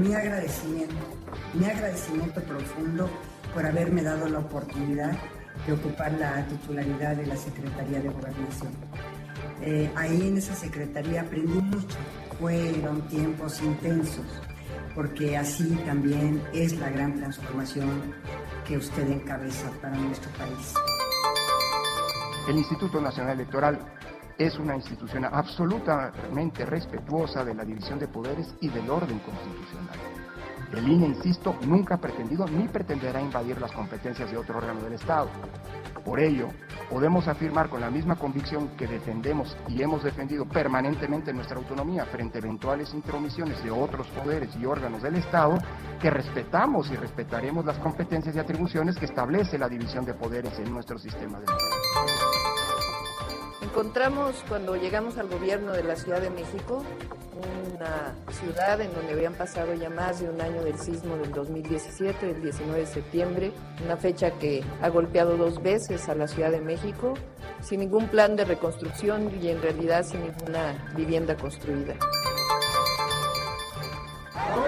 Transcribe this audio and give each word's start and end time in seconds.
Mi 0.00 0.14
agradecimiento, 0.14 0.94
mi 1.54 1.64
agradecimiento 1.66 2.40
profundo 2.42 3.10
por 3.54 3.66
haberme 3.66 4.02
dado 4.02 4.28
la 4.28 4.38
oportunidad 4.38 5.12
de 5.66 5.72
ocupar 5.72 6.12
la 6.12 6.46
titularidad 6.46 7.16
de 7.16 7.26
la 7.26 7.36
Secretaría 7.36 8.00
de 8.00 8.08
Gobernación. 8.08 8.72
Eh, 9.62 9.90
ahí 9.94 10.28
en 10.28 10.38
esa 10.38 10.54
secretaría 10.54 11.20
aprendí 11.20 11.60
mucho, 11.60 11.98
fueron 12.38 13.02
tiempos 13.08 13.60
intensos, 13.60 14.24
porque 14.94 15.36
así 15.36 15.68
también 15.84 16.42
es 16.54 16.78
la 16.78 16.88
gran 16.90 17.18
transformación 17.18 18.14
que 18.66 18.78
usted 18.78 19.06
encabeza 19.10 19.70
para 19.82 19.96
nuestro 19.96 20.30
país. 20.32 20.74
El 22.48 22.56
Instituto 22.56 23.00
Nacional 23.00 23.34
Electoral 23.34 23.78
es 24.40 24.58
una 24.58 24.74
institución 24.74 25.26
absolutamente 25.26 26.64
respetuosa 26.64 27.44
de 27.44 27.54
la 27.54 27.62
división 27.62 27.98
de 27.98 28.08
poderes 28.08 28.54
y 28.62 28.68
del 28.68 28.88
orden 28.88 29.18
constitucional. 29.18 29.98
El 30.72 30.88
INE, 30.88 31.08
insisto, 31.08 31.56
nunca 31.66 31.96
ha 31.96 32.00
pretendido 32.00 32.46
ni 32.46 32.66
pretenderá 32.66 33.20
invadir 33.20 33.60
las 33.60 33.70
competencias 33.72 34.30
de 34.30 34.38
otro 34.38 34.56
órgano 34.56 34.80
del 34.80 34.94
Estado. 34.94 35.28
Por 36.04 36.20
ello, 36.20 36.48
podemos 36.88 37.28
afirmar 37.28 37.68
con 37.68 37.82
la 37.82 37.90
misma 37.90 38.16
convicción 38.16 38.68
que 38.78 38.86
defendemos 38.86 39.54
y 39.68 39.82
hemos 39.82 40.02
defendido 40.02 40.46
permanentemente 40.46 41.34
nuestra 41.34 41.58
autonomía 41.58 42.06
frente 42.06 42.38
a 42.38 42.40
eventuales 42.40 42.94
intromisiones 42.94 43.62
de 43.62 43.70
otros 43.70 44.06
poderes 44.08 44.56
y 44.56 44.64
órganos 44.64 45.02
del 45.02 45.16
Estado, 45.16 45.58
que 46.00 46.08
respetamos 46.08 46.90
y 46.90 46.96
respetaremos 46.96 47.66
las 47.66 47.78
competencias 47.78 48.34
y 48.36 48.38
atribuciones 48.38 48.96
que 48.96 49.04
establece 49.04 49.58
la 49.58 49.68
división 49.68 50.06
de 50.06 50.14
poderes 50.14 50.58
en 50.60 50.72
nuestro 50.72 50.98
sistema 50.98 51.40
democrático. 51.40 52.19
Encontramos 53.70 54.34
cuando 54.48 54.74
llegamos 54.74 55.16
al 55.16 55.28
gobierno 55.28 55.72
de 55.72 55.84
la 55.84 55.94
Ciudad 55.94 56.20
de 56.20 56.28
México 56.28 56.84
una 57.76 58.14
ciudad 58.32 58.80
en 58.80 58.92
donde 58.92 59.12
habían 59.12 59.32
pasado 59.34 59.72
ya 59.74 59.88
más 59.88 60.20
de 60.20 60.28
un 60.28 60.40
año 60.40 60.62
del 60.62 60.76
sismo 60.76 61.16
del 61.16 61.32
2017, 61.32 62.30
el 62.30 62.42
19 62.42 62.80
de 62.80 62.86
septiembre, 62.86 63.52
una 63.84 63.96
fecha 63.96 64.32
que 64.32 64.62
ha 64.82 64.88
golpeado 64.88 65.36
dos 65.36 65.62
veces 65.62 66.08
a 66.08 66.16
la 66.16 66.26
Ciudad 66.26 66.50
de 66.50 66.60
México, 66.60 67.14
sin 67.62 67.80
ningún 67.80 68.08
plan 68.08 68.34
de 68.34 68.44
reconstrucción 68.44 69.30
y 69.40 69.48
en 69.48 69.62
realidad 69.62 70.04
sin 70.04 70.22
ninguna 70.24 70.92
vivienda 70.96 71.36
construida. 71.36 71.94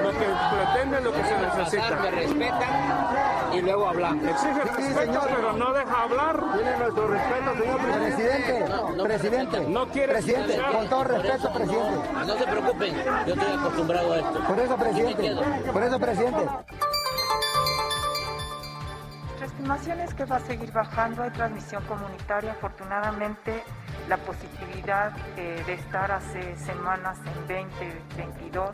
Lo 0.02 0.10
que 0.10 0.26
pretenden, 0.56 1.04
lo 1.04 1.12
que 1.12 1.24
se 1.24 1.38
necesita. 1.38 1.96
Me 2.02 2.10
respetan 2.10 3.52
y 3.52 3.60
luego 3.62 3.88
hablamos. 3.88 4.24
Exige 4.24 4.60
respeto, 4.60 5.20
pero 5.34 5.52
no 5.52 5.72
deja 5.72 6.02
hablar. 6.02 6.40
Tiene 6.54 6.76
nuestro 6.78 7.08
respeto, 7.08 7.54
señor 7.58 7.78
presidente. 7.80 9.02
presidente. 9.02 9.60
No 9.68 9.86
quiere 9.88 10.12
Presidente, 10.14 10.52
escuchar. 10.54 10.72
con 10.72 10.88
todo 10.88 11.04
respeto, 11.04 11.52
presidente. 11.52 12.08
No 12.26 12.34
se 12.38 12.44
preocupen, 12.44 12.94
yo 13.26 13.34
estoy 13.34 13.52
acostumbrado 13.58 14.12
a 14.12 14.16
esto. 14.18 14.40
Por 14.46 14.58
eso, 14.60 14.76
presidente. 14.76 15.36
Por 15.72 15.82
eso, 15.82 15.98
presidente. 15.98 16.46
Nuestra 19.28 19.46
estimación 19.46 20.00
es 20.00 20.14
que 20.14 20.24
va 20.24 20.36
a 20.36 20.40
seguir 20.40 20.72
bajando, 20.72 21.22
hay 21.22 21.30
transmisión 21.30 21.82
comunitaria. 21.84 22.52
Afortunadamente, 22.52 23.64
la 24.08 24.16
positividad 24.18 25.12
eh, 25.36 25.62
de 25.66 25.74
estar 25.74 26.12
hace 26.12 26.56
semanas 26.58 27.18
en 27.26 27.46
20, 27.48 28.02
22, 28.16 28.70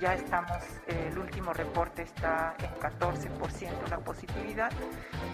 ya 0.00 0.14
estamos, 0.14 0.56
eh, 0.86 1.08
el 1.12 1.18
último 1.18 1.52
reporte 1.52 2.02
está 2.02 2.54
en 2.58 2.70
14% 2.80 3.88
la 3.90 3.98
positividad. 3.98 4.72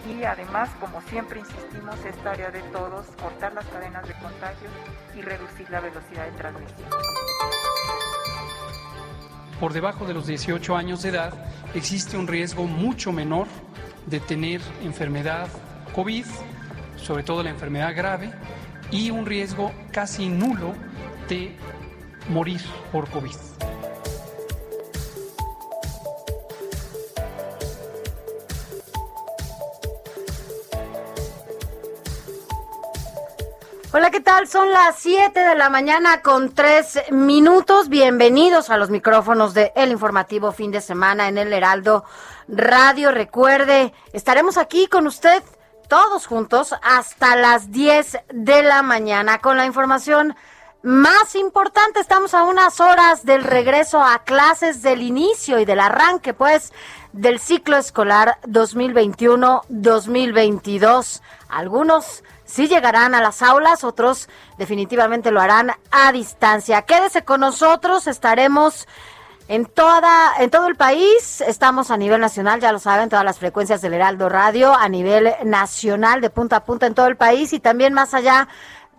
Y 0.07 0.23
además, 0.23 0.69
como 0.79 1.01
siempre 1.01 1.39
insistimos, 1.39 1.95
es 2.05 2.15
tarea 2.17 2.51
de 2.51 2.61
todos 2.63 3.07
cortar 3.21 3.53
las 3.53 3.65
cadenas 3.65 4.07
de 4.07 4.13
contagios 4.15 4.71
y 5.15 5.21
reducir 5.21 5.69
la 5.69 5.79
velocidad 5.79 6.25
de 6.25 6.31
transmisión. 6.31 6.89
por 9.59 9.73
debajo 9.73 10.05
de 10.05 10.13
los 10.13 10.27
18 10.27 10.75
años 10.75 11.01
de 11.01 11.09
edad 11.09 11.33
existe 11.73 12.15
un 12.15 12.27
riesgo 12.27 12.65
mucho 12.65 13.11
menor 13.11 13.47
de 14.05 14.19
tener 14.19 14.61
enfermedad 14.83 15.47
COVID, 15.95 16.25
sobre 16.95 17.23
todo 17.23 17.41
la 17.41 17.49
enfermedad 17.49 17.95
grave, 17.95 18.31
y 18.91 19.09
un 19.09 19.25
riesgo 19.25 19.71
casi 19.91 20.29
nulo 20.29 20.73
de 21.27 21.55
morir 22.29 22.61
por 22.91 23.09
COVID. 23.09 23.35
Hola, 33.97 34.11
¿qué 34.11 34.19
tal? 34.19 34.47
Son 34.47 34.71
las 34.71 34.99
7 34.99 35.39
de 35.39 35.55
la 35.55 35.71
mañana 35.71 36.21
con 36.21 36.53
3 36.53 37.05
minutos. 37.09 37.89
Bienvenidos 37.89 38.69
a 38.69 38.77
los 38.77 38.91
micrófonos 38.91 39.55
de 39.55 39.71
El 39.75 39.89
Informativo 39.89 40.51
Fin 40.51 40.69
de 40.69 40.81
Semana 40.81 41.27
en 41.27 41.39
el 41.39 41.51
Heraldo 41.51 42.05
Radio. 42.47 43.09
Recuerde, 43.09 43.95
estaremos 44.13 44.57
aquí 44.57 44.85
con 44.85 45.07
usted 45.07 45.41
todos 45.89 46.27
juntos 46.27 46.75
hasta 46.83 47.35
las 47.35 47.71
10 47.71 48.19
de 48.31 48.61
la 48.61 48.83
mañana 48.83 49.39
con 49.39 49.57
la 49.57 49.65
información 49.65 50.35
más 50.83 51.33
importante. 51.33 51.99
Estamos 51.99 52.35
a 52.35 52.43
unas 52.43 52.79
horas 52.79 53.25
del 53.25 53.43
regreso 53.43 53.99
a 53.99 54.23
clases, 54.23 54.83
del 54.83 55.01
inicio 55.01 55.57
y 55.57 55.65
del 55.65 55.79
arranque, 55.79 56.35
pues, 56.35 56.71
del 57.13 57.39
ciclo 57.39 57.77
escolar 57.77 58.37
2021-2022. 58.43 61.23
Algunos 61.49 62.23
sí 62.47 62.67
llegarán 62.67 63.13
a 63.13 63.21
las 63.21 63.43
aulas, 63.43 63.83
otros 63.83 64.27
definitivamente 64.57 65.29
lo 65.29 65.39
harán 65.39 65.73
a 65.91 66.11
distancia. 66.11 66.81
Quédese 66.81 67.23
con 67.23 67.41
nosotros, 67.41 68.07
estaremos 68.07 68.87
en 69.47 69.65
toda 69.65 70.33
en 70.39 70.49
todo 70.49 70.67
el 70.67 70.75
país, 70.75 71.41
estamos 71.41 71.91
a 71.91 71.97
nivel 71.97 72.19
nacional, 72.19 72.59
ya 72.59 72.71
lo 72.71 72.79
saben, 72.79 73.09
todas 73.09 73.23
las 73.23 73.39
frecuencias 73.39 73.81
del 73.81 73.93
Heraldo 73.93 74.27
Radio 74.27 74.73
a 74.73 74.89
nivel 74.89 75.33
nacional 75.45 76.19
de 76.19 76.29
punta 76.29 76.57
a 76.57 76.65
punta 76.65 76.85
en 76.87 76.95
todo 76.95 77.07
el 77.07 77.15
país 77.15 77.53
y 77.53 77.59
también 77.59 77.93
más 77.93 78.13
allá 78.13 78.47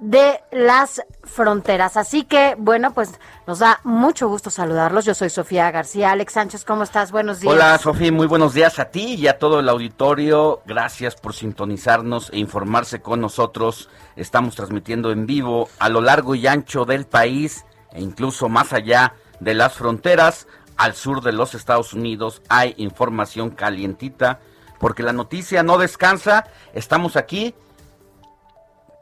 de 0.00 0.40
las 0.52 1.02
fronteras. 1.24 1.96
Así 1.96 2.24
que, 2.24 2.54
bueno, 2.58 2.92
pues 2.94 3.12
nos 3.46 3.58
da 3.58 3.80
mucho 3.84 4.28
gusto 4.28 4.50
saludarlos. 4.50 5.04
Yo 5.04 5.14
soy 5.14 5.30
Sofía 5.30 5.70
García. 5.70 6.12
Alex 6.12 6.32
Sánchez, 6.32 6.64
¿cómo 6.64 6.84
estás? 6.84 7.10
Buenos 7.10 7.40
días. 7.40 7.52
Hola 7.52 7.78
Sofía, 7.78 8.12
muy 8.12 8.26
buenos 8.26 8.54
días 8.54 8.78
a 8.78 8.86
ti 8.86 9.14
y 9.14 9.26
a 9.26 9.38
todo 9.38 9.60
el 9.60 9.68
auditorio. 9.68 10.62
Gracias 10.66 11.16
por 11.16 11.34
sintonizarnos 11.34 12.30
e 12.30 12.38
informarse 12.38 13.00
con 13.00 13.20
nosotros. 13.20 13.88
Estamos 14.16 14.54
transmitiendo 14.54 15.10
en 15.10 15.26
vivo 15.26 15.68
a 15.78 15.88
lo 15.88 16.00
largo 16.00 16.34
y 16.34 16.46
ancho 16.46 16.84
del 16.84 17.06
país 17.06 17.64
e 17.92 18.00
incluso 18.00 18.48
más 18.48 18.72
allá 18.72 19.14
de 19.40 19.54
las 19.54 19.74
fronteras. 19.74 20.46
Al 20.76 20.94
sur 20.94 21.22
de 21.22 21.32
los 21.32 21.54
Estados 21.54 21.92
Unidos 21.92 22.40
hay 22.48 22.74
información 22.76 23.50
calientita 23.50 24.38
porque 24.78 25.02
la 25.02 25.12
noticia 25.12 25.64
no 25.64 25.76
descansa. 25.76 26.44
Estamos 26.72 27.16
aquí 27.16 27.54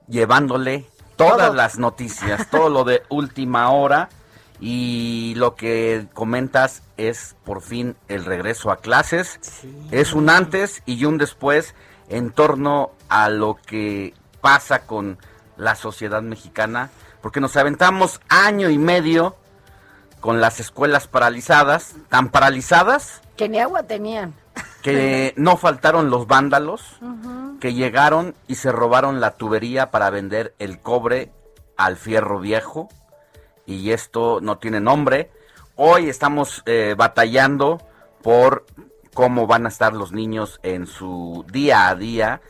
llevándole 0.08 0.86
todas 1.16 1.48
Todo. 1.48 1.54
las 1.54 1.78
noticias, 1.78 2.46
todo 2.50 2.68
lo 2.68 2.84
de 2.84 3.02
última 3.08 3.70
hora 3.70 4.08
y 4.60 5.34
lo 5.36 5.54
que 5.54 6.06
comentas 6.14 6.82
es 6.96 7.36
por 7.44 7.60
fin 7.60 7.96
el 8.08 8.24
regreso 8.24 8.70
a 8.70 8.78
clases. 8.78 9.38
Es 9.90 10.12
un 10.12 10.30
antes 10.30 10.82
y 10.86 11.04
un 11.04 11.18
después 11.18 11.74
en 12.08 12.30
torno 12.30 12.92
a 13.08 13.28
lo 13.28 13.56
que 13.66 14.14
pasa 14.40 14.86
con 14.86 15.18
la 15.56 15.74
sociedad 15.74 16.22
mexicana, 16.22 16.90
porque 17.20 17.40
nos 17.40 17.56
aventamos 17.56 18.20
año 18.28 18.70
y 18.70 18.78
medio 18.78 19.36
con 20.20 20.40
las 20.40 20.60
escuelas 20.60 21.06
paralizadas, 21.06 21.94
tan 22.08 22.30
paralizadas 22.30 23.20
que 23.36 23.48
ni 23.48 23.58
agua 23.58 23.82
tenían. 23.82 24.34
Que 24.82 25.34
no 25.36 25.56
faltaron 25.56 26.10
los 26.10 26.26
vándalos 26.26 26.98
que 27.58 27.74
llegaron 27.74 28.34
y 28.48 28.56
se 28.56 28.72
robaron 28.72 29.20
la 29.20 29.36
tubería 29.36 29.90
para 29.90 30.10
vender 30.10 30.54
el 30.58 30.80
cobre 30.80 31.32
al 31.76 31.96
fierro 31.96 32.40
viejo. 32.40 32.88
Y 33.66 33.90
esto 33.90 34.40
no 34.40 34.58
tiene 34.58 34.80
nombre. 34.80 35.30
Hoy 35.74 36.08
estamos 36.08 36.62
eh, 36.66 36.94
batallando 36.96 37.80
por 38.22 38.64
cómo 39.14 39.46
van 39.46 39.66
a 39.66 39.68
estar 39.68 39.92
los 39.92 40.12
niños 40.12 40.60
en 40.62 40.86
su 40.86 41.44
día 41.50 41.88
a 41.88 41.94
día, 41.94 42.40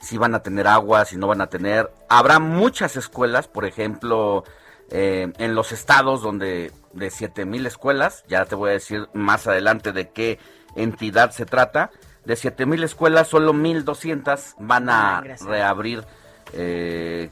si 0.00 0.18
van 0.18 0.34
a 0.34 0.42
tener 0.42 0.66
agua, 0.66 1.04
si 1.04 1.16
no 1.16 1.26
van 1.26 1.40
a 1.40 1.48
tener. 1.48 1.90
Habrá 2.08 2.38
muchas 2.38 2.96
escuelas, 2.96 3.48
por 3.48 3.64
ejemplo, 3.64 4.44
eh, 4.90 5.32
en 5.38 5.54
los 5.54 5.72
estados 5.72 6.20
donde 6.22 6.72
de 6.92 7.10
7000 7.10 7.66
escuelas, 7.66 8.24
ya 8.28 8.44
te 8.44 8.54
voy 8.54 8.70
a 8.70 8.74
decir 8.74 9.08
más 9.12 9.46
adelante 9.46 9.92
de 9.92 10.10
qué 10.10 10.38
entidad 10.76 11.30
se 11.30 11.46
trata, 11.46 11.90
de 12.24 12.36
7000 12.36 12.84
escuelas 12.84 13.28
solo 13.28 13.52
1200 13.52 14.56
van 14.58 14.88
a 14.88 15.22
reabrir 15.40 16.04
eh, 16.52 17.30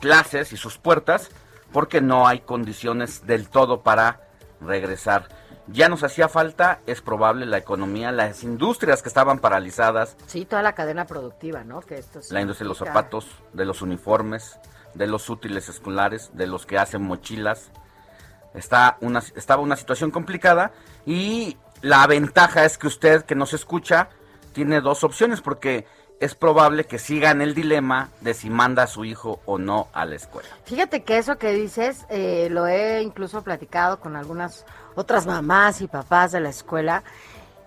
clases 0.00 0.52
y 0.52 0.56
sus 0.56 0.78
puertas 0.78 1.30
porque 1.72 2.00
no 2.00 2.26
hay 2.26 2.40
condiciones 2.40 3.26
del 3.26 3.48
todo 3.48 3.82
para 3.82 4.20
regresar. 4.60 5.28
Ya 5.68 5.88
nos 5.88 6.02
hacía 6.02 6.28
falta, 6.28 6.80
es 6.86 7.00
probable, 7.00 7.46
la 7.46 7.58
economía, 7.58 8.10
las 8.10 8.42
industrias 8.42 9.02
que 9.02 9.08
estaban 9.08 9.38
paralizadas. 9.38 10.16
Sí, 10.26 10.44
toda 10.44 10.62
la 10.62 10.74
cadena 10.74 11.06
productiva, 11.06 11.62
¿no? 11.62 11.80
Que 11.80 11.98
esto 11.98 12.20
la 12.30 12.40
industria 12.40 12.64
de 12.64 12.68
los 12.70 12.78
zapatos, 12.78 13.26
de 13.52 13.64
los 13.64 13.80
uniformes, 13.80 14.58
de 14.94 15.06
los 15.06 15.30
útiles 15.30 15.68
escolares, 15.68 16.30
de 16.34 16.48
los 16.48 16.66
que 16.66 16.76
hacen 16.76 17.02
mochilas. 17.02 17.70
Está 18.52 18.96
una, 19.00 19.20
estaba 19.36 19.62
una 19.62 19.76
situación 19.76 20.10
complicada 20.10 20.72
y 21.06 21.56
la 21.82 22.04
ventaja 22.08 22.64
es 22.64 22.76
que 22.76 22.88
usted 22.88 23.24
que 23.24 23.36
nos 23.36 23.52
escucha 23.52 24.08
tiene 24.52 24.80
dos 24.80 25.04
opciones 25.04 25.40
porque 25.40 25.86
es 26.20 26.34
probable 26.34 26.84
que 26.84 26.98
siga 26.98 27.30
en 27.30 27.40
el 27.40 27.54
dilema 27.54 28.10
de 28.20 28.34
si 28.34 28.50
manda 28.50 28.82
a 28.82 28.86
su 28.86 29.04
hijo 29.04 29.40
o 29.46 29.58
no 29.58 29.88
a 29.94 30.04
la 30.04 30.16
escuela. 30.16 30.48
Fíjate 30.64 31.02
que 31.02 31.16
eso 31.16 31.38
que 31.38 31.52
dices 31.52 32.04
eh, 32.10 32.48
lo 32.50 32.66
he 32.66 33.02
incluso 33.02 33.42
platicado 33.42 34.00
con 34.00 34.16
algunas 34.16 34.66
otras 34.94 35.26
mamás 35.26 35.80
y 35.80 35.86
papás 35.86 36.32
de 36.32 36.40
la 36.40 36.50
escuela 36.50 37.02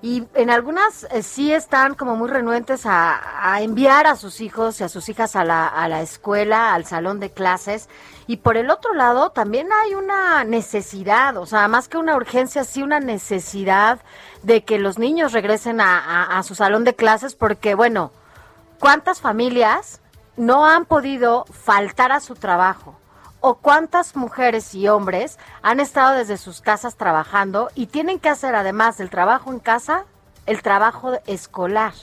y 0.04 0.26
en 0.36 0.50
algunas 0.50 1.06
eh, 1.06 1.24
sí 1.24 1.54
están 1.54 1.96
como 1.96 2.18
muy 2.18 2.30
renuentes 2.30 2.82
a, 2.86 3.60
enviar 3.62 4.06
a 4.06 4.18
sus 4.18 4.42
hijos 4.42 4.82
y 4.82 4.84
a 4.84 4.90
sus 4.90 5.08
hijas 5.08 5.38
a 5.38 5.46
la, 5.46 5.66
a 5.66 5.88
la 5.88 6.02
escuela, 6.02 6.74
al 6.74 6.86
salón 6.86 7.22
de 7.22 7.32
clases. 7.32 7.88
Y 8.28 8.38
por 8.38 8.58
el 8.58 8.70
otro 8.70 8.94
lado 8.94 9.32
también 9.32 9.68
hay 9.72 9.96
una 9.96 10.44
necesidad, 10.44 11.38
o 11.38 11.46
sea, 11.46 11.68
más 11.68 11.88
que 11.88 11.98
una 11.98 12.16
urgencia, 12.16 12.64
sí 12.64 12.82
una 12.82 13.00
necesidad 13.00 14.00
de 14.44 14.64
que 14.64 14.80
los 14.80 14.98
niños 14.98 15.34
regresen 15.34 15.82
a, 15.82 16.42
su 16.44 16.56
salón 16.56 16.84
de 16.84 16.96
clases 16.96 17.36
porque, 17.36 17.76
bueno, 17.76 18.12
¿Cuántas 18.84 19.22
familias 19.22 20.02
no 20.36 20.66
han 20.66 20.84
podido 20.84 21.46
faltar 21.46 22.12
a 22.12 22.20
su 22.20 22.36
trabajo? 22.36 22.98
¿O 23.40 23.56
cuántas 23.56 24.18
mujeres 24.18 24.76
y 24.76 24.90
hombres 24.90 25.40
han 25.62 25.80
estado 25.80 26.18
desde 26.18 26.36
sus 26.36 26.60
casas 26.60 26.98
trabajando 26.98 27.70
y 27.76 27.88
tienen 27.88 28.20
que 28.20 28.28
hacer 28.28 28.56
además 28.56 28.98
del 28.98 29.10
trabajo 29.10 29.54
en 29.54 29.60
casa, 29.60 30.04
el 30.48 30.62
trabajo 30.62 31.14
escolar? 31.28 31.94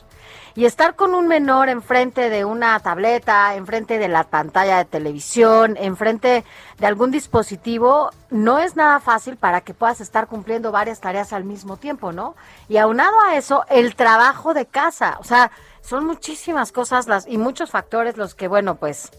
Y 0.54 0.64
estar 0.64 0.96
con 0.96 1.14
un 1.14 1.28
menor 1.28 1.68
enfrente 1.68 2.28
de 2.28 2.44
una 2.44 2.78
tableta, 2.80 3.54
enfrente 3.54 3.98
de 3.98 4.08
la 4.08 4.24
pantalla 4.24 4.78
de 4.78 4.84
televisión, 4.84 5.76
enfrente 5.78 6.44
de 6.78 6.86
algún 6.86 7.10
dispositivo, 7.10 8.10
no 8.30 8.58
es 8.58 8.76
nada 8.76 9.00
fácil 9.00 9.36
para 9.36 9.60
que 9.60 9.74
puedas 9.74 10.00
estar 10.00 10.26
cumpliendo 10.26 10.72
varias 10.72 11.00
tareas 11.00 11.32
al 11.32 11.44
mismo 11.44 11.76
tiempo, 11.76 12.12
¿no? 12.12 12.34
Y 12.68 12.78
aunado 12.78 13.16
a 13.28 13.36
eso, 13.36 13.64
el 13.68 13.94
trabajo 13.94 14.54
de 14.54 14.66
casa. 14.66 15.16
O 15.20 15.24
sea, 15.24 15.50
son 15.82 16.06
muchísimas 16.06 16.72
cosas 16.72 17.06
las 17.06 17.26
y 17.26 17.38
muchos 17.38 17.70
factores 17.70 18.16
los 18.16 18.34
que, 18.34 18.48
bueno, 18.48 18.76
pues 18.76 19.10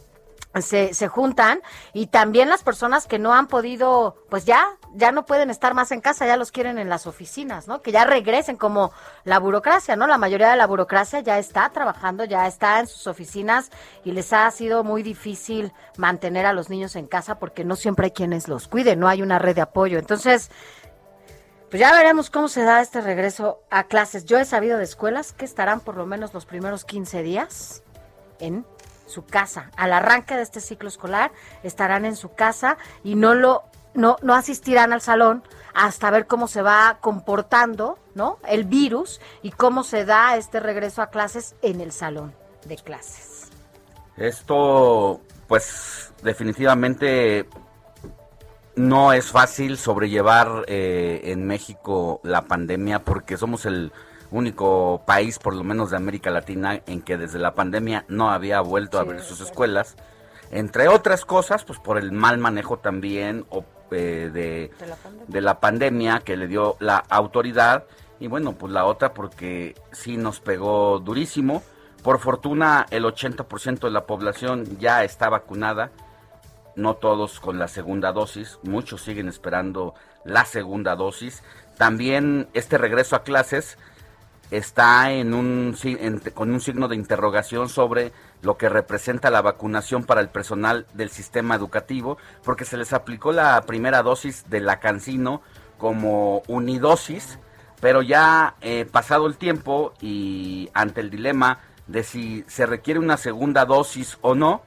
se, 0.60 0.94
se 0.94 1.08
juntan 1.08 1.62
y 1.94 2.08
también 2.08 2.50
las 2.50 2.64
personas 2.64 3.08
que 3.08 3.20
no 3.20 3.34
han 3.34 3.48
podido, 3.48 4.18
pues 4.30 4.46
ya, 4.46 4.78
ya 4.94 5.12
no 5.12 5.26
pueden 5.26 5.50
estar 5.50 5.74
más 5.74 5.92
en 5.92 6.02
casa, 6.02 6.26
ya 6.26 6.36
los 6.36 6.52
quieren 6.52 6.78
en 6.78 6.90
las 6.90 7.08
oficinas, 7.08 7.68
¿no? 7.68 7.82
Que 7.82 7.92
ya 7.92 8.04
regresen 8.04 8.58
como 8.58 8.92
la 9.24 9.40
burocracia, 9.40 9.96
¿no? 9.96 10.08
La 10.08 10.18
mayoría 10.18 10.50
de 10.50 10.58
la 10.58 10.68
burocracia 10.68 11.22
ya 11.22 11.40
está 11.40 11.70
trabajando, 11.70 12.26
ya 12.26 12.48
está 12.48 12.80
en 12.80 12.88
sus 12.88 13.08
oficinas 13.08 13.72
y 14.04 14.12
les 14.12 14.34
ha 14.34 14.50
sido 14.52 14.84
muy 14.84 15.04
difícil 15.04 15.72
mantener 15.98 16.46
a 16.46 16.54
los 16.54 16.70
niños 16.70 16.96
en 16.96 17.08
casa 17.08 17.40
porque 17.40 17.64
no 17.64 17.76
siempre 17.76 18.08
hay 18.08 18.12
quienes 18.12 18.48
los 18.48 18.68
cuiden, 18.68 19.00
no 19.00 19.08
hay 19.08 19.22
una 19.22 19.40
red 19.40 19.56
de 19.56 19.62
apoyo. 19.62 20.00
Entonces, 20.00 20.52
pues 21.70 21.80
ya 21.80 21.94
veremos 21.94 22.30
cómo 22.30 22.50
se 22.50 22.64
da 22.64 22.82
este 22.82 23.00
regreso 23.00 23.62
a 23.70 23.86
clases. 23.86 24.26
Yo 24.26 24.38
he 24.38 24.44
sabido 24.44 24.78
de 24.78 24.84
escuelas 24.84 25.32
que 25.32 25.46
estarán 25.46 25.80
por 25.80 25.96
lo 25.96 26.06
menos 26.06 26.34
los 26.34 26.46
primeros 26.46 26.84
15 26.84 27.24
días 27.24 27.84
en 28.40 28.66
su 29.12 29.26
casa. 29.26 29.70
Al 29.78 29.94
arranque 29.94 30.36
de 30.36 30.42
este 30.42 30.60
ciclo 30.60 30.90
escolar 30.90 31.32
estarán 31.62 32.06
en 32.06 32.16
su 32.16 32.34
casa 32.34 32.78
y 33.04 33.14
no 33.14 33.36
lo 33.36 33.64
no, 33.94 34.16
no 34.22 34.36
asistirán 34.36 34.94
al 34.94 35.02
salón 35.02 35.44
hasta 35.74 36.10
ver 36.12 36.26
cómo 36.26 36.48
se 36.48 36.62
va 36.62 36.98
comportando, 37.02 38.00
¿no? 38.16 38.38
El 38.48 38.64
virus 38.64 39.20
y 39.42 39.52
cómo 39.52 39.84
se 39.84 40.06
da 40.06 40.38
este 40.38 40.60
regreso 40.60 41.02
a 41.02 41.10
clases 41.10 41.56
en 41.62 41.82
el 41.82 41.92
salón 41.92 42.34
de 42.66 42.78
clases. 42.78 43.50
Esto 44.18 45.22
pues 45.48 46.14
definitivamente 46.24 47.48
no 48.76 49.14
es 49.14 49.32
fácil 49.32 49.78
sobrellevar 49.78 50.64
eh, 50.68 51.22
en 51.26 51.46
México 51.46 52.22
la 52.24 52.44
pandemia 52.44 53.00
porque 53.00 53.38
somos 53.38 53.66
el 53.66 53.92
único 54.32 55.04
país, 55.06 55.38
por 55.40 55.56
lo 55.56 55.64
menos 55.64 55.92
de 55.92 55.98
América 55.98 56.32
Latina, 56.32 56.82
en 56.88 57.02
que 57.02 57.18
desde 57.18 57.40
la 57.40 57.54
pandemia 57.54 58.06
no 58.08 58.32
había 58.32 58.62
vuelto 58.62 58.98
a 58.98 59.02
abrir 59.02 59.22
sus 59.22 59.42
escuelas. 59.42 59.96
Entre 60.50 60.88
otras 60.88 61.26
cosas, 61.26 61.64
pues 61.64 61.80
por 61.80 61.98
el 61.98 62.12
mal 62.12 62.38
manejo 62.38 62.80
también 62.80 63.46
eh, 63.92 64.30
de, 64.34 64.72
de, 65.28 65.42
la 65.42 65.60
pandemia 65.60 66.20
que 66.20 66.38
le 66.38 66.48
dio 66.48 66.78
la 66.80 66.98
autoridad. 66.98 67.86
Y 68.20 68.28
bueno, 68.28 68.54
pues 68.54 68.72
la 68.72 68.86
otra 68.86 69.14
porque 69.14 69.76
sí 69.92 70.18
nos 70.18 70.40
pegó 70.40 71.00
durísimo. 71.00 71.64
Por 72.04 72.20
fortuna, 72.20 72.86
el 72.90 73.04
80% 73.04 73.80
de 73.80 73.92
la 73.92 74.06
población 74.06 74.78
ya 74.80 75.04
está 75.04 75.30
vacunada 75.30 75.92
no 76.76 76.96
todos 76.96 77.40
con 77.40 77.60
la 77.60 77.68
segunda 77.68 78.12
dosis, 78.12 78.60
muchos 78.64 79.02
siguen 79.02 79.28
esperando 79.28 79.94
la 80.24 80.46
segunda 80.46 80.96
dosis. 80.96 81.44
También 81.78 82.48
este 82.54 82.78
regreso 82.78 83.16
a 83.16 83.24
clases 83.24 83.78
está 84.52 85.12
en 85.12 85.34
un, 85.34 85.76
con 86.34 86.52
un 86.52 86.62
signo 86.62 86.88
de 86.88 86.96
interrogación 86.96 87.70
sobre 87.70 88.12
lo 88.42 88.58
que 88.58 88.70
representa 88.70 89.32
la 89.32 89.42
vacunación 89.42 90.04
para 90.04 90.22
el 90.22 90.30
personal 90.30 90.86
del 90.94 91.10
sistema 91.10 91.56
educativo, 91.56 92.18
porque 92.44 92.66
se 92.66 92.78
les 92.78 92.94
aplicó 92.94 93.32
la 93.32 93.62
primera 93.62 94.04
dosis 94.04 94.50
de 94.50 94.60
la 94.60 94.80
cancino 94.80 95.42
como 95.78 96.44
unidosis, 96.48 97.40
pero 97.80 98.02
ya 98.02 98.56
eh, 98.62 98.86
pasado 98.86 99.26
el 99.26 99.38
tiempo 99.38 99.94
y 100.02 100.70
ante 100.74 101.02
el 101.02 101.10
dilema 101.10 101.60
de 101.88 102.04
si 102.04 102.44
se 102.48 102.66
requiere 102.66 103.00
una 103.00 103.18
segunda 103.18 103.66
dosis 103.66 104.18
o 104.22 104.36
no, 104.36 104.62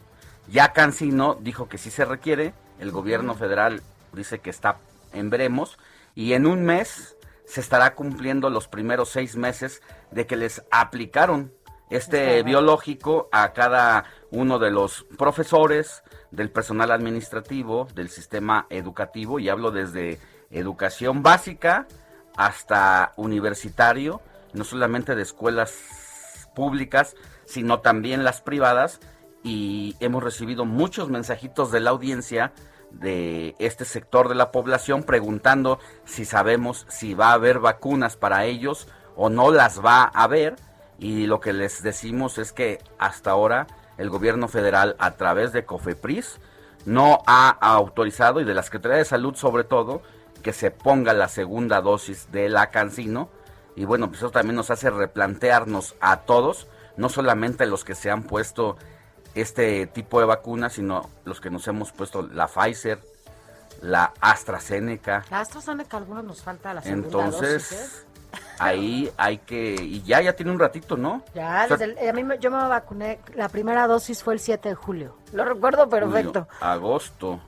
ya 0.48 0.72
Cancino 0.72 1.38
dijo 1.40 1.68
que 1.68 1.78
sí 1.78 1.90
se 1.90 2.04
requiere, 2.04 2.52
el 2.78 2.90
gobierno 2.90 3.34
federal 3.34 3.82
dice 4.12 4.40
que 4.40 4.50
está 4.50 4.76
en 5.12 5.30
veremos, 5.30 5.78
y 6.14 6.34
en 6.34 6.46
un 6.46 6.64
mes 6.64 7.13
se 7.46 7.60
estará 7.60 7.94
cumpliendo 7.94 8.50
los 8.50 8.68
primeros 8.68 9.10
seis 9.10 9.36
meses 9.36 9.82
de 10.10 10.26
que 10.26 10.36
les 10.36 10.64
aplicaron 10.70 11.52
este 11.90 12.42
biológico 12.42 13.28
a 13.30 13.52
cada 13.52 14.04
uno 14.30 14.58
de 14.58 14.70
los 14.70 15.04
profesores, 15.18 16.02
del 16.30 16.50
personal 16.50 16.90
administrativo, 16.90 17.86
del 17.94 18.08
sistema 18.08 18.66
educativo, 18.70 19.38
y 19.38 19.48
hablo 19.48 19.70
desde 19.70 20.18
educación 20.50 21.22
básica 21.22 21.86
hasta 22.36 23.12
universitario, 23.16 24.20
no 24.52 24.64
solamente 24.64 25.14
de 25.14 25.22
escuelas 25.22 25.74
públicas, 26.54 27.14
sino 27.44 27.80
también 27.80 28.24
las 28.24 28.40
privadas, 28.40 29.00
y 29.42 29.94
hemos 30.00 30.24
recibido 30.24 30.64
muchos 30.64 31.10
mensajitos 31.10 31.70
de 31.70 31.80
la 31.80 31.90
audiencia 31.90 32.52
de 33.00 33.54
este 33.58 33.84
sector 33.84 34.28
de 34.28 34.34
la 34.34 34.50
población 34.50 35.02
preguntando 35.02 35.78
si 36.04 36.24
sabemos 36.24 36.86
si 36.88 37.14
va 37.14 37.30
a 37.30 37.34
haber 37.34 37.58
vacunas 37.58 38.16
para 38.16 38.44
ellos 38.44 38.88
o 39.16 39.28
no 39.28 39.50
las 39.50 39.84
va 39.84 40.02
a 40.02 40.24
haber. 40.24 40.56
Y 40.98 41.26
lo 41.26 41.40
que 41.40 41.52
les 41.52 41.82
decimos 41.82 42.38
es 42.38 42.52
que 42.52 42.78
hasta 42.98 43.32
ahora 43.32 43.66
el 43.98 44.10
gobierno 44.10 44.48
federal 44.48 44.96
a 44.98 45.12
través 45.12 45.52
de 45.52 45.64
COFEPRIS 45.64 46.40
no 46.86 47.22
ha 47.26 47.50
autorizado 47.50 48.40
y 48.40 48.44
de 48.44 48.54
la 48.54 48.62
Secretaría 48.62 48.98
de 48.98 49.04
Salud 49.04 49.34
sobre 49.34 49.64
todo 49.64 50.02
que 50.42 50.52
se 50.52 50.70
ponga 50.70 51.12
la 51.14 51.28
segunda 51.28 51.80
dosis 51.80 52.30
de 52.30 52.48
la 52.48 52.70
cancino. 52.70 53.28
Y 53.76 53.84
bueno 53.84 54.08
pues 54.08 54.18
eso 54.18 54.30
también 54.30 54.56
nos 54.56 54.70
hace 54.70 54.90
replantearnos 54.90 55.96
a 56.00 56.20
todos 56.20 56.68
no 56.96 57.08
solamente 57.08 57.66
los 57.66 57.84
que 57.84 57.94
se 57.94 58.10
han 58.10 58.22
puesto 58.22 58.76
este 59.34 59.86
tipo 59.86 60.20
de 60.20 60.26
vacunas, 60.26 60.74
sino 60.74 61.08
los 61.24 61.40
que 61.40 61.50
nos 61.50 61.66
hemos 61.68 61.92
puesto 61.92 62.22
la 62.22 62.46
Pfizer, 62.46 62.98
la 63.82 64.12
AstraZeneca. 64.20 65.24
La 65.30 65.40
AstraZeneca, 65.40 65.96
algunos 65.96 66.24
nos 66.24 66.42
falta 66.42 66.72
la 66.74 66.82
segunda 66.82 67.06
Entonces, 67.06 67.70
dosis, 67.70 68.06
¿eh? 68.32 68.38
ahí 68.58 69.12
hay 69.16 69.38
que... 69.38 69.74
Y 69.74 70.02
ya, 70.02 70.20
ya 70.22 70.34
tiene 70.34 70.52
un 70.52 70.58
ratito, 70.58 70.96
¿no? 70.96 71.22
Ya, 71.34 71.64
O 71.64 71.68
sea, 71.68 71.76
desde 71.76 72.00
el- 72.00 72.08
a 72.08 72.12
mí 72.12 72.24
me- 72.24 72.38
yo 72.38 72.50
me 72.50 72.56
vacuné, 72.68 73.20
la 73.34 73.48
primera 73.48 73.86
dosis 73.86 74.22
fue 74.22 74.34
el 74.34 74.40
7 74.40 74.68
de 74.70 74.74
julio. 74.74 75.16
Lo 75.32 75.44
recuerdo 75.44 75.88
perfecto. 75.88 76.46
julio, 76.48 76.48
agosto. 76.60 77.40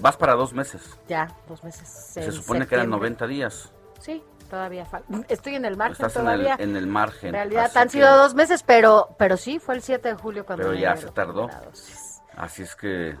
Vas 0.00 0.16
para 0.16 0.34
dos 0.34 0.52
meses. 0.52 0.82
Ya, 1.08 1.34
dos 1.48 1.62
meses. 1.64 1.88
Se 1.88 2.30
supone 2.32 2.66
que 2.66 2.74
eran 2.74 2.86
septiembre. 2.86 3.10
90 3.10 3.26
días. 3.26 3.70
Sí, 4.00 4.22
todavía 4.46 4.84
falta. 4.84 5.08
Estoy 5.28 5.54
en 5.56 5.64
el 5.64 5.76
margen 5.76 6.06
Estás 6.06 6.16
en 6.16 6.28
el, 6.28 6.40
todavía. 6.42 6.56
en 6.58 6.76
el 6.76 6.86
margen. 6.86 7.28
En 7.28 7.34
realidad 7.34 7.70
han 7.76 7.84
que- 7.88 7.92
sido 7.92 8.16
dos 8.16 8.34
meses, 8.34 8.62
pero 8.62 9.14
pero 9.18 9.36
sí, 9.36 9.58
fue 9.58 9.74
el 9.76 9.82
7 9.82 10.08
de 10.08 10.14
julio 10.14 10.44
cuando 10.46 10.62
Pero 10.64 10.74
me 10.74 10.80
ya 10.80 10.96
se 10.96 11.08
tardó. 11.10 11.48
Así 12.36 12.62
es 12.62 12.74
que 12.76 13.16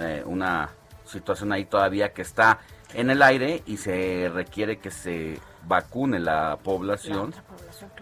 eh, 0.00 0.22
una 0.26 0.70
situación 1.04 1.52
ahí 1.52 1.64
todavía 1.66 2.12
que 2.12 2.22
está 2.22 2.58
en 2.94 3.10
el 3.10 3.22
aire 3.22 3.62
y 3.66 3.76
se 3.76 4.30
requiere 4.32 4.78
que 4.78 4.90
se 4.90 5.38
vacune 5.66 6.18
la 6.20 6.56
población 6.62 7.34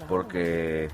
porque 0.08 0.88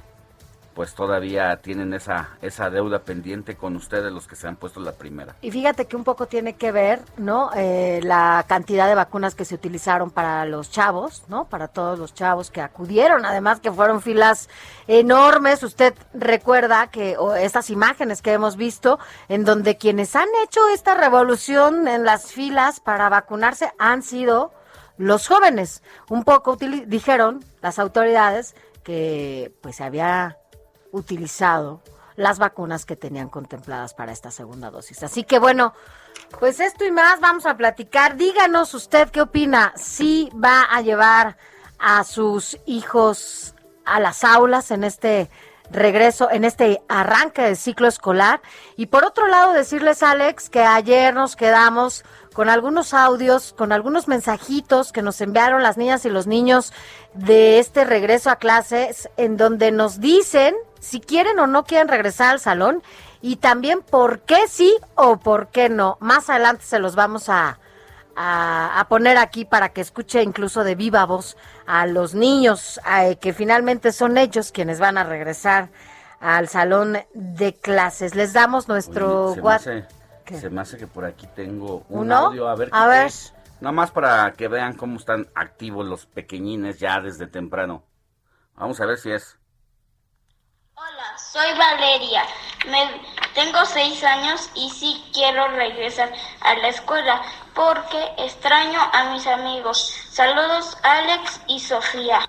pues 0.78 0.94
todavía 0.94 1.56
tienen 1.56 1.92
esa 1.92 2.28
esa 2.40 2.70
deuda 2.70 3.00
pendiente 3.00 3.56
con 3.56 3.74
ustedes 3.74 4.12
los 4.12 4.28
que 4.28 4.36
se 4.36 4.46
han 4.46 4.54
puesto 4.54 4.78
la 4.78 4.92
primera. 4.92 5.34
Y 5.40 5.50
fíjate 5.50 5.86
que 5.86 5.96
un 5.96 6.04
poco 6.04 6.26
tiene 6.26 6.54
que 6.54 6.70
ver, 6.70 7.00
¿no? 7.16 7.50
Eh, 7.56 7.98
la 8.04 8.44
cantidad 8.46 8.86
de 8.86 8.94
vacunas 8.94 9.34
que 9.34 9.44
se 9.44 9.56
utilizaron 9.56 10.12
para 10.12 10.44
los 10.44 10.70
chavos, 10.70 11.24
¿no? 11.26 11.46
Para 11.46 11.66
todos 11.66 11.98
los 11.98 12.14
chavos 12.14 12.52
que 12.52 12.60
acudieron, 12.60 13.24
además 13.26 13.58
que 13.58 13.72
fueron 13.72 14.00
filas 14.00 14.48
enormes. 14.86 15.64
Usted 15.64 15.94
recuerda 16.14 16.86
que 16.92 17.16
o 17.18 17.34
estas 17.34 17.70
imágenes 17.70 18.22
que 18.22 18.32
hemos 18.32 18.56
visto, 18.56 19.00
en 19.28 19.44
donde 19.44 19.78
quienes 19.78 20.14
han 20.14 20.28
hecho 20.44 20.60
esta 20.72 20.94
revolución 20.94 21.88
en 21.88 22.04
las 22.04 22.30
filas 22.30 22.78
para 22.78 23.08
vacunarse 23.08 23.72
han 23.80 24.04
sido 24.04 24.52
los 24.96 25.26
jóvenes. 25.26 25.82
Un 26.08 26.22
poco 26.22 26.54
dijeron 26.54 27.44
las 27.62 27.80
autoridades 27.80 28.54
que 28.84 29.52
pues 29.60 29.74
se 29.74 29.82
había 29.82 30.38
utilizado 30.92 31.82
las 32.16 32.38
vacunas 32.38 32.84
que 32.84 32.96
tenían 32.96 33.28
contempladas 33.28 33.94
para 33.94 34.12
esta 34.12 34.30
segunda 34.30 34.70
dosis. 34.70 35.02
Así 35.04 35.22
que 35.22 35.38
bueno, 35.38 35.72
pues 36.40 36.58
esto 36.58 36.84
y 36.84 36.90
más 36.90 37.20
vamos 37.20 37.46
a 37.46 37.56
platicar. 37.56 38.16
Díganos 38.16 38.74
usted 38.74 39.08
qué 39.10 39.20
opina, 39.20 39.72
si 39.76 40.30
va 40.32 40.62
a 40.62 40.82
llevar 40.82 41.36
a 41.78 42.02
sus 42.02 42.58
hijos 42.66 43.54
a 43.84 44.00
las 44.00 44.24
aulas 44.24 44.70
en 44.72 44.84
este 44.84 45.30
regreso, 45.70 46.30
en 46.30 46.44
este 46.44 46.82
arranque 46.88 47.42
del 47.42 47.56
ciclo 47.56 47.86
escolar. 47.86 48.40
Y 48.76 48.86
por 48.86 49.04
otro 49.04 49.28
lado, 49.28 49.52
decirles, 49.52 50.02
Alex, 50.02 50.50
que 50.50 50.62
ayer 50.62 51.14
nos 51.14 51.36
quedamos 51.36 52.04
con 52.34 52.48
algunos 52.48 52.94
audios, 52.94 53.52
con 53.56 53.72
algunos 53.72 54.08
mensajitos 54.08 54.92
que 54.92 55.02
nos 55.02 55.20
enviaron 55.20 55.62
las 55.62 55.76
niñas 55.76 56.04
y 56.04 56.10
los 56.10 56.26
niños 56.26 56.72
de 57.14 57.58
este 57.58 57.84
regreso 57.84 58.30
a 58.30 58.36
clases, 58.36 59.08
en 59.16 59.36
donde 59.36 59.72
nos 59.72 60.00
dicen 60.00 60.54
si 60.80 61.00
quieren 61.00 61.38
o 61.38 61.46
no 61.46 61.64
quieren 61.64 61.88
regresar 61.88 62.30
al 62.30 62.40
salón 62.40 62.82
y 63.20 63.36
también 63.36 63.82
por 63.82 64.20
qué 64.20 64.48
sí 64.48 64.76
o 64.94 65.18
por 65.18 65.48
qué 65.48 65.68
no. 65.68 65.96
Más 66.00 66.30
adelante 66.30 66.64
se 66.64 66.78
los 66.78 66.94
vamos 66.94 67.28
a, 67.28 67.58
a, 68.16 68.80
a 68.80 68.88
poner 68.88 69.16
aquí 69.18 69.44
para 69.44 69.70
que 69.70 69.80
escuche 69.80 70.22
incluso 70.22 70.64
de 70.64 70.74
viva 70.74 71.04
voz 71.06 71.36
a 71.66 71.86
los 71.86 72.14
niños, 72.14 72.80
eh, 73.00 73.16
que 73.20 73.32
finalmente 73.32 73.92
son 73.92 74.18
ellos 74.18 74.52
quienes 74.52 74.80
van 74.80 74.98
a 74.98 75.04
regresar 75.04 75.70
al 76.20 76.48
salón 76.48 76.98
de 77.14 77.54
clases. 77.54 78.14
Les 78.14 78.32
damos 78.32 78.68
nuestro 78.68 79.32
Oye, 79.32 79.34
se, 79.34 79.42
me 79.42 79.52
hace, 79.54 79.86
se 80.30 80.50
me 80.50 80.60
hace 80.60 80.78
que 80.78 80.86
por 80.86 81.04
aquí 81.04 81.26
tengo 81.28 81.86
un 81.88 82.12
¿Uno? 82.12 82.14
audio. 82.14 82.48
A 82.48 82.56
ver, 82.56 82.70
A 82.70 82.86
¿qué 82.88 82.88
ver. 82.88 83.12
Nada 83.60 83.72
más 83.72 83.90
para 83.90 84.32
que 84.34 84.48
vean 84.48 84.74
cómo 84.74 84.96
están 84.98 85.28
activos 85.34 85.86
los 85.86 86.06
pequeñines 86.06 86.78
ya 86.78 87.00
desde 87.00 87.26
temprano. 87.26 87.84
Vamos 88.54 88.80
a 88.80 88.86
ver 88.86 88.98
si 88.98 89.10
es. 89.12 89.37
Soy 91.38 91.56
Valeria. 91.56 92.22
Me, 92.68 93.00
tengo 93.32 93.64
seis 93.64 94.02
años 94.02 94.50
y 94.56 94.70
sí 94.70 95.04
quiero 95.12 95.46
regresar 95.46 96.12
a 96.40 96.54
la 96.56 96.66
escuela 96.66 97.22
porque 97.54 97.96
extraño 98.18 98.80
a 98.92 99.12
mis 99.12 99.24
amigos. 99.28 99.94
Saludos 100.10 100.76
Alex 100.82 101.40
y 101.46 101.60
Sofía. 101.60 102.28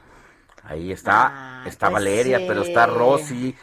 Ahí 0.63 0.91
está, 0.91 1.63
está 1.65 1.87
pues 1.87 1.93
Valeria, 1.93 2.37
sí. 2.37 2.45
pero 2.47 2.61
está 2.61 2.85
Rosy, 2.85 3.55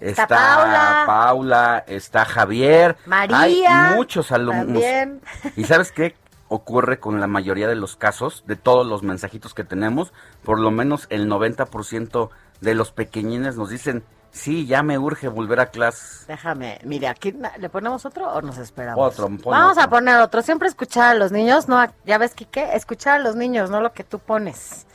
está, 0.00 0.22
Está 0.24 0.26
Paula. 0.26 1.02
Paula, 1.06 1.84
está 1.86 2.24
Javier. 2.24 2.96
María, 3.06 3.90
Hay 3.90 3.94
muchos 3.94 4.32
alumnos. 4.32 4.64
también. 4.64 5.20
¿Y 5.54 5.66
sabes 5.66 5.92
qué 5.92 6.16
ocurre 6.48 6.98
con 6.98 7.20
la 7.20 7.28
mayoría 7.28 7.68
de 7.68 7.76
los 7.76 7.94
casos, 7.94 8.42
de 8.48 8.56
todos 8.56 8.84
los 8.84 9.04
mensajitos 9.04 9.54
que 9.54 9.62
tenemos? 9.62 10.12
Por 10.42 10.58
lo 10.58 10.72
menos 10.72 11.06
el 11.10 11.28
90% 11.30 12.30
de 12.60 12.74
los 12.74 12.90
pequeñines 12.90 13.54
nos 13.54 13.70
dicen, 13.70 14.04
sí, 14.30 14.66
ya 14.66 14.82
me 14.82 14.98
urge 14.98 15.28
volver 15.28 15.60
a 15.60 15.66
clases. 15.66 16.24
Déjame, 16.26 16.78
mire, 16.84 17.08
aquí 17.08 17.34
le 17.58 17.68
ponemos 17.70 18.04
otro 18.06 18.32
o 18.32 18.42
nos 18.42 18.58
esperamos. 18.58 19.04
Otro, 19.12 19.28
Vamos 19.44 19.72
otro. 19.72 19.82
a 19.84 19.88
poner 19.90 20.16
otro. 20.20 20.42
Siempre 20.42 20.68
escuchar 20.68 21.10
a 21.10 21.14
los 21.14 21.32
niños, 21.32 21.68
no, 21.68 21.84
ya 22.04 22.18
ves, 22.18 22.34
Quique, 22.34 22.74
escuchar 22.74 23.16
a 23.16 23.18
los 23.22 23.36
niños, 23.36 23.70
no 23.70 23.80
lo 23.80 23.92
que 23.92 24.04
tú 24.04 24.18
pones. 24.18 24.86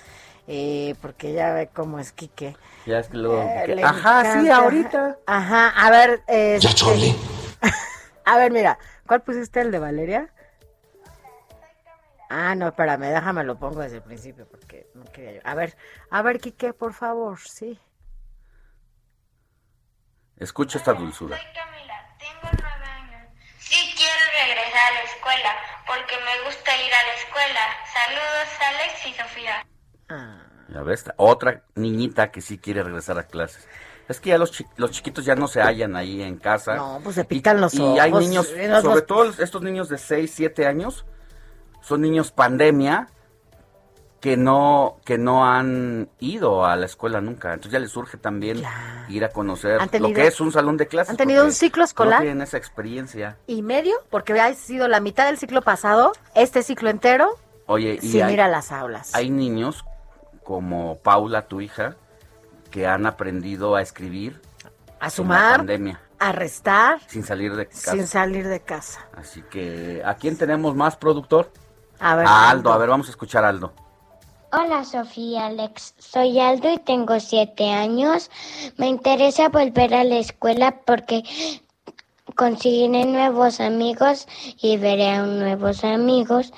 Eh, 0.48 0.94
porque 1.02 1.34
ya 1.34 1.54
ve 1.54 1.70
cómo 1.74 1.98
es 2.00 2.12
Quique. 2.12 2.56
Ya 2.86 3.00
es 3.00 3.08
que 3.08 3.18
luego... 3.18 3.42
Eh, 3.42 3.82
Ajá, 3.84 4.22
sí, 4.24 4.30
encanta. 4.40 4.56
ahorita. 4.58 5.18
Ajá, 5.26 5.70
a 5.70 5.90
ver. 5.90 6.22
este- 6.28 7.16
a 8.26 8.38
ver, 8.38 8.52
mira, 8.52 8.78
¿cuál 9.08 9.22
pusiste 9.24 9.62
el 9.62 9.72
de 9.72 9.80
Valeria? 9.80 10.30
Ah, 12.30 12.56
no, 12.56 12.68
espérame, 12.68 13.02
déjame 13.12 13.44
lo 13.44 13.58
pongo 13.58 13.82
desde 13.82 13.98
el 13.98 14.02
principio 14.04 14.48
porque 14.50 14.88
no 14.96 15.04
quería 15.06 15.34
yo. 15.34 15.42
A 15.44 15.54
ver, 15.56 15.76
a 16.10 16.22
ver, 16.22 16.40
Quique, 16.40 16.74
por 16.74 16.94
favor, 16.94 17.40
sí. 17.40 17.80
Escucha 20.38 20.78
esta 20.78 20.94
dulzura. 20.94 21.38
Sí 23.60 23.94
quiero 23.98 24.20
regresar 24.46 24.92
a 24.92 24.94
la 24.94 25.02
escuela 25.02 25.56
porque 25.88 26.16
me 26.18 26.46
gusta 26.46 26.72
ir 26.76 26.94
a 26.94 27.04
la 27.04 27.14
escuela. 27.14 27.62
Saludos 27.94 28.50
Alex 28.62 29.08
y 29.08 29.14
Sofía. 29.14 29.66
Ya 30.70 30.82
ves, 30.82 31.06
otra 31.18 31.64
niñita 31.76 32.32
que 32.32 32.42
sí 32.42 32.58
quiere 32.58 32.84
regresar 32.84 33.18
a 33.18 33.24
clases. 33.28 33.68
Es 34.08 34.20
que 34.20 34.30
ya 34.30 34.38
los, 34.38 34.52
chi- 34.52 34.66
los 34.78 34.92
chiquitos 34.92 35.26
ya 35.26 35.36
no 35.36 35.48
se 35.48 35.62
hallan 35.62 35.96
ahí 35.96 36.22
en 36.22 36.38
casa. 36.38 36.76
No, 36.76 37.00
pues 37.04 37.16
se 37.16 37.26
pican 37.26 37.60
los 37.60 37.74
Y 37.74 37.82
hay 38.00 38.12
ojos, 38.12 38.24
niños, 38.24 38.52
y 38.56 38.68
los- 38.68 38.82
sobre 38.84 38.96
los- 38.98 39.06
todo 39.08 39.24
estos 39.44 39.62
niños 39.64 39.90
de 39.90 39.98
6, 39.98 40.32
7 40.36 40.68
años, 40.68 41.06
son 41.82 42.02
niños 42.02 42.32
pandemia 42.32 43.08
que 44.20 44.38
no 44.38 44.98
que 45.06 45.18
no 45.18 45.46
han 45.46 46.10
ido 46.20 46.66
a 46.66 46.76
la 46.76 46.86
escuela 46.86 47.22
nunca. 47.22 47.50
Entonces 47.54 47.74
ya 47.74 47.80
les 47.80 47.92
surge 47.92 48.18
también 48.18 48.64
ir 49.08 49.24
a 49.24 49.30
conocer 49.30 49.80
lo 50.00 50.14
que 50.14 50.28
es 50.28 50.42
un 50.42 50.52
salón 50.52 50.78
de 50.78 50.88
clases. 50.88 51.12
han 51.12 51.18
tenido 51.18 51.46
un 51.46 51.52
ciclo 51.52 51.84
escolar. 51.84 52.20
No 52.20 52.24
tienen 52.24 52.42
esa 52.42 52.58
experiencia. 52.58 53.38
y 53.48 53.62
medio, 53.62 53.96
porque 54.10 54.40
ha 54.40 54.54
sido 54.56 54.88
la 54.88 55.00
mitad 55.00 55.26
del 55.28 55.38
ciclo 55.38 55.62
pasado, 55.62 56.14
este 56.34 56.64
ciclo 56.64 56.90
entero, 56.90 57.30
Oye, 57.68 58.00
y 58.02 58.08
sin 58.10 58.24
hay, 58.24 58.34
ir 58.34 58.42
a 58.42 58.48
las 58.48 58.72
aulas. 58.72 59.14
hay 59.14 59.30
niños 59.30 59.86
como 60.44 60.98
Paula, 61.00 61.44
tu 61.48 61.62
hija, 61.62 61.96
que 62.72 62.88
han 62.88 63.06
aprendido 63.06 63.76
a 63.76 63.82
escribir 63.82 64.42
a 65.00 65.10
sumar, 65.10 65.58
pandemia, 65.58 66.00
a 66.20 66.32
restar, 66.32 67.00
sin 67.08 67.24
salir 67.24 67.56
de 67.56 67.68
casa. 67.68 67.92
sin 67.92 68.08
salir 68.08 68.48
de 68.48 68.60
casa. 68.60 69.06
Así 69.16 69.44
que, 69.52 70.02
¿a 70.06 70.16
quién 70.16 70.38
tenemos 70.38 70.76
más 70.76 70.96
productor? 70.96 71.52
A 72.00 72.16
ver, 72.16 72.26
A 72.28 72.50
Aldo, 72.50 72.72
a 72.74 72.78
ver, 72.78 72.90
vamos 72.90 73.08
a 73.08 73.12
escuchar 73.12 73.44
a 73.46 73.50
Aldo. 73.50 73.74
Hola 74.52 74.86
Sofía 74.86 75.48
Alex, 75.48 75.96
soy 75.98 76.40
Aldo 76.40 76.72
y 76.72 76.78
tengo 76.78 77.20
siete 77.20 77.72
años. 77.72 78.30
Me 78.78 78.88
interesa 78.88 79.50
volver 79.50 79.94
a 79.94 80.04
la 80.04 80.18
escuela 80.18 80.80
porque 80.86 81.24
conseguiré 82.36 83.06
nuevos 83.06 83.60
amigos 83.60 84.28
y 84.62 84.78
veré 84.78 85.10
a 85.10 85.24
nuevos 85.24 85.84
amigos 85.84 86.54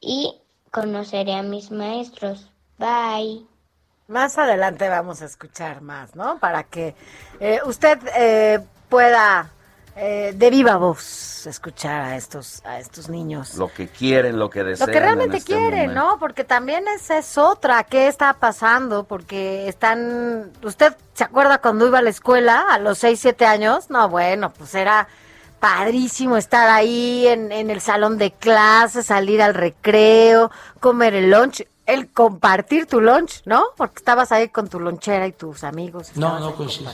y 0.00 0.40
conoceré 0.70 1.34
a 1.34 1.42
mis 1.42 1.70
maestros. 1.70 2.48
Bye. 2.78 3.44
Más 4.08 4.38
adelante 4.38 4.88
vamos 4.88 5.20
a 5.22 5.26
escuchar 5.26 5.80
más, 5.80 6.14
¿no? 6.14 6.38
Para 6.38 6.64
que 6.64 6.94
eh, 7.40 7.60
usted 7.66 7.98
eh, 8.16 8.60
pueda 8.88 9.50
eh, 9.96 10.32
de 10.34 10.50
viva 10.50 10.76
voz 10.76 11.46
escuchar 11.46 12.02
a 12.02 12.16
estos 12.16 12.62
a 12.64 12.78
estos 12.78 13.08
niños. 13.08 13.56
Lo 13.56 13.72
que 13.72 13.88
quieren, 13.88 14.38
lo 14.38 14.48
que 14.48 14.64
desean. 14.64 14.88
Lo 14.88 14.92
que 14.92 15.00
realmente 15.00 15.36
en 15.36 15.38
este 15.38 15.52
quieren, 15.52 15.88
momento. 15.88 16.00
¿no? 16.12 16.18
Porque 16.18 16.44
también 16.44 16.86
esa 16.88 17.18
es 17.18 17.36
otra. 17.36 17.84
¿Qué 17.84 18.06
está 18.06 18.34
pasando? 18.34 19.04
Porque 19.04 19.68
están. 19.68 20.50
¿Usted 20.62 20.94
se 21.14 21.24
acuerda 21.24 21.58
cuando 21.58 21.86
iba 21.86 21.98
a 21.98 22.02
la 22.02 22.10
escuela 22.10 22.64
a 22.70 22.78
los 22.78 22.98
6, 22.98 23.20
7 23.20 23.46
años? 23.46 23.90
No, 23.90 24.08
bueno, 24.08 24.52
pues 24.56 24.74
era 24.74 25.08
padrísimo 25.60 26.36
estar 26.36 26.68
ahí 26.68 27.26
en, 27.28 27.52
en 27.52 27.70
el 27.70 27.80
salón 27.80 28.18
de 28.18 28.32
clases, 28.32 29.06
salir 29.06 29.40
al 29.40 29.54
recreo, 29.54 30.50
comer 30.80 31.14
el 31.14 31.30
lunch, 31.30 31.64
el 31.86 32.10
compartir 32.10 32.86
tu 32.86 33.00
lunch, 33.00 33.42
¿no? 33.44 33.64
Porque 33.76 33.96
estabas 33.96 34.32
ahí 34.32 34.48
con 34.48 34.68
tu 34.68 34.78
lonchera 34.78 35.26
y 35.26 35.32
tus 35.32 35.64
amigos. 35.64 36.16
No, 36.16 36.38
no 36.38 36.54
coincido. 36.54 36.90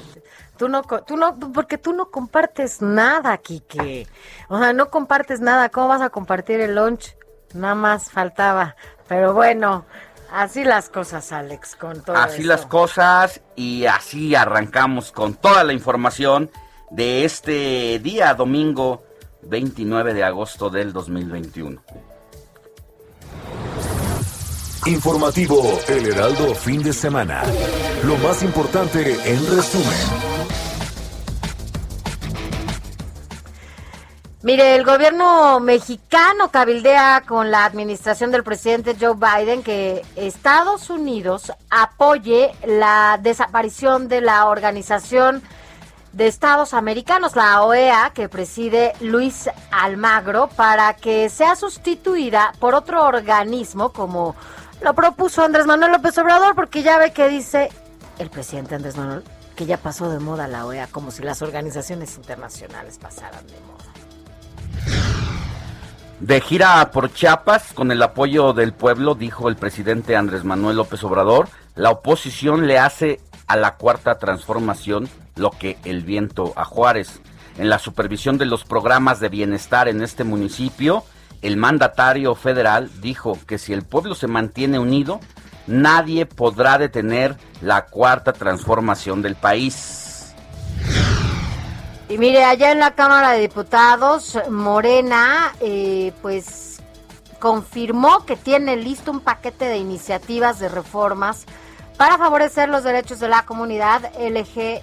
Tú 0.57 0.69
no, 0.69 0.83
tú 0.83 1.17
no, 1.17 1.39
porque 1.53 1.79
tú 1.79 1.93
no 1.93 2.11
compartes 2.11 2.83
nada, 2.83 3.37
Quique. 3.39 4.09
O 4.49 4.59
sea, 4.59 4.73
no 4.73 4.91
compartes 4.91 5.41
nada. 5.41 5.69
¿Cómo 5.69 5.89
vas 5.89 6.03
a 6.03 6.11
compartir 6.11 6.61
el 6.61 6.75
lunch? 6.75 7.17
Nada 7.55 7.75
más 7.75 8.11
faltaba. 8.11 8.75
Pero 9.07 9.35
bueno, 9.35 9.85
así 10.33 10.65
las 10.65 10.89
cosas, 10.89 11.33
Alex, 11.33 11.77
con 11.77 12.03
todo 12.03 12.17
Así 12.17 12.43
las 12.43 12.67
cosas 12.67 13.41
y 13.57 13.87
así 13.87 14.35
arrancamos 14.35 15.13
con 15.13 15.35
toda 15.35 15.65
la 15.65 15.73
información 15.73 16.51
de 16.91 17.25
este 17.25 17.99
día 18.01 18.35
domingo 18.35 19.05
29 19.43 20.15
de 20.15 20.25
agosto 20.25 20.71
del 20.71 20.93
2021. 20.93 21.83
Informativo 24.89 25.79
El 25.87 26.07
Heraldo 26.07 26.55
fin 26.55 26.83
de 26.83 26.95
semana. 26.95 27.43
Lo 28.05 28.17
más 28.17 28.43
importante 28.43 29.19
en 29.23 29.47
resumen. 29.55 29.99
Mire, 34.41 34.77
el 34.77 34.85
gobierno 34.85 35.61
mexicano 35.61 36.51
cabildea 36.51 37.23
con 37.29 37.51
la 37.51 37.67
administración 37.67 38.31
del 38.31 38.43
presidente 38.43 38.97
Joe 38.99 39.15
Biden 39.15 39.63
que 39.63 40.07
Estados 40.17 40.89
Unidos 40.89 41.53
apoye 41.69 42.53
la 42.65 43.21
desaparición 43.23 44.09
de 44.09 44.23
la 44.23 44.47
Organización 44.47 45.43
de 46.15 46.27
Estados 46.27 46.73
Americanos, 46.73 47.37
la 47.37 47.63
OEA, 47.63 48.13
que 48.15 48.31
preside 48.31 48.95
Luis 49.01 49.51
Almagro, 49.71 50.49
para 50.49 50.95
que 50.95 51.29
sea 51.29 51.57
sustituida 51.57 52.55
por 52.59 52.75
otro 52.75 53.05
organismo 53.05 53.93
como 53.93 54.35
lo 54.81 54.95
propuso 54.95 55.45
Andrés 55.45 55.67
Manuel 55.67 55.93
López 55.93 56.17
Obrador, 56.19 56.55
porque 56.55 56.83
ya 56.83 56.99
ve 56.99 57.13
que 57.13 57.29
dice 57.29 57.71
el 58.19 58.31
presidente 58.31 58.75
Andrés 58.75 58.97
Manuel 58.97 59.23
que 59.59 59.67
ya 59.67 59.77
pasó 59.77 60.09
de 60.09 60.21
moda 60.21 60.47
la 60.47 60.65
OEA, 60.67 60.87
como 60.87 61.11
si 61.11 61.25
las 61.25 61.43
organizaciones 61.43 62.17
internacionales 62.17 62.97
pasaran 62.97 63.45
de 63.49 63.55
moda. 63.67 63.79
De 66.21 66.41
gira 66.41 66.91
por 66.93 67.13
Chiapas, 67.13 67.73
con 67.73 67.91
el 67.91 68.01
apoyo 68.01 68.53
del 68.53 68.73
pueblo, 68.73 69.17
dijo 69.17 69.49
el 69.49 69.57
presidente 69.57 70.15
Andrés 70.15 70.45
Manuel 70.45 70.77
López 70.77 71.03
Obrador, 71.03 71.49
la 71.75 71.91
oposición 71.91 72.69
le 72.69 72.79
hace 72.79 73.21
a 73.49 73.57
la 73.57 73.75
cuarta 73.75 74.19
transformación 74.19 75.09
lo 75.35 75.51
que 75.51 75.77
el 75.85 76.05
viento 76.05 76.53
a 76.55 76.65
Juárez. 76.65 77.21
En 77.57 77.69
la 77.69 77.81
supervisión 77.81 78.39
de 78.39 78.47
los 78.47 78.63
programas 78.63 79.19
de 79.19 79.29
bienestar 79.29 79.89
en 79.89 80.03
este 80.03 80.23
municipio, 80.23 81.03
el 81.43 81.57
mandatario 81.57 82.35
federal 82.35 82.91
dijo 83.01 83.39
que 83.47 83.59
si 83.59 83.73
el 83.73 83.83
pueblo 83.83 84.15
se 84.15 84.27
mantiene 84.27 84.79
unido, 84.79 85.21
nadie 85.67 86.27
podrá 86.27 86.79
detener 86.79 87.37
la 87.61 87.87
cuarta 87.87 88.33
transformación 88.33 89.23
del 89.23 89.37
país. 89.37 90.35
Y 92.09 92.17
mire, 92.17 92.45
allá 92.45 92.73
en 92.73 92.79
la 92.79 92.93
Cámara 92.93 93.33
de 93.33 93.41
Diputados, 93.41 94.39
Morena, 94.51 95.53
eh, 95.61 96.13
pues 96.23 96.81
confirmó 97.39 98.25
que 98.25 98.37
tiene 98.37 98.77
listo 98.77 99.11
un 99.11 99.21
paquete 99.21 99.67
de 99.67 99.77
iniciativas 99.77 100.59
de 100.59 100.69
reformas 100.69 101.45
para 101.99 102.17
favorecer 102.17 102.69
los 102.69 102.85
derechos 102.85 103.21
de 103.21 103.29
la 103.29 103.45
comunidad 103.45 104.11
LGBTTIQ 104.19 104.79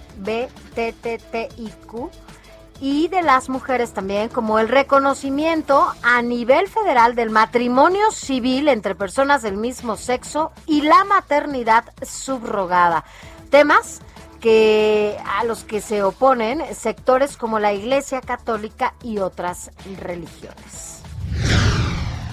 y 2.80 3.08
de 3.08 3.22
las 3.22 3.48
mujeres 3.48 3.92
también, 3.92 4.28
como 4.28 4.58
el 4.58 4.68
reconocimiento 4.68 5.86
a 6.02 6.22
nivel 6.22 6.68
federal 6.68 7.14
del 7.14 7.30
matrimonio 7.30 8.10
civil 8.10 8.68
entre 8.68 8.94
personas 8.94 9.42
del 9.42 9.56
mismo 9.56 9.96
sexo 9.96 10.52
y 10.66 10.82
la 10.82 11.04
maternidad 11.04 11.84
subrogada. 12.02 13.04
Temas 13.50 14.00
que 14.40 15.16
a 15.26 15.44
los 15.44 15.64
que 15.64 15.80
se 15.80 16.02
oponen 16.02 16.62
sectores 16.74 17.36
como 17.36 17.58
la 17.58 17.72
Iglesia 17.72 18.20
Católica 18.20 18.94
y 19.02 19.18
otras 19.18 19.70
religiones. 20.00 21.02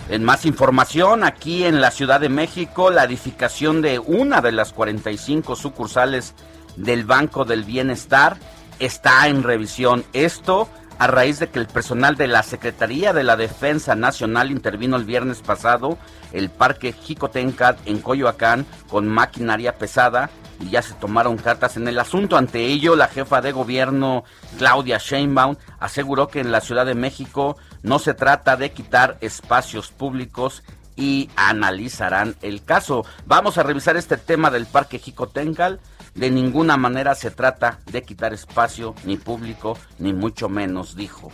En 0.10 0.24
más 0.24 0.46
información, 0.46 1.24
aquí 1.24 1.64
en 1.64 1.80
la 1.80 1.90
Ciudad 1.90 2.20
de 2.20 2.30
México, 2.30 2.92
la 2.92 3.06
edificación 3.06 3.82
de 3.82 4.00
una 4.00 4.42
de 4.42 4.52
las 4.52 4.74
45 4.74 5.56
sucursales 5.56 6.36
del 6.76 7.06
Banco 7.06 7.46
del 7.46 7.64
Bienestar 7.64 8.38
está 8.86 9.28
en 9.28 9.44
revisión. 9.44 10.06
Esto 10.14 10.70
a 11.00 11.08
raíz 11.08 11.40
de 11.40 11.50
que 11.50 11.60
el 11.60 11.68
personal 11.68 12.16
de 12.16 12.28
la 12.28 12.44
Secretaría 12.44 13.14
de 13.14 13.24
la 13.24 13.36
Defensa 13.36 13.96
Nacional 13.96 14.52
intervino 14.52 14.96
el 14.96 15.06
viernes 15.06 15.42
pasado 15.42 15.98
el 16.34 16.50
Parque 16.50 16.94
Jicotencat 16.94 17.78
en 17.86 18.00
Coyoacán 18.00 18.66
con 18.90 19.08
maquinaria 19.08 19.78
pesada 19.78 20.30
y 20.60 20.70
ya 20.70 20.82
se 20.82 20.94
tomaron 20.96 21.38
cartas 21.38 21.78
en 21.78 21.88
el 21.88 22.00
asunto. 22.00 22.38
Ante 22.38 22.66
ello, 22.66 22.96
la 22.96 23.08
jefa 23.08 23.42
de 23.42 23.52
gobierno, 23.52 24.24
Claudia 24.58 24.98
Sheinbaum, 24.98 25.56
aseguró 25.80 26.28
que 26.28 26.40
en 26.40 26.52
la 26.52 26.62
Ciudad 26.62 26.86
de 26.86 26.96
México 26.96 27.58
no 27.82 28.00
se 28.00 28.14
trata 28.14 28.56
de 28.56 28.72
quitar 28.72 29.18
espacios 29.22 29.92
públicos 29.92 30.64
y 30.96 31.30
analizarán 31.36 32.36
el 32.42 32.64
caso. 32.64 33.06
Vamos 33.26 33.58
a 33.58 33.64
revisar 33.64 33.98
este 33.98 34.18
tema 34.18 34.52
del 34.52 34.66
Parque 34.66 35.00
Jicotencal. 35.00 35.80
De 36.16 36.30
ninguna 36.30 36.78
manera 36.78 37.16
se 37.16 37.32
trata 37.32 37.80
de 37.86 38.04
quitar 38.04 38.34
espacio 38.34 38.94
ni 39.04 39.18
público, 39.18 39.78
ni 39.98 40.14
mucho 40.14 40.48
menos, 40.50 40.96
dijo. 40.96 41.32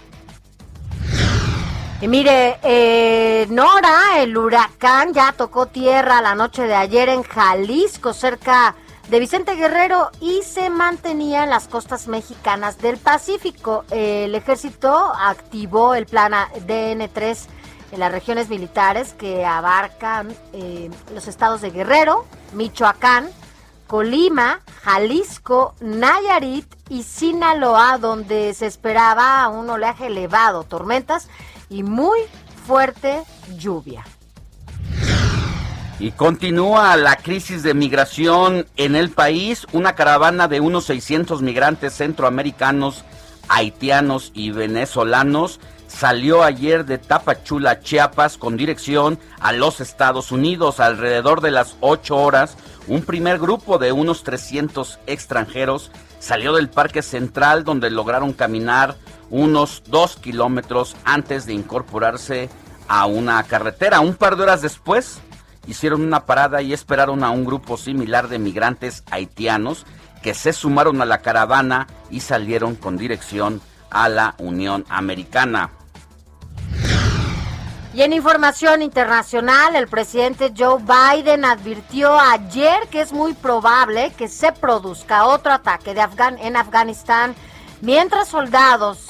Y 2.01 2.07
mire, 2.07 2.59
eh, 2.63 3.45
Nora, 3.49 4.19
el 4.19 4.37
huracán 4.37 5.13
ya 5.13 5.33
tocó 5.33 5.65
tierra 5.65 6.21
la 6.21 6.33
noche 6.33 6.63
de 6.63 6.75
ayer 6.75 7.09
en 7.09 7.23
Jalisco, 7.23 8.13
cerca 8.13 8.75
de 9.09 9.19
Vicente 9.19 9.55
Guerrero 9.55 10.11
y 10.21 10.41
se 10.43 10.69
mantenía 10.69 11.43
en 11.43 11.49
las 11.49 11.67
costas 11.67 12.07
mexicanas 12.07 12.77
del 12.77 12.97
Pacífico. 12.97 13.83
El 13.91 14.33
ejército 14.33 15.11
activó 15.13 15.93
el 15.93 16.05
plan 16.05 16.31
DN3 16.67 17.37
en 17.91 17.99
las 17.99 18.11
regiones 18.11 18.49
militares 18.49 19.13
que 19.13 19.45
abarcan 19.45 20.33
eh, 20.53 20.89
los 21.13 21.27
estados 21.27 21.59
de 21.61 21.71
Guerrero, 21.71 22.25
Michoacán, 22.53 23.27
Colima, 23.89 24.61
Jalisco, 24.83 25.73
Nayarit 25.81 26.67
y 26.89 27.01
Sinaloa, 27.01 27.97
donde 27.97 28.53
se 28.53 28.67
esperaba 28.67 29.47
un 29.47 29.67
oleaje 29.67 30.05
elevado, 30.05 30.63
tormentas 30.63 31.27
y 31.71 31.81
muy 31.81 32.19
fuerte 32.67 33.23
lluvia. 33.57 34.05
Y 35.97 36.11
continúa 36.11 36.97
la 36.97 37.15
crisis 37.15 37.63
de 37.63 37.73
migración 37.73 38.67
en 38.77 38.95
el 38.95 39.09
país. 39.09 39.65
Una 39.71 39.95
caravana 39.95 40.47
de 40.47 40.59
unos 40.59 40.85
600 40.85 41.41
migrantes 41.41 41.95
centroamericanos, 41.95 43.03
haitianos 43.47 44.31
y 44.35 44.51
venezolanos 44.51 45.59
salió 45.89 46.43
ayer 46.43 46.85
de 46.85 46.99
Tapachula, 46.99 47.81
Chiapas, 47.81 48.37
con 48.37 48.55
dirección 48.55 49.19
a 49.39 49.51
los 49.51 49.81
Estados 49.81 50.31
Unidos. 50.31 50.79
Alrededor 50.79 51.41
de 51.41 51.51
las 51.51 51.75
8 51.81 52.15
horas, 52.15 52.55
un 52.89 53.03
primer 53.03 53.37
grupo 53.37 53.77
de 53.77 53.91
unos 53.91 54.23
300 54.23 54.99
extranjeros 55.05 55.91
salió 56.19 56.53
del 56.53 56.69
Parque 56.69 57.01
Central, 57.01 57.63
donde 57.63 57.89
lograron 57.89 58.33
caminar 58.33 58.95
unos 59.29 59.83
2 59.87 60.17
kilómetros 60.17 60.95
antes 61.05 61.45
de 61.45 61.53
incorporarse 61.53 62.49
a 62.87 63.05
una 63.05 63.41
carretera. 63.43 63.99
Un 63.99 64.15
par 64.15 64.35
de 64.35 64.43
horas 64.43 64.63
después, 64.63 65.21
hicieron 65.67 66.01
una 66.01 66.25
parada 66.25 66.63
y 66.63 66.73
esperaron 66.73 67.23
a 67.23 67.29
un 67.29 67.45
grupo 67.45 67.77
similar 67.77 68.27
de 68.27 68.39
migrantes 68.39 69.03
haitianos 69.11 69.85
que 70.23 70.33
se 70.33 70.51
sumaron 70.51 71.01
a 71.01 71.05
la 71.05 71.19
caravana 71.19 71.87
y 72.09 72.21
salieron 72.21 72.75
con 72.75 72.97
dirección 72.97 73.61
a 73.91 74.09
la 74.09 74.35
Unión 74.39 74.83
Americana. 74.89 75.69
Y 77.99 78.01
en 78.01 78.13
información 78.13 78.81
internacional, 78.81 79.75
el 79.75 79.89
presidente 79.89 80.53
Joe 80.57 80.81
Biden 80.81 81.43
advirtió 81.43 82.17
ayer 82.17 82.87
que 82.87 83.01
es 83.01 83.11
muy 83.11 83.33
probable 83.33 84.13
que 84.17 84.29
se 84.29 84.53
produzca 84.53 85.25
otro 85.25 85.51
ataque 85.51 85.93
de 85.93 86.07
en 86.39 86.55
Afganistán 86.55 87.35
mientras 87.81 88.29
soldados 88.29 89.09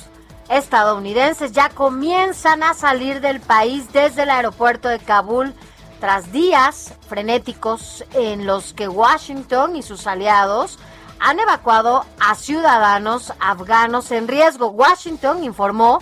estadounidenses 0.49 1.51
ya 1.51 1.69
comienzan 1.69 2.63
a 2.63 2.73
salir 2.73 3.21
del 3.21 3.41
país 3.41 3.93
desde 3.93 4.23
el 4.23 4.31
aeropuerto 4.31 4.89
de 4.89 4.97
Kabul 4.97 5.53
tras 5.99 6.31
días 6.31 6.95
frenéticos 7.07 8.03
en 8.15 8.47
los 8.47 8.73
que 8.73 8.87
Washington 8.87 9.75
y 9.75 9.83
sus 9.83 10.07
aliados 10.07 10.79
han 11.19 11.39
evacuado 11.39 12.07
a 12.19 12.33
ciudadanos 12.33 13.33
afganos 13.39 14.09
en 14.09 14.27
riesgo. 14.27 14.69
Washington 14.69 15.43
informó 15.43 15.99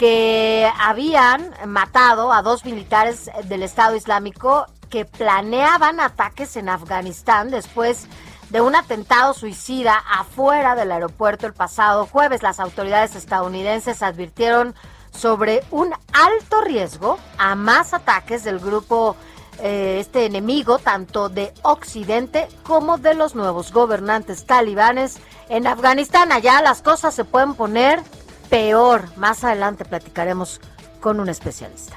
que 0.00 0.66
habían 0.80 1.50
matado 1.66 2.32
a 2.32 2.40
dos 2.40 2.64
militares 2.64 3.30
del 3.44 3.62
Estado 3.62 3.94
Islámico 3.96 4.64
que 4.88 5.04
planeaban 5.04 6.00
ataques 6.00 6.56
en 6.56 6.70
Afganistán 6.70 7.50
después 7.50 8.06
de 8.48 8.62
un 8.62 8.74
atentado 8.74 9.34
suicida 9.34 10.02
afuera 10.10 10.74
del 10.74 10.90
aeropuerto 10.90 11.46
el 11.46 11.52
pasado 11.52 12.06
jueves. 12.06 12.42
Las 12.42 12.60
autoridades 12.60 13.14
estadounidenses 13.14 14.02
advirtieron 14.02 14.74
sobre 15.10 15.62
un 15.70 15.92
alto 16.14 16.62
riesgo 16.62 17.18
a 17.36 17.54
más 17.54 17.92
ataques 17.92 18.42
del 18.42 18.58
grupo 18.58 19.16
eh, 19.62 19.98
este 20.00 20.24
enemigo 20.24 20.78
tanto 20.78 21.28
de 21.28 21.52
Occidente 21.60 22.48
como 22.62 22.96
de 22.96 23.12
los 23.12 23.34
nuevos 23.34 23.70
gobernantes 23.70 24.46
talibanes 24.46 25.18
en 25.50 25.66
Afganistán. 25.66 26.32
Allá 26.32 26.62
las 26.62 26.80
cosas 26.80 27.14
se 27.14 27.26
pueden 27.26 27.52
poner 27.52 28.02
peor. 28.50 29.04
Más 29.16 29.44
adelante 29.44 29.84
platicaremos 29.84 30.60
con 31.00 31.20
un 31.20 31.28
especialista. 31.28 31.96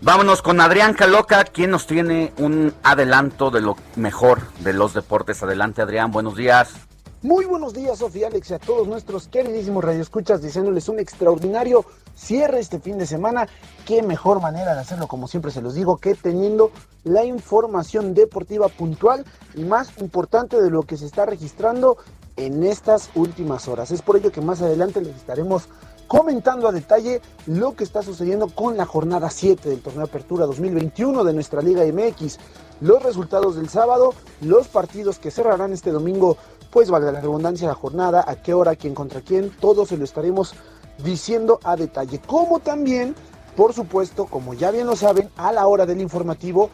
Vámonos 0.00 0.40
con 0.40 0.60
Adrián 0.60 0.94
Caloca, 0.94 1.44
quien 1.44 1.70
nos 1.72 1.86
tiene 1.86 2.32
un 2.38 2.72
adelanto 2.84 3.50
de 3.50 3.60
lo 3.60 3.76
mejor 3.96 4.40
de 4.60 4.72
los 4.72 4.94
deportes. 4.94 5.42
Adelante, 5.42 5.82
Adrián, 5.82 6.12
buenos 6.12 6.36
días. 6.36 6.74
Muy 7.22 7.44
buenos 7.44 7.74
días, 7.74 7.98
Sofía 7.98 8.28
Alex, 8.28 8.50
y 8.50 8.54
a 8.54 8.58
todos 8.60 8.86
nuestros 8.86 9.26
queridísimos 9.26 9.82
radioescuchas, 9.82 10.42
diciéndoles 10.42 10.88
un 10.88 11.00
extraordinario 11.00 11.84
cierre 12.14 12.60
este 12.60 12.78
fin 12.78 12.98
de 12.98 13.06
semana. 13.06 13.48
Qué 13.84 14.02
mejor 14.02 14.40
manera 14.40 14.74
de 14.74 14.80
hacerlo, 14.80 15.08
como 15.08 15.26
siempre 15.26 15.50
se 15.50 15.60
los 15.60 15.74
digo, 15.74 15.96
que 15.96 16.14
teniendo 16.14 16.70
la 17.02 17.24
información 17.24 18.14
deportiva 18.14 18.68
puntual 18.68 19.24
y 19.54 19.64
más 19.64 19.98
importante 19.98 20.60
de 20.60 20.70
lo 20.70 20.82
que 20.82 20.96
se 20.96 21.06
está 21.06 21.26
registrando 21.26 21.96
en 22.36 22.62
estas 22.62 23.10
últimas 23.14 23.68
horas. 23.68 23.90
Es 23.90 24.02
por 24.02 24.16
ello 24.16 24.32
que 24.32 24.40
más 24.40 24.62
adelante 24.62 25.00
les 25.00 25.16
estaremos 25.16 25.68
comentando 26.06 26.68
a 26.68 26.72
detalle 26.72 27.20
lo 27.46 27.74
que 27.74 27.84
está 27.84 28.02
sucediendo 28.02 28.48
con 28.48 28.76
la 28.76 28.86
jornada 28.86 29.30
7 29.30 29.68
del 29.68 29.80
torneo 29.80 30.04
Apertura 30.04 30.46
2021 30.46 31.24
de 31.24 31.32
nuestra 31.32 31.62
Liga 31.62 31.84
MX, 31.84 32.38
los 32.80 33.02
resultados 33.02 33.56
del 33.56 33.68
sábado, 33.68 34.14
los 34.40 34.68
partidos 34.68 35.18
que 35.18 35.30
cerrarán 35.30 35.72
este 35.72 35.90
domingo, 35.90 36.36
pues 36.70 36.90
valga 36.90 37.10
la 37.10 37.20
redundancia 37.20 37.66
la 37.66 37.74
jornada, 37.74 38.24
a 38.26 38.36
qué 38.36 38.54
hora, 38.54 38.76
quién 38.76 38.94
contra 38.94 39.20
quién, 39.20 39.50
todo 39.50 39.86
se 39.86 39.96
lo 39.96 40.04
estaremos 40.04 40.54
diciendo 41.02 41.58
a 41.64 41.76
detalle, 41.76 42.20
como 42.20 42.60
también, 42.60 43.14
por 43.56 43.72
supuesto, 43.72 44.26
como 44.26 44.54
ya 44.54 44.70
bien 44.70 44.86
lo 44.86 44.96
saben, 44.96 45.30
a 45.36 45.52
la 45.52 45.66
hora 45.66 45.86
del 45.86 46.00
informativo 46.00 46.70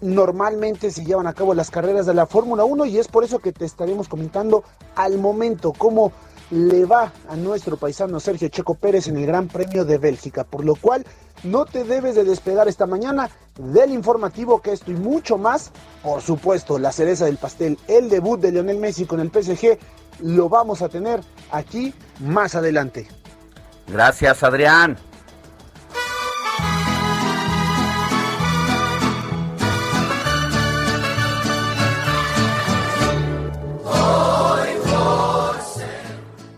normalmente 0.00 0.90
se 0.90 1.04
llevan 1.04 1.26
a 1.26 1.32
cabo 1.32 1.54
las 1.54 1.70
carreras 1.70 2.06
de 2.06 2.14
la 2.14 2.26
Fórmula 2.26 2.64
1 2.64 2.86
y 2.86 2.98
es 2.98 3.08
por 3.08 3.24
eso 3.24 3.38
que 3.38 3.52
te 3.52 3.64
estaremos 3.64 4.08
comentando 4.08 4.64
al 4.94 5.18
momento 5.18 5.72
cómo 5.72 6.12
le 6.50 6.84
va 6.86 7.12
a 7.28 7.36
nuestro 7.36 7.76
paisano 7.76 8.20
Sergio 8.20 8.48
Checo 8.48 8.74
Pérez 8.74 9.08
en 9.08 9.18
el 9.18 9.26
Gran 9.26 9.48
Premio 9.48 9.84
de 9.84 9.98
Bélgica, 9.98 10.44
por 10.44 10.64
lo 10.64 10.74
cual 10.76 11.04
no 11.42 11.66
te 11.66 11.84
debes 11.84 12.14
de 12.14 12.24
despegar 12.24 12.68
esta 12.68 12.86
mañana 12.86 13.30
del 13.58 13.92
informativo 13.92 14.60
que 14.60 14.72
esto 14.72 14.90
y 14.90 14.94
mucho 14.94 15.36
más, 15.36 15.70
por 16.02 16.22
supuesto, 16.22 16.78
la 16.78 16.92
cereza 16.92 17.26
del 17.26 17.36
pastel, 17.36 17.78
el 17.86 18.08
debut 18.08 18.40
de 18.40 18.52
Lionel 18.52 18.78
Messi 18.78 19.04
con 19.04 19.20
el 19.20 19.30
PSG, 19.30 19.78
lo 20.20 20.48
vamos 20.48 20.82
a 20.82 20.88
tener 20.88 21.20
aquí 21.50 21.94
más 22.20 22.54
adelante. 22.54 23.08
Gracias, 23.86 24.42
Adrián. 24.42 24.96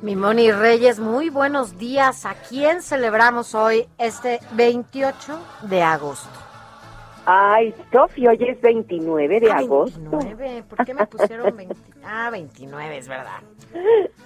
Mi 0.03 0.16
Moni 0.16 0.51
Reyes, 0.51 0.99
muy 0.99 1.29
buenos 1.29 1.77
días. 1.79 2.25
¿A 2.25 2.35
quién 2.49 2.81
celebramos 2.83 3.55
hoy 3.55 3.87
este 3.99 4.40
28 4.53 5.38
de 5.62 5.83
agosto? 5.83 6.31
Ay, 7.27 7.75
Sofi, 7.93 8.27
hoy 8.27 8.38
es 8.40 8.61
29 8.62 9.40
de 9.40 9.53
Ah, 9.53 9.59
agosto. 9.59 10.01
29, 10.11 10.64
¿por 10.69 10.85
qué 10.87 10.95
me 10.95 11.07
pusieron 11.07 11.55
20? 11.55 11.77
Ah, 12.03 12.31
29, 12.33 12.97
es 12.97 13.09
verdad. 13.09 13.40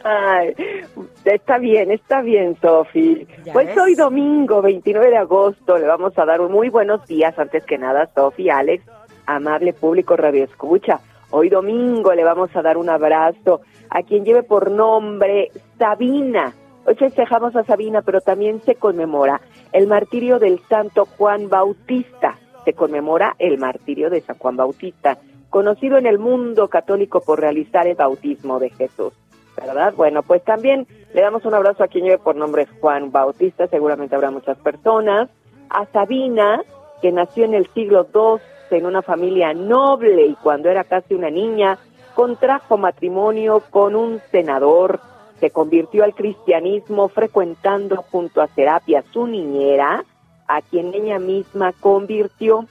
Ay, 0.05 0.55
está 1.25 1.59
bien, 1.59 1.91
está 1.91 2.23
bien, 2.23 2.57
Sofi. 2.63 3.27
Pues 3.53 3.67
ves. 3.67 3.79
hoy 3.79 3.95
domingo, 3.97 4.63
29 4.63 5.11
de 5.11 5.17
agosto, 5.19 5.77
le 5.77 5.87
vamos 5.89 6.17
a 6.17 6.25
dar 6.25 6.41
un 6.41 6.53
muy 6.53 6.69
buenos 6.69 7.05
días, 7.07 7.37
antes 7.37 7.65
que 7.67 7.79
nada, 7.79 8.09
Sofi, 8.15 8.49
Alex, 8.49 8.85
amable 9.27 9.73
público 9.73 10.17
Radio 10.17 10.45
Escucha. 10.45 11.01
Hoy 11.37 11.49
domingo 11.49 12.15
le 12.15 12.23
vamos 12.23 12.55
a 12.55 12.63
dar 12.63 12.77
un 12.77 12.89
abrazo 12.89 13.61
a 13.91 14.05
quien 14.05 14.25
lleve 14.25 14.45
por 14.45 14.71
nombre 14.71 15.51
Sabina. 15.77 16.55
Hoy 16.87 16.95
festejamos 16.95 17.57
a 17.57 17.65
Sabina, 17.65 18.03
pero 18.03 18.21
también 18.21 18.63
se 18.63 18.77
conmemora 18.77 19.41
el 19.73 19.89
martirio 19.89 20.39
del 20.39 20.61
santo 20.69 21.07
Juan 21.19 21.49
Bautista. 21.49 22.39
Se 22.65 22.75
conmemora 22.75 23.35
el 23.41 23.59
martirio 23.59 24.11
de 24.11 24.21
San 24.21 24.39
Juan 24.39 24.57
Bautista, 24.57 25.19
conocido 25.51 25.99
en 25.99 26.07
el 26.07 26.21
mundo 26.21 26.69
católico 26.69 27.21
por 27.21 27.41
realizar 27.41 27.89
el 27.89 27.97
bautismo 27.97 28.61
de 28.61 28.71
Jesús. 28.71 29.13
¿Verdad? 29.57 29.93
Bueno, 29.97 30.23
pues 30.23 30.45
también 30.45 30.87
le 31.15 31.21
damos 31.21 31.45
un 31.45 31.55
abrazo 31.55 31.83
a 31.83 31.89
quien 31.89 32.05
lleve 32.05 32.19
por 32.19 32.37
nombre 32.37 32.69
Juan 32.81 33.11
Bautista, 33.11 33.67
seguramente 33.67 34.15
habrá 34.15 34.31
muchas 34.31 34.57
personas. 34.59 35.29
A 35.69 35.85
Sabina, 35.87 36.63
que 37.03 37.11
nació 37.11 37.45
en 37.45 37.55
el 37.55 37.67
siglo 37.73 38.05
en 38.77 38.87
una 38.87 39.03
familia 39.03 39.53
noble 39.55 40.27
y 40.27 40.35
cuando 40.35 40.69
era 40.69 40.85
casi 40.85 41.15
una 41.15 41.31
niña, 41.31 41.79
contrajo 42.15 42.77
matrimonio 42.77 43.63
con 43.71 43.97
un 43.97 44.21
senador, 44.31 45.01
se 45.41 45.51
convirtió 45.51 46.05
al 46.05 46.15
cristianismo 46.15 47.09
frecuentando 47.09 47.97
junto 48.11 48.41
a 48.41 48.49
Serapia, 48.49 49.05
su 49.13 49.27
niñera, 49.27 50.05
a 50.47 50.63
quien 50.63 50.95
ella 50.95 51.19
misma 51.19 51.73
convirtió. 51.73 52.67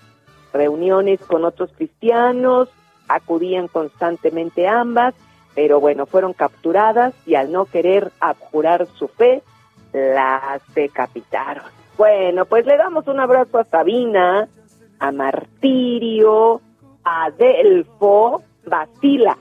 Reuniones 0.53 1.19
con 1.25 1.45
otros 1.45 1.71
cristianos, 1.75 2.69
acudían 3.07 3.67
constantemente 3.67 4.67
ambas, 4.67 5.13
pero 5.55 5.79
bueno, 5.79 6.05
fueron 6.05 6.33
capturadas 6.33 7.13
y 7.25 7.35
al 7.35 7.51
no 7.51 7.65
querer 7.65 8.11
abjurar 8.19 8.87
su 8.97 9.07
fe, 9.07 9.43
las 9.91 10.61
decapitaron. 10.73 11.65
Bueno, 11.97 12.45
pues 12.45 12.65
le 12.65 12.77
damos 12.77 13.07
un 13.07 13.19
abrazo 13.19 13.59
a 13.59 13.65
Sabina, 13.65 14.47
a 15.03 15.11
Martirio, 15.11 16.61
a 17.03 17.29
Delfo, 17.31 18.41
Basila, 18.65 19.37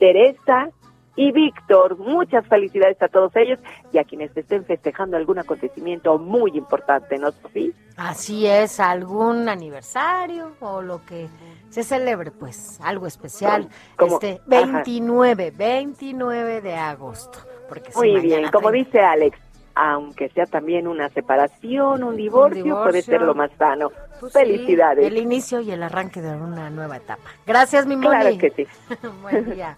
Teresa 0.00 0.70
y 1.14 1.30
Víctor. 1.30 1.96
Muchas 1.96 2.44
felicidades 2.48 3.00
a 3.00 3.06
todos 3.06 3.30
ellos 3.36 3.60
y 3.92 3.98
a 3.98 4.04
quienes 4.04 4.36
estén 4.36 4.64
festejando 4.64 5.16
algún 5.16 5.38
acontecimiento 5.38 6.18
muy 6.18 6.56
importante, 6.56 7.18
¿no, 7.18 7.30
Sofía? 7.30 7.70
Así 7.96 8.48
es, 8.48 8.80
algún 8.80 9.48
aniversario 9.48 10.56
o 10.58 10.82
lo 10.82 11.04
que 11.06 11.28
se 11.70 11.84
celebre, 11.84 12.32
pues, 12.32 12.80
algo 12.82 13.06
especial. 13.06 13.68
Este 14.00 14.40
ajá. 14.50 14.72
29, 14.82 15.52
29 15.52 16.60
de 16.62 16.74
agosto. 16.74 17.38
Porque 17.68 17.92
Muy 17.94 18.20
bien, 18.20 18.50
como 18.50 18.70
30. 18.70 18.90
dice 18.90 19.00
Alex, 19.00 19.38
aunque 19.76 20.30
sea 20.30 20.46
también 20.46 20.88
una 20.88 21.08
separación, 21.10 22.02
un 22.02 22.16
divorcio, 22.16 22.62
puede 22.62 22.64
divorcio. 22.64 23.02
ser 23.02 23.20
lo 23.22 23.34
más 23.34 23.50
sano. 23.58 23.90
Pues 24.18 24.32
sí, 24.32 24.38
Felicidades. 24.38 25.06
el 25.06 25.18
inicio 25.18 25.60
y 25.60 25.70
el 25.70 25.82
arranque 25.82 26.22
de 26.22 26.34
una 26.34 26.70
nueva 26.70 26.96
etapa. 26.96 27.22
Gracias, 27.46 27.86
mi 27.86 27.94
Moni. 27.96 28.08
Claro 28.08 28.38
que 28.38 28.50
sí. 28.50 28.66
Buen 29.22 29.50
día. 29.54 29.76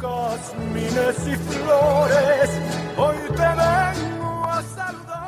Jazmines 0.00 1.26
y 1.26 1.34
flores, 1.34 2.60
hoy 2.96 3.16
te 3.28 3.42
vengo 3.42 4.44
a 4.44 4.62
saludar. 4.62 5.27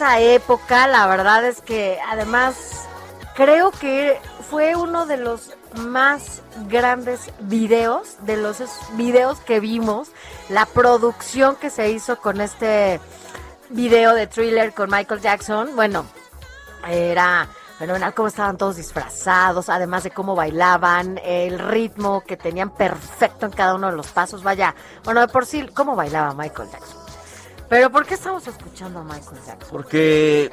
esa 0.00 0.18
época? 0.18 0.86
La 0.86 1.06
verdad 1.06 1.44
es 1.44 1.60
que 1.60 1.98
además 2.08 2.86
creo 3.34 3.70
que 3.70 4.18
fue 4.48 4.74
uno 4.74 5.04
de 5.04 5.18
los 5.18 5.54
más 5.76 6.40
grandes 6.68 7.30
videos, 7.40 8.16
de 8.22 8.38
los 8.38 8.62
videos 8.94 9.40
que 9.40 9.60
vimos, 9.60 10.08
la 10.48 10.64
producción 10.64 11.54
que 11.56 11.68
se 11.68 11.90
hizo 11.90 12.18
con 12.18 12.40
este 12.40 12.98
video 13.68 14.14
de 14.14 14.26
thriller 14.26 14.72
con 14.72 14.88
Michael 14.90 15.20
Jackson. 15.20 15.76
Bueno, 15.76 16.06
era 16.88 17.46
fenomenal 17.78 18.14
cómo 18.14 18.28
estaban 18.28 18.56
todos 18.56 18.76
disfrazados, 18.76 19.68
además 19.68 20.04
de 20.04 20.12
cómo 20.12 20.34
bailaban, 20.34 21.20
el 21.22 21.58
ritmo 21.58 22.22
que 22.26 22.38
tenían 22.38 22.70
perfecto 22.70 23.44
en 23.44 23.52
cada 23.52 23.74
uno 23.74 23.90
de 23.90 23.98
los 23.98 24.06
pasos. 24.06 24.42
Vaya, 24.42 24.74
bueno, 25.04 25.20
de 25.20 25.28
por 25.28 25.44
sí, 25.44 25.68
cómo 25.74 25.94
bailaba 25.94 26.32
Michael 26.32 26.70
Jackson. 26.70 26.99
Pero 27.70 27.90
¿por 27.90 28.04
qué 28.04 28.14
estamos 28.14 28.46
escuchando 28.46 28.98
a 28.98 29.04
Michael 29.04 29.40
Jackson? 29.46 29.68
Porque 29.70 30.50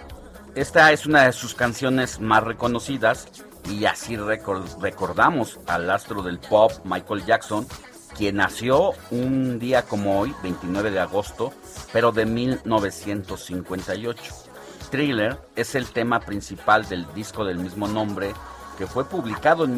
Esta 0.56 0.91
es 0.91 1.06
una 1.06 1.25
de 1.25 1.34
sus 1.34 1.53
canciones 1.53 2.19
más 2.19 2.43
reconocidas 2.43 3.27
y 3.69 3.86
así 3.86 4.15
recor- 4.15 4.80
recordamos 4.82 5.60
al 5.67 5.88
astro 5.91 6.23
del 6.23 6.39
pop 6.39 6.71
Michael 6.84 7.25
Jackson, 7.25 7.67
quien 8.17 8.38
nació 8.38 8.93
un 9.12 9.60
día 9.60 9.84
como 9.84 10.19
hoy, 10.19 10.34
29 10.41 10.89
de 10.89 10.99
agosto, 10.99 11.53
pero 11.93 12.12
de 12.12 12.25
1958. 12.25 14.34
Thriller 14.89 15.38
es 15.56 15.75
el 15.75 15.91
tema 15.91 16.21
principal 16.21 16.88
del 16.88 17.06
disco 17.13 17.45
del 17.45 17.60
mismo 17.60 17.88
nombre 17.88 18.34
que 18.80 18.88
fue 18.88 19.06
publicado 19.06 19.65
en 19.65 19.77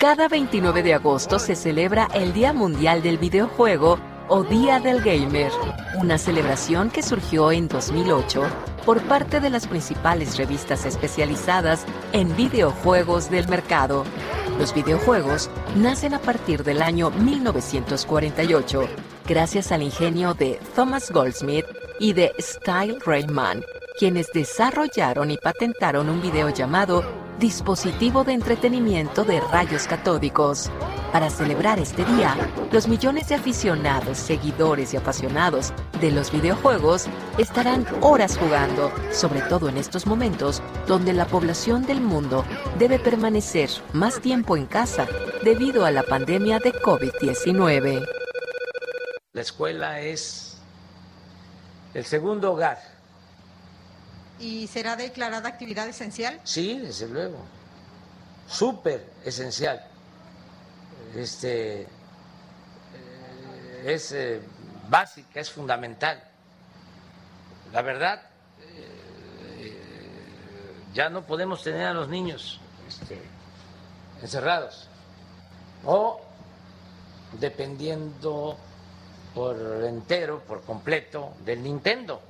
Cada 0.00 0.28
29 0.28 0.82
de 0.82 0.94
agosto 0.94 1.38
se 1.38 1.54
celebra 1.54 2.08
el 2.14 2.32
Día 2.32 2.54
Mundial 2.54 3.02
del 3.02 3.18
Videojuego 3.18 3.98
o 4.28 4.44
Día 4.44 4.80
del 4.80 5.02
Gamer, 5.02 5.52
una 6.00 6.16
celebración 6.16 6.88
que 6.88 7.02
surgió 7.02 7.52
en 7.52 7.68
2008 7.68 8.42
por 8.86 9.02
parte 9.02 9.40
de 9.40 9.50
las 9.50 9.66
principales 9.66 10.38
revistas 10.38 10.86
especializadas 10.86 11.84
en 12.14 12.34
videojuegos 12.34 13.28
del 13.28 13.46
mercado. 13.48 14.04
Los 14.58 14.72
videojuegos 14.72 15.50
nacen 15.76 16.14
a 16.14 16.18
partir 16.18 16.64
del 16.64 16.80
año 16.80 17.10
1948, 17.10 18.88
gracias 19.28 19.70
al 19.70 19.82
ingenio 19.82 20.32
de 20.32 20.58
Thomas 20.74 21.10
Goldsmith 21.10 21.66
y 21.98 22.14
de 22.14 22.32
Style 22.38 22.96
Rayman, 23.04 23.62
quienes 23.98 24.32
desarrollaron 24.32 25.30
y 25.30 25.36
patentaron 25.36 26.08
un 26.08 26.22
video 26.22 26.48
llamado 26.48 27.04
dispositivo 27.40 28.22
de 28.22 28.34
entretenimiento 28.34 29.24
de 29.24 29.40
rayos 29.40 29.86
catódicos. 29.86 30.70
Para 31.10 31.30
celebrar 31.30 31.80
este 31.80 32.04
día, 32.04 32.36
los 32.70 32.86
millones 32.86 33.28
de 33.28 33.34
aficionados, 33.34 34.18
seguidores 34.18 34.94
y 34.94 34.98
apasionados 34.98 35.72
de 36.00 36.12
los 36.12 36.30
videojuegos 36.30 37.06
estarán 37.38 37.86
horas 38.02 38.36
jugando, 38.38 38.92
sobre 39.10 39.40
todo 39.40 39.68
en 39.70 39.78
estos 39.78 40.06
momentos 40.06 40.62
donde 40.86 41.14
la 41.14 41.26
población 41.26 41.84
del 41.84 42.00
mundo 42.00 42.44
debe 42.78 42.98
permanecer 42.98 43.70
más 43.94 44.20
tiempo 44.20 44.56
en 44.56 44.66
casa 44.66 45.08
debido 45.42 45.84
a 45.86 45.90
la 45.90 46.02
pandemia 46.02 46.58
de 46.58 46.72
COVID-19. 46.72 48.06
La 49.32 49.40
escuela 49.40 50.00
es 50.00 50.58
el 51.94 52.04
segundo 52.04 52.52
hogar. 52.52 52.89
¿Y 54.40 54.66
será 54.68 54.96
declarada 54.96 55.48
actividad 55.48 55.86
esencial? 55.86 56.40
Sí, 56.44 56.78
desde 56.78 57.06
luego. 57.08 57.38
Súper 58.48 59.06
esencial. 59.24 59.84
Este 61.14 61.82
eh, 61.82 61.86
es 63.84 64.12
eh, 64.12 64.40
básica, 64.88 65.40
es 65.40 65.50
fundamental. 65.50 66.24
La 67.72 67.82
verdad, 67.82 68.22
eh, 68.62 69.78
ya 70.94 71.10
no 71.10 71.26
podemos 71.26 71.62
tener 71.62 71.86
a 71.86 71.92
los 71.92 72.08
niños 72.08 72.60
este, 72.88 73.20
encerrados 74.22 74.88
o 75.84 76.20
dependiendo 77.38 78.56
por 79.34 79.84
entero, 79.84 80.40
por 80.40 80.62
completo, 80.62 81.34
del 81.44 81.62
Nintendo. 81.62 82.20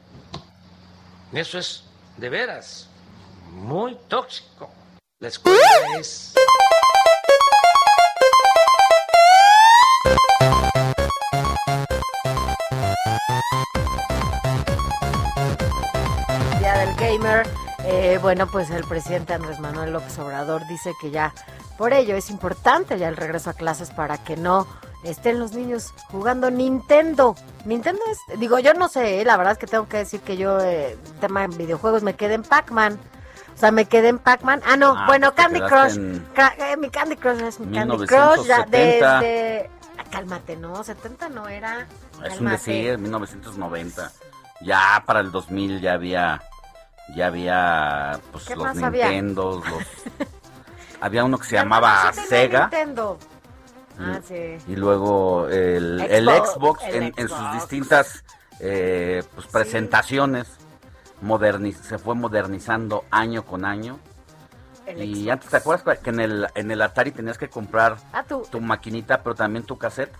Eso 1.32 1.58
es 1.58 1.84
de 2.20 2.28
veras 2.28 2.88
muy 3.50 3.96
tóxico. 4.08 4.70
La 5.20 5.28
escuela 5.28 5.58
es 5.98 6.34
Día 16.58 16.76
del 16.76 16.94
Gamer. 16.96 17.48
Eh, 17.84 18.18
bueno, 18.20 18.46
pues 18.46 18.68
el 18.70 18.84
presidente 18.84 19.32
Andrés 19.32 19.58
Manuel 19.58 19.92
López 19.94 20.18
Obrador 20.18 20.66
dice 20.68 20.92
que 21.00 21.10
ya 21.10 21.32
por 21.78 21.94
ello 21.94 22.14
es 22.16 22.28
importante 22.28 22.98
ya 22.98 23.08
el 23.08 23.16
regreso 23.16 23.48
a 23.48 23.54
clases 23.54 23.90
para 23.90 24.22
que 24.22 24.36
no 24.36 24.66
estén 25.04 25.38
los 25.38 25.52
niños 25.52 25.92
jugando 26.10 26.50
Nintendo. 26.50 27.34
Nintendo 27.64 28.00
es, 28.10 28.38
digo, 28.38 28.58
yo 28.58 28.74
no 28.74 28.88
sé, 28.88 29.20
eh, 29.20 29.24
la 29.24 29.36
verdad 29.36 29.52
es 29.52 29.58
que 29.58 29.66
tengo 29.66 29.88
que 29.88 29.98
decir 29.98 30.20
que 30.20 30.36
yo, 30.36 30.60
eh, 30.60 30.96
tema 31.20 31.44
en 31.44 31.56
videojuegos, 31.56 32.02
me 32.02 32.14
quedé 32.14 32.34
en 32.34 32.42
Pac-Man. 32.42 32.98
O 33.54 33.58
sea, 33.60 33.70
me 33.72 33.84
quedé 33.84 34.08
en 34.08 34.18
Pac-Man. 34.18 34.62
Ah, 34.64 34.76
no, 34.76 34.94
Ah, 34.96 35.04
bueno, 35.06 35.32
pues 35.34 35.46
Candy 35.46 35.60
Crush. 35.60 35.96
en 35.96 36.24
eh, 36.58 36.76
mi 36.78 36.88
Candy 36.88 37.16
Crush 37.16 37.42
es 37.42 37.60
mi 37.60 37.76
Candy 37.76 38.06
Crush. 38.06 38.40
1970. 38.40 38.70
desde. 39.20 39.70
ah, 39.98 40.04
Cálmate, 40.10 40.56
no, 40.56 40.82
70 40.82 41.28
no 41.28 41.46
era. 41.48 41.86
Es 42.24 42.40
un 42.40 42.46
decir, 42.48 42.96
1990. 42.98 44.10
Ya 44.62 45.02
para 45.06 45.20
el 45.20 45.30
2000 45.30 45.80
ya 45.80 45.92
había 45.94 46.42
ya 47.14 47.26
había 47.26 48.20
pues 48.32 48.44
¿Qué 48.44 48.56
los 48.56 48.66
había? 48.82 49.08
Nintendos, 49.08 49.56
los 49.68 49.82
había 51.00 51.24
uno 51.24 51.38
que 51.38 51.46
se 51.46 51.56
llamaba 51.56 52.12
Sega 52.12 52.62
Nintendo. 52.62 53.18
Ah, 54.02 54.20
sí. 54.26 54.56
y 54.66 54.76
luego 54.76 55.48
el, 55.48 56.00
el 56.00 56.24
Xbox, 56.28 56.50
Xbox, 56.54 56.84
el 56.84 56.94
en, 56.94 57.14
en 57.16 57.28
sus 57.28 57.36
Xbox. 57.38 57.52
distintas 57.54 58.24
eh, 58.60 59.22
pues, 59.34 59.46
presentaciones 59.46 60.46
moderni- 61.22 61.74
se 61.74 61.98
fue 61.98 62.14
modernizando 62.14 63.04
año 63.10 63.44
con 63.44 63.64
año. 63.64 63.98
El 64.86 65.02
y 65.04 65.14
Xbox. 65.24 65.32
antes 65.32 65.50
te 65.50 65.56
acuerdas 65.58 65.98
que 65.98 66.10
en 66.10 66.20
el 66.20 66.46
en 66.54 66.70
el 66.70 66.82
Atari 66.82 67.12
tenías 67.12 67.38
que 67.38 67.48
comprar 67.48 67.96
Ah, 68.12 68.24
tu 68.24 68.60
maquinita, 68.60 69.22
pero 69.22 69.34
también 69.34 69.64
tu 69.64 69.76
cassette. 69.78 70.12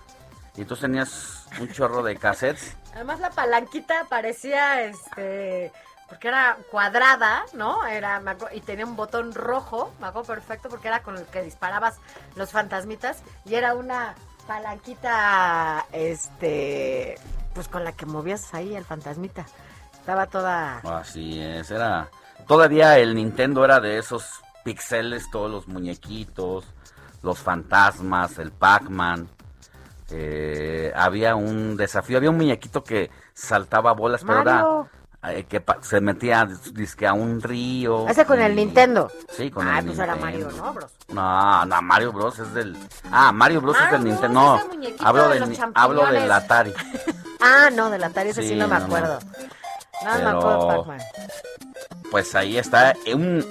Y 0.57 0.63
entonces 0.63 0.83
tenías 0.83 1.47
un 1.61 1.71
chorro 1.73 2.03
de 2.03 2.17
cassettes. 2.17 2.77
Además 2.95 3.21
la 3.21 3.31
palanquita 3.31 4.07
parecía 4.09 4.83
este 4.85 5.73
porque 6.11 6.27
era 6.27 6.59
cuadrada, 6.71 7.45
¿no? 7.55 7.87
Era 7.87 8.21
y 8.53 8.61
tenía 8.61 8.85
un 8.85 8.97
botón 8.97 9.33
rojo, 9.33 9.95
me 10.01 10.09
acuerdo 10.09 10.35
perfecto 10.35 10.69
porque 10.69 10.89
era 10.89 11.05
con 11.05 11.17
el 11.17 11.25
que 11.27 11.41
disparabas 11.41 11.99
los 12.35 12.51
fantasmitas 12.51 13.23
y 13.47 13.55
era 13.55 13.75
una 13.75 14.17
palanquita 14.47 15.87
este 15.93 17.17
pues 17.55 17.69
con 17.69 17.85
la 17.85 17.93
que 17.93 18.07
movías 18.07 18.53
ahí 18.53 18.75
el 18.75 18.85
fantasmita. 18.85 19.47
Estaba 19.93 20.27
toda 20.27 20.79
Así 20.79 21.41
es, 21.41 21.71
era. 21.71 22.09
Todavía 22.49 22.99
el 22.99 23.15
Nintendo 23.15 23.65
era 23.65 23.79
de 23.79 23.99
esos 23.99 24.43
pixeles, 24.65 25.31
todos 25.31 25.49
los 25.49 25.69
muñequitos, 25.69 26.65
los 27.23 27.39
fantasmas, 27.39 28.37
el 28.39 28.51
Pac-Man. 28.51 29.29
Eh, 30.11 30.93
había 30.97 31.37
un 31.37 31.77
desafío, 31.77 32.17
había 32.17 32.31
un 32.31 32.37
muñequito 32.37 32.83
que 32.83 33.11
saltaba 33.33 33.93
bolas, 33.93 34.25
pero 34.25 34.41
era 34.43 34.91
que 35.49 35.63
se 35.83 36.01
metía 36.01 36.49
dizque 36.73 37.07
a 37.07 37.13
un 37.13 37.43
río. 37.43 38.09
ese 38.09 38.25
con 38.25 38.41
el 38.41 38.53
y- 38.53 38.57
Nintendo. 38.57 39.11
Sí, 39.29 39.51
con 39.51 39.69
Ah, 39.69 39.79
el 39.81 39.87
pues 39.87 39.99
era 39.99 40.15
Nintendo. 40.15 40.47
Mario, 40.49 40.63
¿no, 40.65 40.73
bros? 40.73 40.91
No, 41.09 41.67
no, 41.67 41.83
Mario 41.83 42.13
Bros 42.13 42.39
es 42.39 42.55
del. 42.55 42.77
Ah, 43.11 43.31
Mario 43.33 43.61
Bros 43.61 43.77
es 43.77 43.83
Mario 43.83 43.99
del 43.99 44.03
Bros, 44.07 44.13
Nintendo. 44.21 44.41
No, 44.41 45.07
hablo 45.07 45.29
de 45.29 45.41
del, 45.41 45.59
hablo 45.75 46.07
del. 46.07 46.33
Atari. 46.33 46.73
Ah, 47.43 47.71
no, 47.73 47.89
del 47.91 48.05
Atari 48.05 48.31
ese 48.31 48.43
sí, 48.43 48.49
Sí, 48.51 48.55
no 48.57 48.69
me 48.69 48.75
no, 48.75 48.81
no. 48.81 48.85
acuerdo. 48.87 49.19
Nada 50.05 50.17
me 50.19 50.25
Pero- 50.25 50.39
acuerdo 50.39 50.69
Pac-Man. 50.85 51.01
Pues 52.11 52.35
ahí 52.35 52.59
está 52.59 52.95
un 53.15 53.47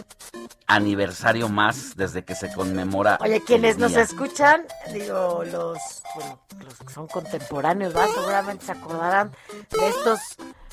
aniversario 0.67 1.49
más 1.49 1.95
desde 1.95 2.23
que 2.23 2.35
se 2.35 2.51
conmemora. 2.53 3.17
Oye, 3.21 3.41
quienes 3.43 3.75
el 3.75 3.81
nos 3.81 3.93
escuchan, 3.93 4.63
digo, 4.93 5.43
los, 5.45 5.77
bueno, 6.15 6.39
los 6.59 6.75
que 6.75 6.93
son 6.93 7.07
contemporáneos, 7.07 7.95
¿va? 7.95 8.05
seguramente 8.07 8.65
se 8.65 8.71
acordarán 8.73 9.31
de 9.71 9.87
estos 9.87 10.19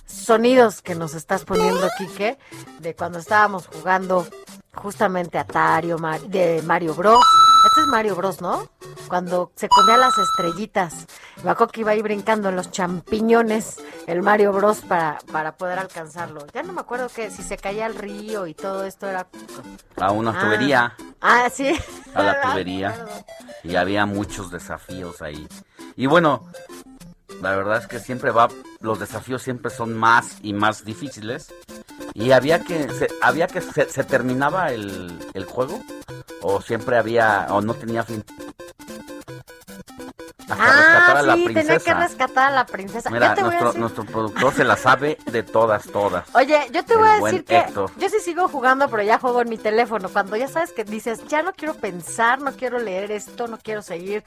sonidos 0.07 0.83
que 0.83 0.95
nos 0.95 1.15
estás 1.15 1.45
poniendo, 1.45 1.89
Quique, 1.99 2.39
de 2.81 2.95
cuando 2.95 3.19
estábamos 3.19 3.67
jugando 3.67 4.27
justamente 4.75 5.39
Atari 5.39 5.93
Mar- 5.95 6.21
de 6.23 6.63
Mario 6.63 6.95
Bros. 6.95 7.25
Este 7.67 7.81
es 7.81 7.87
Mario 7.89 8.15
Bros, 8.15 8.41
¿no? 8.41 8.69
Cuando 9.09 9.51
se 9.57 9.69
comía 9.69 9.97
las 9.97 10.17
estrellitas. 10.19 11.07
Me 11.43 11.51
acuerdo 11.51 11.73
que 11.73 11.81
iba 11.81 11.91
ahí 11.93 12.03
brincando 12.03 12.49
en 12.49 12.57
los 12.57 12.71
champiñones 12.71 13.79
el 14.07 14.23
Mario 14.23 14.53
Bros 14.53 14.79
para, 14.83 15.19
para 15.33 15.57
poder 15.57 15.79
alcanzarlo. 15.79 16.47
Ya 16.55 16.63
no 16.63 16.73
me 16.73 16.81
acuerdo 16.81 17.09
que 17.09 17.31
si 17.31 17.43
se 17.43 17.57
caía 17.57 17.87
al 17.87 17.95
río 17.97 18.47
y 18.47 18.55
todo 18.55 18.85
esto 18.85 19.09
era... 19.09 19.27
A 20.01 20.13
una 20.13 20.31
Ah. 20.39 20.41
tubería. 20.41 20.97
Ah, 21.21 21.49
sí. 21.53 21.75
a 22.15 22.23
la 22.23 22.41
tubería 22.53 22.95
y 23.65 23.75
había 23.75 24.07
muchos 24.07 24.51
desafíos 24.53 25.21
ahí. 25.23 25.49
Y 25.97 26.07
bueno, 26.07 26.47
la 27.43 27.57
verdad 27.57 27.79
es 27.79 27.87
que 27.87 27.99
siempre 27.99 28.31
va, 28.31 28.49
los 28.81 28.99
desafíos 28.99 29.43
siempre 29.43 29.71
son 29.71 29.95
más 29.95 30.39
y 30.43 30.53
más 30.53 30.85
difíciles 30.85 31.53
¿Y 32.17 32.33
había 32.33 32.61
que, 32.61 32.89
había 33.21 33.47
que, 33.47 33.61
se, 33.61 33.91
se 33.91 34.05
terminaba 34.05 34.73
el, 34.73 35.19
el 35.35 35.45
juego? 35.45 35.83
¿O 36.41 36.63
siempre 36.63 36.97
había, 36.97 37.47
o 37.51 37.61
no 37.61 37.75
tenía 37.75 38.05
fin? 38.05 38.25
Ah, 40.49 41.23
la 41.25 41.35
sí, 41.35 41.47
tenía 41.53 41.79
que 41.79 41.93
rescatar 41.95 42.53
a 42.53 42.55
la 42.55 42.65
princesa. 42.67 43.11
Mira, 43.11 43.35
te 43.35 43.43
nuestro, 43.43 43.73
decir- 43.73 43.81
nuestro 43.81 44.05
productor 44.05 44.55
se 44.55 44.63
la 44.65 44.77
sabe 44.77 45.19
de 45.31 45.43
todas, 45.43 45.85
todas. 45.87 46.25
Oye, 46.35 46.69
yo 46.73 46.85
te 46.85 46.93
El 46.95 46.99
voy 47.01 47.09
a 47.09 47.17
decir 47.21 47.45
que 47.45 47.59
Héctor. 47.59 47.91
yo 47.97 48.09
sí 48.09 48.21
sigo 48.21 48.47
jugando, 48.49 48.89
pero 48.89 49.03
ya 49.03 49.19
juego 49.19 49.41
en 49.43 49.49
mi 49.49 49.59
teléfono. 49.59 50.09
Cuando 50.09 50.37
ya 50.37 50.47
sabes 50.49 50.71
que 50.73 50.85
dices, 50.85 51.27
ya 51.27 51.43
no 51.43 51.53
quiero 51.53 51.75
pensar, 51.75 52.41
no 52.41 52.53
quiero 52.53 52.79
leer 52.79 53.11
esto, 53.11 53.49
no 53.49 53.59
quiero 53.59 53.83
seguir, 53.83 54.23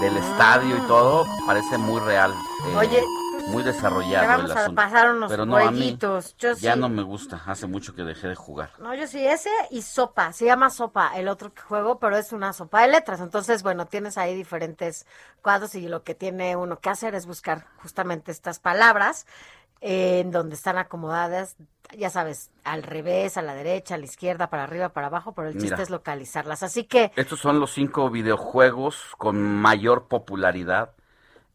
del 0.00 0.16
estadio 0.16 0.76
y 0.76 0.80
todo 0.82 1.24
parece 1.46 1.78
muy 1.78 2.00
real. 2.00 2.32
eh, 2.32 2.76
Oye, 2.76 3.02
muy 3.48 3.62
desarrollado 3.62 4.26
vamos 4.28 4.50
el 4.50 4.56
a 4.56 4.60
asunto. 4.60 4.82
pasar 4.82 5.10
unos 5.14 5.30
Pero 5.30 5.46
no, 5.46 5.56
a 5.56 5.70
mí 5.70 5.98
jueguitos. 5.98 6.36
Yo 6.36 6.52
ya 6.54 6.74
sí. 6.74 6.78
no 6.78 6.88
me 6.88 7.02
gusta. 7.02 7.42
Hace 7.46 7.66
mucho 7.66 7.94
que 7.94 8.02
dejé 8.02 8.28
de 8.28 8.34
jugar. 8.34 8.70
No, 8.78 8.94
yo 8.94 9.06
sí, 9.06 9.26
ese 9.26 9.50
y 9.70 9.82
sopa, 9.82 10.32
se 10.32 10.44
llama 10.44 10.70
sopa, 10.70 11.12
el 11.16 11.26
otro 11.28 11.52
que 11.54 11.62
juego, 11.62 11.98
pero 11.98 12.16
es 12.16 12.32
una 12.32 12.52
sopa 12.52 12.82
de 12.82 12.88
letras. 12.88 13.20
Entonces, 13.20 13.62
bueno, 13.62 13.86
tienes 13.86 14.18
ahí 14.18 14.34
diferentes 14.34 15.06
cuadros 15.42 15.74
y 15.74 15.88
lo 15.88 16.04
que 16.04 16.14
tiene 16.14 16.54
uno 16.56 16.78
que 16.80 16.90
hacer 16.90 17.14
es 17.14 17.26
buscar 17.26 17.66
justamente 17.82 18.30
estas 18.30 18.58
palabras 18.60 19.26
eh, 19.80 20.20
en 20.20 20.30
donde 20.30 20.54
están 20.54 20.76
acomodadas, 20.78 21.56
ya 21.96 22.10
sabes, 22.10 22.50
al 22.64 22.82
revés, 22.82 23.36
a 23.36 23.42
la 23.42 23.54
derecha, 23.54 23.94
a 23.94 23.98
la 23.98 24.04
izquierda, 24.04 24.48
para 24.50 24.64
arriba, 24.64 24.90
para 24.90 25.08
abajo, 25.08 25.32
pero 25.32 25.48
el 25.48 25.58
chiste 25.58 25.82
es 25.82 25.90
localizarlas. 25.90 26.62
Así 26.62 26.84
que, 26.84 27.12
Estos 27.16 27.40
son 27.40 27.60
los 27.60 27.72
cinco 27.72 28.10
videojuegos 28.10 29.14
con 29.18 29.40
mayor 29.60 30.08
popularidad 30.08 30.92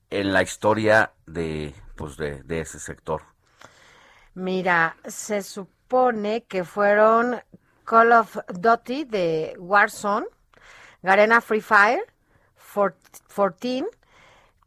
en 0.09 0.33
la 0.33 0.41
historia 0.43 1.11
de, 1.25 1.73
pues 1.95 2.17
de, 2.17 2.43
de 2.43 2.61
ese 2.61 2.79
sector. 2.79 3.21
mira, 4.33 4.97
se 5.05 5.41
supone 5.43 6.43
que 6.43 6.63
fueron 6.63 7.41
Call 7.85 8.11
of 8.11 8.37
Duty 8.53 9.05
de 9.05 9.55
Warzone, 9.59 10.25
Garena 11.01 11.41
Free 11.41 11.61
Fire, 11.61 12.01
For- 12.55 12.95
14, 13.33 13.85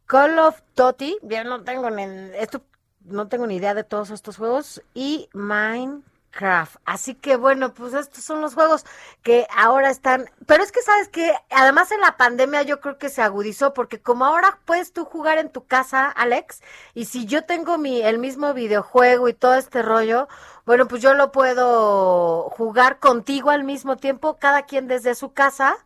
Call 0.05 0.39
of 0.39 0.61
Duty, 0.75 1.17
ya 1.23 1.43
no 1.43 1.63
tengo 1.63 1.89
ni, 1.89 2.03
esto, 2.35 2.63
no 3.09 3.27
tengo 3.27 3.47
ni 3.47 3.55
idea 3.57 3.73
de 3.73 3.83
todos 3.83 4.09
estos 4.11 4.37
juegos, 4.37 4.81
y 4.93 5.29
Minecraft. 5.33 6.77
Así 6.85 7.15
que 7.15 7.35
bueno, 7.35 7.73
pues 7.73 7.93
estos 7.93 8.23
son 8.23 8.41
los 8.41 8.53
juegos 8.53 8.85
que 9.23 9.47
ahora 9.55 9.89
están, 9.89 10.29
pero 10.45 10.63
es 10.63 10.71
que 10.71 10.81
sabes 10.81 11.09
que 11.09 11.33
además 11.49 11.91
en 11.91 12.01
la 12.01 12.17
pandemia 12.17 12.61
yo 12.63 12.79
creo 12.81 12.97
que 12.97 13.09
se 13.09 13.21
agudizó, 13.21 13.73
porque 13.73 13.99
como 14.01 14.25
ahora 14.25 14.59
puedes 14.65 14.93
tú 14.93 15.05
jugar 15.05 15.37
en 15.37 15.51
tu 15.51 15.65
casa, 15.65 16.09
Alex, 16.09 16.61
y 16.93 17.05
si 17.05 17.25
yo 17.25 17.45
tengo 17.45 17.77
mi, 17.77 18.01
el 18.01 18.17
mismo 18.19 18.53
videojuego 18.53 19.27
y 19.29 19.33
todo 19.33 19.55
este 19.55 19.81
rollo, 19.81 20.27
bueno, 20.65 20.87
pues 20.87 21.01
yo 21.01 21.13
lo 21.15 21.31
puedo 21.31 22.49
jugar 22.51 22.99
contigo 22.99 23.49
al 23.49 23.63
mismo 23.63 23.97
tiempo, 23.97 24.37
cada 24.39 24.63
quien 24.63 24.87
desde 24.87 25.15
su 25.15 25.33
casa 25.33 25.77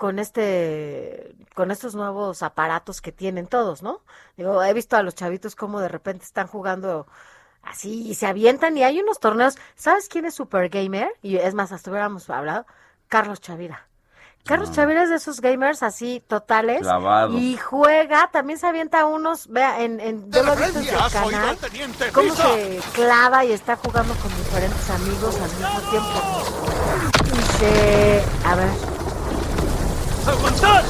con 0.00 0.18
este 0.18 1.36
con 1.54 1.70
estos 1.70 1.94
nuevos 1.94 2.42
aparatos 2.42 3.02
que 3.02 3.12
tienen 3.12 3.46
todos, 3.46 3.82
¿no? 3.82 4.00
Digo, 4.38 4.62
he 4.64 4.72
visto 4.72 4.96
a 4.96 5.02
los 5.02 5.14
chavitos 5.14 5.54
como 5.54 5.78
de 5.78 5.88
repente 5.88 6.24
están 6.24 6.46
jugando 6.46 7.06
así 7.62 8.08
y 8.08 8.14
se 8.14 8.26
avientan 8.26 8.78
y 8.78 8.82
hay 8.82 8.98
unos 8.98 9.20
torneos. 9.20 9.58
¿Sabes 9.74 10.08
quién 10.08 10.24
es 10.24 10.32
super 10.32 10.70
gamer? 10.70 11.10
Y 11.20 11.36
es 11.36 11.52
más, 11.52 11.70
hasta 11.70 11.90
hubiéramos 11.90 12.30
hablado, 12.30 12.64
Carlos 13.08 13.42
Chavira. 13.42 13.88
Carlos 14.46 14.72
Chavira 14.72 15.02
es 15.02 15.10
de 15.10 15.16
esos 15.16 15.42
gamers 15.42 15.82
así 15.82 16.24
totales 16.26 16.80
Clavados. 16.80 17.38
y 17.38 17.58
juega, 17.58 18.30
también 18.32 18.58
se 18.58 18.66
avienta 18.68 19.04
unos, 19.04 19.48
vea, 19.48 19.82
en, 19.82 20.00
en 20.00 20.32
yo 20.32 20.42
lo 20.42 20.54
he 20.54 20.56
visto 20.56 20.78
en 20.78 20.86
su 20.86 21.12
canal, 21.12 21.58
cómo 22.14 22.34
se 22.34 22.80
clava 22.94 23.44
y 23.44 23.52
está 23.52 23.76
jugando 23.76 24.14
con 24.14 24.34
diferentes 24.34 24.88
amigos 24.88 25.34
al 25.34 25.50
mismo 25.50 25.90
tiempo. 25.90 26.20
Y 27.36 27.58
se, 27.58 28.24
a 28.46 28.54
ver, 28.54 28.99
¡Aguantad! 30.26 30.84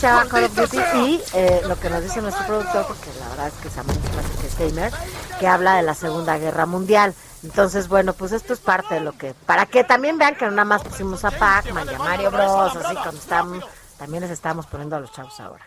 Se 0.00 0.06
Call 0.28 0.44
of 0.44 0.54
Duty 0.56 0.78
y 0.94 1.22
eh, 1.34 1.62
lo 1.66 1.78
que 1.78 1.90
nos 1.90 2.02
dice 2.02 2.20
nuestro 2.20 2.46
productor, 2.46 2.86
porque 2.86 3.10
la 3.18 3.28
verdad 3.28 3.48
es 3.48 3.54
que 3.54 3.70
Samuel 3.70 3.98
que 4.40 4.46
es 4.46 4.58
gamer, 4.58 4.92
que 5.38 5.46
habla 5.46 5.76
de 5.76 5.82
la 5.82 5.94
Segunda 5.94 6.38
Guerra 6.38 6.66
Mundial. 6.66 7.14
Entonces, 7.42 7.88
bueno, 7.88 8.12
pues 8.14 8.32
esto 8.32 8.52
es 8.52 8.60
parte 8.60 8.94
de 8.94 9.00
lo 9.00 9.12
que... 9.12 9.34
Para 9.46 9.66
que 9.66 9.84
también 9.84 10.18
vean 10.18 10.36
que 10.36 10.44
no 10.46 10.50
nada 10.52 10.64
más 10.64 10.82
pusimos 10.82 11.24
a 11.24 11.30
Pac-Man 11.30 11.86
y 11.90 11.94
a 11.94 11.98
Mario 11.98 12.30
Bros. 12.30 12.76
Así 12.76 12.94
cuando 12.94 13.18
estamos... 13.18 13.64
También 13.98 14.22
les 14.22 14.30
estamos 14.30 14.66
poniendo 14.66 14.96
a 14.96 15.00
los 15.00 15.12
chavos 15.12 15.38
ahora. 15.40 15.66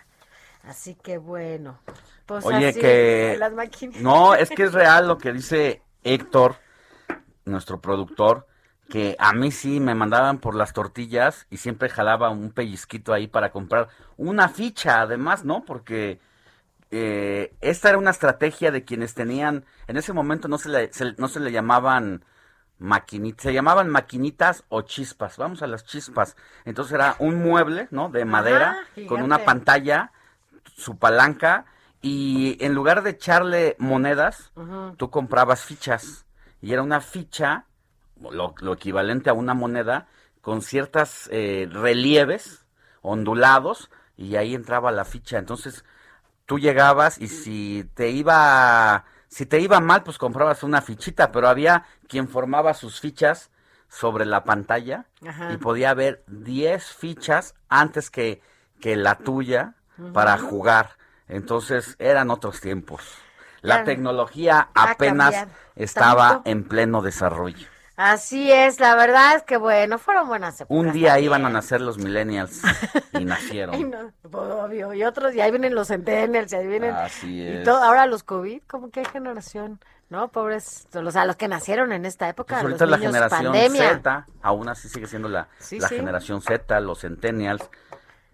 Así 0.67 0.95
que 0.95 1.17
bueno. 1.17 1.77
Pues 2.25 2.45
Oye, 2.45 2.69
así, 2.69 2.79
que... 2.79 3.35
las 3.37 3.53
maquinitas. 3.53 4.01
No, 4.01 4.33
es 4.33 4.49
que 4.49 4.63
es 4.63 4.73
real 4.73 5.07
lo 5.07 5.17
que 5.17 5.31
dice 5.31 5.81
Héctor, 6.03 6.55
nuestro 7.45 7.81
productor, 7.81 8.47
que 8.89 9.15
a 9.19 9.33
mí 9.33 9.51
sí 9.51 9.79
me 9.79 9.95
mandaban 9.95 10.39
por 10.39 10.55
las 10.55 10.73
tortillas 10.73 11.47
y 11.49 11.57
siempre 11.57 11.89
jalaba 11.89 12.29
un 12.29 12.51
pellizquito 12.51 13.13
ahí 13.13 13.27
para 13.27 13.51
comprar 13.51 13.89
una 14.17 14.49
ficha, 14.49 15.01
además, 15.01 15.45
¿no? 15.45 15.63
Porque 15.65 16.19
eh, 16.91 17.55
esta 17.61 17.89
era 17.89 17.97
una 17.97 18.11
estrategia 18.11 18.71
de 18.71 18.83
quienes 18.85 19.13
tenían, 19.13 19.65
en 19.87 19.97
ese 19.97 20.13
momento 20.13 20.47
no 20.47 20.57
se 20.57 20.69
le, 20.69 20.93
se- 20.93 21.15
no 21.17 21.27
se 21.27 21.39
le 21.39 21.51
llamaban 21.51 22.23
maquinitas, 22.79 23.43
se 23.43 23.53
llamaban 23.53 23.89
maquinitas 23.89 24.63
o 24.69 24.81
chispas, 24.81 25.37
vamos 25.37 25.61
a 25.61 25.67
las 25.67 25.85
chispas. 25.85 26.35
Entonces 26.65 26.93
era 26.93 27.15
un 27.19 27.41
mueble, 27.41 27.87
¿no? 27.91 28.09
De 28.09 28.25
madera, 28.25 28.77
con 29.07 29.21
una 29.21 29.39
pantalla, 29.45 30.11
su 30.75 30.97
palanca, 30.97 31.65
y 32.01 32.57
en 32.63 32.73
lugar 32.73 33.03
de 33.03 33.11
echarle 33.11 33.75
monedas, 33.79 34.51
Ujú. 34.55 34.95
tú 34.97 35.09
comprabas 35.09 35.63
fichas 35.63 36.25
y 36.63 36.71
era 36.71 36.81
una 36.81 37.01
ficha, 37.01 37.65
lo, 38.31 38.55
lo 38.57 38.73
equivalente 38.73 39.29
a 39.29 39.33
una 39.33 39.53
moneda, 39.53 40.07
con 40.39 40.61
ciertas 40.61 41.27
eh, 41.29 41.67
relieves 41.69 42.65
ondulados 43.01 43.91
y 44.15 44.37
ahí 44.37 44.55
entraba 44.55 44.89
la 44.93 45.03
ficha. 45.03 45.37
Entonces 45.37 45.83
tú 46.45 46.59
llegabas 46.59 47.19
y 47.19 47.27
si 47.27 47.91
te 47.95 48.11
iba, 48.11 49.03
si 49.27 49.45
te 49.45 49.59
iba 49.59 49.81
mal, 49.81 50.03
pues 50.03 50.17
comprabas 50.17 50.63
una 50.63 50.81
fichita, 50.81 51.33
pero 51.33 51.49
había 51.49 51.83
quien 52.07 52.29
formaba 52.29 52.73
sus 52.73 53.01
fichas 53.01 53.51
sobre 53.89 54.25
la 54.25 54.45
pantalla 54.45 55.07
Ajá. 55.27 55.51
y 55.51 55.57
podía 55.57 55.89
haber 55.89 56.23
10 56.27 56.81
fichas 56.93 57.55
antes 57.67 58.09
que, 58.09 58.41
que 58.79 58.95
la 58.95 59.17
tuya 59.17 59.75
para 60.13 60.37
jugar. 60.37 60.91
Entonces 61.27 61.97
eran 61.99 62.31
otros 62.31 62.61
tiempos. 62.61 63.03
La 63.63 63.75
Claro. 63.77 63.85
tecnología 63.85 64.69
apenas 64.75 65.47
estaba 65.75 66.29
tanto. 66.29 66.49
en 66.51 66.63
pleno 66.67 67.01
desarrollo. 67.01 67.67
Así 67.95 68.51
es, 68.51 68.79
la 68.79 68.95
verdad 68.95 69.35
es 69.37 69.43
que 69.43 69.57
bueno, 69.57 69.97
fueron 69.99 70.27
buenas 70.27 70.59
épocas. 70.61 70.77
Un 70.77 70.91
día 70.93 71.09
también. 71.09 71.25
iban 71.25 71.45
a 71.45 71.49
nacer 71.49 71.79
los 71.81 71.97
millennials 71.97 72.61
y 73.13 73.23
nacieron. 73.25 73.89
no, 73.91 74.11
pues, 74.21 74.33
obvio, 74.51 74.93
y 74.93 75.03
otros, 75.03 75.33
y 75.35 75.41
ahí 75.41 75.49
vienen 75.51 75.75
los 75.75 75.87
centennials, 75.89 76.51
y 76.53 76.55
ahí 76.55 76.67
vienen, 76.67 76.93
Así 76.95 77.41
y 77.41 77.47
es. 77.57 77.63
todo, 77.63 77.81
ahora 77.83 78.05
los 78.07 78.23
COVID, 78.23 78.61
como 78.67 78.89
que 78.91 79.01
hay 79.01 79.05
generación, 79.05 79.79
¿no? 80.09 80.27
Pobres, 80.29 80.87
o 80.93 81.11
sea, 81.11 81.25
los 81.25 81.35
que 81.35 81.47
nacieron 81.47 81.91
en 81.93 82.05
esta 82.05 82.27
época, 82.27 82.59
Pues 82.61 82.71
los 82.73 82.81
ahorita 82.81 82.85
la 82.87 82.97
niños 82.97 83.11
generación 83.13 83.43
pandemia. 83.53 83.89
Z, 83.93 84.27
aún 84.41 84.69
así 84.69 84.89
sigue 84.89 85.05
siendo 85.07 85.29
la, 85.29 85.47
Sí, 85.59 85.79
la 85.79 85.87
sí. 85.87 85.95
generación 85.95 86.41
Z, 86.41 86.79
los 86.81 86.99
centennials, 87.01 87.63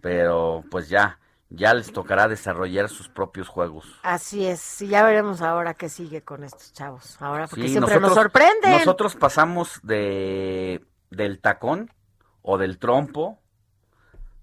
pero 0.00 0.64
pues 0.70 0.88
ya, 0.88 1.18
ya 1.50 1.74
les 1.74 1.92
tocará 1.92 2.28
desarrollar 2.28 2.88
sus 2.88 3.08
propios 3.08 3.48
juegos. 3.48 3.98
Así 4.02 4.46
es, 4.46 4.80
y 4.82 4.88
ya 4.88 5.02
veremos 5.04 5.42
ahora 5.42 5.74
qué 5.74 5.88
sigue 5.88 6.22
con 6.22 6.44
estos 6.44 6.72
chavos, 6.72 7.20
ahora 7.20 7.46
porque 7.48 7.64
Sí, 7.64 7.70
siempre 7.70 7.94
nos 7.94 8.02
nosotros- 8.02 8.22
sorprenden. 8.24 8.72
Nosotros 8.72 9.16
pasamos 9.16 9.80
de 9.82 10.84
del 11.10 11.40
tacón 11.40 11.90
o 12.42 12.56
del 12.56 12.78
trompo, 12.78 13.40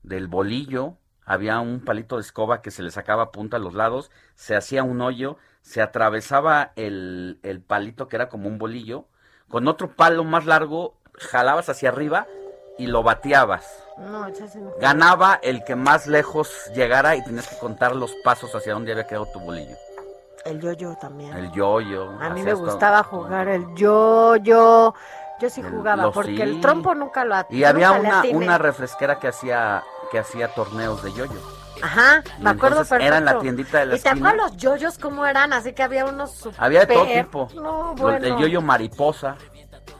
del 0.03 0.28
bolillo, 0.28 0.97
había 1.26 1.60
un 1.60 1.80
palito 1.84 2.16
de 2.16 2.22
escoba 2.22 2.62
que 2.62 2.72
se 2.72 2.84
le 2.84 2.91
sacaba 2.91 3.32
punta 3.32 3.58
a 3.58 3.60
los 3.62 3.74
lados, 3.74 4.12
se 4.36 4.55
hacía 4.55 4.84
un 4.84 5.01
hoyo, 5.01 5.38
se 5.62 5.82
atravesaba 5.82 6.72
el, 6.76 7.39
el 7.43 7.62
palito 7.62 8.08
que 8.08 8.16
era 8.18 8.30
como 8.30 8.47
un 8.49 8.58
bolillo, 8.58 9.08
con 9.49 9.68
otro 9.68 9.95
palo 9.95 10.24
más 10.26 10.45
largo 10.45 10.97
jalabas 11.14 11.70
hacia 11.70 11.89
arriba 11.89 12.28
y 12.78 12.88
lo 12.88 13.03
bateabas. 13.03 13.65
No. 13.97 14.28
Ganaba 14.80 15.39
el 15.41 15.63
que 15.63 15.75
más 15.75 16.05
lejos 16.07 16.49
llegara 16.75 17.15
y 17.15 17.23
tenías 17.23 17.47
que 17.47 17.57
contar 17.57 17.95
los 17.95 18.13
pasos 18.23 18.53
hacia 18.53 18.73
donde 18.73 18.91
había 18.91 19.07
quedado 19.07 19.25
tu 19.34 19.39
bolillo. 19.39 19.75
El 20.45 20.61
yo-yo 20.61 20.95
también. 21.01 21.34
El 21.36 21.51
yoyo. 21.51 22.09
A 22.21 22.30
mí 22.30 22.41
me 22.43 22.51
todo. 22.51 22.65
gustaba 22.65 23.03
jugar 23.03 23.47
el 23.47 23.65
yo-yo. 23.75 24.93
Yo 25.39 25.49
sí 25.49 25.61
jugaba, 25.61 26.11
porque 26.11 26.36
sí. 26.36 26.41
el 26.41 26.61
trompo 26.61 26.95
nunca 26.95 27.23
lo 27.25 27.36
Y 27.49 27.63
había 27.63 27.91
una, 27.91 28.23
una 28.32 28.57
refresquera 28.57 29.19
que 29.19 29.28
hacía 29.28 29.84
que 30.11 30.19
hacía 30.19 30.47
torneos 30.53 31.03
de 31.03 31.11
yoyo. 31.13 31.39
Ajá, 31.82 32.23
Y 32.39 32.41
me 32.43 32.49
acuerdo 32.51 32.78
perfecto. 32.78 33.05
era 33.05 33.17
en 33.17 33.25
la 33.25 33.39
tiendita 33.39 33.80
de 33.80 33.86
la 33.88 33.95
¿Y 33.95 33.99
te 33.99 34.07
esquina. 34.09 34.30
acuerdas 34.30 34.51
los 34.53 34.61
yoyos 34.61 34.97
cómo 34.97 35.25
eran? 35.28 35.53
Así 35.53 35.73
que 35.73 35.84
había 35.84 36.05
unos 36.05 36.32
super... 36.32 36.55
Había 36.63 36.86
de 36.86 36.93
todo 36.95 37.05
tipo. 37.05 37.49
No, 37.53 37.93
bueno. 37.95 38.25
El 38.25 38.38
yoyo 38.38 38.61
mariposa. 38.61 39.36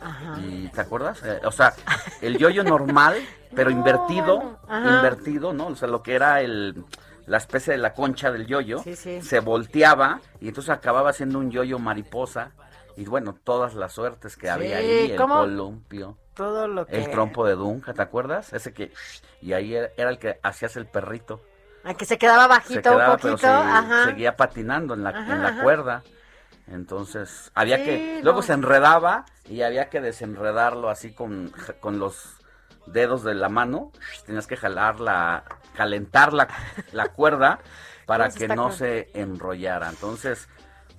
Ajá. 0.02 0.40
Y, 0.40 0.68
¿Te 0.70 0.82
acuerdas? 0.82 1.22
Eh, 1.24 1.40
o 1.44 1.52
sea, 1.52 1.74
el 2.22 2.38
yoyo 2.38 2.64
normal, 2.64 3.18
pero 3.56 3.70
invertido, 3.70 4.60
bueno, 4.68 4.96
invertido, 4.98 5.54
¿no? 5.54 5.68
O 5.68 5.76
sea, 5.76 5.88
lo 5.88 6.04
que 6.04 6.16
era 6.16 6.42
el 6.42 6.84
la 7.26 7.38
especie 7.38 7.74
de 7.74 7.80
la 7.80 7.94
concha 7.94 8.32
del 8.32 8.48
yoyo, 8.48 8.80
Sí, 8.80 8.96
sí. 8.96 9.22
se 9.22 9.42
volteaba 9.42 10.22
y 10.40 10.48
entonces 10.48 10.70
acababa 10.70 11.12
siendo 11.12 11.40
un 11.40 11.52
yoyo 11.52 11.78
mariposa. 11.78 12.52
Y 12.96 13.06
bueno, 13.06 13.36
todas 13.44 13.76
las 13.76 13.92
suertes 13.94 14.38
que 14.38 14.50
había 14.50 14.78
ahí, 14.78 15.12
el 15.12 15.18
¿cómo? 15.18 15.36
columpio. 15.40 16.18
Todo 16.34 16.68
lo 16.68 16.86
que... 16.88 16.98
El 16.98 17.12
trompo 17.12 17.46
de 17.46 17.54
Dunja, 17.56 17.94
¿te 17.94 18.02
acuerdas? 18.02 18.54
Ese 18.54 18.74
que... 18.74 18.92
Y 19.42 19.54
ahí 19.54 19.76
era, 19.76 19.90
era 19.98 20.10
el 20.10 20.18
que 20.18 20.40
hacías 20.42 20.78
el 20.78 20.88
perrito. 20.88 21.42
Ah, 21.84 21.94
que 21.94 22.06
se 22.06 22.18
quedaba 22.18 22.44
Se 22.44 22.48
bajito 22.50 22.82
quedaba, 22.82 23.14
un 23.14 23.20
pero 23.20 23.34
poquito, 23.34 23.38
se- 23.48 23.48
ajá. 23.54 24.06
seguía 24.06 24.36
patinando 24.36 24.94
en 24.96 25.04
la, 25.04 25.10
Ajá, 25.10 25.34
en 25.36 25.44
la 25.44 25.50
ajá. 25.50 25.64
Entonces, 26.68 27.52
había 27.56 27.78
Sí, 27.78 27.84
que... 27.84 28.20
Luego 28.24 28.40
no. 28.40 28.44
se 28.44 28.54
enredaba 28.54 29.26
y 29.46 29.62
había 29.62 29.90
que 29.90 30.02
desenredarlo 30.02 30.90
así 30.90 31.14
con, 31.14 31.52
con 31.80 32.00
los 32.00 32.36
dedos 32.86 33.24
de 33.24 33.36
la 33.36 33.50
mano. 33.50 33.92
Tenías 34.26 34.48
que 34.48 34.58
jalar 34.58 35.00
la... 35.00 35.44
calentar 35.76 36.34
la, 36.34 36.48
la 36.92 37.08
cuerda 37.10 37.60
para 38.06 38.26
¿Cómo 38.26 38.32
se 38.32 38.40
que 38.40 38.48
no 38.56 38.72
se 38.72 39.12
enrollara. 39.14 39.90
Entonces, 39.90 40.50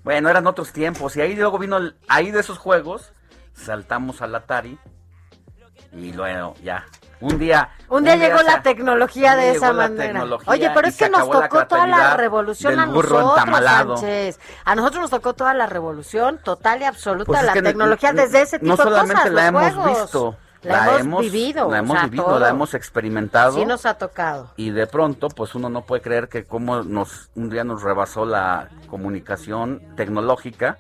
bueno, 0.05 0.29
eran 0.31 0.47
otros 0.47 0.73
tiempos. 0.73 1.17
Y 1.17 1.21
ahí 1.21 1.35
luego 1.35 1.59
vino, 1.59 1.77
el- 1.77 1.97
ahí 2.09 2.31
de 2.31 2.41
esos 2.41 2.59
juegos, 2.59 3.13
saltamos 3.53 4.23
al 4.23 4.35
Atari. 4.35 4.79
Y 5.93 6.13
luego, 6.13 6.55
ya. 6.63 6.87
Un 7.21 7.39
día. 7.39 7.71
Un 7.89 8.05
día 8.05 8.17
llegó 8.17 8.43
la 8.43 8.63
tecnología 8.63 9.35
de 9.35 9.51
esa 9.53 9.73
manera. 9.73 10.25
Oye, 10.47 10.71
pero 10.75 10.89
es 10.89 10.97
que 10.97 11.09
nos 11.11 11.27
la 11.29 11.49
tocó 11.49 11.67
toda 11.67 11.87
la 11.87 12.17
revolución 12.17 12.79
a 12.79 12.87
nosotros. 12.87 13.35
Sánchez. 13.65 14.39
A 14.65 14.75
nosotros 14.75 15.03
nos 15.03 15.11
tocó 15.11 15.35
toda 15.35 15.55
la 15.55 15.67
revolución 15.67 16.39
total 16.45 16.81
y 16.83 16.85
absoluta, 16.85 17.25
Pues 17.27 17.41
es 17.41 17.47
la 17.47 17.53
tecnología 17.55 18.13
no- 18.13 18.23
desde 18.23 18.43
ese 18.43 18.59
tipo 18.59 18.71
No 18.71 18.77
de 18.77 18.83
solamente 18.83 19.31
la 19.31 19.47
hemos 19.47 19.75
juegos. 19.75 20.01
visto, 20.03 20.37
La 20.63 20.99
hemos 20.99 21.21
vivido, 21.21 21.63
la 21.71 21.77
o 21.77 21.81
hemos 21.81 21.97
sea, 21.99 22.05
vivido, 22.07 22.25
todo. 22.25 22.39
la 22.41 22.49
hemos 22.51 22.75
experimentado. 22.75 23.53
Sí 23.53 23.65
nos 23.65 23.87
ha 23.87 23.95
tocado. 23.95 24.53
Y 24.57 24.71
de 24.71 24.87
pronto, 24.87 25.29
pues 25.29 25.55
uno 25.55 25.69
no 25.71 25.83
puede 25.83 26.03
creer 26.03 26.29
que 26.29 26.45
como 26.45 26.83
nos 26.83 27.31
un 27.35 27.49
día 27.51 27.65
nos 27.65 27.83
rebasó 27.83 28.25
la 28.27 28.69
comunicación 28.89 29.83
tecnológica 29.97 30.79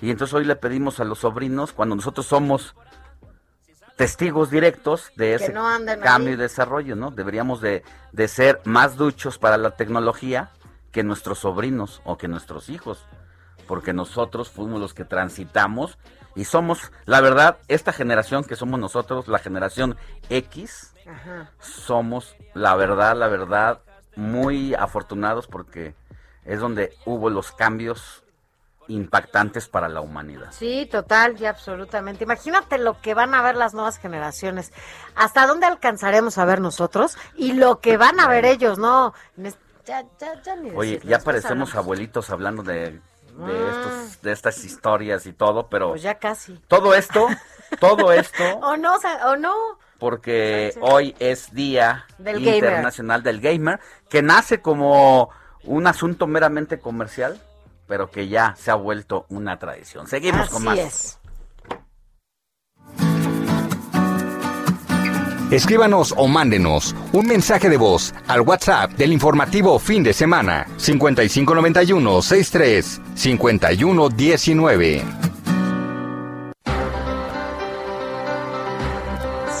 y 0.00 0.10
entonces 0.10 0.32
hoy 0.34 0.44
le 0.44 0.56
pedimos 0.56 1.00
a 1.00 1.04
los 1.04 1.20
sobrinos 1.20 1.72
cuando 1.72 1.96
nosotros 1.96 2.26
somos 2.26 2.74
testigos 3.96 4.50
directos 4.50 5.10
de 5.16 5.34
ese 5.34 5.52
no 5.52 5.66
cambio 6.02 6.28
ahí. 6.30 6.34
y 6.34 6.36
desarrollo, 6.36 6.96
¿no? 6.96 7.10
Deberíamos 7.10 7.60
de, 7.60 7.82
de 8.12 8.28
ser 8.28 8.60
más 8.64 8.96
duchos 8.96 9.38
para 9.38 9.56
la 9.56 9.70
tecnología 9.72 10.50
que 10.92 11.02
nuestros 11.02 11.40
sobrinos 11.40 12.02
o 12.04 12.16
que 12.16 12.28
nuestros 12.28 12.68
hijos, 12.68 13.06
porque 13.66 13.92
nosotros 13.92 14.50
fuimos 14.50 14.80
los 14.80 14.94
que 14.94 15.04
transitamos 15.04 15.98
y 16.34 16.44
somos, 16.44 16.92
la 17.06 17.20
verdad, 17.22 17.58
esta 17.68 17.92
generación 17.92 18.44
que 18.44 18.56
somos 18.56 18.78
nosotros, 18.78 19.26
la 19.28 19.38
generación 19.38 19.96
X, 20.28 20.94
Ajá. 21.06 21.50
somos, 21.58 22.36
la 22.54 22.76
verdad, 22.76 23.16
la 23.16 23.28
verdad, 23.28 23.80
muy 24.14 24.74
afortunados 24.74 25.46
porque 25.46 25.94
es 26.44 26.60
donde 26.60 26.94
hubo 27.06 27.30
los 27.30 27.52
cambios 27.52 28.22
impactantes 28.88 29.68
para 29.68 29.88
la 29.88 30.00
humanidad. 30.00 30.48
Sí, 30.52 30.86
total 30.90 31.36
y 31.40 31.46
absolutamente. 31.46 32.24
Imagínate 32.24 32.78
lo 32.78 33.00
que 33.00 33.14
van 33.14 33.34
a 33.34 33.42
ver 33.42 33.56
las 33.56 33.74
nuevas 33.74 33.98
generaciones. 33.98 34.72
¿Hasta 35.14 35.46
dónde 35.46 35.66
alcanzaremos 35.66 36.38
a 36.38 36.44
ver 36.44 36.60
nosotros? 36.60 37.16
Y 37.34 37.52
lo 37.54 37.80
que 37.80 37.96
van 37.96 38.20
a 38.20 38.28
ver 38.28 38.44
ellos, 38.44 38.78
¿no? 38.78 39.12
En 39.36 39.46
es- 39.46 39.58
Ya, 39.86 40.04
ya, 40.20 40.42
ya 40.42 40.56
ni 40.56 40.70
Oye, 40.70 41.00
ya 41.04 41.18
parecemos 41.20 41.68
hablamos. 41.70 41.74
abuelitos 41.76 42.30
hablando 42.30 42.62
de, 42.64 42.74
de, 42.90 43.00
Ah. 43.40 43.70
estos, 43.70 44.22
de 44.22 44.32
estas 44.32 44.64
historias 44.64 45.26
y 45.26 45.32
todo, 45.32 45.68
pero 45.68 45.90
Pues 45.90 46.02
ya 46.02 46.14
casi. 46.18 46.58
todo 46.66 46.94
esto, 46.94 47.28
todo 47.78 48.10
esto, 48.12 48.42
O 48.62 48.76
no, 48.76 48.94
o, 48.96 48.98
sea, 48.98 49.28
o 49.28 49.36
no. 49.36 49.54
porque 49.98 50.74
hoy 50.80 51.14
es 51.20 51.52
Día 51.54 52.04
Del 52.18 52.40
gamer. 52.40 52.54
Internacional 52.56 53.22
del 53.22 53.40
Gamer, 53.40 53.78
que 54.10 54.22
nace 54.22 54.60
como 54.60 55.30
un 55.64 55.86
asunto 55.86 56.26
meramente 56.26 56.80
comercial, 56.80 57.40
pero 57.86 58.10
que 58.10 58.28
ya 58.28 58.54
se 58.56 58.70
ha 58.70 58.74
vuelto 58.74 59.26
una 59.28 59.58
tradición. 59.58 60.06
Seguimos 60.06 60.48
con 60.50 60.68
Así 60.68 60.80
más. 60.80 60.94
es. 60.94 61.18
Escríbanos 65.50 66.12
o 66.16 66.26
mándenos 66.26 66.92
un 67.12 67.28
mensaje 67.28 67.68
de 67.68 67.76
voz 67.76 68.12
al 68.26 68.40
WhatsApp 68.40 68.90
del 68.92 69.12
informativo 69.12 69.78
fin 69.78 70.02
de 70.02 70.12
semana 70.12 70.66
5591 70.76 72.20
63 72.22 73.00
51 73.14 74.08
19. 74.08 75.04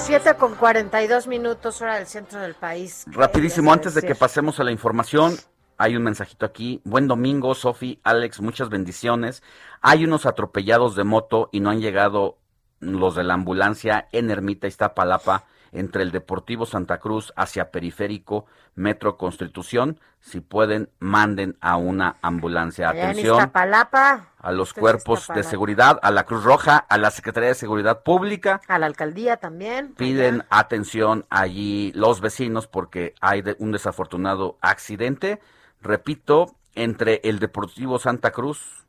7 0.06 0.34
con 0.34 0.54
42 0.54 1.26
minutos, 1.26 1.80
hora 1.82 1.96
del 1.96 2.06
centro 2.06 2.40
del 2.40 2.54
país. 2.54 3.04
Rapidísimo, 3.06 3.72
antes 3.72 3.94
de 3.94 4.02
que 4.02 4.14
pasemos 4.14 4.58
a 4.60 4.64
la 4.64 4.70
información, 4.70 5.36
hay 5.78 5.96
un 5.96 6.02
mensajito 6.02 6.46
aquí. 6.46 6.80
Buen 6.84 7.08
domingo, 7.08 7.54
Sofi, 7.54 8.00
Alex, 8.02 8.40
muchas 8.40 8.68
bendiciones. 8.68 9.42
Hay 9.80 10.04
unos 10.04 10.26
atropellados 10.26 10.96
de 10.96 11.04
moto 11.04 11.48
y 11.52 11.60
no 11.60 11.70
han 11.70 11.80
llegado 11.80 12.38
los 12.80 13.14
de 13.14 13.24
la 13.24 13.34
ambulancia 13.34 14.08
en 14.12 14.30
Ermita 14.30 14.66
Iztapalapa 14.66 15.44
entre 15.72 16.02
el 16.02 16.10
Deportivo 16.12 16.64
Santa 16.64 16.98
Cruz 16.98 17.32
hacia 17.36 17.70
Periférico, 17.70 18.46
Metro 18.74 19.16
Constitución. 19.18 19.98
Si 20.20 20.40
pueden, 20.40 20.88
manden 21.00 21.56
a 21.60 21.76
una 21.76 22.16
ambulancia. 22.22 22.88
Allá 22.90 23.04
en 23.04 23.10
Atención 23.10 23.36
Iztapalapa, 23.36 24.28
a 24.38 24.52
los 24.52 24.72
cuerpos 24.72 25.26
de 25.34 25.42
seguridad, 25.42 25.98
a 26.02 26.10
la 26.10 26.24
Cruz 26.24 26.44
Roja, 26.44 26.76
a 26.78 26.96
la 26.98 27.10
Secretaría 27.10 27.48
de 27.50 27.54
Seguridad 27.54 28.02
Pública. 28.02 28.60
a 28.68 28.78
la 28.78 28.86
alcaldía 28.86 29.36
también. 29.36 29.94
Piden 29.94 30.44
atención 30.50 31.26
allí 31.30 31.92
los 31.94 32.20
vecinos 32.20 32.66
porque 32.66 33.14
hay 33.20 33.42
de- 33.42 33.56
un 33.58 33.72
desafortunado 33.72 34.56
accidente. 34.62 35.40
Repito, 35.86 36.56
entre 36.74 37.20
el 37.24 37.38
Deportivo 37.38 37.98
Santa 37.98 38.32
Cruz, 38.32 38.86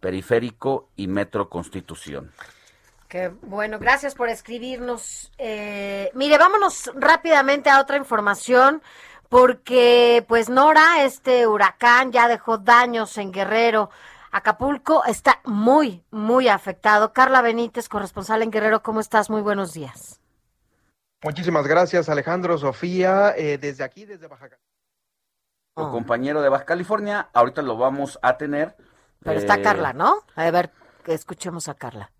Periférico 0.00 0.88
y 0.96 1.06
Metro 1.06 1.48
Constitución. 1.48 2.32
Que 3.08 3.28
bueno, 3.28 3.78
gracias 3.78 4.14
por 4.14 4.28
escribirnos. 4.28 5.30
Eh, 5.38 6.10
mire, 6.14 6.38
vámonos 6.38 6.90
rápidamente 6.94 7.70
a 7.70 7.80
otra 7.80 7.96
información, 7.96 8.82
porque 9.28 10.24
pues 10.28 10.48
Nora, 10.48 11.04
este 11.04 11.46
huracán 11.46 12.10
ya 12.10 12.26
dejó 12.26 12.58
daños 12.58 13.16
en 13.18 13.32
Guerrero. 13.32 13.90
Acapulco 14.32 15.04
está 15.04 15.40
muy, 15.44 16.02
muy 16.10 16.48
afectado. 16.48 17.12
Carla 17.12 17.42
Benítez, 17.42 17.88
corresponsal 17.88 18.42
en 18.42 18.50
Guerrero, 18.50 18.82
¿cómo 18.82 19.00
estás? 19.00 19.28
Muy 19.30 19.42
buenos 19.42 19.74
días. 19.74 20.20
Muchísimas 21.22 21.66
gracias, 21.68 22.08
Alejandro, 22.08 22.58
Sofía. 22.58 23.34
Eh, 23.36 23.58
desde 23.58 23.84
aquí, 23.84 24.06
desde 24.06 24.26
Baja 24.26 24.48
California. 24.48 24.71
Oh. 25.74 25.90
Compañero 25.90 26.42
de 26.42 26.50
Baja 26.50 26.66
California, 26.66 27.28
ahorita 27.32 27.62
lo 27.62 27.76
vamos 27.76 28.18
a 28.22 28.36
tener. 28.36 28.74
Pero 29.22 29.38
está 29.38 29.54
eh, 29.54 29.62
Carla, 29.62 29.92
¿no? 29.92 30.16
A 30.36 30.50
ver, 30.50 30.70
que 31.04 31.14
escuchemos 31.14 31.68
a 31.68 31.74
Carla. 31.74 32.10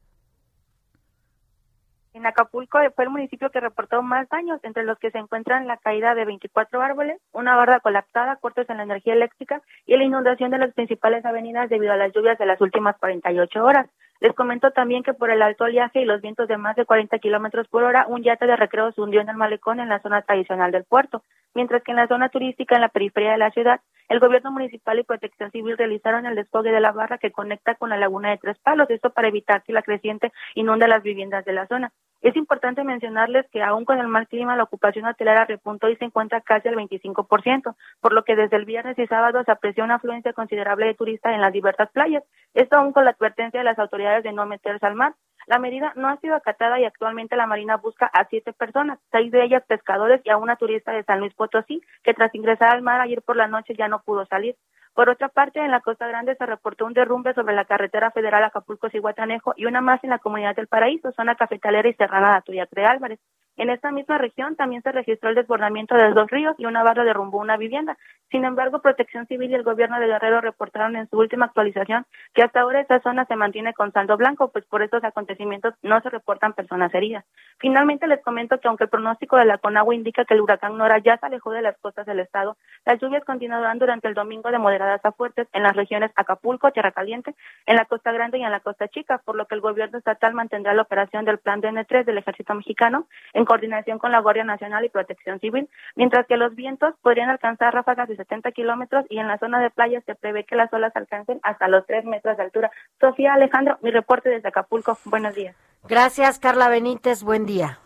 En 2.14 2.26
Acapulco 2.26 2.78
fue 2.94 3.04
el 3.04 3.10
municipio 3.10 3.50
que 3.50 3.60
reportó 3.60 4.02
más 4.02 4.28
daños, 4.28 4.60
entre 4.64 4.84
los 4.84 4.98
que 4.98 5.10
se 5.10 5.18
encuentran 5.18 5.66
la 5.66 5.78
caída 5.78 6.14
de 6.14 6.26
24 6.26 6.82
árboles, 6.82 7.20
una 7.32 7.56
barda 7.56 7.80
colapsada, 7.80 8.36
cortes 8.36 8.68
en 8.68 8.76
la 8.76 8.82
energía 8.82 9.14
eléctrica 9.14 9.62
y 9.86 9.96
la 9.96 10.04
inundación 10.04 10.50
de 10.50 10.58
las 10.58 10.74
principales 10.74 11.24
avenidas 11.24 11.70
debido 11.70 11.92
a 11.92 11.96
las 11.96 12.12
lluvias 12.12 12.38
de 12.38 12.46
las 12.46 12.60
últimas 12.60 12.96
48 12.98 13.64
horas. 13.64 13.88
Les 14.22 14.32
comento 14.34 14.70
también 14.70 15.02
que 15.02 15.14
por 15.14 15.30
el 15.32 15.42
alto 15.42 15.64
oleaje 15.64 16.00
y 16.00 16.04
los 16.04 16.20
vientos 16.20 16.46
de 16.46 16.56
más 16.56 16.76
de 16.76 16.84
40 16.84 17.18
kilómetros 17.18 17.66
por 17.66 17.82
hora, 17.82 18.06
un 18.06 18.22
yate 18.22 18.46
de 18.46 18.54
recreo 18.54 18.92
se 18.92 19.00
hundió 19.00 19.20
en 19.20 19.28
el 19.28 19.36
malecón 19.36 19.80
en 19.80 19.88
la 19.88 19.98
zona 19.98 20.22
tradicional 20.22 20.70
del 20.70 20.84
puerto, 20.84 21.24
mientras 21.54 21.82
que 21.82 21.90
en 21.90 21.96
la 21.96 22.06
zona 22.06 22.28
turística 22.28 22.76
en 22.76 22.82
la 22.82 22.88
periferia 22.88 23.32
de 23.32 23.38
la 23.38 23.50
ciudad, 23.50 23.80
el 24.08 24.20
gobierno 24.20 24.52
municipal 24.52 24.96
y 25.00 25.02
protección 25.02 25.50
civil 25.50 25.76
realizaron 25.76 26.24
el 26.24 26.36
desfogue 26.36 26.70
de 26.70 26.78
la 26.78 26.92
barra 26.92 27.18
que 27.18 27.32
conecta 27.32 27.74
con 27.74 27.90
la 27.90 27.96
laguna 27.96 28.30
de 28.30 28.38
Tres 28.38 28.60
Palos, 28.60 28.88
esto 28.90 29.10
para 29.10 29.26
evitar 29.26 29.64
que 29.64 29.72
la 29.72 29.82
creciente 29.82 30.30
inunde 30.54 30.86
las 30.86 31.02
viviendas 31.02 31.44
de 31.44 31.54
la 31.54 31.66
zona. 31.66 31.90
Es 32.22 32.36
importante 32.36 32.84
mencionarles 32.84 33.46
que 33.50 33.64
aún 33.64 33.84
con 33.84 33.98
el 33.98 34.06
mal 34.06 34.28
clima, 34.28 34.54
la 34.54 34.62
ocupación 34.62 35.06
hotelera 35.06 35.44
repuntó 35.44 35.88
y 35.88 35.96
se 35.96 36.04
encuentra 36.04 36.40
casi 36.40 36.68
al 36.68 36.76
25%, 36.76 37.74
por 38.00 38.12
lo 38.12 38.22
que 38.22 38.36
desde 38.36 38.56
el 38.56 38.64
viernes 38.64 38.96
y 38.96 39.08
sábado 39.08 39.42
se 39.44 39.50
apreció 39.50 39.82
una 39.82 39.96
afluencia 39.96 40.32
considerable 40.32 40.86
de 40.86 40.94
turistas 40.94 41.34
en 41.34 41.40
las 41.40 41.52
diversas 41.52 41.90
playas. 41.90 42.22
Esto 42.54 42.76
aún 42.76 42.92
con 42.92 43.04
la 43.04 43.10
advertencia 43.10 43.58
de 43.58 43.64
las 43.64 43.78
autoridades 43.80 44.22
de 44.22 44.32
no 44.32 44.46
meterse 44.46 44.86
al 44.86 44.94
mar. 44.94 45.14
La 45.48 45.58
medida 45.58 45.92
no 45.96 46.08
ha 46.08 46.16
sido 46.18 46.36
acatada 46.36 46.78
y 46.78 46.84
actualmente 46.84 47.34
la 47.34 47.48
Marina 47.48 47.76
busca 47.76 48.06
a 48.06 48.28
siete 48.28 48.52
personas, 48.52 49.00
seis 49.10 49.32
de 49.32 49.42
ellas 49.42 49.64
pescadores 49.66 50.20
y 50.24 50.30
a 50.30 50.36
una 50.36 50.54
turista 50.54 50.92
de 50.92 51.02
San 51.02 51.18
Luis 51.18 51.34
Potosí, 51.34 51.82
que 52.04 52.14
tras 52.14 52.32
ingresar 52.36 52.68
al 52.68 52.82
mar 52.82 53.00
ayer 53.00 53.22
por 53.22 53.34
la 53.34 53.48
noche 53.48 53.74
ya 53.76 53.88
no 53.88 54.00
pudo 54.02 54.26
salir. 54.26 54.54
Por 54.94 55.08
otra 55.08 55.28
parte, 55.28 55.58
en 55.58 55.70
la 55.70 55.80
Costa 55.80 56.06
Grande 56.06 56.36
se 56.36 56.44
reportó 56.44 56.84
un 56.84 56.92
derrumbe 56.92 57.32
sobre 57.32 57.54
la 57.54 57.64
carretera 57.64 58.10
federal 58.10 58.44
Acapulco-Cihuatanejo 58.44 59.54
y 59.56 59.64
una 59.64 59.80
más 59.80 60.04
en 60.04 60.10
la 60.10 60.18
comunidad 60.18 60.54
del 60.54 60.66
Paraíso, 60.66 61.12
zona 61.12 61.34
cafetalera 61.34 61.88
y 61.88 61.94
serrana 61.94 62.32
de 62.32 62.36
Atuyac 62.36 62.70
de 62.70 62.84
Álvarez. 62.84 63.20
En 63.56 63.68
esta 63.68 63.90
misma 63.92 64.18
región 64.18 64.56
también 64.56 64.82
se 64.82 64.92
registró 64.92 65.28
el 65.28 65.34
desbordamiento 65.34 65.94
de 65.94 66.10
dos 66.12 66.30
ríos 66.30 66.54
y 66.58 66.64
una 66.64 66.82
barra 66.82 67.04
derrumbó 67.04 67.38
una 67.38 67.56
vivienda. 67.56 67.98
Sin 68.30 68.44
embargo, 68.46 68.80
Protección 68.80 69.26
Civil 69.26 69.50
y 69.50 69.54
el 69.54 69.62
gobierno 69.62 70.00
de 70.00 70.06
Guerrero 70.06 70.40
reportaron 70.40 70.96
en 70.96 71.06
su 71.10 71.18
última 71.18 71.46
actualización 71.46 72.06
que 72.32 72.42
hasta 72.42 72.60
ahora 72.60 72.80
esta 72.80 73.00
zona 73.00 73.26
se 73.26 73.36
mantiene 73.36 73.74
con 73.74 73.92
saldo 73.92 74.16
blanco, 74.16 74.48
pues 74.48 74.64
por 74.64 74.82
estos 74.82 75.04
acontecimientos 75.04 75.74
no 75.82 76.00
se 76.00 76.08
reportan 76.08 76.54
personas 76.54 76.94
heridas. 76.94 77.26
Finalmente 77.58 78.06
les 78.06 78.22
comento 78.22 78.58
que 78.58 78.68
aunque 78.68 78.84
el 78.84 78.90
pronóstico 78.90 79.36
de 79.36 79.44
la 79.44 79.58
Conagua 79.58 79.94
indica 79.94 80.24
que 80.24 80.32
el 80.32 80.40
huracán 80.40 80.78
Nora 80.78 80.98
ya 80.98 81.18
se 81.18 81.26
alejó 81.26 81.50
de 81.50 81.60
las 81.60 81.76
costas 81.78 82.06
del 82.06 82.20
estado, 82.20 82.56
las 82.86 82.98
lluvias 83.00 83.22
continuarán 83.24 83.78
durante 83.78 84.08
el 84.08 84.14
domingo 84.14 84.50
de 84.50 84.58
moderadas 84.58 85.04
a 85.04 85.12
fuertes 85.12 85.46
en 85.52 85.62
las 85.62 85.76
regiones 85.76 86.10
Acapulco, 86.16 86.70
Tierra 86.70 86.92
Caliente, 86.92 87.34
en 87.66 87.76
la 87.76 87.84
Costa 87.84 88.12
Grande 88.12 88.38
y 88.38 88.44
en 88.44 88.50
la 88.50 88.60
Costa 88.60 88.88
Chica, 88.88 89.18
por 89.18 89.36
lo 89.36 89.46
que 89.46 89.54
el 89.54 89.60
gobierno 89.60 89.98
estatal 89.98 90.32
mantendrá 90.32 90.72
la 90.72 90.82
operación 90.82 91.26
del 91.26 91.38
Plan 91.38 91.60
DN3 91.60 92.04
del 92.04 92.18
Ejército 92.18 92.54
Mexicano 92.54 93.06
en 93.34 93.41
coordinación 93.44 93.98
con 93.98 94.12
la 94.12 94.20
Guardia 94.20 94.44
Nacional 94.44 94.84
y 94.84 94.88
Protección 94.88 95.40
Civil, 95.40 95.68
mientras 95.96 96.26
que 96.26 96.36
los 96.36 96.54
vientos 96.54 96.94
podrían 97.02 97.30
alcanzar 97.30 97.74
ráfagas 97.74 98.08
de 98.08 98.16
70 98.16 98.52
kilómetros 98.52 99.04
y 99.08 99.18
en 99.18 99.28
la 99.28 99.38
zona 99.38 99.60
de 99.60 99.70
playa 99.70 100.02
se 100.06 100.14
prevé 100.14 100.44
que 100.44 100.56
las 100.56 100.72
olas 100.72 100.94
alcancen 100.94 101.40
hasta 101.42 101.68
los 101.68 101.86
3 101.86 102.04
metros 102.04 102.36
de 102.36 102.42
altura. 102.42 102.70
Sofía 103.00 103.34
Alejandro, 103.34 103.78
mi 103.82 103.90
reporte 103.90 104.28
desde 104.28 104.48
Acapulco. 104.48 104.98
Buenos 105.04 105.34
días. 105.34 105.56
Gracias, 105.88 106.38
Carla 106.38 106.68
Benítez. 106.68 107.22
Buen 107.22 107.46
día. 107.46 107.78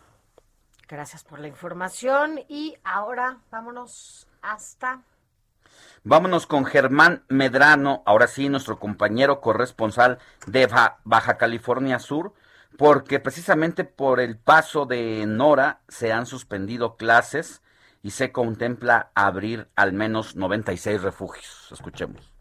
Gracias 0.88 1.24
por 1.24 1.40
la 1.40 1.48
información 1.48 2.40
y 2.48 2.76
ahora 2.84 3.38
vámonos 3.50 4.28
hasta 4.42 5.00
Vámonos 6.04 6.46
con 6.46 6.64
Germán 6.64 7.24
Medrano, 7.28 8.02
ahora 8.06 8.28
sí, 8.28 8.48
nuestro 8.48 8.78
compañero 8.78 9.40
corresponsal 9.40 10.18
de 10.46 10.68
Baja 11.04 11.36
California 11.36 11.98
Sur, 11.98 12.32
porque 12.76 13.20
precisamente 13.20 13.84
por 13.84 14.20
el 14.20 14.36
paso 14.38 14.86
de 14.86 15.24
Nora 15.26 15.80
se 15.88 16.12
han 16.12 16.26
suspendido 16.26 16.96
clases 16.96 17.62
y 18.02 18.10
se 18.10 18.32
contempla 18.32 19.10
abrir 19.14 19.68
al 19.74 19.92
menos 19.92 20.36
96 20.36 21.02
refugios. 21.02 21.68
Escuchemos. 21.72 22.32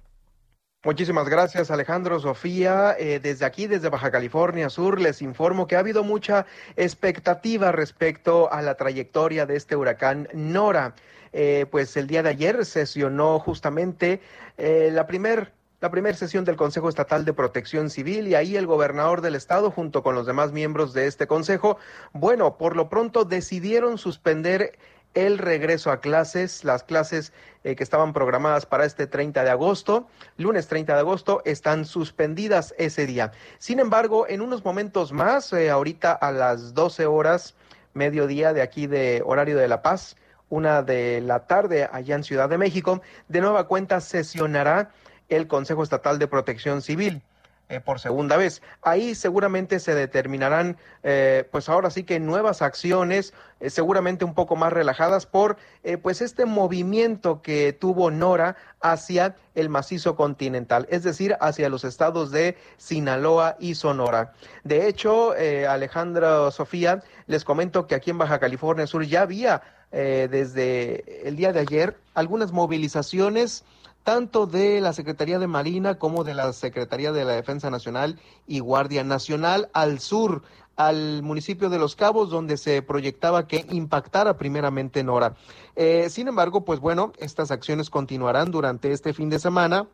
Muchísimas 0.84 1.28
gracias 1.28 1.72
Alejandro, 1.72 2.20
Sofía. 2.20 2.96
Eh, 3.00 3.20
desde 3.20 3.46
aquí, 3.46 3.66
desde 3.66 3.90
Baja 3.90 4.12
California 4.12 4.70
Sur, 4.70 5.02
les 5.02 5.24
informo 5.24 5.66
que 5.66 5.76
ha 5.76 5.80
habido 5.80 6.04
mucha 6.04 6.46
expectativa 6.76 7.72
respecto 7.72 8.52
a 8.52 8.62
la 8.62 8.76
trayectoria 8.76 9.48
de 9.48 9.56
este 9.56 9.76
huracán 9.76 10.28
Nora. 10.34 10.94
Eh, 11.34 11.66
pues 11.72 11.98
el 11.98 12.06
día 12.06 12.22
de 12.22 12.30
ayer 12.30 12.64
sesionó 12.66 13.40
justamente 13.40 14.22
eh, 14.58 14.90
la 14.94 15.08
primer 15.08 15.54
la 15.86 15.92
primera 15.92 16.18
sesión 16.18 16.46
del 16.46 16.56
Consejo 16.56 16.90
Estatal 16.90 17.26
de 17.26 17.34
Protección 17.34 17.92
Civil 17.92 18.28
y 18.28 18.34
ahí 18.34 18.56
el 18.56 18.66
gobernador 18.66 19.22
del 19.22 19.36
estado 19.36 19.70
junto 19.70 20.02
con 20.02 20.16
los 20.16 20.26
demás 20.26 20.52
miembros 20.52 20.94
de 20.94 21.06
este 21.06 21.28
consejo, 21.28 21.78
bueno, 22.12 22.58
por 22.58 22.76
lo 22.76 22.90
pronto 22.90 23.24
decidieron 23.24 24.00
suspender 24.00 24.80
el 25.14 25.38
regreso 25.38 25.92
a 25.92 26.00
clases, 26.00 26.64
las 26.64 26.82
clases 26.82 27.34
eh, 27.64 27.76
que 27.76 27.84
estaban 27.84 28.14
programadas 28.14 28.66
para 28.66 28.86
este 28.86 29.06
30 29.06 29.44
de 29.44 29.52
agosto, 29.52 30.08
lunes 30.38 30.68
30 30.68 30.96
de 30.96 31.00
agosto, 31.02 31.44
están 31.46 31.86
suspendidas 31.86 32.74
ese 32.80 33.06
día. 33.06 33.32
Sin 33.60 33.80
embargo, 33.80 34.26
en 34.28 34.42
unos 34.42 34.66
momentos 34.66 35.14
más, 35.14 35.54
eh, 35.54 35.70
ahorita 35.70 36.14
a 36.14 36.32
las 36.32 36.74
12 36.74 37.06
horas, 37.06 37.54
mediodía 37.94 38.54
de 38.54 38.64
aquí 38.64 38.88
de 38.88 39.22
horario 39.24 39.56
de 39.56 39.68
La 39.68 39.84
Paz, 39.84 40.18
una 40.50 40.82
de 40.82 41.22
la 41.22 41.46
tarde 41.46 41.88
allá 41.92 42.16
en 42.16 42.24
Ciudad 42.24 42.50
de 42.50 42.58
México, 42.58 43.04
de 43.28 43.42
nueva 43.42 43.68
cuenta 43.68 44.02
sesionará 44.02 44.90
el 45.30 45.48
Consejo 45.48 45.84
Estatal 45.84 46.20
de 46.20 46.28
Protección 46.28 46.82
Civil. 46.82 47.22
eh, 47.70 47.80
por 47.80 48.00
segunda 48.00 48.38
vez. 48.38 48.62
Ahí 48.82 49.16
seguramente 49.16 49.80
se 49.80 49.96
determinarán, 49.96 50.78
eh, 51.04 51.48
pues 51.52 51.70
ahora 51.70 51.90
sí 51.90 52.04
que 52.04 52.20
nuevas 52.20 52.62
acciones, 52.62 53.34
eh, 53.60 53.70
seguramente 53.70 54.26
un 54.26 54.34
poco 54.36 54.56
más 54.56 54.72
relajadas 54.72 55.26
por, 55.26 55.58
eh, 55.84 55.98
pues 55.98 56.22
este 56.22 56.46
movimiento 56.46 57.42
que 57.42 57.74
tuvo 57.74 58.12
Nora 58.12 58.56
hacia 58.82 59.36
el 59.56 59.70
macizo 59.70 60.16
continental, 60.16 60.86
es 60.90 61.04
decir, 61.04 61.38
hacia 61.40 61.70
los 61.70 61.84
estados 61.84 62.30
de 62.32 62.56
Sinaloa 62.78 63.56
y 63.60 63.76
Sonora. 63.76 64.34
De 64.64 64.88
hecho, 64.88 65.34
Alejandra 65.68 66.52
Sofía, 66.52 67.02
les 67.26 67.44
comento 67.44 67.88
que 67.88 67.96
aquí 67.96 68.12
en 68.12 68.18
Baja 68.18 68.40
California 68.40 68.86
Sur 68.86 69.06
ya 69.06 69.22
había 69.22 69.62
desde 69.92 71.28
el 71.28 71.36
día 71.36 71.54
de 71.54 71.62
ayer 71.62 71.98
algunas 72.14 72.52
movilizaciones 72.52 73.64
tanto 74.06 74.46
de 74.46 74.82
la 74.82 74.94
Secretaría 74.94 75.40
de 75.40 75.48
Marina 75.48 75.98
como 75.98 76.24
de 76.24 76.36
la 76.36 76.54
Secretaría 76.54 77.12
de 77.12 77.26
la 77.26 77.34
Defensa 77.34 77.72
Nacional 77.72 78.20
y 78.46 78.60
Guardia 78.60 79.04
Nacional 79.04 79.68
al 79.74 80.00
sur, 80.00 80.44
al 80.76 81.24
municipio 81.24 81.70
de 81.70 81.80
Los 81.80 81.96
Cabos, 81.96 82.30
donde 82.30 82.58
se 82.58 82.84
proyectaba 82.84 83.48
que 83.48 83.66
impactara 83.72 84.38
primeramente 84.38 85.04
Nora. 85.04 85.36
Eh, 85.76 86.08
sin 86.12 86.28
embargo, 86.28 86.64
pues 86.64 86.80
bueno, 86.80 87.14
estas 87.18 87.50
acciones 87.50 87.90
continuarán 87.90 88.52
durante 88.52 88.92
este 88.92 89.12
fin 89.12 89.32
de 89.32 89.40
semana. 89.40 89.88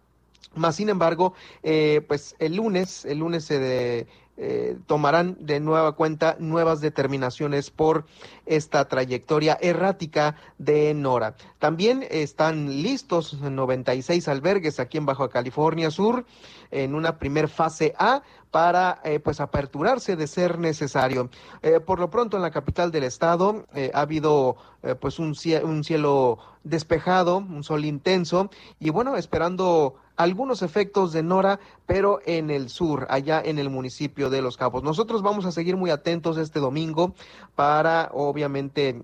Más 0.56 0.76
sin 0.76 0.90
embargo, 0.90 1.34
eh, 1.64 2.04
pues 2.06 2.36
el 2.40 2.58
lunes, 2.58 3.06
el 3.06 3.20
lunes 3.20 3.48
de, 3.48 4.08
eh, 4.38 4.78
tomarán 4.88 5.38
de 5.40 5.60
nueva 5.60 5.92
cuenta 5.94 6.36
nuevas 6.40 6.82
determinaciones 6.82 7.70
por 7.70 8.06
esta 8.46 8.88
trayectoria 8.88 9.58
errática 9.62 10.36
de 10.58 10.94
Nora. 10.94 11.36
También 11.60 12.06
están 12.10 12.82
listos 12.82 13.34
96 13.34 14.28
albergues 14.28 14.80
aquí 14.80 14.98
en 14.98 15.06
Baja 15.06 15.30
California 15.30 15.92
Sur 15.92 16.26
en 16.72 16.96
una 16.96 17.18
primer 17.20 17.48
fase 17.48 17.94
A 17.98 18.22
para 18.50 19.00
eh, 19.06 19.20
pues 19.20 19.40
aperturarse 19.40 20.16
de 20.16 20.28
ser 20.28 20.60
necesario. 20.60 21.30
Eh, 21.62 21.80
por 21.80 22.00
lo 22.00 22.10
pronto 22.10 22.36
en 22.38 22.44
la 22.44 22.52
capital 22.52 22.92
del 22.92 23.04
estado 23.04 23.66
eh, 23.74 23.92
ha 23.94 24.02
habido 24.02 24.58
eh, 24.84 24.96
pues 24.96 25.20
un, 25.20 25.34
un 25.64 25.84
cielo 25.84 26.38
despejado, 26.64 27.38
un 27.38 27.64
sol 27.64 27.86
intenso 27.86 28.50
y 28.80 28.90
bueno, 28.90 29.16
esperando 29.16 29.96
algunos 30.18 30.62
efectos 30.62 31.14
de 31.14 31.24
Nora, 31.24 31.60
pero 31.86 32.20
en 32.26 32.52
el 32.52 32.70
sur, 32.70 33.08
allá 33.10 33.42
en 33.44 33.58
el 33.58 33.70
municipio 33.70 34.30
de 34.30 34.42
Los 34.42 34.58
Cabos. 34.58 34.84
Nosotros 34.84 35.22
vamos 35.22 35.46
a 35.46 35.52
seguir 35.52 35.78
muy 35.78 35.90
atentos 35.90 36.38
este 36.38 36.60
domingo 36.60 37.16
para 37.56 38.10
obviamente 38.14 39.02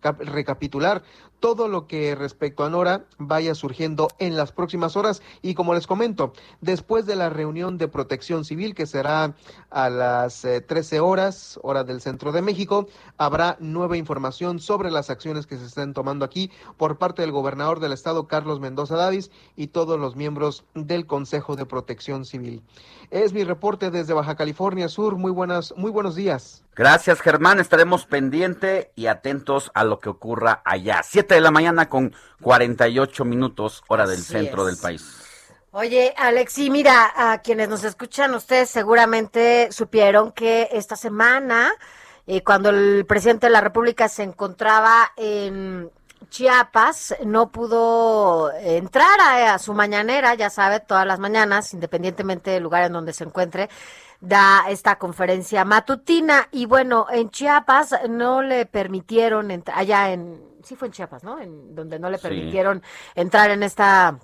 cap- 0.00 0.20
recapitular 0.20 1.02
todo 1.40 1.68
lo 1.68 1.86
que 1.86 2.14
respecto 2.14 2.64
a 2.64 2.70
Nora 2.70 3.04
vaya 3.18 3.54
surgiendo 3.54 4.08
en 4.18 4.36
las 4.36 4.52
próximas 4.52 4.96
horas 4.96 5.22
y 5.42 5.54
como 5.54 5.74
les 5.74 5.86
comento, 5.86 6.32
después 6.60 7.06
de 7.06 7.16
la 7.16 7.30
reunión 7.30 7.78
de 7.78 7.88
protección 7.88 8.44
civil 8.44 8.74
que 8.74 8.86
será 8.86 9.34
a 9.70 9.90
las 9.90 10.44
eh, 10.44 10.60
13 10.60 11.00
horas, 11.00 11.58
hora 11.62 11.84
del 11.84 12.00
centro 12.00 12.32
de 12.32 12.42
México, 12.42 12.88
habrá 13.16 13.56
nueva 13.60 13.96
información 13.96 14.58
sobre 14.58 14.90
las 14.90 15.10
acciones 15.10 15.46
que 15.46 15.58
se 15.58 15.66
están 15.66 15.94
tomando 15.94 16.24
aquí 16.24 16.50
por 16.76 16.98
parte 16.98 17.22
del 17.22 17.32
gobernador 17.32 17.80
del 17.80 17.92
estado, 17.92 18.26
Carlos 18.26 18.60
Mendoza 18.60 18.96
Davis, 18.96 19.30
y 19.56 19.68
todos 19.68 19.98
los 19.98 20.16
miembros 20.16 20.64
del 20.74 21.06
Consejo 21.06 21.56
de 21.56 21.66
Protección 21.66 22.24
Civil. 22.24 22.62
Es 23.10 23.32
mi 23.32 23.44
reporte 23.44 23.90
desde 23.90 24.12
Baja 24.12 24.36
California 24.36 24.88
Sur. 24.88 25.16
Muy 25.16 25.30
buenas, 25.30 25.72
muy 25.76 25.90
buenos 25.90 26.14
días. 26.14 26.64
Gracias, 26.78 27.20
Germán. 27.20 27.58
Estaremos 27.58 28.06
pendiente 28.06 28.92
y 28.94 29.06
atentos 29.06 29.72
a 29.74 29.82
lo 29.82 29.98
que 29.98 30.08
ocurra 30.08 30.62
allá. 30.64 31.02
De 31.34 31.40
la 31.40 31.50
mañana 31.50 31.88
con 31.88 32.14
48 32.42 33.24
minutos, 33.24 33.82
hora 33.88 34.06
del 34.06 34.20
Así 34.20 34.32
centro 34.32 34.62
es. 34.62 34.74
del 34.74 34.82
país. 34.82 35.18
Oye, 35.70 36.14
Alexi, 36.16 36.70
mira, 36.70 37.12
a 37.14 37.38
quienes 37.42 37.68
nos 37.68 37.84
escuchan, 37.84 38.34
ustedes 38.34 38.70
seguramente 38.70 39.70
supieron 39.70 40.32
que 40.32 40.68
esta 40.72 40.96
semana, 40.96 41.72
eh, 42.26 42.42
cuando 42.42 42.70
el 42.70 43.04
presidente 43.06 43.46
de 43.46 43.52
la 43.52 43.60
República 43.60 44.08
se 44.08 44.22
encontraba 44.22 45.12
en 45.16 45.90
Chiapas, 46.30 47.16
no 47.24 47.50
pudo 47.50 48.52
entrar 48.52 49.20
a, 49.20 49.54
a 49.54 49.58
su 49.58 49.72
mañanera, 49.74 50.34
ya 50.34 50.50
sabe, 50.50 50.80
todas 50.80 51.06
las 51.06 51.18
mañanas, 51.18 51.72
independientemente 51.74 52.50
del 52.50 52.62
lugar 52.62 52.84
en 52.84 52.92
donde 52.92 53.12
se 53.12 53.24
encuentre, 53.24 53.70
da 54.20 54.64
esta 54.68 54.98
conferencia 54.98 55.64
matutina. 55.64 56.48
Y 56.50 56.66
bueno, 56.66 57.06
en 57.10 57.30
Chiapas 57.30 57.94
no 58.08 58.42
le 58.42 58.66
permitieron, 58.66 59.48
entr- 59.50 59.72
allá 59.74 60.10
en, 60.12 60.42
sí 60.62 60.76
fue 60.76 60.88
en 60.88 60.92
Chiapas, 60.92 61.24
¿no? 61.24 61.40
En 61.40 61.74
donde 61.74 61.98
no 61.98 62.10
le 62.10 62.18
Sí. 62.18 62.24
permitieron 62.24 62.82
entrar 63.14 63.50
en 63.50 63.62
esta 63.62 64.18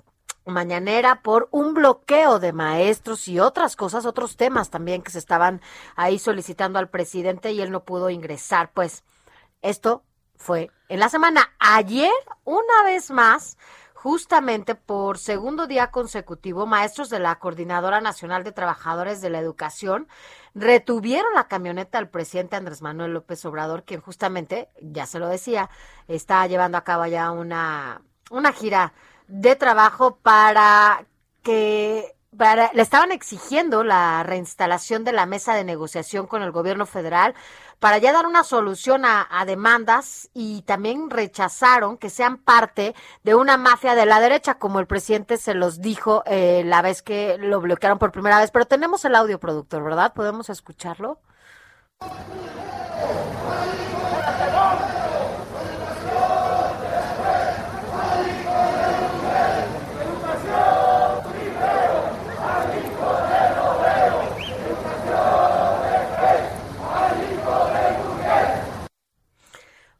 mañanera 0.45 1.21
por 1.23 1.47
un 1.49 1.73
bloqueo 1.73 2.37
de 2.37 2.53
maestros 2.53 3.27
y 3.27 3.39
otras 3.39 3.75
cosas, 3.75 4.05
otros 4.05 4.37
temas 4.37 4.69
también 4.69 5.01
que 5.01 5.09
se 5.09 5.17
estaban 5.17 5.59
ahí 5.95 6.19
solicitando 6.19 6.77
al 6.77 6.89
presidente 6.89 7.51
y 7.51 7.61
él 7.61 7.71
no 7.71 7.83
pudo 7.83 8.11
ingresar. 8.11 8.69
Pues 8.71 9.03
esto 9.63 10.03
fue 10.37 10.71
en 10.89 10.99
la 10.99 11.09
semana. 11.09 11.51
Ayer, 11.59 12.11
una 12.43 12.83
vez 12.83 13.11
más, 13.11 13.57
justamente 13.93 14.75
por 14.75 15.17
segundo 15.17 15.67
día 15.67 15.89
consecutivo, 15.91 16.65
maestros 16.65 17.09
de 17.09 17.19
la 17.19 17.39
Coordinadora 17.39 18.01
Nacional 18.01 18.43
de 18.43 18.51
Trabajadores 18.51 19.21
de 19.21 19.29
la 19.31 19.39
Educación 19.39 20.07
retuvieron 20.53 21.33
la 21.33 21.47
camioneta 21.47 21.97
del 21.97 22.09
presidente 22.09 22.55
Andrés 22.55 22.81
Manuel 22.81 23.13
López 23.13 23.43
Obrador, 23.45 23.83
quien 23.83 24.01
justamente, 24.01 24.69
ya 24.81 25.05
se 25.05 25.19
lo 25.19 25.27
decía, 25.27 25.69
está 26.07 26.45
llevando 26.47 26.77
a 26.77 26.83
cabo 26.83 27.05
ya 27.07 27.31
una, 27.31 28.01
una 28.29 28.51
gira 28.53 28.93
de 29.27 29.55
trabajo 29.55 30.17
para 30.17 31.05
que 31.41 32.14
para, 32.37 32.71
le 32.73 32.81
estaban 32.81 33.11
exigiendo 33.11 33.83
la 33.83 34.23
reinstalación 34.23 35.03
de 35.03 35.13
la 35.13 35.25
mesa 35.25 35.53
de 35.55 35.63
negociación 35.63 36.27
con 36.27 36.41
el 36.41 36.51
gobierno 36.51 36.85
federal 36.85 37.35
para 37.79 37.97
ya 37.97 38.13
dar 38.13 38.25
una 38.25 38.43
solución 38.43 39.05
a, 39.05 39.27
a 39.29 39.45
demandas 39.45 40.29
y 40.33 40.61
también 40.63 41.09
rechazaron 41.09 41.97
que 41.97 42.09
sean 42.09 42.37
parte 42.37 42.95
de 43.23 43.35
una 43.35 43.57
mafia 43.57 43.95
de 43.95 44.05
la 44.05 44.19
derecha, 44.19 44.55
como 44.55 44.79
el 44.79 44.87
presidente 44.87 45.37
se 45.37 45.53
los 45.53 45.81
dijo 45.81 46.23
eh, 46.25 46.63
la 46.65 46.81
vez 46.81 47.01
que 47.01 47.37
lo 47.37 47.59
bloquearon 47.61 47.99
por 47.99 48.11
primera 48.11 48.39
vez. 48.39 48.51
Pero 48.51 48.65
tenemos 48.65 49.05
el 49.05 49.15
audio 49.15 49.39
productor, 49.39 49.83
¿verdad? 49.83 50.13
¿Podemos 50.13 50.49
escucharlo? 50.49 51.19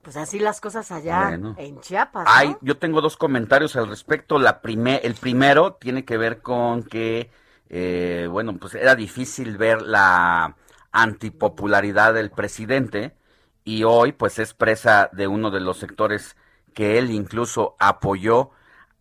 Pues 0.05 0.17
así 0.17 0.37
las 0.37 0.61
cosas 0.61 0.91
allá 0.91 1.29
Bueno. 1.29 1.55
en 1.57 1.81
Chiapas. 1.81 2.27
yo 2.61 2.77
tengo 2.77 3.01
dos 3.01 3.17
comentarios 3.17 3.75
al 3.75 3.87
respecto. 3.89 4.37
La 4.37 4.61
prime- 4.61 5.01
el 5.03 5.15
primero 5.15 5.73
tiene 5.73 6.05
que 6.05 6.15
ver 6.17 6.43
con 6.43 6.83
que, 6.83 7.31
eh, 7.69 8.27
bueno, 8.29 8.55
pues 8.57 8.75
era 8.75 8.93
difícil 8.93 9.57
ver 9.57 9.81
la 9.81 10.55
antipopularidad 10.91 12.13
del 12.13 12.29
presidente 12.29 13.15
y 13.63 13.83
hoy 13.83 14.11
pues 14.11 14.37
es 14.37 14.53
presa 14.53 15.09
de 15.11 15.25
uno 15.27 15.49
de 15.49 15.59
los 15.59 15.79
sectores 15.79 16.37
que 16.75 16.99
él 16.99 17.09
incluso 17.09 17.75
apoyó 17.79 18.51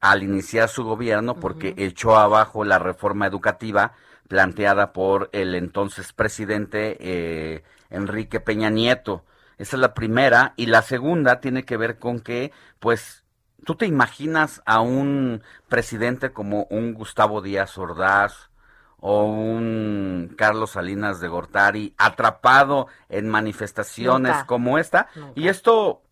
al 0.00 0.22
iniciar 0.22 0.70
su 0.70 0.84
gobierno 0.84 1.34
porque 1.34 1.74
echó 1.76 2.16
abajo 2.16 2.64
la 2.64 2.78
reforma 2.78 3.26
educativa 3.26 3.92
planteada 4.26 4.94
por 4.94 5.28
el 5.32 5.54
entonces 5.54 6.14
presidente 6.14 6.96
eh, 6.98 7.62
Enrique 7.90 8.40
Peña 8.40 8.70
Nieto. 8.70 9.22
Esa 9.58 9.76
es 9.76 9.80
la 9.80 9.94
primera. 9.94 10.54
Y 10.56 10.66
la 10.66 10.82
segunda 10.82 11.40
tiene 11.40 11.64
que 11.64 11.76
ver 11.76 11.98
con 11.98 12.20
que, 12.20 12.52
pues, 12.80 13.24
¿tú 13.64 13.74
te 13.74 13.86
imaginas 13.86 14.62
a 14.66 14.80
un 14.80 15.42
presidente 15.68 16.32
como 16.32 16.66
un 16.70 16.94
Gustavo 16.94 17.40
Díaz 17.40 17.78
Ordaz 17.78 18.50
o 18.98 19.24
un 19.24 20.34
Carlos 20.36 20.70
Salinas 20.72 21.20
de 21.20 21.28
Gortari 21.28 21.94
atrapado 21.98 22.88
en 23.08 23.28
manifestaciones 23.28 24.32
Nunca. 24.32 24.46
como 24.46 24.78
esta? 24.78 25.08
Y 25.34 25.48
esto 25.48 26.02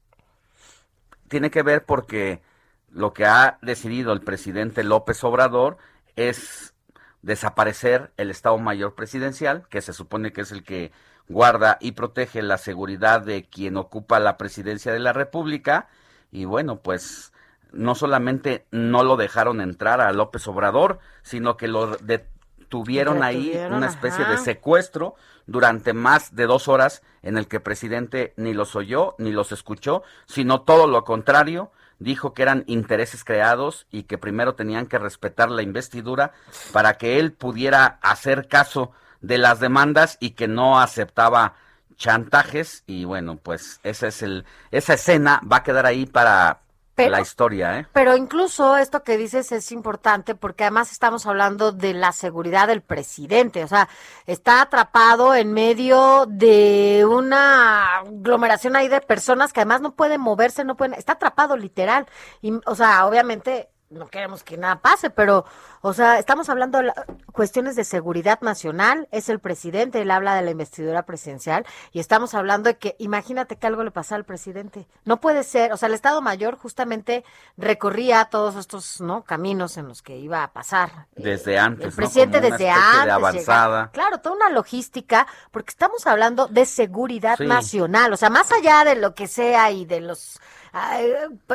tiene 1.28 1.50
que 1.50 1.62
ver 1.62 1.84
porque 1.84 2.42
lo 2.90 3.14
que 3.14 3.24
ha 3.24 3.58
decidido 3.62 4.12
el 4.12 4.20
presidente 4.20 4.84
López 4.84 5.24
Obrador 5.24 5.78
es 6.16 6.74
desaparecer 7.22 8.12
el 8.16 8.30
Estado 8.30 8.58
Mayor 8.58 8.94
Presidencial, 8.94 9.66
que 9.68 9.80
se 9.80 9.92
supone 9.92 10.32
que 10.32 10.42
es 10.42 10.52
el 10.52 10.62
que 10.64 10.92
guarda 11.28 11.78
y 11.80 11.92
protege 11.92 12.42
la 12.42 12.58
seguridad 12.58 13.20
de 13.20 13.44
quien 13.44 13.76
ocupa 13.76 14.20
la 14.20 14.36
presidencia 14.36 14.92
de 14.92 14.98
la 14.98 15.12
República. 15.12 15.88
Y 16.30 16.44
bueno, 16.44 16.80
pues 16.80 17.32
no 17.72 17.94
solamente 17.94 18.66
no 18.70 19.02
lo 19.02 19.16
dejaron 19.16 19.60
entrar 19.60 20.00
a 20.00 20.12
López 20.12 20.46
Obrador, 20.46 20.98
sino 21.22 21.56
que 21.56 21.68
lo 21.68 21.96
detuvieron 21.96 23.22
ahí, 23.22 23.58
una 23.70 23.86
especie 23.86 24.24
de 24.24 24.38
secuestro 24.38 25.14
durante 25.46 25.92
más 25.92 26.34
de 26.34 26.46
dos 26.46 26.68
horas 26.68 27.02
en 27.22 27.36
el 27.36 27.48
que 27.48 27.56
el 27.56 27.62
presidente 27.62 28.32
ni 28.36 28.54
los 28.54 28.76
oyó 28.76 29.14
ni 29.18 29.32
los 29.32 29.52
escuchó, 29.52 30.02
sino 30.26 30.62
todo 30.62 30.86
lo 30.86 31.04
contrario, 31.04 31.72
dijo 31.98 32.34
que 32.34 32.42
eran 32.42 32.64
intereses 32.66 33.24
creados 33.24 33.86
y 33.90 34.04
que 34.04 34.18
primero 34.18 34.54
tenían 34.54 34.86
que 34.86 34.98
respetar 34.98 35.50
la 35.50 35.62
investidura 35.62 36.32
para 36.72 36.94
que 36.94 37.18
él 37.18 37.32
pudiera 37.32 37.98
hacer 38.02 38.48
caso 38.48 38.92
de 39.22 39.38
las 39.38 39.58
demandas 39.60 40.18
y 40.20 40.30
que 40.30 40.48
no 40.48 40.78
aceptaba 40.80 41.54
chantajes 41.96 42.82
y 42.86 43.04
bueno, 43.04 43.36
pues 43.36 43.80
ese 43.84 44.08
es 44.08 44.22
el 44.22 44.44
esa 44.70 44.94
escena 44.94 45.40
va 45.50 45.58
a 45.58 45.62
quedar 45.62 45.86
ahí 45.86 46.04
para 46.06 46.60
Pero- 46.94 47.10
la 47.12 47.20
historia, 47.20 47.78
¿eh? 47.78 47.86
Pero 47.92 48.16
incluso 48.16 48.76
esto 48.76 49.02
que 49.04 49.16
dices 49.16 49.52
es 49.52 49.70
importante 49.72 50.34
porque 50.34 50.64
además 50.64 50.90
estamos 50.90 51.26
hablando 51.26 51.70
de 51.72 51.94
la 51.94 52.10
seguridad 52.12 52.66
del 52.66 52.82
presidente, 52.82 53.62
o 53.62 53.68
sea, 53.68 53.88
está 54.26 54.62
atrapado 54.62 55.34
en 55.34 55.52
medio 55.52 56.26
de 56.28 57.06
una 57.08 57.98
aglomeración 57.98 58.74
ahí 58.76 58.88
de 58.88 59.00
personas 59.00 59.52
que 59.52 59.60
además 59.60 59.80
no 59.80 59.94
pueden 59.94 60.20
moverse, 60.20 60.64
no 60.64 60.76
pueden, 60.76 60.94
está 60.94 61.12
atrapado 61.12 61.56
literal. 61.56 62.06
Y, 62.40 62.52
o 62.66 62.74
sea, 62.74 63.06
obviamente 63.06 63.68
no 63.92 64.08
queremos 64.08 64.42
que 64.42 64.56
nada 64.56 64.80
pase, 64.80 65.10
pero, 65.10 65.44
o 65.80 65.92
sea, 65.92 66.18
estamos 66.18 66.48
hablando 66.48 66.78
de 66.78 66.84
la- 66.84 67.06
cuestiones 67.32 67.76
de 67.76 67.84
seguridad 67.84 68.40
nacional, 68.40 69.08
es 69.12 69.28
el 69.28 69.38
presidente, 69.38 70.00
él 70.02 70.10
habla 70.10 70.34
de 70.34 70.42
la 70.42 70.50
investidura 70.50 71.04
presidencial 71.04 71.64
y 71.92 72.00
estamos 72.00 72.34
hablando 72.34 72.68
de 72.68 72.76
que 72.78 72.96
imagínate 72.98 73.56
que 73.56 73.66
algo 73.66 73.84
le 73.84 73.90
pasa 73.90 74.14
al 74.16 74.24
presidente. 74.24 74.86
No 75.04 75.20
puede 75.20 75.44
ser, 75.44 75.72
o 75.72 75.76
sea, 75.76 75.88
el 75.88 75.94
Estado 75.94 76.20
Mayor 76.22 76.56
justamente 76.56 77.24
recorría 77.56 78.24
todos 78.26 78.56
estos, 78.56 79.00
¿no? 79.00 79.22
caminos 79.22 79.76
en 79.76 79.88
los 79.88 80.02
que 80.02 80.16
iba 80.16 80.42
a 80.42 80.52
pasar. 80.52 81.06
Desde 81.16 81.58
antes, 81.58 81.86
El 81.86 81.92
presidente 81.92 82.40
desde 82.40 82.70
antes. 82.70 83.04
de 83.04 83.10
avanzada. 83.10 83.90
claro, 83.92 84.18
toda 84.18 84.36
una 84.36 84.50
logística, 84.50 85.26
porque 85.50 85.70
estamos 85.70 86.06
hablando 86.06 86.48
de 86.48 86.64
seguridad 86.66 87.36
Sí. 87.36 87.46
nacional. 87.46 88.12
O 88.12 88.16
sea, 88.16 88.30
más 88.30 88.50
allá 88.52 88.84
de 88.84 88.96
lo 88.96 89.14
que 89.14 89.26
sea 89.28 89.70
y 89.70 89.84
de 89.84 90.00
los. 90.00 90.40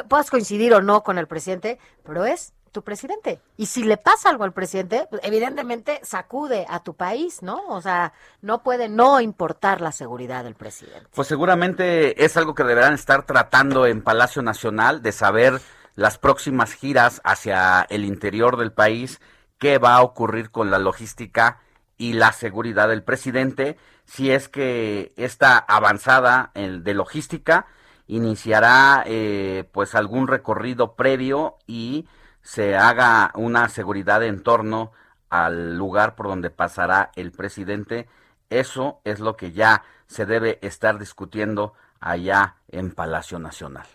Puedas 0.07 0.29
coincidir 0.29 0.73
o 0.73 0.81
no 0.81 1.03
con 1.03 1.17
el 1.17 1.27
presidente, 1.27 1.79
pero 2.03 2.25
es 2.25 2.53
tu 2.71 2.83
presidente. 2.83 3.39
Y 3.55 3.65
si 3.65 3.83
le 3.83 3.97
pasa 3.97 4.29
algo 4.29 4.43
al 4.43 4.53
presidente, 4.53 5.07
pues, 5.09 5.21
evidentemente 5.23 5.99
sacude 6.03 6.65
a 6.69 6.83
tu 6.83 6.95
país, 6.95 7.41
¿no? 7.41 7.65
O 7.69 7.81
sea, 7.81 8.13
no 8.41 8.61
puede 8.61 8.89
no 8.89 9.19
importar 9.19 9.81
la 9.81 9.91
seguridad 9.91 10.43
del 10.43 10.55
presidente. 10.55 11.07
Pues 11.13 11.27
seguramente 11.27 12.23
es 12.23 12.37
algo 12.37 12.53
que 12.53 12.63
deberán 12.63 12.93
estar 12.93 13.25
tratando 13.25 13.85
en 13.85 14.03
Palacio 14.03 14.41
Nacional, 14.41 15.01
de 15.01 15.11
saber 15.11 15.59
las 15.95 16.19
próximas 16.19 16.73
giras 16.73 17.21
hacia 17.23 17.81
el 17.89 18.05
interior 18.05 18.57
del 18.57 18.71
país, 18.71 19.19
qué 19.57 19.79
va 19.79 19.95
a 19.95 20.03
ocurrir 20.03 20.51
con 20.51 20.69
la 20.69 20.77
logística 20.77 21.59
y 21.97 22.13
la 22.13 22.31
seguridad 22.31 22.87
del 22.89 23.01
presidente, 23.01 23.77
si 24.05 24.29
es 24.29 24.47
que 24.47 25.13
esta 25.17 25.57
avanzada 25.57 26.51
eh, 26.53 26.79
de 26.81 26.93
logística 26.93 27.65
iniciará 28.07 29.03
eh, 29.05 29.67
pues 29.71 29.95
algún 29.95 30.27
recorrido 30.27 30.95
previo 30.95 31.57
y 31.67 32.07
se 32.41 32.77
haga 32.77 33.31
una 33.35 33.69
seguridad 33.69 34.23
en 34.23 34.41
torno 34.41 34.91
al 35.29 35.77
lugar 35.77 36.15
por 36.15 36.27
donde 36.27 36.49
pasará 36.49 37.11
el 37.15 37.31
presidente. 37.31 38.07
Eso 38.49 39.01
es 39.03 39.19
lo 39.19 39.35
que 39.35 39.51
ya 39.51 39.83
se 40.07 40.25
debe 40.25 40.57
estar 40.61 40.97
discutiendo 40.97 41.73
allá 41.99 42.55
en 42.69 42.91
Palacio 42.91 43.39
Nacional. 43.39 43.85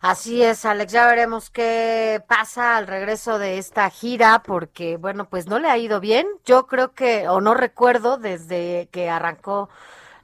Así 0.00 0.42
es, 0.42 0.64
Alex, 0.64 0.92
ya 0.92 1.06
veremos 1.06 1.48
qué 1.50 2.20
pasa 2.26 2.76
al 2.76 2.88
regreso 2.88 3.38
de 3.38 3.58
esta 3.58 3.88
gira, 3.88 4.42
porque, 4.44 4.96
bueno, 4.96 5.28
pues 5.28 5.46
no 5.46 5.60
le 5.60 5.70
ha 5.70 5.78
ido 5.78 6.00
bien. 6.00 6.26
Yo 6.44 6.66
creo 6.66 6.92
que, 6.92 7.28
o 7.28 7.40
no 7.40 7.54
recuerdo, 7.54 8.16
desde 8.16 8.88
que 8.90 9.08
arrancó 9.08 9.68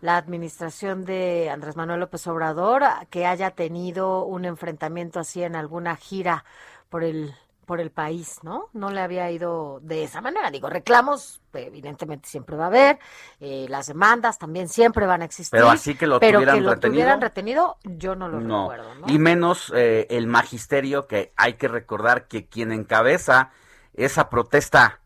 la 0.01 0.16
administración 0.16 1.05
de 1.05 1.51
Andrés 1.51 1.76
Manuel 1.76 2.01
López 2.01 2.26
Obrador, 2.26 2.82
que 3.11 3.26
haya 3.26 3.51
tenido 3.53 4.24
un 4.24 4.44
enfrentamiento 4.44 5.20
así 5.20 5.42
en 5.42 5.57
alguna 5.57 5.96
gira 5.96 6.44
por 6.88 7.05
el 7.05 7.34
por 7.66 7.80
el 7.82 7.90
país, 7.90 8.38
¿no? 8.42 8.70
No 8.72 8.88
le 8.90 9.01
había 9.03 9.30
ido 9.30 9.80
de 9.82 10.03
esa 10.03 10.22
manera. 10.22 10.51
Digo, 10.51 10.70
reclamos, 10.70 11.42
evidentemente 11.53 12.26
siempre 12.26 12.57
va 12.57 12.64
a 12.64 12.66
haber, 12.68 12.99
eh, 13.40 13.66
las 13.68 13.88
demandas 13.88 14.38
también 14.38 14.68
siempre 14.70 15.05
van 15.05 15.20
a 15.20 15.26
existir. 15.26 15.51
Pero 15.51 15.68
así 15.70 15.94
que 15.94 16.07
lo 16.07 16.18
pero 16.18 16.38
tuvieran 16.38 16.57
que 16.57 16.61
lo 16.62 16.74
retenido. 16.74 16.90
tuvieran 16.92 17.20
retenido, 17.20 17.76
yo 17.84 18.16
no 18.16 18.28
lo 18.28 18.40
No, 18.40 18.64
recuerdo, 18.64 18.94
¿no? 18.94 19.07
y 19.07 19.18
menos 19.18 19.72
eh, 19.76 20.07
el 20.11 20.26
magisterio 20.26 21.07
que 21.07 21.32
hay 21.36 21.55
que 21.55 21.68
recordar 21.68 22.26
que 22.28 22.46
quien 22.49 22.72
encabeza 22.72 23.51
esa 23.94 24.30
protesta 24.30 25.01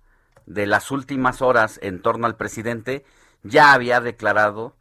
de 0.47 0.67
las 0.67 0.91
últimas 0.91 1.43
horas 1.43 1.79
en 1.83 2.03
torno 2.03 2.27
al 2.27 2.37
presidente 2.37 3.05
ya 3.43 3.73
había 3.73 4.01
declarado 4.01 4.77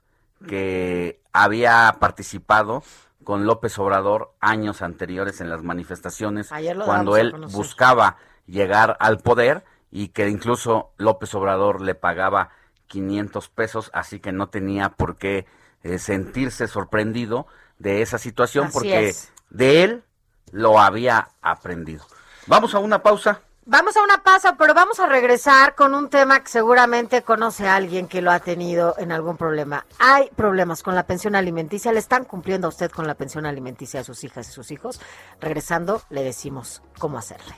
que 0.48 1.22
había 1.34 1.98
participado 2.00 2.84
con 3.24 3.46
López 3.46 3.78
Obrador 3.80 4.34
años 4.39 4.82
anteriores 4.82 5.42
en 5.42 5.50
las 5.50 5.64
manifestaciones 5.64 6.50
cuando 6.86 7.18
él 7.18 7.34
buscaba 7.52 8.18
llegar 8.46 8.98
al 9.00 9.20
poder 9.20 9.64
y 9.92 10.10
que 10.10 10.28
incluso 10.30 10.94
López 10.98 11.34
Obrador 11.36 11.82
le 11.82 11.96
pagaba 11.96 12.50
500 12.88 13.50
pesos, 13.50 13.92
así 13.94 14.20
que 14.20 14.32
no 14.32 14.50
tenía 14.50 14.89
por 14.89 15.16
qué 15.16 15.46
eh, 15.84 15.98
sentirse 15.98 16.68
sorprendido 16.68 17.48
de 17.80 18.02
esa 18.02 18.18
situación 18.18 18.66
Así 18.66 18.74
porque 18.74 19.10
es. 19.10 19.34
de 19.50 19.84
él 19.84 20.04
lo 20.52 20.80
había 20.80 21.30
aprendido. 21.42 22.06
Vamos 22.48 22.76
a 22.76 22.80
una 22.80 23.02
pausa. 23.02 23.42
Vamos 23.72 23.95
a 23.95 24.03
una 24.03 24.22
pausa, 24.22 24.57
pero 24.57 24.74
vamos 24.74 24.99
a 24.99 25.05
regresar 25.05 25.76
con 25.76 25.95
un 25.95 26.09
tema 26.09 26.41
que 26.41 26.49
seguramente 26.49 27.22
conoce 27.22 27.69
a 27.69 27.78
alguien 27.78 28.09
que 28.09 28.22
lo 28.22 28.30
ha 28.30 28.41
tenido 28.41 28.95
en 28.97 29.13
algún 29.13 29.38
problema. 29.38 29.86
Hay 29.97 30.30
problemas 30.36 30.84
con 30.84 30.93
la 30.93 31.03
pensión 31.03 31.36
alimenticia, 31.36 31.93
le 31.93 31.99
están 31.99 32.26
cumpliendo 32.26 32.67
a 32.67 32.69
usted 32.69 32.91
con 32.91 33.07
la 33.07 33.15
pensión 33.15 33.45
alimenticia 33.45 34.01
a 34.01 34.03
sus 34.03 34.26
hijas 34.26 34.49
y 34.49 34.51
sus 34.51 34.72
hijos. 34.72 34.99
Regresando, 35.39 36.01
le 36.09 36.22
decimos 36.22 36.82
cómo 36.99 37.17
hacerle. 37.17 37.55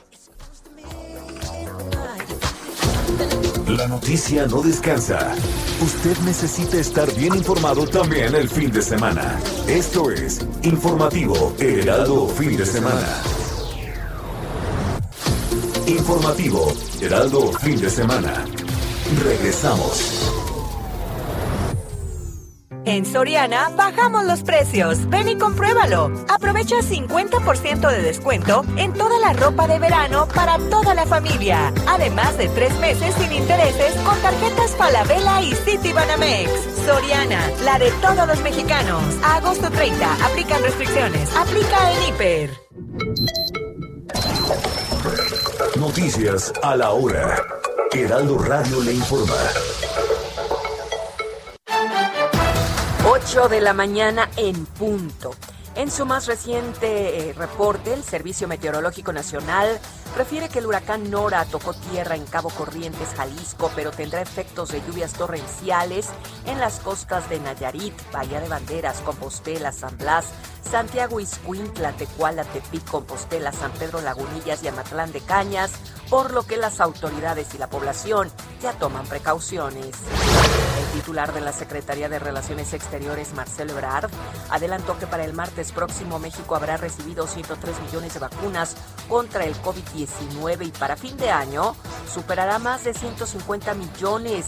La 3.70 3.88
noticia 3.88 4.46
no 4.46 4.62
descansa. 4.62 5.34
Usted 5.82 6.16
necesita 6.26 6.78
estar 6.78 7.12
bien 7.16 7.34
informado 7.34 7.88
también 7.88 8.36
el 8.36 8.48
fin 8.50 8.72
de 8.72 8.84
semana. 8.84 9.40
Esto 9.68 10.12
es 10.12 10.46
Informativo 10.62 11.56
Heraldo 11.58 12.28
Fin 12.28 12.56
de 12.56 12.68
Semana. 12.68 13.43
Informativo 15.88 16.74
Heraldo 17.02 17.52
Fin 17.60 17.80
de 17.80 17.90
Semana. 17.90 18.46
Regresamos. 19.22 20.32
En 22.86 23.06
Soriana 23.06 23.70
bajamos 23.76 24.24
los 24.26 24.44
precios. 24.44 25.10
Ven 25.10 25.30
y 25.30 25.38
compruébalo. 25.38 26.12
Aprovecha 26.30 26.78
50% 26.78 27.90
de 27.90 28.02
descuento 28.02 28.66
en 28.78 28.94
toda 28.94 29.20
la 29.20 29.34
ropa 29.34 29.68
de 29.68 29.80
verano 29.80 30.28
para 30.34 30.58
toda 30.70 30.94
la 30.94 31.06
familia. 31.06 31.74
Además 31.88 32.38
de 32.38 32.48
tres 32.50 32.78
meses 32.80 33.14
sin 33.16 33.32
intereses 33.32 33.94
con 34.06 34.18
tarjetas 34.22 34.72
Falabella 34.78 35.42
y 35.42 35.54
City 35.54 35.92
Banamex. 35.94 36.50
Soriana, 36.86 37.42
la 37.64 37.80
de 37.80 37.92
todos 38.02 38.28
los 38.28 38.42
mexicanos. 38.42 39.04
Agosto 39.24 39.70
30, 39.70 40.26
aplican 40.26 40.62
restricciones. 40.62 41.30
Aplica 41.36 41.92
en 41.92 42.08
Hiper. 42.08 43.73
Noticias 45.78 46.54
a 46.62 46.76
la 46.76 46.92
hora. 46.92 47.44
Heraldo 47.92 48.38
Radio 48.38 48.82
le 48.82 48.94
informa. 48.94 49.36
8 53.06 53.48
de 53.50 53.62
la 53.62 53.74
mañana 53.74 54.30
en 54.38 54.66
punto. 54.66 55.32
En 55.76 55.90
su 55.90 56.06
más 56.06 56.28
reciente 56.28 57.30
eh, 57.30 57.34
reporte, 57.34 57.94
el 57.94 58.04
Servicio 58.04 58.48
Meteorológico 58.48 59.12
Nacional 59.12 59.80
refiere 60.16 60.48
que 60.48 60.60
el 60.60 60.68
huracán 60.68 61.10
Nora 61.10 61.46
tocó 61.46 61.74
tierra 61.74 62.16
en 62.16 62.26
Cabo 62.26 62.52
Corrientes, 62.52 63.10
Jalisco, 63.18 63.72
pero 63.76 63.90
tendrá 63.90 64.22
efectos 64.22 64.70
de 64.70 64.82
lluvias 64.86 65.14
torrenciales 65.14 66.10
en 66.46 66.60
las 66.60 66.80
costas 66.80 67.28
de 67.28 67.40
Nayarit, 67.40 67.96
Bahía 68.12 68.40
de 68.40 68.50
Banderas, 68.50 69.00
Compostela, 69.00 69.72
San 69.72 69.98
Blas, 69.98 70.28
Santiago 70.62 71.20
Iscuintla, 71.20 71.94
Tecuala, 71.94 72.44
Tepic, 72.44 72.86
Compostela, 72.86 73.52
San 73.52 73.72
Pedro 73.72 74.00
Lagunillas 74.02 74.64
y 74.64 74.68
Amatlán 74.68 75.12
de 75.12 75.22
Cañas, 75.22 75.72
por 76.14 76.32
lo 76.32 76.46
que 76.46 76.58
las 76.58 76.80
autoridades 76.80 77.56
y 77.56 77.58
la 77.58 77.72
población 77.72 78.30
ya 78.62 78.74
toman 78.74 79.04
precauciones. 79.08 79.96
El 80.78 81.00
titular 81.00 81.34
de 81.34 81.42
la 81.42 81.52
Secretaría 81.52 82.08
de 82.08 82.20
Relaciones 82.20 82.72
Exteriores, 82.74 83.34
Marcelo 83.34 83.72
Ebrard, 83.72 84.12
adelantó 84.52 84.96
que 85.00 85.08
para 85.08 85.26
el 85.26 85.34
martes 85.34 85.72
próximo 85.72 86.20
México 86.20 86.56
habrá 86.56 86.78
recibido 86.78 87.26
103 87.26 87.82
millones 87.82 88.14
de 88.14 88.20
vacunas 88.20 88.76
contra 89.10 89.46
el 89.46 89.56
COVID-19 89.56 90.68
y 90.68 90.72
para 90.72 90.98
fin 90.98 91.18
de 91.18 91.32
año 91.32 91.76
superará 92.14 92.60
más 92.60 92.84
de 92.84 92.94
150 92.94 93.74
millones. 93.74 94.46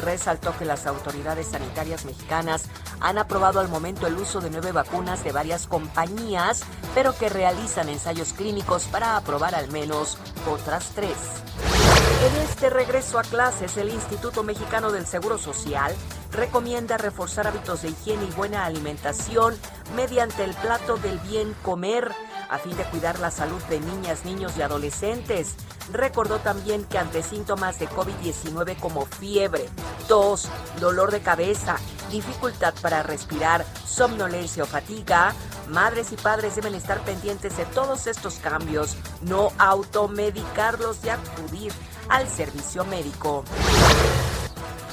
Resaltó 0.00 0.56
que 0.56 0.64
las 0.64 0.86
autoridades 0.86 1.48
sanitarias 1.48 2.04
mexicanas 2.04 2.66
han 3.00 3.18
aprobado 3.18 3.58
al 3.58 3.68
momento 3.68 4.06
el 4.06 4.16
uso 4.16 4.40
de 4.40 4.50
nueve 4.50 4.72
vacunas 4.72 5.24
de 5.24 5.32
varias 5.32 5.66
compañías, 5.66 6.62
pero 6.94 7.16
que 7.16 7.28
realizan 7.28 7.88
ensayos 7.88 8.32
clínicos 8.32 8.84
para 8.84 9.16
aprobar 9.16 9.56
al 9.56 9.70
menos 9.72 10.16
otras 10.48 10.92
tres. 10.94 11.07
En 11.08 12.36
este 12.42 12.68
regreso 12.68 13.18
a 13.18 13.22
clases, 13.22 13.76
el 13.78 13.88
Instituto 13.88 14.42
Mexicano 14.42 14.92
del 14.92 15.06
Seguro 15.06 15.38
Social 15.38 15.94
recomienda 16.32 16.98
reforzar 16.98 17.46
hábitos 17.46 17.82
de 17.82 17.90
higiene 17.90 18.24
y 18.24 18.30
buena 18.32 18.66
alimentación 18.66 19.56
mediante 19.96 20.44
el 20.44 20.52
plato 20.54 20.98
del 20.98 21.18
bien 21.20 21.54
comer 21.62 22.12
a 22.50 22.58
fin 22.58 22.76
de 22.76 22.84
cuidar 22.84 23.18
la 23.20 23.30
salud 23.30 23.62
de 23.70 23.80
niñas, 23.80 24.24
niños 24.24 24.52
y 24.56 24.62
adolescentes. 24.62 25.54
Recordó 25.92 26.38
también 26.40 26.84
que 26.84 26.98
ante 26.98 27.22
síntomas 27.22 27.78
de 27.78 27.88
COVID-19 27.88 28.78
como 28.78 29.06
fiebre, 29.06 29.68
tos, 30.08 30.48
dolor 30.80 31.10
de 31.10 31.20
cabeza, 31.20 31.76
dificultad 32.10 32.74
para 32.82 33.02
respirar, 33.02 33.64
somnolencia 33.86 34.64
o 34.64 34.66
fatiga, 34.66 35.34
madres 35.68 36.12
y 36.12 36.16
padres 36.16 36.56
deben 36.56 36.74
estar 36.74 37.00
pendientes 37.00 37.56
de 37.56 37.64
todos 37.66 38.06
estos 38.06 38.36
cambios, 38.36 38.96
no 39.22 39.52
automedicarlos 39.58 41.04
y 41.04 41.08
acudir 41.10 41.72
al 42.08 42.28
servicio 42.28 42.84
médico 42.84 43.44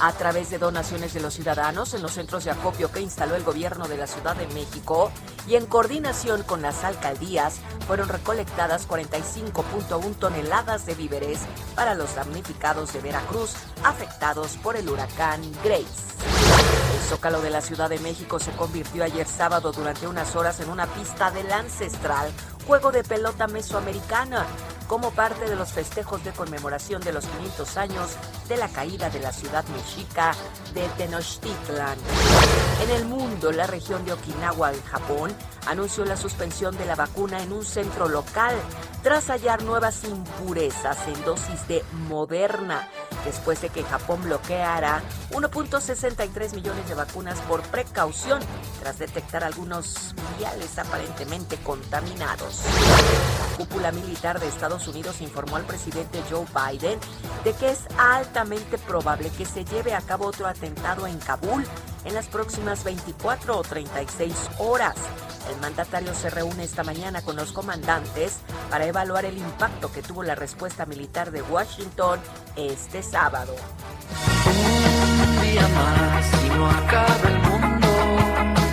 a 0.00 0.12
través 0.12 0.50
de 0.50 0.58
donaciones 0.58 1.14
de 1.14 1.20
los 1.20 1.34
ciudadanos 1.34 1.94
en 1.94 2.02
los 2.02 2.12
centros 2.12 2.44
de 2.44 2.50
acopio 2.50 2.90
que 2.90 3.00
instaló 3.00 3.34
el 3.34 3.44
gobierno 3.44 3.88
de 3.88 3.96
la 3.96 4.06
Ciudad 4.06 4.36
de 4.36 4.46
México 4.48 5.10
y 5.48 5.54
en 5.54 5.66
coordinación 5.66 6.42
con 6.42 6.62
las 6.62 6.84
alcaldías 6.84 7.60
fueron 7.86 8.08
recolectadas 8.08 8.88
45.1 8.88 10.16
toneladas 10.16 10.86
de 10.86 10.94
víveres 10.94 11.40
para 11.74 11.94
los 11.94 12.14
damnificados 12.14 12.92
de 12.92 13.00
Veracruz 13.00 13.54
afectados 13.84 14.56
por 14.62 14.76
el 14.76 14.88
huracán 14.88 15.40
Grace. 15.64 16.45
El 16.58 17.08
Zócalo 17.08 17.40
de 17.40 17.50
la 17.50 17.60
Ciudad 17.60 17.88
de 17.88 17.98
México 17.98 18.38
se 18.38 18.50
convirtió 18.52 19.04
ayer 19.04 19.26
sábado 19.26 19.72
durante 19.72 20.06
unas 20.06 20.34
horas 20.36 20.60
en 20.60 20.70
una 20.70 20.86
pista 20.86 21.30
del 21.30 21.52
ancestral 21.52 22.30
juego 22.66 22.90
de 22.90 23.04
pelota 23.04 23.46
mesoamericana 23.46 24.46
como 24.86 25.10
parte 25.10 25.48
de 25.48 25.56
los 25.56 25.72
festejos 25.72 26.22
de 26.24 26.32
conmemoración 26.32 27.02
de 27.02 27.12
los 27.12 27.26
500 27.26 27.76
años 27.76 28.10
de 28.48 28.56
la 28.56 28.68
caída 28.68 29.10
de 29.10 29.20
la 29.20 29.32
ciudad 29.32 29.64
mexica 29.68 30.32
de 30.74 30.88
Tenochtitlan. 30.96 31.98
En 32.82 32.90
el 32.90 33.04
mundo, 33.06 33.52
la 33.52 33.66
región 33.66 34.04
de 34.04 34.12
Okinawa, 34.12 34.72
en 34.72 34.82
Japón, 34.84 35.34
anunció 35.66 36.04
la 36.04 36.16
suspensión 36.16 36.76
de 36.76 36.84
la 36.84 36.94
vacuna 36.94 37.42
en 37.42 37.52
un 37.52 37.64
centro 37.64 38.08
local 38.08 38.54
tras 39.02 39.30
hallar 39.30 39.62
nuevas 39.62 40.04
impurezas 40.04 40.98
en 41.08 41.24
dosis 41.24 41.66
de 41.68 41.84
Moderna, 42.08 42.88
después 43.24 43.60
de 43.60 43.70
que 43.70 43.82
Japón 43.84 44.22
bloqueara 44.22 45.00
1.63 45.30 46.54
millones 46.54 46.88
de 46.88 46.94
vacunas 46.94 47.38
por 47.42 47.62
precaución 47.62 48.40
tras 48.80 48.98
detectar 48.98 49.44
algunos 49.44 50.14
viales 50.38 50.78
aparentemente 50.78 51.56
contaminados. 51.58 52.62
La 53.50 53.56
cúpula 53.56 53.92
militar 53.92 54.38
de 54.38 54.48
Estados 54.48 54.75
Unidos 54.86 55.20
informó 55.20 55.56
al 55.56 55.64
presidente 55.64 56.22
Joe 56.30 56.44
Biden 56.54 56.98
de 57.44 57.52
que 57.54 57.70
es 57.70 57.80
altamente 57.98 58.78
probable 58.78 59.30
que 59.30 59.46
se 59.46 59.64
lleve 59.64 59.94
a 59.94 60.00
cabo 60.00 60.26
otro 60.26 60.46
atentado 60.46 61.06
en 61.06 61.18
Kabul 61.18 61.64
en 62.04 62.14
las 62.14 62.26
próximas 62.26 62.84
24 62.84 63.56
o 63.56 63.62
36 63.62 64.34
horas. 64.58 64.96
El 65.50 65.60
mandatario 65.60 66.14
se 66.14 66.30
reúne 66.30 66.64
esta 66.64 66.84
mañana 66.84 67.22
con 67.22 67.36
los 67.36 67.52
comandantes 67.52 68.38
para 68.70 68.86
evaluar 68.86 69.24
el 69.24 69.38
impacto 69.38 69.90
que 69.90 70.02
tuvo 70.02 70.22
la 70.22 70.34
respuesta 70.34 70.86
militar 70.86 71.30
de 71.30 71.42
Washington 71.42 72.20
este 72.56 73.02
sábado. 73.02 73.54
Un 74.46 75.40
día 75.42 75.68
más 75.68 76.44
y 76.44 76.48
no 76.50 76.70
acaba 76.70 77.28
el 77.28 77.38
mundo. 77.38 78.65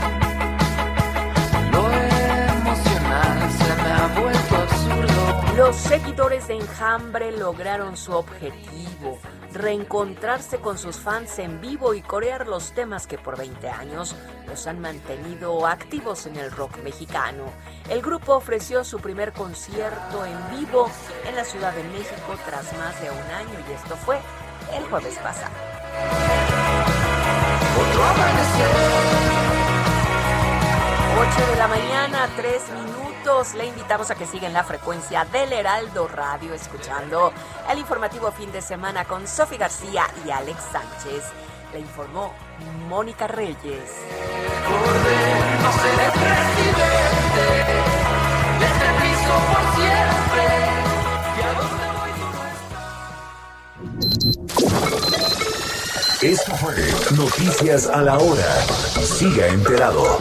Los 5.57 5.75
seguidores 5.75 6.47
de 6.47 6.55
Enjambre 6.55 7.31
lograron 7.31 7.95
su 7.95 8.11
objetivo, 8.13 9.19
reencontrarse 9.51 10.57
con 10.57 10.79
sus 10.79 10.95
fans 10.95 11.37
en 11.37 11.61
vivo 11.61 11.93
y 11.93 12.01
corear 12.01 12.47
los 12.47 12.73
temas 12.73 13.05
que 13.05 13.19
por 13.19 13.37
20 13.37 13.69
años 13.69 14.15
los 14.47 14.65
han 14.65 14.81
mantenido 14.81 15.67
activos 15.67 16.25
en 16.25 16.37
el 16.37 16.51
rock 16.51 16.77
mexicano. 16.83 17.43
El 17.87 18.01
grupo 18.01 18.33
ofreció 18.33 18.83
su 18.83 18.99
primer 18.99 19.31
concierto 19.31 20.25
en 20.25 20.57
vivo 20.57 20.89
en 21.27 21.35
la 21.35 21.43
Ciudad 21.43 21.71
de 21.73 21.83
México 21.83 22.35
tras 22.47 22.75
más 22.79 22.99
de 22.99 23.11
un 23.11 23.31
año 23.31 23.53
y 23.69 23.73
esto 23.73 23.95
fue 23.97 24.17
el 24.75 24.83
jueves 24.85 25.19
pasado. 25.19 25.53
8 31.19 31.51
de 31.51 31.55
la 31.57 31.67
mañana, 31.67 32.27
3 32.37 32.69
minutos. 32.71 33.02
Le 33.23 33.65
invitamos 33.67 34.11
a 34.11 34.15
que 34.15 34.25
siga 34.25 34.47
en 34.47 34.53
la 34.53 34.65
frecuencia 34.65 35.23
del 35.23 35.53
Heraldo 35.53 36.09
Radio, 36.09 36.53
escuchando 36.53 37.31
el 37.71 37.79
informativo 37.79 38.29
fin 38.33 38.51
de 38.51 38.61
semana 38.61 39.05
con 39.05 39.25
Sofi 39.29 39.55
García 39.55 40.07
y 40.25 40.29
Alex 40.29 40.59
Sánchez. 40.73 41.23
Le 41.71 41.79
informó 41.79 42.33
Mónica 42.89 43.27
Reyes. 43.27 43.91
Esto 56.21 56.55
fue 56.57 56.75
Noticias 57.15 57.87
a 57.87 58.01
la 58.01 58.17
Hora. 58.17 58.61
Siga 59.01 59.47
enterado. 59.47 60.19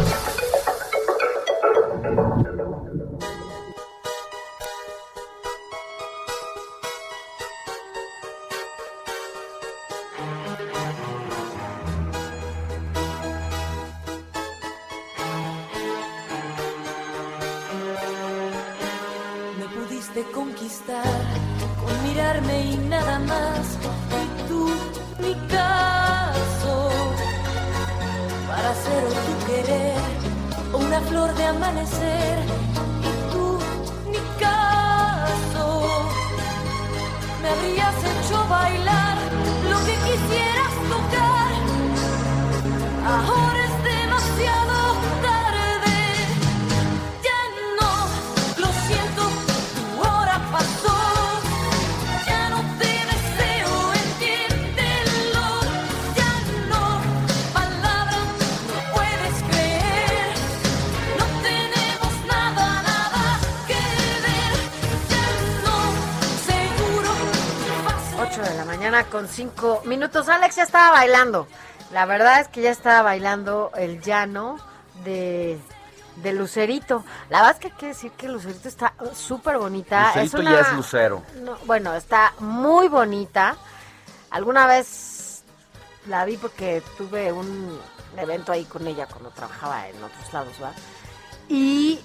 De 31.36 31.44
amanecer. 31.44 32.38
Y 33.02 33.32
tú, 33.32 33.58
mi 34.10 34.18
caso, 34.38 35.64
me 37.42 37.48
habrías 37.48 37.94
hecho 38.10 38.46
bailar 38.48 39.16
lo 39.70 39.78
que 39.86 39.94
quisieras 40.06 40.74
tocar. 40.92 41.52
Ahora 43.06 43.51
mañana 68.93 69.11
con 69.11 69.26
5 69.26 69.82
minutos. 69.86 70.28
Alex 70.28 70.57
ya 70.57 70.64
estaba 70.64 70.90
bailando. 70.90 71.49
La 71.93 72.05
verdad 72.05 72.40
es 72.40 72.49
que 72.49 72.61
ya 72.61 72.70
estaba 72.70 73.01
bailando 73.01 73.70
el 73.74 74.03
llano 74.03 74.59
de, 75.03 75.59
de 76.16 76.32
Lucerito. 76.34 77.03
La 77.30 77.38
verdad 77.38 77.55
es 77.55 77.59
que 77.59 77.66
hay 77.68 77.78
que 77.78 77.86
decir 77.86 78.12
que 78.12 78.28
Lucerito 78.28 78.68
está 78.68 78.93
súper 79.14 79.57
bonita. 79.57 80.09
Lucerito 80.09 80.38
es 80.43 80.45
ya 80.45 80.61
es 80.61 80.72
lucero. 80.74 81.22
no, 81.40 81.57
bueno, 81.64 81.95
está 81.95 82.34
muy 82.38 82.88
bonita. 82.88 83.57
Alguna 84.30 84.66
vez 84.66 85.43
la 86.07 86.26
vi 86.26 86.36
porque 86.36 86.82
tuve 86.99 87.32
un 87.32 87.80
evento 88.18 88.53
ahí 88.53 88.64
con 88.64 88.86
ella 88.86 89.07
cuando 89.07 89.30
trabajaba 89.30 89.88
en 89.88 90.03
otros 90.05 90.32
lados, 90.34 90.53
¿verdad? 90.59 90.76
Y 91.49 91.99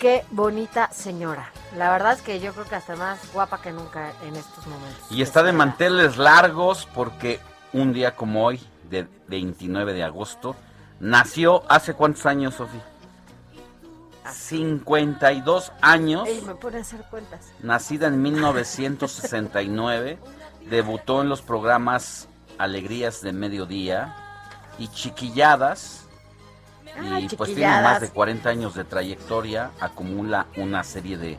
qué 0.00 0.24
bonita 0.30 0.90
señora. 0.92 1.52
La 1.76 1.92
verdad 1.92 2.14
es 2.14 2.22
que 2.22 2.40
yo 2.40 2.52
creo 2.54 2.64
que 2.64 2.74
hasta 2.74 2.96
más 2.96 3.32
guapa 3.32 3.60
que 3.60 3.70
nunca 3.70 4.12
en 4.26 4.34
estos 4.34 4.66
momentos. 4.66 5.04
Y 5.10 5.22
está 5.22 5.42
de 5.42 5.52
manteles 5.52 6.16
largos 6.16 6.88
porque 6.94 7.38
un 7.72 7.92
día 7.92 8.16
como 8.16 8.46
hoy, 8.46 8.60
de 8.88 9.06
29 9.28 9.92
de 9.92 10.02
agosto, 10.02 10.56
nació 10.98 11.62
hace 11.70 11.94
cuántos 11.94 12.26
años, 12.26 12.54
Sofía? 12.54 12.82
52 14.32 15.72
años. 15.82 16.26
Ey, 16.26 16.40
me 16.42 16.54
pone 16.54 16.78
a 16.78 16.80
hacer 16.80 17.04
cuentas. 17.10 17.52
Nacida 17.60 18.06
en 18.08 18.22
1969, 18.22 20.18
debutó 20.70 21.20
en 21.20 21.28
los 21.28 21.42
programas 21.42 22.26
Alegrías 22.58 23.20
de 23.20 23.32
Mediodía 23.32 24.16
y 24.78 24.88
Chiquilladas. 24.88 26.06
Y 27.20 27.28
pues 27.36 27.54
tiene 27.54 27.82
más 27.82 28.00
de 28.00 28.08
40 28.08 28.48
años 28.48 28.74
de 28.74 28.84
trayectoria, 28.84 29.70
acumula 29.80 30.46
una 30.56 30.82
serie 30.84 31.16
de 31.16 31.38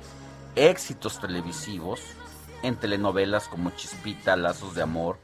éxitos 0.55 1.19
televisivos 1.19 2.01
en 2.63 2.75
telenovelas 2.75 3.47
como 3.47 3.71
Chispita, 3.71 4.35
Lazos 4.35 4.75
de 4.75 4.83
Amor, 4.83 5.17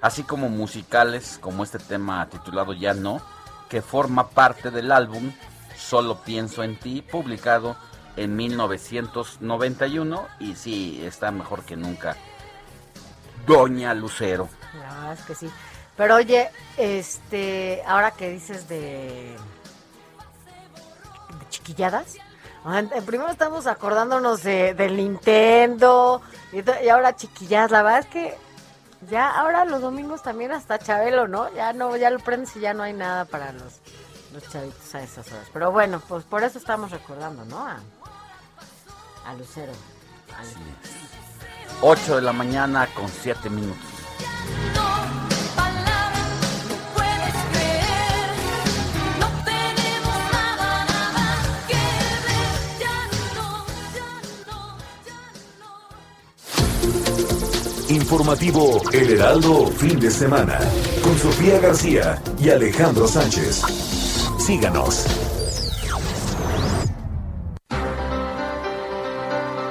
así 0.00 0.22
como 0.22 0.48
musicales 0.48 1.38
como 1.40 1.64
este 1.64 1.78
tema 1.78 2.28
titulado 2.28 2.72
Ya 2.72 2.94
no, 2.94 3.20
que 3.68 3.82
forma 3.82 4.28
parte 4.30 4.70
del 4.70 4.92
álbum 4.92 5.32
Solo 5.76 6.22
pienso 6.22 6.62
en 6.62 6.76
ti, 6.76 7.02
publicado 7.02 7.76
en 8.16 8.34
1991 8.34 10.26
y 10.40 10.54
sí, 10.54 11.02
está 11.04 11.30
mejor 11.30 11.64
que 11.64 11.76
nunca. 11.76 12.16
Doña 13.46 13.94
Lucero. 13.94 14.48
La 14.74 14.94
verdad 14.94 15.12
es 15.12 15.20
que 15.20 15.34
sí. 15.34 15.50
Pero 15.96 16.16
oye, 16.16 16.50
este, 16.76 17.82
ahora 17.86 18.10
que 18.12 18.30
dices 18.30 18.68
de 18.68 19.36
chiquilladas, 21.56 22.14
primero 23.06 23.30
estamos 23.30 23.66
acordándonos 23.66 24.42
de, 24.42 24.74
del 24.74 24.96
Nintendo 24.96 26.20
y, 26.52 26.58
y 26.84 26.88
ahora 26.88 27.14
chiquilladas. 27.16 27.70
La 27.70 27.82
verdad 27.82 28.00
es 28.00 28.06
que 28.06 28.38
ya 29.08 29.30
ahora 29.30 29.64
los 29.64 29.80
domingos 29.80 30.22
también 30.22 30.52
hasta 30.52 30.78
Chabelo, 30.78 31.28
¿no? 31.28 31.52
Ya 31.54 31.72
no, 31.72 31.96
ya 31.96 32.10
lo 32.10 32.18
prendes 32.18 32.54
y 32.56 32.60
ya 32.60 32.74
no 32.74 32.82
hay 32.82 32.92
nada 32.92 33.24
para 33.24 33.52
los, 33.52 33.74
los 34.32 34.48
chavitos 34.50 34.94
a 34.94 35.02
esas 35.02 35.30
horas. 35.32 35.46
Pero 35.52 35.70
bueno, 35.72 36.00
pues 36.08 36.24
por 36.24 36.42
eso 36.42 36.58
estamos 36.58 36.90
recordando, 36.90 37.44
¿no? 37.44 37.66
A, 37.66 37.78
a 39.26 39.34
Lucero. 39.34 39.72
Al- 40.36 40.46
8 41.82 42.16
de 42.16 42.22
la 42.22 42.32
mañana 42.32 42.86
con 42.94 43.08
7 43.08 43.48
minutos. 43.50 43.84
Informativo 57.88 58.82
El 58.92 59.10
Heraldo 59.10 59.68
Fin 59.68 60.00
de 60.00 60.10
Semana 60.10 60.58
con 61.04 61.16
Sofía 61.16 61.60
García 61.60 62.20
y 62.36 62.50
Alejandro 62.50 63.06
Sánchez. 63.06 63.62
Síganos. 64.40 65.06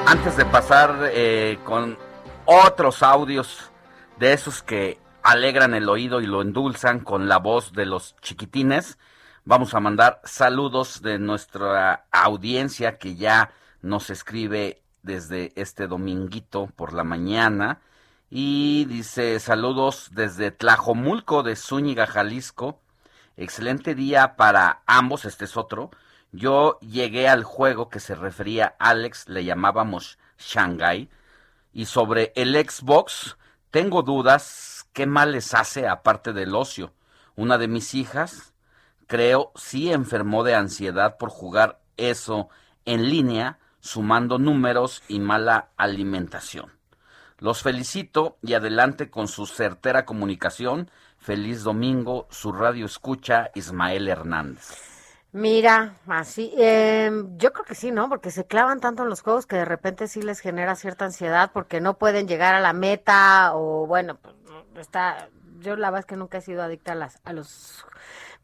Antes 0.05 0.37
de 0.37 0.45
pasar 0.45 1.09
eh, 1.11 1.59
con 1.65 1.97
otros 2.45 3.03
audios 3.03 3.69
de 4.17 4.31
esos 4.31 4.63
que 4.63 4.97
alegran 5.21 5.73
el 5.73 5.89
oído 5.89 6.21
y 6.21 6.25
lo 6.25 6.41
endulzan 6.41 7.01
con 7.01 7.27
la 7.27 7.39
voz 7.39 7.73
de 7.73 7.85
los 7.85 8.15
chiquitines, 8.21 8.97
vamos 9.43 9.73
a 9.73 9.81
mandar 9.81 10.21
saludos 10.23 11.01
de 11.01 11.19
nuestra 11.19 12.05
audiencia 12.11 12.97
que 12.97 13.15
ya 13.15 13.51
nos 13.81 14.09
escribe 14.09 14.81
desde 15.03 15.51
este 15.57 15.87
dominguito 15.87 16.69
por 16.77 16.93
la 16.93 17.03
mañana 17.03 17.81
y 18.37 18.83
dice 18.83 19.39
saludos 19.39 20.09
desde 20.11 20.51
Tlajomulco 20.51 21.41
de 21.41 21.55
Zúñiga, 21.55 22.05
Jalisco. 22.05 22.81
Excelente 23.37 23.95
día 23.95 24.35
para 24.35 24.81
ambos, 24.87 25.23
este 25.23 25.45
es 25.45 25.55
otro. 25.55 25.89
Yo 26.33 26.77
llegué 26.81 27.29
al 27.29 27.45
juego 27.45 27.87
que 27.87 28.01
se 28.01 28.13
refería 28.13 28.75
Alex, 28.77 29.29
le 29.29 29.45
llamábamos 29.45 30.19
Shanghai. 30.37 31.09
Y 31.71 31.85
sobre 31.85 32.33
el 32.35 32.55
Xbox, 32.55 33.37
tengo 33.71 34.01
dudas, 34.01 34.85
¿qué 34.91 35.05
mal 35.05 35.31
les 35.31 35.53
hace 35.53 35.87
aparte 35.87 36.33
del 36.33 36.55
ocio? 36.55 36.91
Una 37.37 37.57
de 37.57 37.69
mis 37.69 37.93
hijas, 37.93 38.51
creo, 39.07 39.53
sí 39.55 39.93
enfermó 39.93 40.43
de 40.43 40.55
ansiedad 40.55 41.15
por 41.17 41.29
jugar 41.29 41.79
eso 41.95 42.49
en 42.83 43.09
línea 43.09 43.59
sumando 43.79 44.39
números 44.39 45.03
y 45.07 45.21
mala 45.21 45.69
alimentación. 45.77 46.74
Los 47.39 47.63
felicito 47.63 48.37
y 48.41 48.53
adelante 48.53 49.09
con 49.09 49.27
su 49.27 49.45
certera 49.45 50.05
comunicación. 50.05 50.89
Feliz 51.17 51.63
domingo, 51.63 52.27
su 52.29 52.51
radio 52.51 52.85
escucha 52.85 53.51
Ismael 53.55 54.07
Hernández. 54.07 54.95
Mira, 55.33 55.95
así, 56.07 56.53
eh, 56.57 57.11
yo 57.35 57.51
creo 57.51 57.65
que 57.65 57.75
sí, 57.75 57.91
¿no? 57.91 58.07
Porque 58.07 58.31
se 58.31 58.45
clavan 58.45 58.79
tanto 58.79 59.03
en 59.03 59.09
los 59.09 59.21
juegos 59.21 59.45
que 59.45 59.57
de 59.57 59.65
repente 59.65 60.07
sí 60.07 60.21
les 60.21 60.39
genera 60.39 60.75
cierta 60.75 61.03
ansiedad 61.03 61.51
porque 61.53 61.81
no 61.81 61.97
pueden 61.97 62.25
llegar 62.25 62.55
a 62.55 62.61
la 62.61 62.71
meta 62.71 63.53
o 63.53 63.85
bueno, 63.85 64.15
pues, 64.15 64.33
está, 64.77 65.27
yo 65.59 65.75
la 65.75 65.89
verdad 65.89 65.99
es 65.99 66.05
que 66.05 66.15
nunca 66.15 66.37
he 66.37 66.41
sido 66.41 66.63
adicta 66.63 66.93
a 66.93 66.95
las, 66.95 67.19
a 67.25 67.33
los 67.33 67.85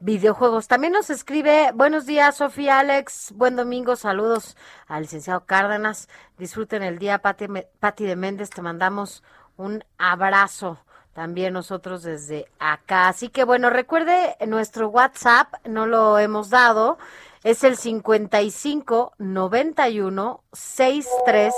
videojuegos. 0.02 0.68
También 0.68 0.94
nos 0.94 1.10
escribe, 1.10 1.72
buenos 1.76 2.06
días, 2.06 2.36
Sofía, 2.36 2.80
Alex, 2.80 3.34
buen 3.36 3.56
domingo, 3.56 3.96
saludos 3.96 4.58
al 4.88 5.04
licenciado 5.04 5.46
Cárdenas, 5.46 6.10
disfruten 6.38 6.82
el 6.82 6.98
día, 6.98 7.20
Pati, 7.20 8.06
de 8.06 8.16
Méndez, 8.16 8.50
te 8.50 8.64
mandamos 8.64 9.24
un 9.58 9.84
abrazo 10.00 10.80
también 11.14 11.54
nosotros 11.54 12.02
desde 12.02 12.48
acá. 12.58 13.10
Así 13.10 13.30
que 13.30 13.44
bueno, 13.44 13.70
recuerde 13.70 14.36
nuestro 14.48 14.90
WhatsApp, 14.90 15.54
no 15.66 15.86
lo 15.86 16.18
hemos 16.18 16.50
dado, 16.50 16.98
es 17.44 17.64
el 17.64 17.76
55 17.76 19.14
91 19.18 20.44
63 20.54 21.54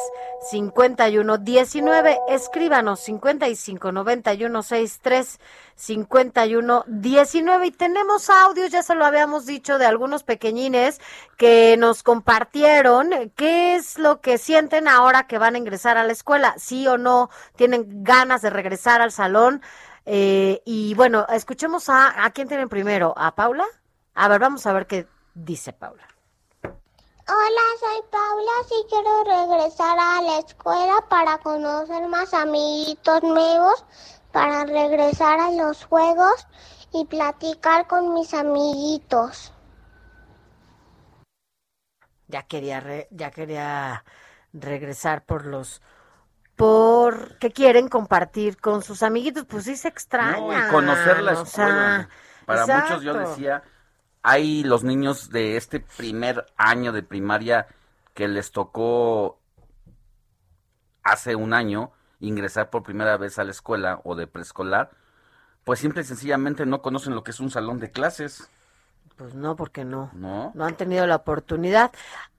51 0.49 1.37
19. 1.37 2.19
Escríbanos 2.29 3.01
55 3.01 3.91
91 3.91 4.63
63 4.63 5.39
51 5.75 6.83
19. 6.87 7.67
Y 7.67 7.71
tenemos 7.71 8.29
audios, 8.29 8.71
ya 8.71 8.81
se 8.81 8.95
lo 8.95 9.05
habíamos 9.05 9.45
dicho, 9.45 9.77
de 9.77 9.85
algunos 9.85 10.23
pequeñines 10.23 11.01
que 11.35 11.75
nos 11.77 12.01
compartieron 12.01 13.09
qué 13.35 13.75
es 13.75 13.99
lo 13.99 14.21
que 14.21 14.37
sienten 14.37 14.87
ahora 14.87 15.27
que 15.27 15.37
van 15.37 15.55
a 15.55 15.57
ingresar 15.57 15.97
a 15.97 16.05
la 16.05 16.13
escuela, 16.13 16.55
sí 16.57 16.87
o 16.87 16.97
no, 16.97 17.29
tienen 17.57 18.03
ganas 18.03 18.41
de 18.41 18.49
regresar 18.49 19.01
al 19.01 19.11
salón. 19.11 19.61
Eh, 20.05 20.61
y 20.65 20.93
bueno, 20.95 21.25
escuchemos 21.29 21.89
a, 21.89 22.23
¿a 22.23 22.31
quién 22.31 22.47
tienen 22.47 22.69
primero? 22.69 23.13
¿A 23.17 23.35
Paula? 23.35 23.65
A 24.15 24.27
ver, 24.29 24.39
vamos 24.39 24.65
a 24.65 24.73
ver 24.73 24.85
qué 24.87 25.07
dice 25.33 25.73
Paula. 25.73 26.07
Hola, 27.25 27.65
soy 27.79 28.01
Paula. 28.11 28.51
Sí 28.67 28.75
quiero 28.89 29.23
regresar 29.23 29.97
a 29.99 30.21
la 30.21 30.39
escuela 30.39 31.05
para 31.09 31.37
conocer 31.37 32.07
más 32.07 32.33
amiguitos 32.33 33.23
nuevos, 33.23 33.85
para 34.31 34.65
regresar 34.65 35.39
a 35.39 35.51
los 35.51 35.85
juegos 35.85 36.47
y 36.91 37.05
platicar 37.05 37.87
con 37.87 38.13
mis 38.13 38.33
amiguitos. 38.33 39.53
Ya 42.27 42.43
quería, 42.43 42.79
re- 42.79 43.07
ya 43.11 43.31
quería 43.31 44.03
regresar 44.53 45.23
por 45.25 45.45
los 45.45 45.81
porque 46.55 47.51
quieren 47.51 47.87
compartir 47.89 48.59
con 48.59 48.83
sus 48.83 49.01
amiguitos, 49.01 49.45
pues 49.45 49.65
sí 49.65 49.75
se 49.75 49.87
extraña. 49.87 50.37
No, 50.39 50.53
y 50.53 50.71
conocer 50.71 51.21
la 51.23 51.31
o 51.33 51.43
escuela. 51.43 52.07
sea, 52.07 52.09
Para 52.45 52.67
muchos 52.67 53.03
yo 53.03 53.13
decía, 53.13 53.63
hay 54.23 54.63
los 54.63 54.83
niños 54.83 55.29
de 55.29 55.57
este 55.57 55.81
primer 55.81 56.45
año 56.57 56.93
de 56.93 57.03
primaria 57.03 57.67
que 58.13 58.27
les 58.27 58.51
tocó 58.51 59.39
hace 61.03 61.35
un 61.35 61.53
año 61.53 61.91
ingresar 62.21 62.69
por 62.69 62.83
primera 62.83 63.17
vez 63.17 63.37
a 63.37 63.43
la 63.43 63.51
escuela 63.51 63.99
o 64.05 64.15
de 64.15 64.27
preescolar, 64.27 64.91
pues 65.65 65.79
simple 65.79 66.01
y 66.01 66.05
sencillamente 66.05 66.65
no 66.65 66.81
conocen 66.81 67.15
lo 67.15 67.23
que 67.23 67.31
es 67.31 67.39
un 67.41 67.51
salón 67.51 67.79
de 67.79 67.91
clases. 67.91 68.49
Pues 69.17 69.35
no, 69.35 69.57
porque 69.57 69.83
no. 69.83 70.09
¿No? 70.13 70.51
No 70.55 70.65
han 70.65 70.75
tenido 70.75 71.05
la 71.05 71.17
oportunidad 71.17 71.91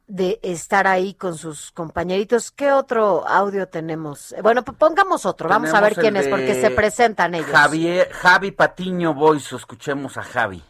de 0.07 0.41
estar 0.43 0.87
ahí 0.87 1.15
con 1.15 1.37
sus 1.37 1.71
compañeritos. 1.73 2.51
¿Qué 2.51 2.73
otro 2.73 3.27
audio 3.29 3.69
tenemos? 3.69 4.35
Bueno, 4.43 4.65
pongamos 4.65 5.27
otro. 5.27 5.49
Vamos 5.49 5.73
a 5.73 5.81
ver 5.81 5.95
quién 5.95 6.17
es, 6.17 6.29
porque 6.29 6.61
se 6.61 6.71
presentan 6.71 7.35
ellos. 7.35 7.51
Javier, 7.51 8.11
Javi 8.11 8.51
Patiño 8.53 9.15
Boyce, 9.15 9.57
escuchemos 9.57 10.17
a 10.17 10.23
Javi. 10.23 10.63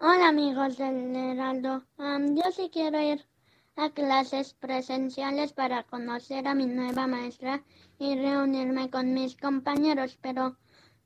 Hola 0.00 0.28
amigos 0.28 0.78
del 0.78 1.16
Heraldo. 1.16 1.82
Yo 1.98 2.52
sí 2.52 2.70
quiero 2.72 3.00
ir 3.00 3.26
a 3.74 3.90
clases 3.90 4.54
presenciales 4.54 5.52
para 5.52 5.82
conocer 5.82 6.46
a 6.46 6.54
mi 6.54 6.66
nueva 6.66 7.08
maestra 7.08 7.64
y 7.98 8.14
reunirme 8.14 8.90
con 8.90 9.12
mis 9.12 9.36
compañeros, 9.36 10.16
pero 10.22 10.56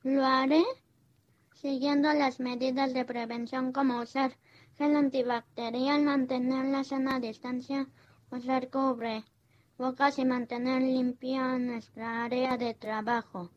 lo 0.03 0.27
haré 0.27 0.63
siguiendo 1.55 2.13
las 2.13 2.39
medidas 2.39 2.93
de 2.93 3.07
prevención 3.07 3.73
como 3.73 3.99
usar 3.99 4.37
gel 4.77 4.95
antibacterial, 4.95 6.03
mantener 6.03 6.67
la 6.67 6.85
sana 6.85 7.19
distancia, 7.19 7.89
usar 8.31 8.69
cubre 8.69 9.25
bocas 9.79 10.19
y 10.19 10.27
mantener 10.27 10.83
limpia 10.83 11.57
nuestra 11.57 12.25
área 12.25 12.59
de 12.59 12.75
trabajo. 12.75 13.49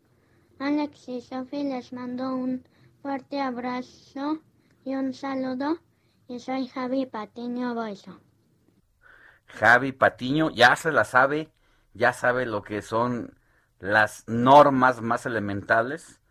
Alex 0.59 1.09
y 1.09 1.19
Sophie 1.19 1.65
les 1.65 1.91
mando 1.91 2.33
un 2.33 2.63
fuerte 3.01 3.41
abrazo 3.41 4.39
y 4.85 4.95
un 4.95 5.13
saludo 5.13 5.79
y 6.27 6.39
soy 6.39 6.67
Javi 6.67 7.07
Patiño 7.07 7.73
Boiso. 7.73 8.21
Javi 9.47 9.91
Patiño 9.91 10.51
ya 10.51 10.75
se 10.75 10.91
la 10.91 11.05
sabe, 11.05 11.51
ya 11.93 12.13
sabe 12.13 12.45
lo 12.45 12.61
que 12.61 12.81
son 12.81 13.37
las 13.79 14.23
normas 14.27 15.01
más 15.01 15.25
elementales 15.25 16.21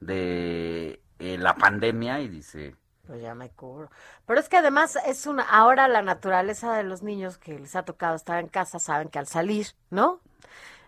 de 0.00 1.02
eh, 1.18 1.38
la 1.38 1.54
pandemia 1.56 2.20
y 2.20 2.28
dice, 2.28 2.76
Pues 3.06 3.22
ya 3.22 3.34
me 3.34 3.50
cubro. 3.50 3.90
Pero 4.26 4.38
es 4.38 4.48
que 4.48 4.58
además 4.58 4.96
es 5.06 5.26
una, 5.26 5.42
ahora 5.42 5.88
la 5.88 6.02
naturaleza 6.02 6.74
de 6.76 6.82
los 6.84 7.02
niños 7.02 7.38
que 7.38 7.58
les 7.58 7.74
ha 7.76 7.84
tocado 7.84 8.14
estar 8.16 8.38
en 8.38 8.48
casa 8.48 8.78
saben 8.78 9.08
que 9.08 9.18
al 9.18 9.26
salir, 9.26 9.68
¿no? 9.90 10.20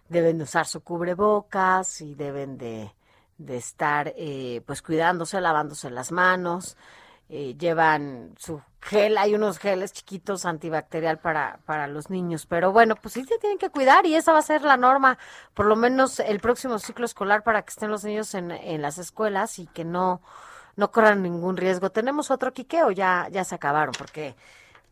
Deben 0.08 0.38
de 0.38 0.44
usar 0.44 0.66
su 0.66 0.82
cubrebocas 0.82 2.00
y 2.02 2.14
deben 2.14 2.58
de, 2.58 2.94
de 3.38 3.56
estar 3.56 4.12
eh, 4.16 4.62
pues 4.66 4.82
cuidándose, 4.82 5.40
lavándose 5.40 5.90
las 5.90 6.12
manos. 6.12 6.76
Eh, 7.32 7.54
llevan 7.56 8.34
su 8.38 8.60
gel, 8.82 9.16
hay 9.16 9.36
unos 9.36 9.58
geles 9.58 9.92
chiquitos 9.92 10.44
antibacterial 10.44 11.18
para, 11.18 11.60
para 11.64 11.86
los 11.86 12.10
niños, 12.10 12.44
pero 12.44 12.72
bueno, 12.72 12.96
pues 12.96 13.14
sí 13.14 13.24
se 13.24 13.38
tienen 13.38 13.56
que 13.56 13.70
cuidar 13.70 14.04
y 14.04 14.16
esa 14.16 14.32
va 14.32 14.40
a 14.40 14.42
ser 14.42 14.62
la 14.62 14.76
norma, 14.76 15.16
por 15.54 15.66
lo 15.66 15.76
menos 15.76 16.18
el 16.18 16.40
próximo 16.40 16.80
ciclo 16.80 17.04
escolar 17.04 17.44
para 17.44 17.62
que 17.62 17.70
estén 17.70 17.88
los 17.88 18.02
niños 18.02 18.34
en, 18.34 18.50
en 18.50 18.82
las 18.82 18.98
escuelas 18.98 19.60
y 19.60 19.68
que 19.68 19.84
no, 19.84 20.20
no 20.74 20.90
corran 20.90 21.22
ningún 21.22 21.56
riesgo. 21.56 21.90
¿Tenemos 21.90 22.32
otro 22.32 22.52
quiqueo? 22.52 22.90
Ya, 22.90 23.28
ya 23.30 23.44
se 23.44 23.54
acabaron, 23.54 23.94
porque 23.96 24.34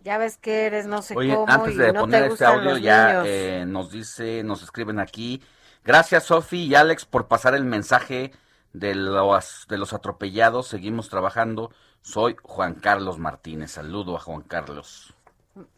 ya 0.05 0.17
ves 0.17 0.37
que 0.37 0.67
eres 0.67 0.87
no 0.87 1.03
sé 1.03 1.17
Oye, 1.17 1.35
cómo 1.35 1.53
antes 1.53 1.75
y 1.75 1.79
de 1.79 1.93
no 1.93 2.03
poner 2.03 2.29
te 2.29 2.33
este 2.35 2.45
audio, 2.45 2.77
ya 2.77 3.25
eh, 3.27 3.65
nos 3.67 3.91
dice, 3.91 4.45
nos 4.45 4.63
escriben 4.63 5.01
aquí. 5.01 5.43
Gracias, 5.85 6.25
Sofi 6.25 6.67
y 6.67 6.75
Alex, 6.77 7.05
por 7.05 7.27
pasar 7.27 7.55
el 7.57 7.65
mensaje 7.65 8.33
de 8.73 8.95
los, 8.95 9.67
de 9.69 9.79
los 9.79 9.93
atropellados. 9.93 10.69
Seguimos 10.69 11.09
trabajando. 11.09 11.73
Soy 12.01 12.37
Juan 12.43 12.75
Carlos 12.75 13.19
Martínez. 13.19 13.73
Saludo 13.73 14.17
a 14.17 14.21
Juan 14.21 14.43
Carlos. 14.43 15.15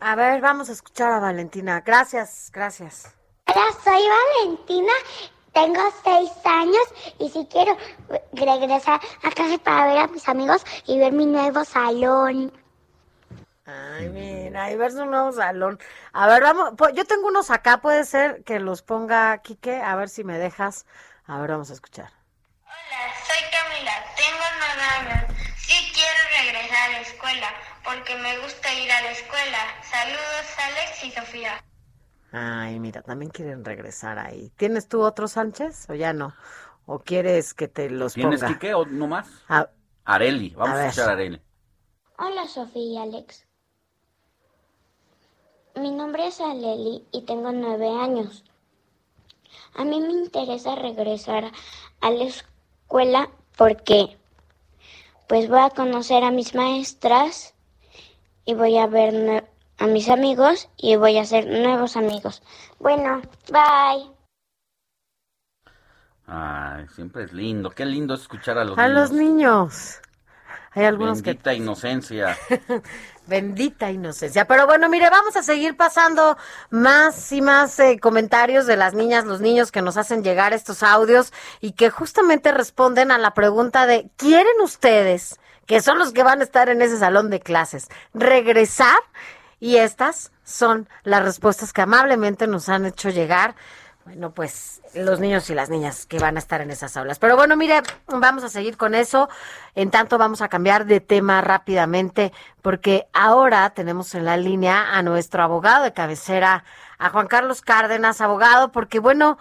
A 0.01 0.15
ver, 0.15 0.41
vamos 0.41 0.69
a 0.69 0.73
escuchar 0.73 1.13
a 1.13 1.21
Valentina. 1.21 1.81
Gracias, 1.81 2.51
gracias. 2.53 3.15
Hola, 3.47 3.67
soy 3.83 4.03
Valentina, 4.47 4.93
tengo 5.53 5.81
seis 6.05 6.31
años 6.45 6.85
y 7.19 7.29
si 7.31 7.47
quiero 7.47 7.77
regresar 8.33 9.01
a 9.23 9.31
casa 9.33 9.59
para 9.59 9.87
ver 9.87 9.99
a 9.99 10.07
mis 10.07 10.29
amigos 10.29 10.65
y 10.87 10.99
ver 10.99 11.13
mi 11.13 11.27
nuevo 11.27 11.65
salón. 11.65 12.53
Ay, 13.65 14.09
mira, 14.09 14.71
y 14.71 14.77
ver 14.77 14.93
su 14.93 15.05
nuevo 15.05 15.33
salón. 15.33 15.79
A 16.13 16.29
ver, 16.29 16.43
vamos, 16.43 16.75
yo 16.95 17.05
tengo 17.05 17.27
unos 17.27 17.51
acá, 17.51 17.81
puede 17.81 18.05
ser 18.05 18.45
que 18.45 18.61
los 18.61 18.83
ponga 18.83 19.39
Quique, 19.39 19.81
a 19.81 19.97
ver 19.97 20.09
si 20.09 20.23
me 20.23 20.39
dejas. 20.39 20.87
A 21.27 21.41
ver, 21.41 21.51
vamos 21.51 21.71
a 21.71 21.75
escuchar. 21.75 22.20
Soy 23.27 23.43
Camila, 23.51 23.93
tengo 24.17 24.45
nueve 24.59 24.83
años. 25.13 25.37
Sí 25.57 25.75
quiero 25.95 26.45
regresar 26.45 26.91
a 26.91 26.93
la 26.93 27.01
escuela 27.01 27.49
porque 27.85 28.15
me 28.17 28.39
gusta 28.41 28.73
ir 28.75 28.91
a 28.91 29.01
la 29.03 29.11
escuela. 29.13 29.59
Saludos 29.83 30.47
Alex 30.59 31.05
y 31.05 31.11
Sofía. 31.13 31.65
Ay, 32.33 32.79
mira, 32.79 33.03
también 33.03 33.31
quieren 33.31 33.65
regresar 33.65 34.19
ahí. 34.19 34.51
¿Tienes 34.57 34.89
tú 34.89 35.03
otro 35.03 35.29
Sánchez 35.29 35.89
o 35.91 35.95
ya 35.95 36.13
no? 36.13 36.35
¿O 36.87 37.01
quieres 37.01 37.55
que 37.55 37.69
te 37.69 37.91
los 37.91 38.15
¿Tienes 38.15 38.41
ponga? 38.41 38.53
Quique 38.53 38.75
o 38.75 38.85
no 38.87 39.07
más? 39.07 39.29
A- 39.49 39.69
Areli, 40.05 40.51
vamos 40.51 40.77
A 40.79 40.87
escuchar 40.87 41.11
a 41.11 41.13
Areli. 41.13 41.41
Hola 42.19 42.47
Sofía 42.49 42.83
y 42.83 42.99
Alex. 42.99 43.47
Mi 45.77 45.91
nombre 45.93 46.27
es 46.27 46.41
Aleli 46.41 47.07
y 47.13 47.23
tengo 47.23 47.53
nueve 47.53 47.89
años. 47.89 48.45
A 49.75 49.85
mí 49.85 50.01
me 50.01 50.13
interesa 50.13 50.75
regresar 50.75 51.51
a 52.01 52.11
la 52.11 52.25
escuela 52.25 52.50
porque 53.57 54.17
pues 55.29 55.49
voy 55.49 55.61
a 55.61 55.71
conocer 55.71 56.25
a 56.25 56.31
mis 56.31 56.55
maestras 56.55 57.55
y 58.45 58.55
voy 58.55 58.79
a 58.79 58.87
ver 58.87 59.47
a 59.79 59.87
mis 59.87 60.09
amigos 60.09 60.69
y 60.77 60.97
voy 60.97 61.17
a 61.17 61.23
hacer 61.23 61.47
nuevos 61.47 61.97
amigos. 61.97 62.43
Bueno, 62.79 63.23
bye. 63.51 64.11
Ay, 66.27 66.87
siempre 66.89 67.25
es 67.25 67.33
lindo. 67.33 67.71
Qué 67.71 67.87
lindo 67.87 68.15
es 68.15 68.23
escuchar 68.23 68.59
a 68.59 68.65
los 68.65 68.77
a 68.77 68.89
niños. 68.89 69.01
los 69.01 69.13
niños. 69.13 70.01
Hay 70.73 70.85
algunos 70.85 71.23
que 71.23 71.31
Bendita 71.31 71.55
inocencia. 71.55 72.37
Bendita 73.31 73.93
inocencia. 73.93 74.45
Pero 74.49 74.67
bueno, 74.67 74.89
mire, 74.89 75.09
vamos 75.09 75.37
a 75.37 75.45
seguir 75.45 75.77
pasando 75.77 76.37
más 76.69 77.31
y 77.31 77.41
más 77.41 77.79
eh, 77.79 78.01
comentarios 78.01 78.67
de 78.67 78.77
las 78.77 78.93
niñas, 78.93 79.25
los 79.25 79.41
niños 79.41 79.71
que 79.71 79.83
nos 79.83 79.97
hacen 79.97 80.25
llegar 80.25 80.53
estos 80.53 80.83
audios 80.83 81.33
y 81.61 81.73
que 81.73 81.91
justamente 81.91 82.51
responden 82.51 83.13
a 83.13 83.19
la 83.19 83.33
pregunta 83.33 83.87
de, 83.87 84.11
¿quieren 84.17 84.61
ustedes, 84.65 85.39
que 85.67 85.81
son 85.81 86.01
los 86.01 86.13
que 86.13 86.25
van 86.25 86.41
a 86.41 86.45
estar 86.45 86.69
en 86.71 86.83
ese 86.83 86.99
salón 86.99 87.31
de 87.31 87.39
clases, 87.39 87.87
regresar? 88.15 88.99
Y 89.61 89.77
estas 89.77 90.33
son 90.43 90.89
las 91.05 91.23
respuestas 91.23 91.73
que 91.73 91.83
amablemente 91.83 92.49
nos 92.49 92.69
han 92.69 92.85
hecho 92.85 93.11
llegar. 93.11 93.55
Bueno, 94.11 94.33
pues 94.33 94.83
los 94.93 95.21
niños 95.21 95.49
y 95.51 95.55
las 95.55 95.71
niñas 95.71 96.05
que 96.05 96.19
van 96.19 96.35
a 96.35 96.41
estar 96.41 96.61
en 96.61 96.73
esas 96.73 96.97
aulas. 96.97 97.21
Pero 97.21 97.37
bueno, 97.37 97.57
mire, 97.57 97.81
vamos 98.09 98.43
a 98.43 98.49
seguir 98.49 98.77
con 98.77 98.97
eso. 98.97 99.29
En 99.77 99.93
tanto, 99.93 100.19
vamos 100.19 100.43
a 100.43 100.49
cambiar 100.49 100.85
de 100.85 100.99
tema 100.99 101.41
rápidamente, 101.43 102.33
porque 102.61 103.07
ahora 103.13 103.71
tenemos 103.71 104.13
en 104.17 104.25
la 104.25 104.37
línea 104.37 104.97
a 104.97 105.03
nuestro 105.03 105.45
abogado 105.45 105.85
de 105.85 105.93
cabecera, 105.93 106.65
a 106.99 107.11
Juan 107.11 107.29
Carlos 107.29 107.61
Cárdenas, 107.61 108.21
abogado, 108.21 108.73
porque 108.73 108.99
bueno, 108.99 109.39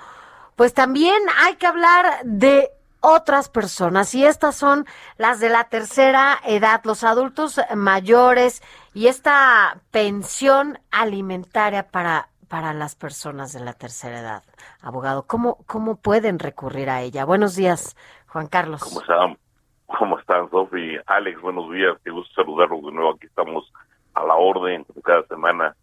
pues 0.55 0.75
también 0.75 1.17
hay 1.39 1.55
que 1.55 1.65
hablar 1.65 2.19
de 2.23 2.69
otras 3.01 3.49
personas 3.49 4.13
y 4.13 4.23
estas 4.23 4.55
son 4.55 4.85
las 5.17 5.39
de 5.39 5.49
la 5.49 5.63
tercera 5.63 6.39
edad, 6.45 6.81
los 6.83 7.03
adultos 7.03 7.59
mayores 7.75 8.61
y 8.93 9.07
esta 9.07 9.79
pensión 9.89 10.79
alimentaria 10.91 11.87
para 11.87 12.28
para 12.49 12.73
las 12.73 12.95
personas 12.95 13.53
de 13.53 13.61
la 13.61 13.73
tercera 13.73 14.19
edad. 14.19 14.43
Abogado, 14.81 15.25
¿cómo, 15.27 15.59
cómo 15.67 15.95
pueden 15.95 16.39
recurrir 16.39 16.89
a 16.89 17.01
ella? 17.01 17.23
Buenos 17.23 17.55
días, 17.55 17.95
Juan 18.27 18.47
Carlos. 18.47 18.81
¿Cómo 18.83 19.01
están? 19.01 19.37
¿Cómo 19.85 20.19
están, 20.19 20.49
Sofi? 20.49 20.97
Alex, 21.05 21.41
buenos 21.41 21.71
días. 21.71 21.97
Qué 22.03 22.11
gusto 22.11 22.33
saludarlos 22.41 22.83
de 22.83 22.91
nuevo. 22.91 23.11
Aquí 23.11 23.27
estamos 23.27 23.71
a 24.13 24.23
la 24.25 24.35
orden 24.35 24.85
cada 25.03 25.23
semana. 25.23 25.75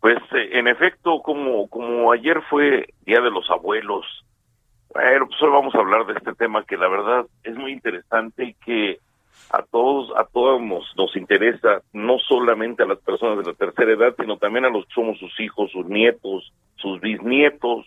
Pues, 0.00 0.18
eh, 0.32 0.58
en 0.58 0.68
efecto, 0.68 1.20
como, 1.22 1.68
como 1.68 2.12
ayer 2.12 2.42
fue 2.48 2.88
Día 3.04 3.20
de 3.20 3.30
los 3.30 3.50
Abuelos, 3.50 4.04
bueno, 4.92 5.26
pues 5.26 5.42
hoy 5.42 5.50
vamos 5.50 5.74
a 5.74 5.78
hablar 5.78 6.06
de 6.06 6.14
este 6.14 6.34
tema 6.34 6.64
que 6.64 6.76
la 6.76 6.88
verdad 6.88 7.24
es 7.44 7.56
muy 7.56 7.72
interesante 7.72 8.44
y 8.44 8.54
que 8.54 8.98
a 9.52 9.62
todos, 9.62 10.10
a 10.16 10.24
todos 10.24 10.62
nos, 10.62 10.84
nos 10.96 11.14
interesa, 11.14 11.82
no 11.92 12.18
solamente 12.18 12.82
a 12.82 12.86
las 12.86 12.98
personas 12.98 13.44
de 13.44 13.52
la 13.52 13.56
tercera 13.56 13.92
edad, 13.92 14.14
sino 14.18 14.38
también 14.38 14.64
a 14.64 14.70
los 14.70 14.86
que 14.86 14.94
somos 14.94 15.18
sus 15.18 15.38
hijos, 15.40 15.70
sus 15.70 15.86
nietos, 15.86 16.52
sus 16.76 16.98
bisnietos. 17.02 17.86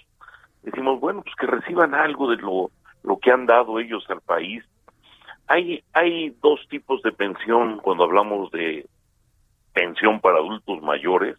Decimos, 0.61 0.99
bueno, 0.99 1.24
pues 1.24 1.36
que 1.36 1.47
reciban 1.47 1.95
algo 1.95 2.30
de 2.30 2.38
lo, 2.38 2.70
lo 3.01 3.18
que 3.18 3.32
han 3.32 3.47
dado 3.47 3.80
ellos 3.80 4.05
al 4.09 4.22
país. 4.22 4.63
Hay, 5.47 5.84
hay 5.93 6.36
dos 6.41 6.59
tipos 6.70 7.01
de 7.01 7.11
pensión 7.11 7.80
cuando 7.80 8.03
hablamos 8.03 8.51
de 8.51 8.86
pensión 9.74 10.20
para 10.20 10.38
adultos 10.38 10.84
mayores. 10.84 11.36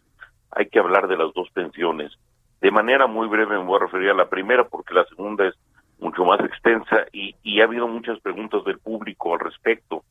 Hay 0.51 0.67
que 0.67 0.79
hablar 0.79 1.07
de 1.07 1.17
las 1.17 1.33
dos 1.33 1.49
pensiones. 1.51 2.11
De 2.59 2.71
manera 2.71 3.07
muy 3.07 3.29
breve 3.29 3.57
me 3.57 3.63
voy 3.63 3.77
a 3.77 3.85
referir 3.85 4.09
a 4.09 4.13
la 4.13 4.29
primera 4.29 4.65
porque 4.67 4.93
la 4.93 5.05
segunda 5.05 5.47
es 5.47 5.55
mucho 5.99 6.23
más 6.25 6.39
extensa 6.41 7.05
y, 7.11 7.35
y 7.43 7.61
ha 7.61 7.65
habido 7.65 7.87
muchas 7.87 8.19
preguntas 8.19 8.63
del 8.65 8.79
público 8.79 9.33
al 9.33 9.39
respecto. 9.39 10.03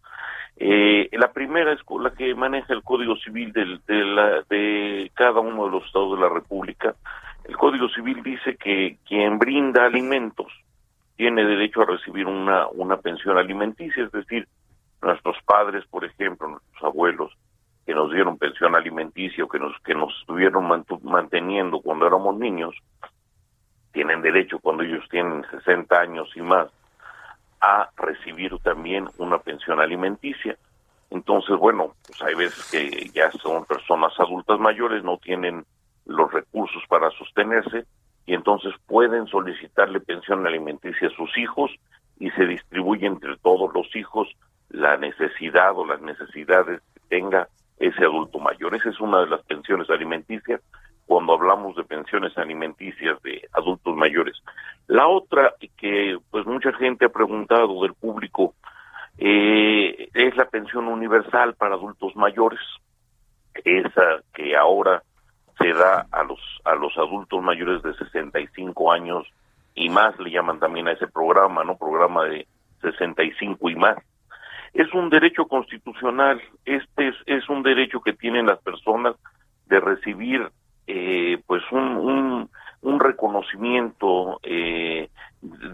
Eh, 0.57 1.09
la 1.12 1.32
primera 1.32 1.72
es 1.72 1.80
la 2.01 2.11
que 2.12 2.34
maneja 2.34 2.72
el 2.72 2.82
Código 2.82 3.16
Civil 3.16 3.53
del- 3.53 3.80
de, 3.87 4.05
la- 4.05 4.43
de 4.49 5.11
cada 5.14 5.41
uno 5.41 5.66
de 5.66 5.70
los 5.72 5.84
estados 5.84 6.18
de 6.18 6.20
la 6.26 6.32
República. 6.32 6.95
El 7.45 7.57
Código 7.57 7.89
Civil 7.91 8.22
dice 8.22 8.57
que 8.57 8.97
quien 9.07 9.39
brinda 9.39 9.84
alimentos 9.84 10.53
tiene 11.16 11.45
derecho 11.45 11.82
a 11.82 11.87
recibir 11.87 12.26
una, 12.26 12.66
una 12.68 12.97
pensión 12.97 13.39
alimenticia, 13.39 14.05
es 14.05 14.12
decir, 14.12 14.49
nuestros 15.03 15.37
padres, 15.45 15.84
por 15.87 16.05
ejemplo, 16.05 16.49
nuestros 16.49 16.82
abuelos, 16.82 17.32
que 17.84 17.95
nos 17.95 18.11
dieron 18.12 18.37
pensión 18.39 18.74
alimenticia 18.74 19.45
o 19.45 19.49
que 19.49 19.59
nos, 19.59 19.78
que 19.82 19.95
nos 19.95 20.12
estuvieron 20.20 20.66
manteniendo 21.03 21.80
cuando 21.80 22.07
éramos 22.07 22.37
niños, 22.37 22.74
tienen 23.97 24.20
derecho 24.20 24.59
cuando 24.59 24.82
ellos 24.82 25.09
tienen 25.11 25.42
60 25.51 25.99
años 25.99 26.28
y 26.36 26.42
más 26.42 26.68
a 27.62 27.88
recibir 27.97 28.55
también 28.59 29.09
una 29.16 29.38
pensión 29.38 29.80
alimenticia. 29.80 30.59
Entonces, 31.09 31.57
bueno, 31.57 31.94
pues 32.07 32.20
hay 32.20 32.34
veces 32.34 32.70
que 32.70 33.09
ya 33.14 33.30
son 33.40 33.64
personas 33.64 34.12
adultas 34.20 34.61
mayores, 34.61 35.03
no 35.03 35.16
tienen 35.16 35.64
los 36.05 36.30
recursos 36.30 36.82
para 36.90 37.09
sostenerse 37.12 37.86
y 38.26 38.34
entonces 38.34 38.74
pueden 38.86 39.26
solicitarle 39.28 40.01
pensión 40.01 40.47
alimenticia 40.47 41.09
a 41.09 41.16
sus 41.16 41.34
hijos 41.38 41.70
y 42.18 42.28
se 42.32 42.44
distribuye 42.44 43.07
entre 43.07 43.38
todos 43.38 43.72
los 43.72 43.97
hijos 43.97 44.28
la 44.68 44.99
necesidad 44.99 45.72
o 45.74 45.86
las 45.86 46.03
necesidades 46.03 46.82
que 46.92 47.01
tenga 47.09 47.49
ese 47.78 48.05
adulto 48.05 48.40
mayor. 48.40 48.74
Esa 48.74 48.90
es 48.90 49.01
una 49.01 49.20
de 49.20 49.28
las 49.28 49.42
pensiones 49.44 49.88
alimenticias 49.88 50.61
cuando 51.17 51.33
hablamos 51.33 51.75
de 51.77 51.85
pensiones 51.85 52.37
alimenticias 52.37 53.23
de 53.23 53.49
adultos 53.55 53.97
mayores. 53.97 54.37
La 54.87 55.09
otra 55.09 55.55
que 55.79 56.19
pues 56.31 56.45
mucha 56.45 56.75
gente 56.75 57.07
ha 57.07 57.09
preguntado 57.09 57.81
del 57.81 57.95
público 57.95 58.53
eh, 59.17 60.11
es 60.12 60.37
la 60.37 60.45
pensión 60.45 60.89
universal 60.89 61.55
para 61.55 61.77
adultos 61.77 62.14
mayores, 62.17 62.61
esa 63.64 64.21
que 64.35 64.55
ahora 64.55 65.03
se 65.57 65.73
da 65.73 66.07
a 66.12 66.23
los 66.23 66.39
a 66.67 66.75
los 66.75 66.95
adultos 66.99 67.43
mayores 67.43 67.83
de 67.83 67.95
65 67.95 68.93
años 68.93 69.27
y 69.75 69.89
más 69.89 70.19
le 70.19 70.31
llaman 70.31 70.61
también 70.61 70.87
a 70.89 70.93
ese 70.93 71.07
programa, 71.07 71.64
¿no? 71.64 71.79
Programa 71.79 72.25
de 72.25 72.47
65 72.83 73.71
y 73.71 73.75
más. 73.75 73.97
Es 74.75 74.93
un 74.93 75.09
derecho 75.09 75.47
constitucional, 75.47 76.43
este 76.67 77.09
es, 77.09 77.14
es 77.25 77.49
un 77.49 77.62
derecho 77.62 78.03
que 78.03 78.12
tienen 78.12 78.45
las 78.45 78.59
personas 78.59 79.17
de 79.64 79.81
recibir 79.81 80.51
eh, 80.87 81.41
pues 81.47 81.62
un, 81.72 82.49
un, 82.82 83.01
reconocimiento, 83.01 84.41
eh, 84.43 85.09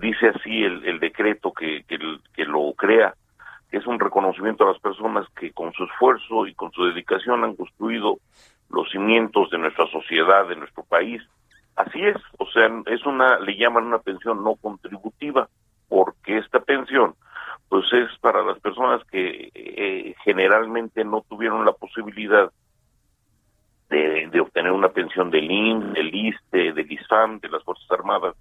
dice 0.01 0.29
así 0.29 0.63
el, 0.63 0.85
el 0.85 1.01
decreto 1.01 1.53
que, 1.53 1.85
que, 1.85 1.99
que 2.35 2.45
lo 2.45 2.73
crea, 2.75 3.15
que 3.71 3.79
es 3.79 3.87
un 3.87 4.01
reconocimiento 4.01 4.65
a 4.65 4.73
las 4.73 4.81
personas 4.81 5.27
que 5.37 5.53
con 5.53 5.73
su 5.73 5.85
esfuerzo 5.85 6.47
y 6.47 6.55
con 6.55 6.73
su 6.73 6.85
dedicación 6.85 7.45
han 7.45 7.57
construido 7.57 8.19
los 8.71 8.91
cimientos 8.91 9.51
de 9.51 9.59
nuestra 9.59 9.87
sociedad, 9.89 10.49
de 10.49 10.57
nuestro 10.57 10.83
país. 10.85 11.23
Así 11.77 12.03
es, 12.03 12.17
o 12.39 12.47
sea, 12.47 12.71
es 12.87 13.05
una, 13.07 13.39
le 13.39 13.57
llaman 13.57 13.85
una 13.85 13.99
pensión 13.99 14.43
no 14.43 14.57
contributiva, 14.57 15.49
porque 15.89 16.39
esta 16.39 16.61
pensión, 16.61 17.15
pues 17.69 17.85
es 17.93 18.09
para 18.21 18.43
las 18.43 18.59
personas 18.61 19.03
que 19.11 19.51
eh, 19.55 20.15
generalmente 20.25 21.05
no 21.05 21.23
tuvieron 21.29 21.65
la 21.65 21.73
posibilidad 21.73 22.51
de, 23.93 24.41
obtener 24.41 24.73
una 24.73 24.89
pensión 24.89 25.31
del 25.31 25.51
IN, 25.51 25.93
del 25.93 26.15
ISTE, 26.15 26.73
del 26.73 26.91
ISFAM, 26.91 27.41
de 27.41 27.49
las 27.49 27.63
Fuerzas 27.63 27.91
Armadas, 27.91 28.35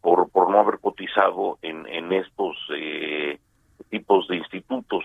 por, 0.00 0.30
por 0.30 0.50
no 0.50 0.60
haber 0.60 0.78
cotizado 0.78 1.58
en, 1.62 1.86
en 1.86 2.12
estos 2.12 2.56
eh, 2.76 3.38
tipos 3.88 4.28
de 4.28 4.36
institutos. 4.36 5.04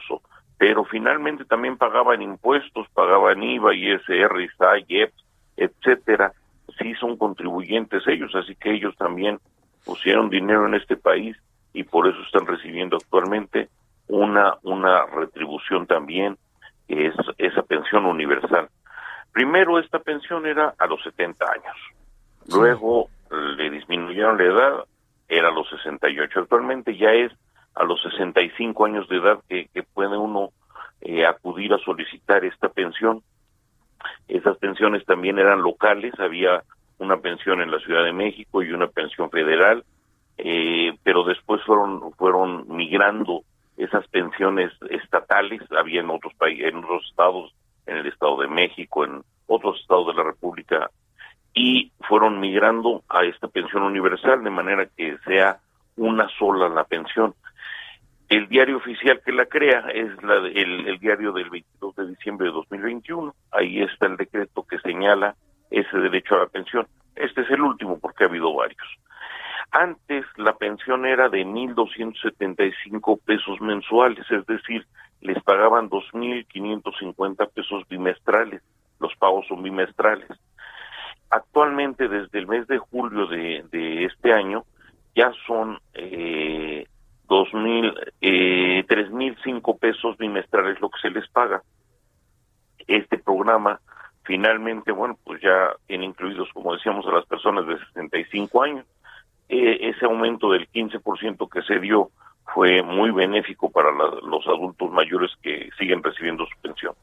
Pero 0.58 0.84
finalmente 0.86 1.46
también 1.46 1.78
pagaban 1.78 2.22
impuestos, 2.22 2.88
pagaban 2.94 3.42
IVA, 3.42 3.76
ISR, 3.76 4.42
ISA, 4.42 4.80
IEPS, 4.88 5.26
etcétera. 5.56 6.34
Sí 6.80 6.94
son 6.96 7.18
contribuyentes 7.18 8.06
ellos, 8.08 8.36
así 8.36 8.56
que 8.56 8.74
ellos 8.74 8.96
también 8.98 9.40
pusieron 9.86 10.30
dinero 10.30 10.68
en 10.68 10.74
este 10.74 10.98
país 10.98 11.38
y 11.74 11.84
por 11.84 12.08
eso 12.08 12.20
están 12.24 12.46
recibiendo 12.46 12.98
actualmente 12.98 13.70
una, 14.08 14.56
una 14.64 15.06
retribución 15.06 15.86
también, 15.88 16.38
que 16.88 17.08
es 17.08 17.16
esa 17.38 17.62
pensión 17.64 18.06
universal. 18.06 18.70
Primero 19.38 19.78
esta 19.78 20.00
pensión 20.00 20.48
era 20.48 20.74
a 20.80 20.88
los 20.88 21.00
70 21.04 21.46
años, 21.46 21.78
luego 22.48 23.08
le 23.56 23.70
disminuyeron 23.70 24.36
la 24.40 24.44
edad, 24.44 24.84
era 25.30 25.50
a 25.50 25.52
los 25.52 25.70
68, 25.70 26.40
actualmente 26.40 26.98
ya 26.98 27.14
es 27.14 27.32
a 27.76 27.84
los 27.84 28.02
65 28.02 28.86
años 28.86 29.08
de 29.08 29.18
edad 29.18 29.38
que, 29.48 29.68
que 29.72 29.84
puede 29.84 30.18
uno 30.18 30.50
eh, 31.02 31.24
acudir 31.24 31.72
a 31.72 31.78
solicitar 31.78 32.46
esta 32.46 32.70
pensión. 32.70 33.22
Esas 34.28 34.58
pensiones 34.58 35.06
también 35.06 35.38
eran 35.38 35.62
locales, 35.62 36.20
había 36.20 36.64
una 36.98 37.18
pensión 37.18 37.62
en 37.62 37.70
la 37.70 37.78
Ciudad 37.78 38.04
de 38.06 38.14
México 38.14 38.64
y 38.64 38.72
una 38.72 38.88
pensión 38.88 39.30
federal, 39.30 39.84
eh, 40.40 40.98
pero 41.04 41.24
después 41.24 41.62
fueron 41.64 42.12
fueron 42.14 42.66
migrando 42.76 43.44
esas 43.78 44.08
pensiones 44.08 44.72
estatales, 44.90 45.62
había 45.78 46.02
en 46.02 46.10
otros 46.10 46.34
países, 46.34 46.70
en 46.70 46.78
otros 46.78 47.06
estados, 47.08 47.54
en 47.88 47.98
el 47.98 48.08
Estado 48.08 48.40
de 48.42 48.48
México, 48.48 49.06
en 49.06 49.24
otros 49.48 49.80
estados 49.80 50.08
de 50.08 50.14
la 50.14 50.24
República, 50.24 50.90
y 51.54 51.92
fueron 52.08 52.40
migrando 52.40 53.04
a 53.10 53.24
esta 53.24 53.48
pensión 53.48 53.84
universal 53.84 54.44
de 54.44 54.50
manera 54.50 54.86
que 54.96 55.18
sea 55.26 55.60
una 55.96 56.30
sola 56.38 56.70
la 56.70 56.84
pensión. 56.84 57.34
El 58.30 58.48
diario 58.48 58.78
oficial 58.78 59.22
que 59.26 59.32
la 59.32 59.46
crea 59.46 59.86
es 59.94 60.12
la 60.22 60.36
el 60.36 61.00
diario 61.00 61.32
del 61.32 61.50
22 61.50 61.96
de 61.96 62.08
diciembre 62.10 62.48
de 62.48 62.54
2021. 62.54 63.34
Ahí 63.52 63.82
está 63.82 64.06
el 64.06 64.18
decreto 64.18 64.64
que 64.64 64.78
señala 64.80 65.36
ese 65.72 65.98
derecho 65.98 66.36
a 66.36 66.40
la 66.40 66.48
pensión. 66.48 66.88
Este 67.16 67.42
es 67.42 67.50
el 67.50 67.62
último 67.62 68.00
porque 68.00 68.26
ha 68.26 68.28
habido 68.28 68.54
varios. 68.54 68.88
Antes 69.72 70.26
la 70.38 70.54
pensión 70.54 71.06
era 71.06 71.30
de 71.30 71.46
1.275 71.46 73.20
pesos 73.26 73.60
mensuales, 73.60 74.26
es 74.32 74.46
decir, 74.46 74.86
les 75.22 75.42
pagaban 75.44 75.90
2.550 75.90 77.50
pesos 77.52 77.88
bimestrales. 77.90 78.62
Los 79.00 79.16
pagos 79.16 79.46
son 79.48 79.64
bimestrales. 79.64 80.28
Actualmente, 81.30 82.08
desde 82.08 82.40
el 82.40 82.48
mes 82.48 82.68
de 82.68 82.78
julio 82.78 83.28
de, 83.28 83.66
de 83.72 84.06
este 84.06 84.34
año, 84.34 84.64
ya 85.16 85.32
son 85.46 85.80
eh, 85.94 86.86
2.000, 87.28 88.14
eh, 88.22 88.86
3.005 88.88 89.80
pesos 89.80 90.18
bimestrales 90.18 90.80
lo 90.80 90.90
que 90.90 91.00
se 91.02 91.10
les 91.10 91.28
paga. 91.30 91.62
Este 92.88 93.18
programa, 93.18 93.82
finalmente, 94.24 94.92
bueno, 94.92 95.18
pues 95.24 95.42
ya 95.42 95.76
tiene 95.88 96.06
incluidos, 96.06 96.50
como 96.54 96.74
decíamos, 96.74 97.06
a 97.08 97.12
las 97.12 97.26
personas 97.26 97.68
de 97.68 97.78
65 97.80 98.64
años. 98.64 98.86
Eh, 99.50 99.90
ese 99.90 100.06
aumento 100.06 100.52
del 100.52 100.70
15% 100.70 101.50
que 101.50 101.62
se 101.64 101.80
dio 101.80 102.12
fue 102.54 102.82
muy 102.82 103.12
benéfico 103.12 103.70
para 103.70 103.92
la- 103.92 104.20
los 104.28 104.46
adultos 104.48 104.92
mayores 104.92 105.32
que 105.42 105.70
siguen 105.78 106.02
recibiendo 106.04 106.46
su 106.46 106.60
pensión. 106.62 106.94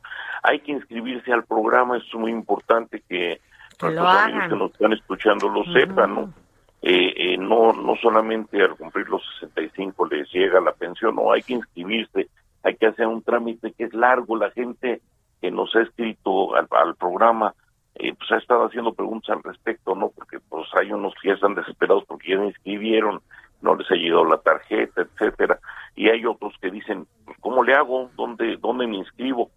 Hay 0.43 0.61
que 0.61 0.73
inscribirse 0.73 1.33
al 1.33 1.45
programa, 1.45 1.97
es 1.99 2.15
muy 2.15 2.31
importante 2.33 3.03
que, 3.09 3.41
Que 3.79 3.87
nuestros 3.87 4.07
amigos 4.25 4.49
que 4.49 4.57
nos 4.57 4.73
están 4.73 4.93
escuchando 4.93 5.49
lo 5.49 5.65
sepan, 5.73 6.15
¿no? 6.15 6.35
Eh, 6.83 7.13
eh, 7.17 7.37
no 7.39 7.73
no 7.73 7.97
solamente 7.97 8.63
al 8.63 8.77
cumplir 8.77 9.09
los 9.09 9.23
65 9.41 10.07
les 10.07 10.31
llega 10.33 10.61
la 10.61 10.73
pensión, 10.73 11.17
no, 11.17 11.33
hay 11.33 11.43
que 11.43 11.55
inscribirse, 11.55 12.29
hay 12.63 12.77
que 12.77 12.87
hacer 12.87 13.07
un 13.07 13.23
trámite 13.23 13.73
que 13.73 13.85
es 13.85 13.95
largo, 13.95 14.37
la 14.37 14.51
gente 14.51 15.01
que 15.41 15.51
nos 15.51 15.75
ha 15.77 15.81
escrito 15.83 16.55
al, 16.55 16.69
al 16.71 16.95
programa 16.95 17.55
eh, 17.97 18.13
pues 18.15 18.31
ha 18.33 18.37
estado 18.37 18.65
haciendo 18.67 18.93
preguntas 18.93 19.31
al 19.37 19.43
respecto, 19.43 19.95
¿no? 19.95 20.11
Porque 20.11 20.39
pues 20.41 20.67
hay 20.75 20.93
unos 20.93 21.15
que 21.21 21.29
ya 21.29 21.35
están 21.35 21.55
desesperados 21.55 22.05
porque 22.07 22.31
ya 22.33 22.39
se 22.39 22.47
inscribieron, 22.47 23.21
no 23.65 23.75
les 23.75 23.91
ha 23.91 23.95
llegado 23.95 24.25
la 24.27 24.39
tarjeta, 24.39 25.03
etcétera, 25.03 25.59
y 25.97 26.09
hay 26.09 26.25
otros 26.27 26.55
que 26.61 26.71
dicen, 26.71 27.07
¿cómo 27.41 27.65
le 27.65 27.75
hago? 27.75 28.11
¿Dónde, 28.15 28.57
dónde 28.59 28.87
me 28.87 28.99
inscribo? 28.99 29.51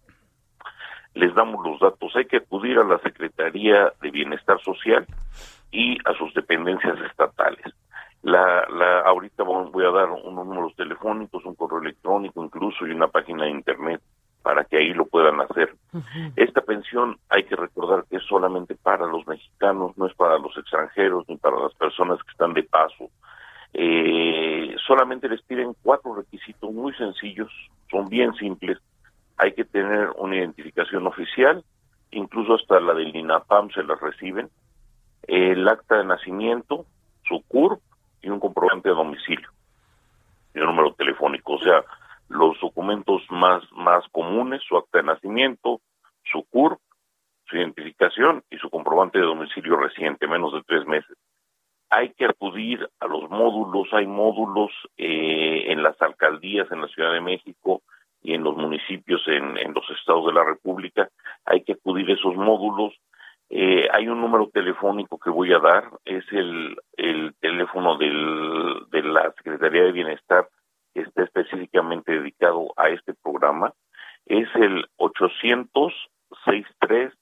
Les 1.14 1.34
damos 1.34 1.64
los 1.64 1.78
datos. 1.78 2.14
Hay 2.16 2.24
que 2.24 2.38
acudir 2.38 2.78
a 2.78 2.84
la 2.84 2.98
Secretaría 2.98 3.92
de 4.00 4.10
Bienestar 4.10 4.60
Social 4.62 5.06
y 5.70 5.98
a 6.04 6.14
sus 6.14 6.32
dependencias 6.34 6.98
estatales. 7.00 7.74
La, 8.22 8.66
la, 8.68 9.00
ahorita 9.00 9.42
voy 9.42 9.70
voy 9.70 9.84
a 9.84 9.90
dar 9.90 10.10
unos 10.10 10.46
números 10.46 10.74
telefónicos, 10.74 11.44
un 11.44 11.54
correo 11.54 11.80
electrónico 11.80 12.42
incluso 12.42 12.86
y 12.86 12.90
una 12.90 13.08
página 13.08 13.44
de 13.44 13.50
internet 13.50 14.00
para 14.42 14.64
que 14.64 14.78
ahí 14.78 14.94
lo 14.94 15.04
puedan 15.06 15.40
hacer. 15.40 15.74
Esta 16.36 16.62
pensión 16.62 17.18
hay 17.28 17.44
que 17.44 17.56
recordar 17.56 18.04
que 18.08 18.16
es 18.16 18.22
solamente 18.24 18.74
para 18.74 19.06
los 19.06 19.26
mexicanos, 19.26 19.96
no 19.98 20.06
es 20.06 20.14
para 20.14 20.38
los 20.38 20.56
extranjeros 20.56 21.24
ni 21.28 21.36
para 21.36 21.60
las 21.60 21.74
personas 21.74 22.22
que 22.22 22.30
están 22.30 22.54
de 22.54 22.62
paso. 22.62 23.10
Eh, 23.80 24.74
solamente 24.84 25.28
les 25.28 25.40
piden 25.42 25.72
cuatro 25.84 26.12
requisitos 26.12 26.72
muy 26.72 26.92
sencillos, 26.94 27.48
son 27.88 28.08
bien 28.08 28.34
simples. 28.34 28.76
Hay 29.36 29.52
que 29.52 29.64
tener 29.64 30.10
una 30.16 30.34
identificación 30.34 31.06
oficial, 31.06 31.62
incluso 32.10 32.54
hasta 32.54 32.80
la 32.80 32.92
del 32.92 33.14
INAPAM 33.14 33.70
se 33.70 33.84
la 33.84 33.94
reciben, 33.94 34.50
el 35.28 35.68
acta 35.68 35.98
de 35.98 36.06
nacimiento, 36.06 36.86
su 37.22 37.40
CURP 37.46 37.80
y 38.20 38.30
un 38.30 38.40
comprobante 38.40 38.88
de 38.88 38.96
domicilio 38.96 39.48
y 40.54 40.58
un 40.58 40.66
número 40.66 40.94
telefónico. 40.94 41.52
O 41.52 41.60
sea, 41.60 41.84
los 42.28 42.58
documentos 42.60 43.22
más, 43.30 43.62
más 43.70 44.04
comunes, 44.10 44.60
su 44.66 44.76
acta 44.76 44.98
de 44.98 45.04
nacimiento, 45.04 45.80
su 46.24 46.42
CURP, 46.50 46.80
su 47.44 47.56
identificación 47.56 48.42
y 48.50 48.56
su 48.56 48.70
comprobante 48.70 49.20
de 49.20 49.24
domicilio 49.24 49.76
reciente, 49.76 50.26
menos 50.26 50.52
de 50.52 50.62
tres 50.66 50.84
meses. 50.84 51.16
Hay 51.90 52.10
que 52.10 52.26
acudir 52.26 52.88
a 53.00 53.06
los 53.06 53.30
módulos, 53.30 53.88
hay 53.92 54.06
módulos 54.06 54.70
eh, 54.96 55.64
en 55.68 55.82
las 55.82 56.00
alcaldías 56.02 56.70
en 56.70 56.82
la 56.82 56.88
Ciudad 56.88 57.12
de 57.12 57.20
México 57.20 57.82
y 58.22 58.34
en 58.34 58.42
los 58.42 58.56
municipios 58.56 59.22
en, 59.26 59.54
los 59.72 59.88
estados 59.90 60.26
de 60.26 60.32
la 60.32 60.44
República, 60.44 61.08
hay 61.44 61.62
que 61.62 61.72
acudir 61.72 62.10
a 62.10 62.14
esos 62.14 62.34
módulos. 62.34 62.94
Eh, 63.48 63.88
hay 63.92 64.08
un 64.08 64.20
número 64.20 64.50
telefónico 64.52 65.18
que 65.18 65.30
voy 65.30 65.52
a 65.52 65.58
dar, 65.58 65.84
es 66.04 66.24
el, 66.32 66.76
el 66.96 67.34
teléfono 67.40 67.96
del, 67.96 68.82
de 68.90 69.02
la 69.02 69.32
Secretaría 69.32 69.84
de 69.84 69.92
Bienestar 69.92 70.48
que 70.94 71.00
está 71.02 71.22
específicamente 71.22 72.12
dedicado 72.12 72.72
a 72.76 72.88
este 72.88 73.14
programa, 73.14 73.72
es 74.26 74.48
el 74.56 74.86
800 74.96 75.92
63 76.44 77.12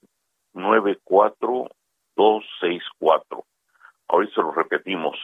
94 0.54 1.68
264. 2.16 3.45
Repetimos. 4.86 5.16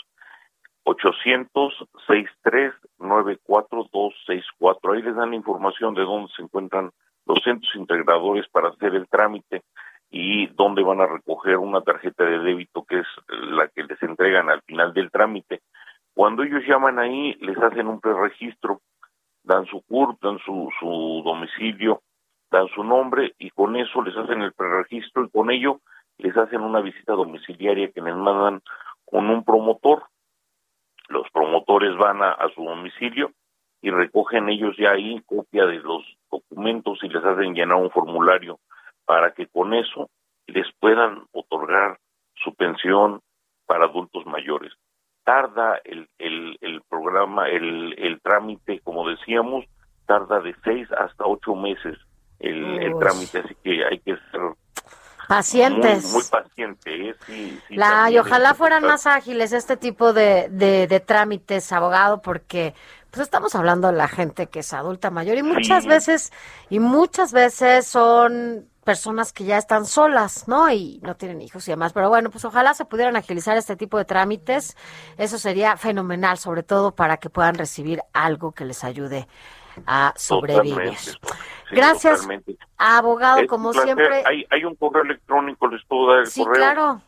800 0.84 1.72
63 2.08 2.74
94 2.98 3.88
264. 3.92 4.92
Ahí 4.92 5.02
les 5.02 5.14
dan 5.14 5.30
la 5.30 5.36
información 5.36 5.94
de 5.94 6.02
dónde 6.02 6.32
se 6.34 6.42
encuentran 6.42 6.90
los 7.26 7.38
centros 7.44 7.70
integradores 7.76 8.48
para 8.48 8.70
hacer 8.70 8.96
el 8.96 9.06
trámite 9.08 9.62
y 10.10 10.48
dónde 10.48 10.82
van 10.82 11.00
a 11.00 11.06
recoger 11.06 11.58
una 11.58 11.80
tarjeta 11.80 12.24
de 12.24 12.40
débito 12.40 12.84
que 12.84 12.98
es 12.98 13.06
la 13.28 13.68
que 13.68 13.84
les 13.84 14.02
entregan 14.02 14.50
al 14.50 14.62
final 14.62 14.92
del 14.92 15.12
trámite. 15.12 15.60
Cuando 16.14 16.42
ellos 16.42 16.64
llaman 16.66 16.98
ahí, 16.98 17.34
les 17.34 17.56
hacen 17.58 17.86
un 17.86 18.00
preregistro, 18.00 18.80
dan 19.44 19.64
su 19.66 19.80
CURP, 19.82 20.20
dan 20.20 20.38
su, 20.40 20.68
su 20.80 21.22
domicilio, 21.24 22.02
dan 22.50 22.66
su 22.74 22.82
nombre 22.82 23.34
y 23.38 23.50
con 23.50 23.76
eso 23.76 24.02
les 24.02 24.16
hacen 24.16 24.42
el 24.42 24.52
preregistro 24.52 25.24
y 25.24 25.30
con 25.30 25.50
ello 25.50 25.78
les 26.18 26.36
hacen 26.36 26.60
una 26.60 26.80
visita 26.80 27.12
domiciliaria 27.12 27.92
que 27.92 28.00
les 28.00 28.14
mandan 28.16 28.60
con 29.12 29.28
un 29.28 29.44
promotor. 29.44 30.04
Los 31.08 31.28
promotores 31.30 31.94
van 31.98 32.22
a, 32.22 32.30
a 32.32 32.48
su 32.54 32.64
domicilio 32.64 33.30
y 33.82 33.90
recogen 33.90 34.48
ellos 34.48 34.74
ya 34.78 34.92
ahí 34.92 35.20
copia 35.26 35.66
de 35.66 35.80
los 35.80 36.02
documentos 36.30 36.98
y 37.02 37.08
les 37.08 37.22
hacen 37.22 37.54
llenar 37.54 37.76
un 37.76 37.90
formulario 37.90 38.58
para 39.04 39.32
que 39.34 39.46
con 39.48 39.74
eso 39.74 40.08
les 40.46 40.66
puedan 40.80 41.24
otorgar 41.32 41.98
su 42.36 42.54
pensión 42.54 43.20
para 43.66 43.84
adultos 43.84 44.24
mayores. 44.24 44.72
Tarda 45.24 45.78
el, 45.84 46.08
el, 46.18 46.56
el 46.62 46.80
programa, 46.88 47.48
el, 47.48 47.94
el 47.98 48.20
trámite, 48.22 48.80
como 48.80 49.06
decíamos, 49.08 49.66
tarda 50.06 50.40
de 50.40 50.54
seis 50.64 50.90
hasta 50.92 51.24
ocho 51.26 51.54
meses 51.54 51.98
el, 52.38 52.82
el 52.82 52.98
trámite, 52.98 53.40
así 53.40 53.54
que 53.62 53.84
hay 53.84 53.98
que 53.98 54.16
ser 54.30 54.40
Pacientes. 55.28 56.04
muy, 56.04 56.12
muy 56.14 56.22
paciente. 56.24 57.10
¿eh? 57.10 57.14
Sí, 57.26 57.60
sí, 57.68 57.76
La, 57.76 58.10
y 58.10 58.18
ojalá 58.18 58.54
fueran 58.54 58.82
más 58.84 59.06
ágiles 59.06 59.52
este 59.52 59.76
tipo 59.76 60.12
de, 60.12 60.48
de, 60.50 60.86
de 60.86 61.00
trámites, 61.00 61.72
abogado, 61.72 62.20
porque 62.22 62.74
pues 63.10 63.22
estamos 63.22 63.54
hablando 63.54 63.88
de 63.88 63.94
la 63.94 64.08
gente 64.08 64.46
que 64.48 64.60
es 64.60 64.72
adulta 64.72 65.10
mayor 65.10 65.36
y 65.36 65.42
muchas 65.42 65.82
Sí. 65.82 65.88
veces, 65.88 66.32
y 66.70 66.78
muchas 66.80 67.32
veces 67.32 67.86
son 67.86 68.68
personas 68.84 69.32
que 69.32 69.44
ya 69.44 69.58
están 69.58 69.84
solas, 69.86 70.48
¿no? 70.48 70.68
Y 70.70 70.98
no 71.02 71.14
tienen 71.14 71.40
hijos 71.40 71.68
y 71.68 71.70
demás. 71.70 71.92
Pero 71.92 72.08
bueno, 72.08 72.30
pues 72.30 72.44
ojalá 72.44 72.74
se 72.74 72.84
pudieran 72.84 73.14
agilizar 73.14 73.56
este 73.56 73.76
tipo 73.76 73.96
de 73.98 74.04
trámites. 74.06 74.76
Eso 75.18 75.38
sería 75.38 75.76
fenomenal, 75.76 76.36
sobre 76.38 76.62
todo 76.64 76.92
para 76.94 77.18
que 77.18 77.30
puedan 77.30 77.54
recibir 77.54 78.00
algo 78.12 78.52
que 78.52 78.64
les 78.64 78.82
ayude 78.82 79.28
a 79.86 80.12
sobrevivir. 80.16 80.74
Totalmente. 80.74 81.00
Sí, 81.68 81.76
Gracias, 81.76 82.14
totalmente. 82.20 82.56
abogado, 82.76 83.40
Es 83.40 83.48
como 83.48 83.72
siempre. 83.72 84.22
Hay, 84.26 84.44
hay 84.50 84.64
un 84.64 84.74
correo 84.76 85.02
electrónico, 85.04 85.68
les 85.68 85.84
puedo 85.86 86.10
dar 86.10 86.20
el 86.20 86.26
Sí, 86.26 86.42
correo. 86.44 86.54
claro. 86.56 87.00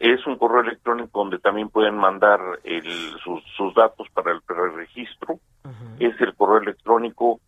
Es 0.00 0.26
un 0.26 0.36
correo 0.36 0.60
electrónico 0.60 1.20
donde 1.20 1.38
también 1.38 1.68
pueden 1.70 1.96
mandar 1.96 2.40
el- 2.64 3.16
sus, 3.22 3.42
sus 3.56 3.72
datos 3.74 4.08
para 4.12 4.32
el 4.32 4.40
registro. 4.74 5.38
Es 5.98 6.20
el 6.20 6.34
correo 6.34 6.58
electrónico 6.58 7.40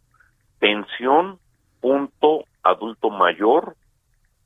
pensión 0.59 1.39
punto 1.81 2.44
adulto 2.62 3.10
mayor 3.10 3.77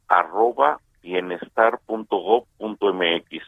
arroba 0.08 0.80
bienestar 1.02 1.78
punto 1.86 2.16
gov 2.16 2.44
punto 2.58 2.92
mx 2.92 3.42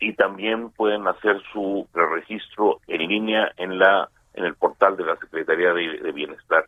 y 0.00 0.12
también 0.14 0.70
pueden 0.70 1.06
hacer 1.08 1.40
su 1.52 1.88
registro 1.94 2.80
en 2.86 3.08
línea 3.08 3.50
en 3.56 3.78
la 3.78 4.08
en 4.34 4.44
el 4.44 4.54
portal 4.54 4.96
de 4.96 5.04
la 5.04 5.16
Secretaría 5.16 5.72
de, 5.72 5.98
de 6.00 6.12
Bienestar. 6.12 6.64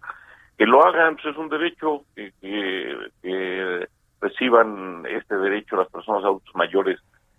Que 0.59 0.67
lo 0.67 0.85
hagan, 0.87 1.17
pues 1.17 1.27
es 1.35 1.37
un 1.37 1.49
derecho 1.49 2.05
que, 2.15 2.33
que- 2.41 2.97
que 3.23 3.89
reciban 4.21 5.05
este 5.07 5.37
derecho 5.37 5.77
las 5.77 5.89
personas 5.91 6.25
adultos 6.25 6.55
mayores 6.55 6.99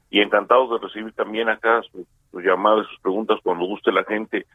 y 0.09 0.19
encantados 0.21 0.69
de 0.71 0.85
recibir 0.87 1.13
también 1.13 1.49
acá 1.49 1.81
sus, 1.91 2.05
sus 2.31 2.43
llamadas, 2.43 2.85
sus 2.87 2.99
preguntas 2.99 3.39
cuando 3.43 3.65
guste 3.65 3.91
la 3.91 4.03
gente. 4.03 4.45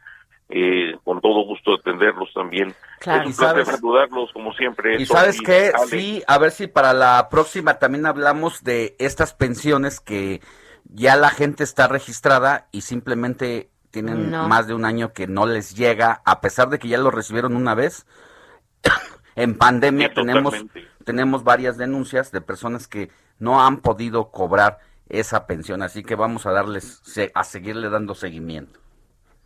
eh, 0.51 0.97
con 1.03 1.21
todo 1.21 1.45
gusto 1.45 1.75
atenderlos 1.75 2.33
también. 2.33 2.73
Claro. 3.01 3.21
Es 3.21 3.27
un 3.27 3.33
Y 3.33 3.35
placer 3.35 3.65
sabes- 3.65 3.75
saludarlos 3.79 4.31
como 4.33 4.51
siempre. 4.53 4.95
Y 4.99 5.05
sabes 5.05 5.39
Alex. 5.47 5.89
sí, 5.91 6.23
a 6.27 6.39
ver 6.39 6.49
si 6.49 6.65
para 6.65 6.93
la 6.93 7.27
próxima 7.29 7.75
también 7.77 8.07
hablamos 8.07 8.63
de 8.63 8.95
estas 8.97 9.35
pensiones 9.35 9.99
que 9.99 10.41
ya 10.85 11.15
la 11.17 11.29
gente 11.29 11.63
está 11.63 11.87
registrada 11.87 12.67
y 12.71 12.81
simplemente 12.81 13.69
tienen 13.91 14.31
No. 14.31 14.47
más 14.47 14.67
de 14.67 14.73
un 14.73 14.85
año 14.85 15.13
que 15.13 15.27
no 15.27 15.45
les 15.45 15.75
llega, 15.75 16.21
a 16.25 16.41
pesar 16.41 16.69
de 16.69 16.79
que 16.79 16.87
ya 16.87 16.97
lo 16.97 17.11
recibieron 17.11 17.55
una 17.55 17.75
vez. 17.75 18.05
en 19.35 19.57
pandemia 19.57 20.09
Sí, 20.09 20.13
tenemos, 20.15 20.53
tenemos 21.05 21.43
varias 21.43 21.77
denuncias 21.77 22.31
de 22.31 22.41
personas 22.41 22.87
que 22.87 23.09
no 23.39 23.63
han 23.65 23.77
podido 23.77 24.31
cobrar 24.31 24.79
esa 25.07 25.47
pensión, 25.47 25.81
así 25.81 26.03
que 26.03 26.15
vamos 26.15 26.45
a 26.45 26.51
darles, 26.51 27.01
se- 27.03 27.31
a 27.33 27.43
seguirle 27.43 27.89
dando 27.89 28.13
seguimiento. 28.15 28.79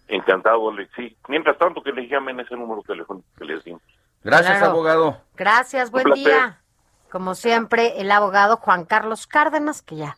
Encantado, 0.07 0.69
Alex. 0.69 0.91
Sí. 0.95 1.15
Mientras 1.29 1.57
tanto, 1.57 1.81
que 1.81 1.91
les 1.91 2.09
llamen 2.09 2.39
ese 2.39 2.55
número 2.55 2.81
telefónico 2.83 3.27
que 3.37 3.45
les 3.45 3.63
dimos. 3.63 3.81
Gracias, 4.23 4.57
Claro. 4.57 4.71
abogado. 4.73 5.21
Gracias, 5.35 5.91
buen 5.91 6.11
día. 6.13 6.59
Como 7.11 7.35
siempre, 7.35 8.01
el 8.01 8.11
abogado 8.11 8.57
Juan 8.57 8.85
Carlos 8.85 9.27
Cárdenas, 9.27 9.81
que 9.81 9.95
ya, 9.95 10.17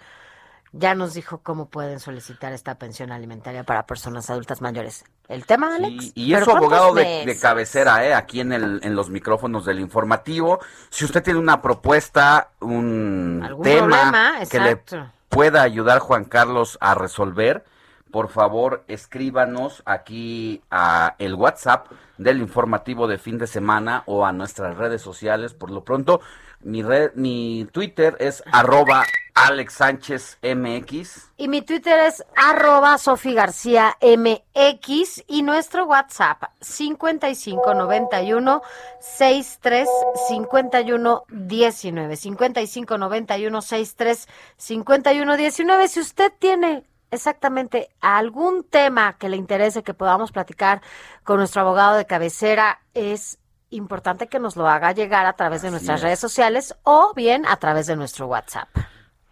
ya 0.77 0.93
nos 0.93 1.13
dijo 1.13 1.37
cómo 1.37 1.67
pueden 1.69 1.99
solicitar 1.99 2.51
esta 2.51 2.75
pensión 2.75 3.11
alimentaria 3.11 3.63
para 3.63 3.85
personas 3.85 4.29
adultas 4.29 4.61
mayores. 4.61 5.05
¿El 5.29 5.45
tema, 5.45 5.75
Alex? 5.75 6.11
Y 6.15 6.33
es 6.33 6.39
¿Pero 6.39 6.51
su 6.51 6.57
abogado 6.57 6.93
de, 6.93 7.37
cabecera, 7.41 8.05
¿eh? 8.05 8.13
aquí 8.13 8.41
en, 8.41 8.51
el, 8.51 8.81
en 8.83 8.93
los 8.95 9.09
micrófonos 9.09 9.65
del 9.65 9.79
informativo. 9.79 10.59
Si 10.89 11.05
usted 11.05 11.23
tiene 11.23 11.39
una 11.39 11.61
propuesta, 11.61 12.49
un 12.59 13.41
¿Algún 13.43 13.63
tema 13.63 13.87
problema? 13.87 14.45
que 14.51 14.59
le 14.59 14.81
pueda 15.29 15.61
ayudar 15.61 15.99
Juan 15.99 16.25
Carlos 16.25 16.77
a 16.81 16.93
resolver, 16.93 17.63
por 18.11 18.27
favor 18.27 18.83
escríbanos 18.87 19.81
aquí 19.85 20.61
a 20.71 21.15
el 21.19 21.35
WhatsApp 21.35 21.87
del 22.17 22.39
informativo 22.39 23.07
de 23.07 23.17
fin 23.17 23.37
de 23.37 23.47
semana 23.47 24.03
o 24.07 24.25
a 24.25 24.33
nuestras 24.33 24.77
redes 24.77 25.01
sociales. 25.01 25.53
Por 25.53 25.71
lo 25.71 25.83
pronto, 25.83 26.19
mi, 26.65 26.81
red, 26.81 27.11
mi 27.13 27.67
Twitter 27.71 28.17
es 28.19 28.43
arroba 28.51 29.03
Alex 29.35 29.73
Sánchez 29.73 30.39
MX. 30.41 31.31
Y 31.37 31.47
mi 31.47 31.61
Twitter 31.61 31.99
es 31.99 32.25
arroba 32.35 32.97
Sofi 32.97 33.33
García 33.33 33.97
MX 34.01 35.23
y 35.27 35.43
nuestro 35.43 35.85
WhatsApp 35.85 36.43
5591 36.61 38.61
63 38.99 39.87
51 40.27 41.23
19. 41.29 42.15
5591 42.15 43.61
63 43.61 44.27
51 44.57 45.37
19. 45.37 45.87
Si 45.87 45.99
usted 45.99 46.33
tiene 46.39 46.83
exactamente 47.11 47.89
algún 48.01 48.63
tema 48.63 49.17
que 49.17 49.29
le 49.29 49.37
interese 49.37 49.83
que 49.83 49.93
podamos 49.93 50.31
platicar 50.31 50.81
con 51.23 51.37
nuestro 51.37 51.61
abogado 51.61 51.97
de 51.97 52.05
cabecera, 52.05 52.81
es 52.93 53.37
importante 53.75 54.27
que 54.27 54.39
nos 54.39 54.55
lo 54.55 54.67
haga 54.67 54.91
llegar 54.91 55.25
a 55.25 55.33
través 55.33 55.61
de 55.61 55.71
nuestras 55.71 55.99
es. 55.99 56.03
redes 56.03 56.19
sociales 56.19 56.75
o 56.83 57.13
bien 57.15 57.45
a 57.45 57.57
través 57.57 57.87
de 57.87 57.95
nuestro 57.95 58.27
WhatsApp. 58.27 58.69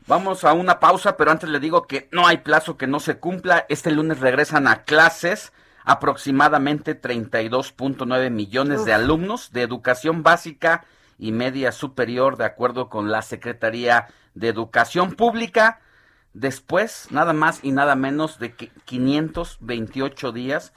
Vamos 0.06 0.44
a 0.44 0.54
una 0.54 0.80
pausa, 0.80 1.16
pero 1.16 1.32
antes 1.32 1.50
le 1.50 1.60
digo 1.60 1.84
que 1.84 2.10
no 2.12 2.28
hay 2.28 2.38
plazo 2.38 2.78
que 2.78 2.88
no 2.88 3.00
se 3.00 3.20
cumpla. 3.20 3.66
Este 3.70 3.90
lunes 3.90 4.20
regresan 4.20 4.68
a 4.68 4.84
clases 4.84 5.54
aproximadamente 5.86 7.00
32.9 7.00 8.30
millones 8.30 8.86
de 8.86 8.94
alumnos 8.94 9.52
de 9.52 9.62
educación 9.62 10.24
básica 10.24 10.86
y 11.18 11.32
media 11.32 11.72
superior, 11.72 12.38
de 12.38 12.46
acuerdo 12.46 12.90
con 12.90 13.12
la 13.12 13.22
Secretaría 13.22 14.08
de 14.34 14.50
Educación 14.50 15.14
Pública. 15.14 15.80
Después, 16.34 17.08
nada 17.12 17.34
más 17.34 17.60
y 17.64 17.72
nada 17.72 17.96
menos 17.96 18.40
de 18.40 18.56
que 18.56 18.72
528 18.86 20.32
días 20.32 20.74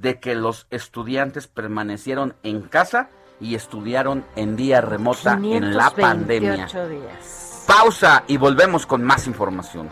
de 0.00 0.18
que 0.18 0.34
los 0.34 0.66
estudiantes 0.70 1.46
permanecieron 1.46 2.34
en 2.42 2.62
casa 2.62 3.10
y 3.40 3.54
estudiaron 3.54 4.24
en 4.36 4.56
vía 4.56 4.80
remota 4.80 5.34
en 5.34 5.76
la 5.76 5.90
pandemia. 5.90 6.66
528 6.66 6.88
días. 6.88 7.64
Pausa 7.66 8.24
y 8.26 8.36
volvemos 8.36 8.86
con 8.86 9.04
más 9.04 9.26
información. 9.26 9.88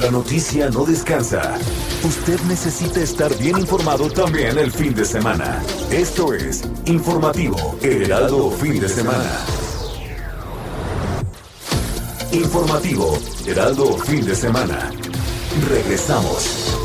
La 0.00 0.10
noticia 0.10 0.68
no 0.70 0.84
descansa. 0.84 1.56
Usted 2.04 2.38
necesita 2.42 3.00
estar 3.00 3.34
bien 3.38 3.58
informado 3.58 4.10
también 4.10 4.58
el 4.58 4.70
fin 4.70 4.94
de 4.94 5.04
semana. 5.04 5.62
Esto 5.90 6.34
es 6.34 6.62
Informativo 6.84 7.78
Heraldo 7.82 8.50
Fin 8.50 8.78
de 8.78 8.88
Semana. 8.88 9.40
Informativo 12.30 13.18
Heraldo 13.46 13.96
Fin 13.98 14.26
de 14.26 14.34
Semana. 14.34 14.90
Regresamos. 15.64 16.76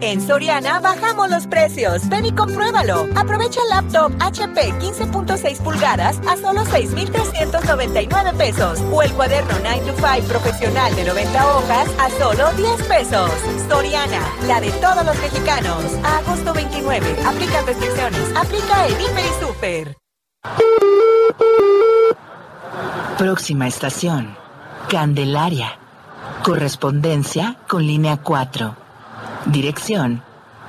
En 0.00 0.26
Soriana 0.26 0.80
bajamos 0.80 1.28
los 1.28 1.46
precios. 1.46 2.08
Ven 2.08 2.24
y 2.24 2.32
compruébalo. 2.32 3.06
Aprovecha 3.14 3.60
el 3.62 3.68
laptop 3.68 4.12
HP 4.18 4.72
15.6 4.80 5.58
pulgadas 5.58 6.18
a 6.26 6.36
solo 6.38 6.64
6,399 6.64 8.32
pesos. 8.38 8.80
O 8.90 9.02
el 9.02 9.12
cuaderno 9.12 9.52
9 9.62 9.82
to 9.86 9.94
5 9.96 10.26
profesional 10.26 10.96
de 10.96 11.04
90 11.04 11.56
hojas 11.56 11.88
a 12.00 12.10
solo 12.18 12.50
10 12.56 12.82
pesos. 12.88 13.30
Soriana, 13.68 14.20
la 14.46 14.60
de 14.60 14.70
todos 14.72 15.04
los 15.04 15.18
mexicanos. 15.20 15.84
A 16.02 16.18
agosto 16.18 16.54
29. 16.54 17.16
Aplican 17.26 17.66
restricciones. 17.66 18.36
Aplica 18.36 18.86
en 18.86 19.00
Hiper 19.00 19.24
y 19.24 19.44
Super. 19.44 19.96
Próxima 23.18 23.68
estación. 23.68 24.34
Candelaria. 24.88 25.78
Correspondencia 26.42 27.58
con 27.68 27.86
línea 27.86 28.16
4. 28.16 28.74
Dirección. 29.46 30.22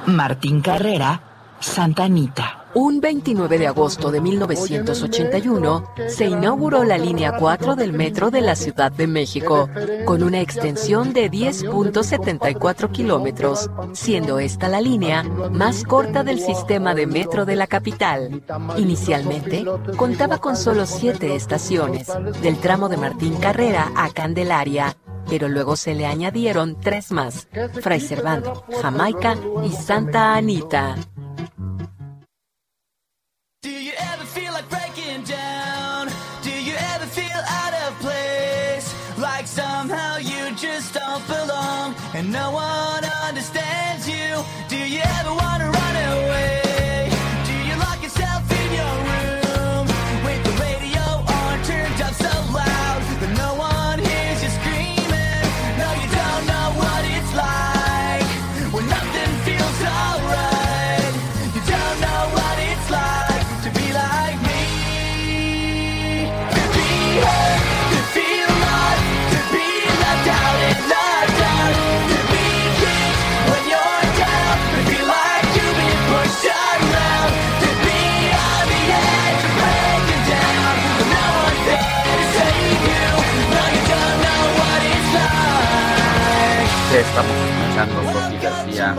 Martín 0.05 0.61
Carrera, 0.61 1.21
Santa 1.61 2.03
Anita. 2.03 2.65
Un 2.73 2.99
29 2.99 3.57
de 3.57 3.67
agosto 3.67 4.11
de 4.11 4.19
1981 4.19 5.83
se 6.07 6.25
inauguró 6.25 6.83
la 6.83 6.97
línea 6.97 7.37
4 7.37 7.75
del 7.75 7.93
metro 7.93 8.31
de 8.31 8.41
la 8.41 8.55
Ciudad 8.55 8.91
de 8.91 9.07
México, 9.07 9.69
con 10.05 10.23
una 10.23 10.41
extensión 10.41 11.13
de 11.13 11.31
10.74 11.31 12.91
kilómetros, 12.91 13.69
siendo 13.93 14.39
esta 14.39 14.67
la 14.67 14.81
línea 14.81 15.23
más 15.23 15.83
corta 15.83 16.23
del 16.23 16.39
sistema 16.39 16.93
de 16.93 17.07
metro 17.07 17.45
de 17.45 17.55
la 17.55 17.67
capital. 17.67 18.43
Inicialmente, 18.77 19.65
contaba 19.95 20.37
con 20.37 20.57
solo 20.57 20.85
siete 20.85 21.35
estaciones, 21.35 22.07
del 22.41 22.57
tramo 22.57 22.89
de 22.89 22.97
Martín 22.97 23.35
Carrera 23.37 23.91
a 23.95 24.09
Candelaria, 24.09 24.95
pero 25.31 25.47
luego 25.47 25.77
se 25.77 25.95
le 25.95 26.05
añadieron 26.05 26.77
tres 26.77 27.09
más, 27.13 27.47
Fray 27.81 28.01
Servando, 28.01 28.65
Jamaica 28.81 29.37
y 29.63 29.71
Santa 29.71 30.35
Anita. 30.35 30.97
And 42.13 42.31
no 42.31 42.51
one 42.51 43.05
understands 43.27 44.05
you? 44.07 44.43
Do 44.67 44.77
you 44.77 45.01
ever 45.01 45.33
want 45.33 45.60
estamos 86.99 87.31
escuchando, 87.31 88.13
Sofi 88.13 88.37
García. 88.37 88.95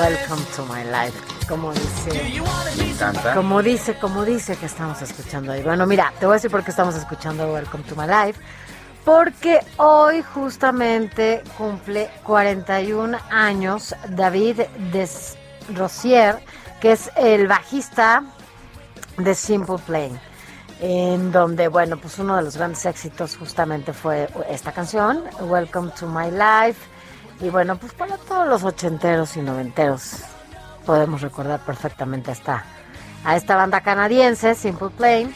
Welcome 0.00 0.42
to 0.54 0.64
my 0.66 0.84
life. 0.84 1.18
Como 1.48 1.72
dice. 1.72 2.40
Me 2.76 2.90
encanta. 2.90 3.34
Como 3.34 3.62
dice, 3.62 3.98
como 3.98 4.24
dice 4.24 4.56
que 4.56 4.66
estamos 4.66 5.02
escuchando 5.02 5.52
ahí. 5.52 5.62
Bueno, 5.62 5.86
mira, 5.86 6.12
te 6.20 6.26
voy 6.26 6.34
a 6.34 6.36
decir 6.36 6.50
por 6.50 6.62
qué 6.62 6.70
estamos 6.70 6.94
escuchando 6.94 7.52
Welcome 7.52 7.84
to 7.84 7.96
My 7.96 8.06
Life. 8.06 8.40
Porque 9.04 9.60
hoy 9.78 10.22
justamente 10.22 11.42
cumple 11.56 12.10
41 12.22 13.18
años 13.30 13.96
David 14.10 14.60
Desrosier, 14.92 16.38
que 16.80 16.92
es 16.92 17.10
el 17.16 17.48
bajista 17.48 18.22
de 19.16 19.34
Simple 19.34 19.78
Plan. 19.78 20.20
En 20.80 21.32
donde, 21.32 21.66
bueno, 21.66 21.96
pues 21.96 22.18
uno 22.20 22.36
de 22.36 22.42
los 22.42 22.56
grandes 22.56 22.86
éxitos 22.86 23.36
justamente 23.36 23.92
fue 23.92 24.28
esta 24.48 24.70
canción, 24.70 25.24
Welcome 25.40 25.90
to 25.98 26.06
My 26.06 26.30
Life. 26.30 26.97
Y 27.40 27.50
bueno, 27.50 27.76
pues 27.76 27.92
para 27.92 28.16
todos 28.16 28.48
los 28.48 28.64
ochenteros 28.64 29.36
y 29.36 29.40
noventeros 29.42 30.22
podemos 30.84 31.20
recordar 31.20 31.60
perfectamente 31.60 32.32
esta, 32.32 32.64
a 33.24 33.36
esta 33.36 33.56
banda 33.56 33.80
canadiense, 33.80 34.54
Simple 34.54 34.90
Plan. 34.90 35.32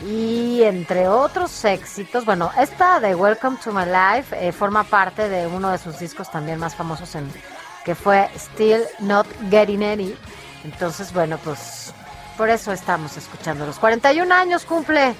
Y 0.00 0.62
entre 0.64 1.08
otros 1.08 1.64
éxitos, 1.64 2.24
bueno, 2.24 2.50
esta 2.58 2.98
de 2.98 3.14
Welcome 3.14 3.58
to 3.62 3.72
My 3.72 3.84
Life 3.84 4.36
eh, 4.36 4.50
forma 4.50 4.82
parte 4.82 5.28
de 5.28 5.46
uno 5.46 5.70
de 5.70 5.78
sus 5.78 5.98
discos 5.98 6.30
también 6.30 6.58
más 6.58 6.74
famosos 6.74 7.14
en 7.14 7.30
que 7.84 7.94
fue 7.94 8.28
Still 8.36 8.82
Not 8.98 9.26
Getting 9.48 9.82
Any. 9.82 10.16
Entonces, 10.64 11.12
bueno, 11.12 11.38
pues 11.38 11.94
por 12.36 12.50
eso 12.50 12.72
estamos 12.72 13.16
escuchando. 13.16 13.64
Los 13.64 13.78
41 13.78 14.34
años 14.34 14.64
cumple 14.64 15.14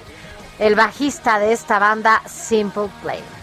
el 0.59 0.75
bajista 0.75 1.39
de 1.39 1.53
esta 1.53 1.79
banda, 1.79 2.21
Simple 2.27 2.89
Plan. 3.01 3.42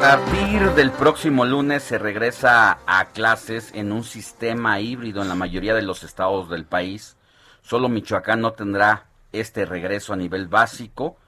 Partir 0.00 0.70
del 0.70 0.90
próximo 0.92 1.44
lunes 1.44 1.82
se 1.82 1.98
regresa 1.98 2.78
a 2.86 3.04
clases 3.12 3.70
en 3.74 3.92
un 3.92 4.02
sistema 4.02 4.80
híbrido 4.80 5.20
en 5.20 5.28
la 5.28 5.34
mayoría 5.34 5.74
de 5.74 5.82
los 5.82 6.04
estados 6.04 6.48
del 6.48 6.64
país. 6.64 7.18
Solo 7.60 7.90
Michoacán 7.90 8.40
no 8.40 8.52
tendrá 8.52 9.04
este 9.32 9.66
regreso 9.66 10.14
a 10.14 10.16
nivel 10.16 10.48
básico 10.48 11.18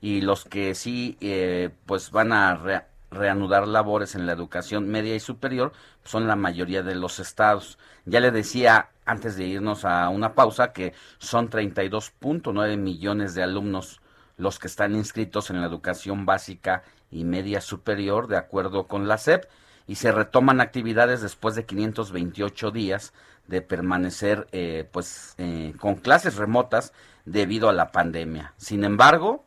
y 0.00 0.20
los 0.20 0.44
que 0.44 0.76
sí 0.76 1.18
eh, 1.20 1.70
pues 1.86 2.12
van 2.12 2.32
a 2.32 2.54
re- 2.54 2.84
reanudar 3.10 3.66
labores 3.66 4.14
en 4.14 4.26
la 4.26 4.32
educación 4.32 4.88
media 4.88 5.16
y 5.16 5.20
superior 5.20 5.72
son 6.04 6.28
la 6.28 6.36
mayoría 6.36 6.84
de 6.84 6.94
los 6.94 7.18
estados. 7.18 7.78
Ya 8.04 8.20
le 8.20 8.30
decía 8.30 8.90
antes 9.06 9.36
de 9.36 9.46
irnos 9.46 9.84
a 9.84 10.08
una 10.08 10.34
pausa 10.34 10.72
que 10.72 10.94
son 11.18 11.50
32.9 11.50 12.76
millones 12.76 13.34
de 13.34 13.42
alumnos 13.42 14.00
los 14.36 14.60
que 14.60 14.68
están 14.68 14.94
inscritos 14.94 15.50
en 15.50 15.60
la 15.60 15.66
educación 15.66 16.24
básica 16.24 16.84
y 17.10 17.24
media 17.24 17.60
superior, 17.60 18.28
de 18.28 18.36
acuerdo 18.36 18.86
con 18.86 19.08
la 19.08 19.18
SEP, 19.18 19.44
y 19.86 19.96
se 19.96 20.12
retoman 20.12 20.60
actividades 20.60 21.20
después 21.20 21.54
de 21.54 21.66
528 21.66 22.70
días 22.70 23.12
de 23.48 23.62
permanecer 23.62 24.46
eh, 24.52 24.88
pues 24.90 25.34
eh, 25.38 25.74
con 25.80 25.96
clases 25.96 26.36
remotas 26.36 26.92
debido 27.24 27.68
a 27.68 27.72
la 27.72 27.90
pandemia. 27.90 28.54
Sin 28.56 28.84
embargo, 28.84 29.44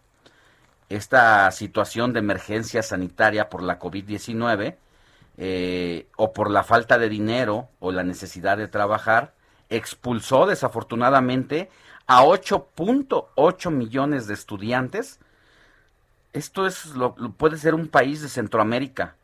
esta 0.90 1.50
situación 1.52 2.14
de 2.14 2.20
emergencia 2.20 2.84
sanitaria 2.84 3.50
por 3.50 3.64
la 3.64 3.80
COVID-19 3.80 4.76
eh, 5.38 6.08
o 6.18 6.34
por 6.34 6.52
la 6.52 6.64
falta 6.64 6.98
de 6.98 7.10
dinero 7.10 7.70
o 7.80 7.92
la 7.92 8.04
necesidad 8.04 8.58
de 8.58 8.68
trabajar 8.68 9.34
expulsó 9.70 10.46
desafortunadamente 10.46 11.70
a 12.06 12.24
8.8 12.24 13.72
millones 13.72 14.28
de 14.28 14.34
estudiantes. 14.34 15.20
Esto 16.34 16.66
es 16.68 16.88
lo, 16.96 17.16
lo- 17.18 17.32
puede 17.32 17.58
ser 17.58 17.76
un 17.76 17.88
país 17.88 18.22
de 18.22 18.30
Centroamérica, 18.30 19.16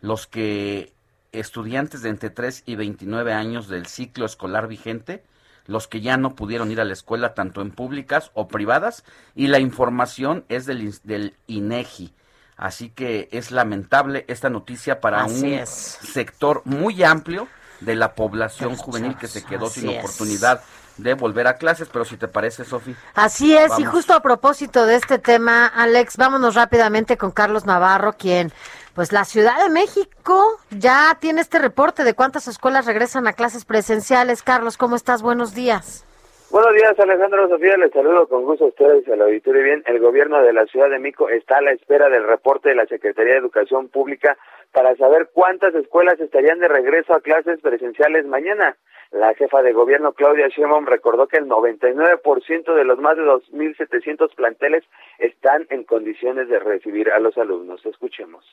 los 0.00 0.26
que 0.26 0.92
estudiantes 1.32 2.02
de 2.02 2.08
entre 2.10 2.30
3 2.30 2.62
y 2.66 2.76
29 2.76 3.32
años 3.32 3.68
del 3.68 3.86
ciclo 3.86 4.26
escolar 4.26 4.68
vigente, 4.68 5.22
los 5.66 5.88
que 5.88 6.00
ya 6.00 6.16
no 6.16 6.34
pudieron 6.34 6.70
ir 6.70 6.80
a 6.80 6.84
la 6.84 6.92
escuela 6.92 7.34
tanto 7.34 7.60
en 7.60 7.70
públicas 7.72 8.30
o 8.34 8.48
privadas 8.48 9.04
y 9.34 9.48
la 9.48 9.58
información 9.58 10.44
es 10.48 10.64
del, 10.66 10.94
del 11.02 11.34
INEGI. 11.46 12.12
Así 12.56 12.88
que 12.88 13.28
es 13.32 13.50
lamentable 13.50 14.24
esta 14.28 14.48
noticia 14.48 15.00
para 15.00 15.24
Así 15.24 15.46
un 15.46 15.52
es. 15.54 15.68
sector 15.70 16.62
muy 16.64 17.02
amplio 17.02 17.48
de 17.80 17.96
la 17.96 18.14
población 18.14 18.76
juvenil 18.76 19.16
que 19.16 19.26
se 19.28 19.44
quedó 19.44 19.68
sin 19.68 19.90
es. 19.90 19.98
oportunidad 19.98 20.62
de 20.98 21.14
volver 21.14 21.46
a 21.46 21.56
clases, 21.56 21.88
pero 21.92 22.04
si 22.04 22.16
te 22.16 22.28
parece, 22.28 22.64
Sofi. 22.64 22.94
Así 23.14 23.56
es, 23.56 23.78
y 23.78 23.84
justo 23.84 24.14
a 24.14 24.20
propósito 24.20 24.86
de 24.86 24.96
este 24.96 25.18
tema, 25.18 25.66
Alex, 25.66 26.16
vámonos 26.16 26.54
rápidamente 26.54 27.16
con 27.16 27.30
Carlos 27.30 27.66
Navarro, 27.66 28.14
quien, 28.14 28.50
pues 28.94 29.12
la 29.12 29.24
Ciudad 29.24 29.62
de 29.62 29.70
México 29.70 30.58
ya 30.70 31.16
tiene 31.20 31.40
este 31.40 31.58
reporte 31.58 32.04
de 32.04 32.14
cuántas 32.14 32.48
escuelas 32.48 32.86
regresan 32.86 33.26
a 33.26 33.32
clases 33.32 33.64
presenciales. 33.64 34.42
Carlos, 34.42 34.76
¿cómo 34.76 34.96
estás? 34.96 35.22
Buenos 35.22 35.54
días. 35.54 36.04
Buenos 36.48 36.74
días, 36.74 36.98
Alejandro 36.98 37.48
Sofía. 37.48 37.76
Les 37.76 37.92
saludo 37.92 38.28
con 38.28 38.44
gusto 38.44 38.66
a 38.66 38.68
ustedes 38.68 39.06
y 39.06 39.12
al 39.12 39.20
auditorio. 39.20 39.64
Bien, 39.64 39.82
el 39.84 39.98
gobierno 39.98 40.40
de 40.40 40.52
la 40.52 40.64
Ciudad 40.66 40.88
de 40.88 41.00
México 41.00 41.28
está 41.28 41.58
a 41.58 41.60
la 41.60 41.72
espera 41.72 42.08
del 42.08 42.24
reporte 42.24 42.68
de 42.68 42.76
la 42.76 42.86
Secretaría 42.86 43.32
de 43.32 43.40
Educación 43.40 43.88
Pública 43.88 44.38
para 44.72 44.96
saber 44.96 45.30
cuántas 45.32 45.74
escuelas 45.74 46.20
estarían 46.20 46.58
de 46.58 46.68
regreso 46.68 47.14
a 47.14 47.20
clases 47.20 47.60
presenciales 47.60 48.26
mañana. 48.26 48.76
La 49.12 49.34
jefa 49.34 49.62
de 49.62 49.72
gobierno, 49.72 50.12
Claudia 50.12 50.48
Sheinbaum, 50.48 50.86
recordó 50.86 51.28
que 51.28 51.36
el 51.36 51.46
99% 51.46 52.74
de 52.74 52.84
los 52.84 52.98
más 52.98 53.16
de 53.16 53.22
2.700 53.22 54.34
planteles 54.34 54.84
están 55.18 55.66
en 55.70 55.84
condiciones 55.84 56.48
de 56.48 56.58
recibir 56.58 57.10
a 57.10 57.20
los 57.20 57.38
alumnos. 57.38 57.84
Escuchemos. 57.86 58.44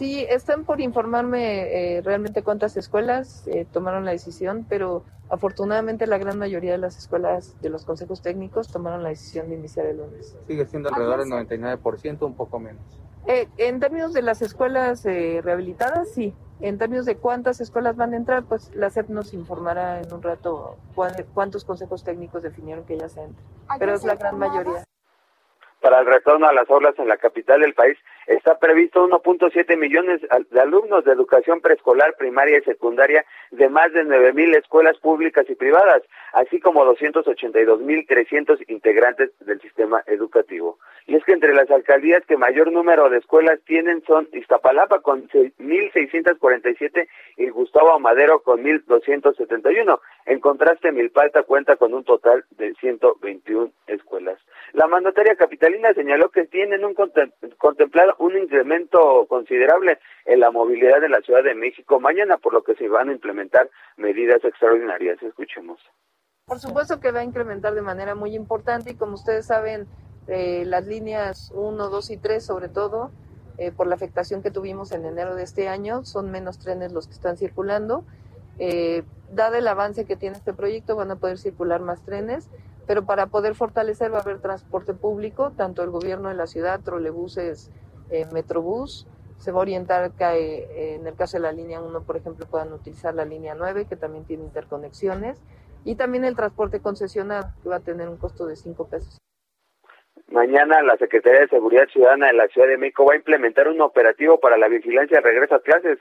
Sí, 0.00 0.24
están 0.30 0.64
por 0.64 0.80
informarme 0.80 1.98
eh, 1.98 2.00
realmente 2.00 2.42
cuántas 2.42 2.74
escuelas 2.78 3.46
eh, 3.48 3.66
tomaron 3.70 4.06
la 4.06 4.12
decisión, 4.12 4.64
pero 4.66 5.04
afortunadamente 5.28 6.06
la 6.06 6.16
gran 6.16 6.38
mayoría 6.38 6.72
de 6.72 6.78
las 6.78 6.96
escuelas 6.96 7.60
de 7.60 7.68
los 7.68 7.84
consejos 7.84 8.22
técnicos 8.22 8.72
tomaron 8.72 9.02
la 9.02 9.10
decisión 9.10 9.50
de 9.50 9.56
iniciar 9.56 9.84
el 9.84 9.98
lunes. 9.98 10.38
Sigue 10.46 10.64
siendo 10.64 10.88
alrededor 10.88 11.18
del 11.20 11.28
99%, 11.28 12.22
un 12.22 12.34
poco 12.34 12.58
menos. 12.58 12.80
Eh, 13.26 13.46
en 13.58 13.78
términos 13.78 14.14
de 14.14 14.22
las 14.22 14.40
escuelas 14.40 15.04
eh, 15.04 15.42
rehabilitadas, 15.44 16.10
sí. 16.14 16.34
En 16.62 16.78
términos 16.78 17.04
de 17.04 17.16
cuántas 17.18 17.60
escuelas 17.60 17.94
van 17.96 18.14
a 18.14 18.16
entrar, 18.16 18.44
pues 18.44 18.74
la 18.74 18.88
SEP 18.88 19.10
nos 19.10 19.34
informará 19.34 20.00
en 20.00 20.10
un 20.14 20.22
rato 20.22 20.78
cuán- 20.94 21.12
cuántos 21.34 21.66
consejos 21.66 22.04
técnicos 22.04 22.42
definieron 22.42 22.86
que 22.86 22.96
ya 22.96 23.10
se 23.10 23.20
entre. 23.22 23.44
Pero 23.78 23.92
es 23.92 24.04
la 24.04 24.14
gran 24.14 24.38
mayoría. 24.38 24.82
Para 25.82 26.00
el 26.00 26.06
retorno 26.06 26.46
a 26.46 26.52
las 26.52 26.68
aulas 26.70 26.94
en 26.98 27.08
la 27.08 27.16
capital 27.16 27.60
del 27.60 27.72
país 27.72 27.96
está 28.30 28.58
previsto 28.58 29.06
1.7 29.08 29.76
millones 29.76 30.20
de 30.50 30.60
alumnos 30.60 31.04
de 31.04 31.12
educación 31.12 31.60
preescolar, 31.60 32.14
primaria 32.16 32.58
y 32.58 32.62
secundaria 32.62 33.24
de 33.50 33.68
más 33.68 33.92
de 33.92 34.04
9.000 34.04 34.56
escuelas 34.58 34.96
públicas 34.98 35.44
y 35.48 35.54
privadas, 35.54 36.02
así 36.32 36.60
como 36.60 36.84
282.300 36.84 38.64
integrantes 38.68 39.30
del 39.40 39.60
sistema 39.60 40.02
educativo. 40.06 40.78
Y 41.06 41.16
es 41.16 41.24
que 41.24 41.32
entre 41.32 41.54
las 41.54 41.70
alcaldías 41.70 42.24
que 42.26 42.36
mayor 42.36 42.70
número 42.70 43.10
de 43.10 43.18
escuelas 43.18 43.58
tienen 43.66 44.02
son 44.06 44.28
Iztapalapa 44.32 45.00
con 45.00 45.26
1.647 45.28 47.08
y 47.36 47.48
Gustavo 47.48 47.92
Amadero 47.92 48.42
con 48.42 48.62
1.271. 48.62 49.98
En 50.26 50.40
contraste, 50.40 50.92
Milpalta 50.92 51.42
cuenta 51.42 51.76
con 51.76 51.94
un 51.94 52.04
total 52.04 52.44
de 52.50 52.74
121 52.74 53.72
escuelas. 53.86 54.38
La 54.72 54.86
mandataria 54.86 55.34
capitalina 55.34 55.92
señaló 55.94 56.28
que 56.30 56.44
tienen 56.46 56.84
un 56.84 56.94
contem- 56.94 57.32
contemplado 57.58 58.14
un 58.20 58.36
incremento 58.36 59.26
considerable 59.28 59.98
en 60.26 60.40
la 60.40 60.50
movilidad 60.50 61.00
de 61.00 61.08
la 61.08 61.22
Ciudad 61.22 61.42
de 61.42 61.54
México 61.54 62.00
mañana, 62.00 62.36
por 62.36 62.52
lo 62.52 62.62
que 62.62 62.74
se 62.74 62.86
van 62.86 63.08
a 63.08 63.12
implementar 63.12 63.70
medidas 63.96 64.44
extraordinarias. 64.44 65.22
Escuchemos. 65.22 65.80
Por 66.44 66.58
supuesto 66.58 67.00
que 67.00 67.12
va 67.12 67.20
a 67.20 67.24
incrementar 67.24 67.74
de 67.74 67.80
manera 67.80 68.14
muy 68.14 68.34
importante 68.34 68.90
y 68.90 68.94
como 68.94 69.14
ustedes 69.14 69.46
saben, 69.46 69.86
eh, 70.28 70.64
las 70.66 70.86
líneas 70.86 71.50
1, 71.54 71.88
2 71.88 72.10
y 72.10 72.16
3 72.18 72.44
sobre 72.44 72.68
todo, 72.68 73.10
eh, 73.56 73.72
por 73.72 73.86
la 73.86 73.94
afectación 73.94 74.42
que 74.42 74.50
tuvimos 74.50 74.92
en 74.92 75.06
enero 75.06 75.34
de 75.34 75.42
este 75.42 75.68
año, 75.68 76.04
son 76.04 76.30
menos 76.30 76.58
trenes 76.58 76.92
los 76.92 77.06
que 77.06 77.14
están 77.14 77.38
circulando. 77.38 78.04
Eh, 78.58 79.02
dado 79.32 79.56
el 79.56 79.66
avance 79.66 80.04
que 80.04 80.16
tiene 80.16 80.36
este 80.36 80.52
proyecto, 80.52 80.94
van 80.94 81.10
a 81.10 81.16
poder 81.16 81.38
circular 81.38 81.80
más 81.80 82.02
trenes, 82.04 82.50
pero 82.86 83.06
para 83.06 83.28
poder 83.28 83.54
fortalecer 83.54 84.12
va 84.12 84.18
a 84.18 84.22
haber 84.22 84.40
transporte 84.40 84.92
público, 84.92 85.52
tanto 85.56 85.82
el 85.82 85.90
gobierno 85.90 86.28
de 86.28 86.34
la 86.34 86.46
ciudad, 86.46 86.80
trolebuses, 86.80 87.70
eh, 88.10 88.26
metrobús, 88.32 89.06
se 89.38 89.52
va 89.52 89.58
a 89.58 89.62
orientar 89.62 90.12
que 90.12 90.24
eh, 90.24 90.94
en 90.96 91.06
el 91.06 91.14
caso 91.14 91.38
de 91.38 91.42
la 91.42 91.52
línea 91.52 91.80
1, 91.80 92.02
por 92.02 92.16
ejemplo, 92.16 92.46
puedan 92.46 92.72
utilizar 92.72 93.14
la 93.14 93.24
línea 93.24 93.54
9, 93.54 93.86
que 93.88 93.96
también 93.96 94.24
tiene 94.24 94.44
interconexiones, 94.44 95.42
y 95.84 95.94
también 95.94 96.24
el 96.24 96.36
transporte 96.36 96.80
concesionado, 96.80 97.48
que 97.62 97.68
va 97.68 97.76
a 97.76 97.80
tener 97.80 98.08
un 98.08 98.18
costo 98.18 98.46
de 98.46 98.56
5 98.56 98.88
pesos. 98.88 99.18
Mañana 100.28 100.82
la 100.82 100.96
Secretaría 100.96 101.40
de 101.40 101.48
Seguridad 101.48 101.88
Ciudadana 101.88 102.28
de 102.28 102.34
la 102.34 102.48
Ciudad 102.48 102.68
de 102.68 102.78
México 102.78 103.04
va 103.04 103.14
a 103.14 103.16
implementar 103.16 103.66
un 103.66 103.80
operativo 103.80 104.38
para 104.38 104.56
la 104.58 104.68
vigilancia 104.68 105.16
de 105.16 105.22
regreso 105.22 105.56
a 105.56 105.62
clases 105.62 105.98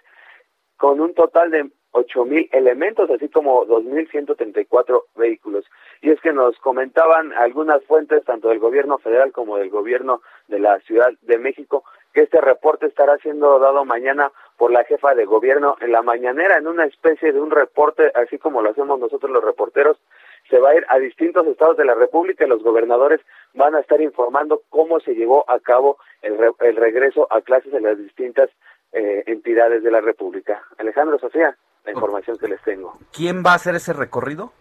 con 0.77 0.99
un 1.02 1.14
total 1.14 1.49
de 1.49 1.72
8.000 1.91 2.49
elementos, 2.52 3.10
así 3.10 3.27
como 3.30 3.65
2.134 3.65 5.03
vehículos. 5.15 5.65
Y 6.02 6.11
es 6.11 6.22
que 6.22 6.31
nos 6.31 6.57
comentaban 6.60 7.34
algunas 7.34 7.84
fuentes, 7.86 8.23
tanto 8.23 8.49
del 8.49 8.60
gobierno 8.60 8.98
federal 8.99 9.31
como 9.31 9.57
del 9.57 9.69
gobierno 9.69 10.22
de 10.48 10.60
la 10.60 10.80
Ciudad 10.81 11.11
de 11.22 11.38
México, 11.40 11.84
que 12.14 12.22
este 12.22 12.41
reporte 12.41 12.88
estará 12.88 13.18
siendo 13.18 13.60
dado 13.60 13.86
mañana 13.86 14.31
por 14.57 14.72
la 14.72 14.84
jefa 14.84 15.14
de 15.15 15.26
gobierno 15.26 15.76
en 15.80 15.91
la 15.91 16.02
mañanera, 16.02 16.57
en 16.57 16.68
una 16.68 16.86
especie 16.86 17.31
de 17.31 17.40
un 17.40 17.52
reporte, 17.52 18.11
así 18.15 18.38
como 18.38 18.61
lo 18.61 18.72
hacemos 18.72 18.99
nosotros 18.99 19.31
los 19.31 19.44
reporteros, 19.44 19.98
se 20.49 20.60
va 20.60 20.69
a 20.72 20.76
ir 20.76 20.86
a 20.90 20.98
distintos 20.98 21.45
estados 21.48 21.77
de 21.77 21.86
la 21.86 21.94
República 21.94 22.45
y 22.45 22.49
los 22.49 22.64
gobernadores 22.64 23.22
van 23.53 23.76
a 23.76 23.80
estar 23.81 24.02
informando 24.02 24.61
cómo 24.69 24.99
se 24.99 25.14
llevó 25.14 25.45
a 25.49 25.60
cabo 25.60 25.98
el, 26.22 26.38
re- 26.38 26.52
el 26.61 26.76
regreso 26.76 27.27
a 27.31 27.41
clases 27.41 27.73
en 27.73 27.84
las 27.84 27.98
distintas 27.98 28.49
eh, 28.91 29.23
entidades 29.27 29.84
de 29.84 29.91
la 29.91 30.02
República. 30.02 30.64
Alejandro 30.80 31.19
Sofía, 31.19 31.56
la 31.86 31.91
información 31.91 32.38
que 32.40 32.48
les 32.48 32.61
tengo. 32.64 32.98
¿Quién 33.15 33.44
va 33.45 33.52
a 33.52 33.56
hacer 33.56 33.76
ese 33.76 33.94
recorrido? 33.94 34.52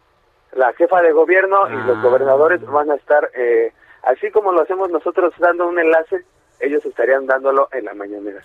La 0.53 0.73
jefa 0.75 1.01
de 1.03 1.13
gobierno 1.13 1.69
y 1.71 1.87
los 1.87 1.97
Ah. 1.99 2.03
gobernadores 2.03 2.65
van 2.67 2.91
a 2.91 2.95
estar, 2.97 3.31
eh, 3.35 3.73
así 4.03 4.31
como 4.31 4.53
lo 4.53 4.61
hacemos 4.63 4.91
nosotros 4.91 5.33
dando 5.39 5.67
un 5.67 5.79
enlace, 5.79 6.25
ellos 6.61 6.85
estarían 6.85 7.27
dándolo 7.27 7.69
en 7.73 7.85
la 7.85 7.95
mañanera. 7.95 8.41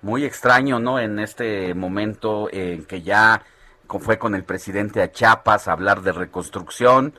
muy 0.00 0.24
extraño, 0.24 0.80
¿no? 0.80 0.98
En 0.98 1.18
este 1.18 1.74
momento 1.74 2.48
en 2.52 2.84
que 2.84 3.02
ya 3.02 3.42
fue 4.00 4.18
con 4.18 4.34
el 4.34 4.44
presidente 4.44 5.02
a 5.02 5.12
Chiapas 5.12 5.68
a 5.68 5.72
hablar 5.72 6.02
de 6.02 6.12
reconstrucción. 6.12 7.14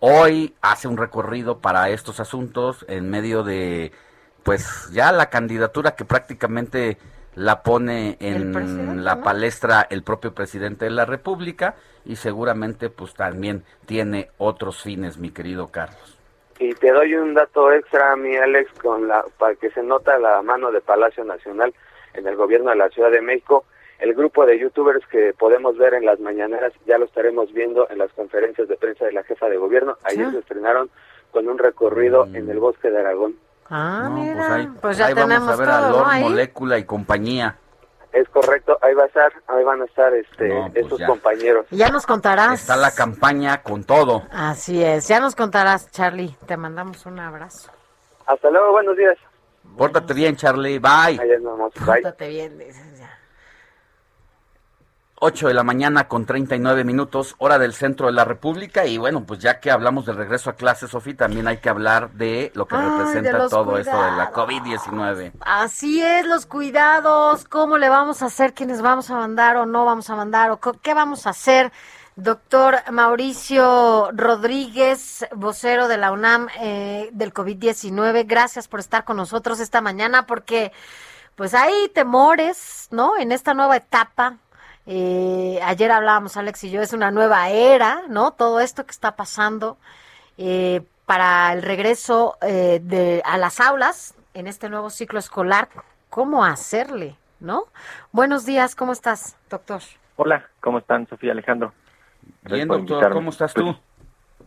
Hoy 0.00 0.54
hace 0.60 0.88
un 0.88 0.96
recorrido 0.96 1.58
para 1.58 1.90
estos 1.90 2.20
asuntos 2.20 2.84
en 2.88 3.10
medio 3.10 3.42
de, 3.42 3.92
pues 4.42 4.88
ya 4.92 5.12
la 5.12 5.28
candidatura 5.30 5.94
que 5.94 6.04
prácticamente 6.04 6.98
la 7.34 7.62
pone 7.62 8.16
en 8.20 9.04
la 9.04 9.16
¿no? 9.16 9.22
palestra 9.22 9.86
el 9.88 10.02
propio 10.02 10.34
presidente 10.34 10.86
de 10.86 10.90
la 10.90 11.04
República 11.04 11.76
y 12.04 12.16
seguramente 12.16 12.90
pues 12.90 13.14
también 13.14 13.64
tiene 13.86 14.30
otros 14.38 14.82
fines, 14.82 15.18
mi 15.18 15.30
querido 15.30 15.68
Carlos. 15.68 16.19
Y 16.60 16.74
te 16.74 16.92
doy 16.92 17.14
un 17.14 17.32
dato 17.34 17.72
extra, 17.72 18.14
mi 18.16 18.36
Alex, 18.36 18.70
con 18.80 19.08
la, 19.08 19.24
para 19.38 19.54
que 19.56 19.70
se 19.70 19.82
nota 19.82 20.18
la 20.18 20.42
mano 20.42 20.70
de 20.70 20.80
Palacio 20.82 21.24
Nacional 21.24 21.72
en 22.14 22.26
el 22.26 22.36
gobierno 22.36 22.68
de 22.70 22.76
la 22.76 22.90
Ciudad 22.90 23.10
de 23.10 23.22
México. 23.22 23.64
El 23.98 24.14
grupo 24.14 24.44
de 24.46 24.58
youtubers 24.58 25.04
que 25.06 25.32
podemos 25.38 25.76
ver 25.78 25.94
en 25.94 26.04
las 26.04 26.20
mañaneras 26.20 26.72
ya 26.86 26.98
lo 26.98 27.06
estaremos 27.06 27.52
viendo 27.52 27.88
en 27.90 27.98
las 27.98 28.12
conferencias 28.12 28.68
de 28.68 28.76
prensa 28.76 29.06
de 29.06 29.12
la 29.12 29.22
jefa 29.24 29.48
de 29.48 29.56
gobierno. 29.56 29.96
Ayer 30.04 30.26
Sí. 30.26 30.32
se 30.32 30.38
estrenaron 30.40 30.90
con 31.30 31.48
un 31.48 31.58
recorrido 31.58 32.26
en 32.34 32.48
el 32.50 32.58
bosque 32.58 32.90
de 32.90 32.98
Aragón. 33.00 33.36
Ah, 33.70 34.08
No, 34.10 34.16
mira, 34.22 34.34
pues 34.36 34.50
ahí, 34.50 34.68
pues 34.82 34.98
ya 34.98 35.06
ahí 35.06 35.14
tenemos 35.14 35.46
vamos 35.46 35.54
a 35.54 35.56
ver 35.56 35.68
todo, 35.68 35.86
a. 35.86 35.90
Lord 35.90 36.06
Ahí. 36.10 36.22
Molécula 36.24 36.78
y 36.78 36.84
compañía. 36.84 37.56
Es 38.12 38.28
correcto, 38.30 38.76
ahí 38.82 38.92
va 38.94 39.04
a 39.04 39.06
estar, 39.06 39.32
ahí 39.46 39.62
van 39.62 39.82
a 39.82 39.84
estar 39.84 40.12
este, 40.14 40.48
No, 40.48 40.68
pues 40.72 40.84
esos 40.86 40.98
ya. 40.98 41.06
compañeros. 41.06 41.66
Ya 41.70 41.90
nos 41.90 42.06
contarás. 42.06 42.60
Está 42.60 42.76
la 42.76 42.90
campaña 42.90 43.62
con 43.62 43.84
todo. 43.84 44.24
Así 44.32 44.82
es, 44.82 45.06
ya 45.06 45.20
nos 45.20 45.36
contarás, 45.36 45.90
Charlie. 45.92 46.36
Te 46.46 46.56
mandamos 46.56 47.06
un 47.06 47.20
abrazo. 47.20 47.70
Hasta 48.26 48.50
luego, 48.50 48.72
buenos 48.72 48.96
días. 48.96 49.16
Pórtate 49.76 50.12
bien, 50.14 50.34
Charlie. 50.36 50.78
Bye. 50.78 51.20
Ahí 51.20 51.28
nos 51.40 51.56
vemos. 51.56 51.74
Bye. 51.74 51.84
Pórtate 51.86 52.28
bien, 52.28 52.58
dices. 52.58 52.89
8 55.22 55.48
de 55.48 55.54
la 55.54 55.62
mañana 55.64 56.08
con 56.08 56.24
39 56.24 56.82
minutos, 56.82 57.34
hora 57.36 57.58
del 57.58 57.74
centro 57.74 58.06
de 58.06 58.12
la 58.12 58.24
República. 58.24 58.86
Y 58.86 58.96
bueno, 58.96 59.24
pues 59.24 59.38
ya 59.38 59.60
que 59.60 59.70
hablamos 59.70 60.06
del 60.06 60.16
regreso 60.16 60.48
a 60.48 60.54
clases, 60.54 60.90
Sofi, 60.90 61.12
también 61.12 61.46
hay 61.46 61.58
que 61.58 61.68
hablar 61.68 62.12
de 62.12 62.50
lo 62.54 62.66
que 62.66 62.76
Ay, 62.76 62.88
representa 62.88 63.46
todo 63.48 63.76
esto 63.76 64.02
de 64.02 64.12
la 64.12 64.30
cuidados. 64.30 64.32
COVID-19. 64.32 65.32
Así 65.40 66.02
es, 66.02 66.26
los 66.26 66.46
cuidados, 66.46 67.44
cómo 67.44 67.76
le 67.76 67.90
vamos 67.90 68.22
a 68.22 68.26
hacer, 68.26 68.54
quiénes 68.54 68.80
vamos 68.80 69.10
a 69.10 69.16
mandar 69.16 69.58
o 69.58 69.66
no 69.66 69.84
vamos 69.84 70.08
a 70.08 70.16
mandar, 70.16 70.50
o 70.52 70.58
qué 70.58 70.94
vamos 70.94 71.26
a 71.26 71.30
hacer. 71.30 71.70
Doctor 72.16 72.76
Mauricio 72.90 74.10
Rodríguez, 74.12 75.26
vocero 75.34 75.86
de 75.86 75.98
la 75.98 76.12
UNAM 76.12 76.48
eh, 76.60 77.10
del 77.12 77.34
COVID-19, 77.34 78.24
gracias 78.26 78.68
por 78.68 78.80
estar 78.80 79.04
con 79.04 79.18
nosotros 79.18 79.60
esta 79.60 79.82
mañana 79.82 80.26
porque 80.26 80.72
pues 81.36 81.52
hay 81.54 81.90
temores, 81.94 82.88
¿no? 82.90 83.18
En 83.18 83.32
esta 83.32 83.52
nueva 83.52 83.76
etapa. 83.76 84.38
Eh, 84.86 85.60
ayer 85.62 85.90
hablábamos, 85.90 86.36
Alex 86.36 86.64
y 86.64 86.70
yo, 86.70 86.80
es 86.80 86.92
una 86.92 87.10
nueva 87.10 87.50
era, 87.50 88.02
¿no? 88.08 88.32
Todo 88.32 88.60
esto 88.60 88.84
que 88.84 88.90
está 88.92 89.14
pasando 89.16 89.76
eh, 90.38 90.82
para 91.06 91.52
el 91.52 91.62
regreso 91.62 92.36
eh, 92.40 92.80
de, 92.82 93.22
a 93.24 93.36
las 93.36 93.60
aulas 93.60 94.14
en 94.34 94.46
este 94.46 94.68
nuevo 94.68 94.90
ciclo 94.90 95.18
escolar, 95.18 95.68
¿cómo 96.08 96.44
hacerle, 96.44 97.16
no? 97.40 97.64
Buenos 98.12 98.46
días, 98.46 98.74
¿cómo 98.74 98.92
estás, 98.92 99.36
doctor? 99.50 99.80
Hola, 100.16 100.48
¿cómo 100.60 100.78
están, 100.78 101.06
Sofía 101.08 101.32
Alejandro? 101.32 101.72
Bien, 102.42 102.68
doctor. 102.68 103.12
¿cómo 103.12 103.30
estás 103.30 103.52
Pues, 103.54 103.66
tú? 103.66 103.76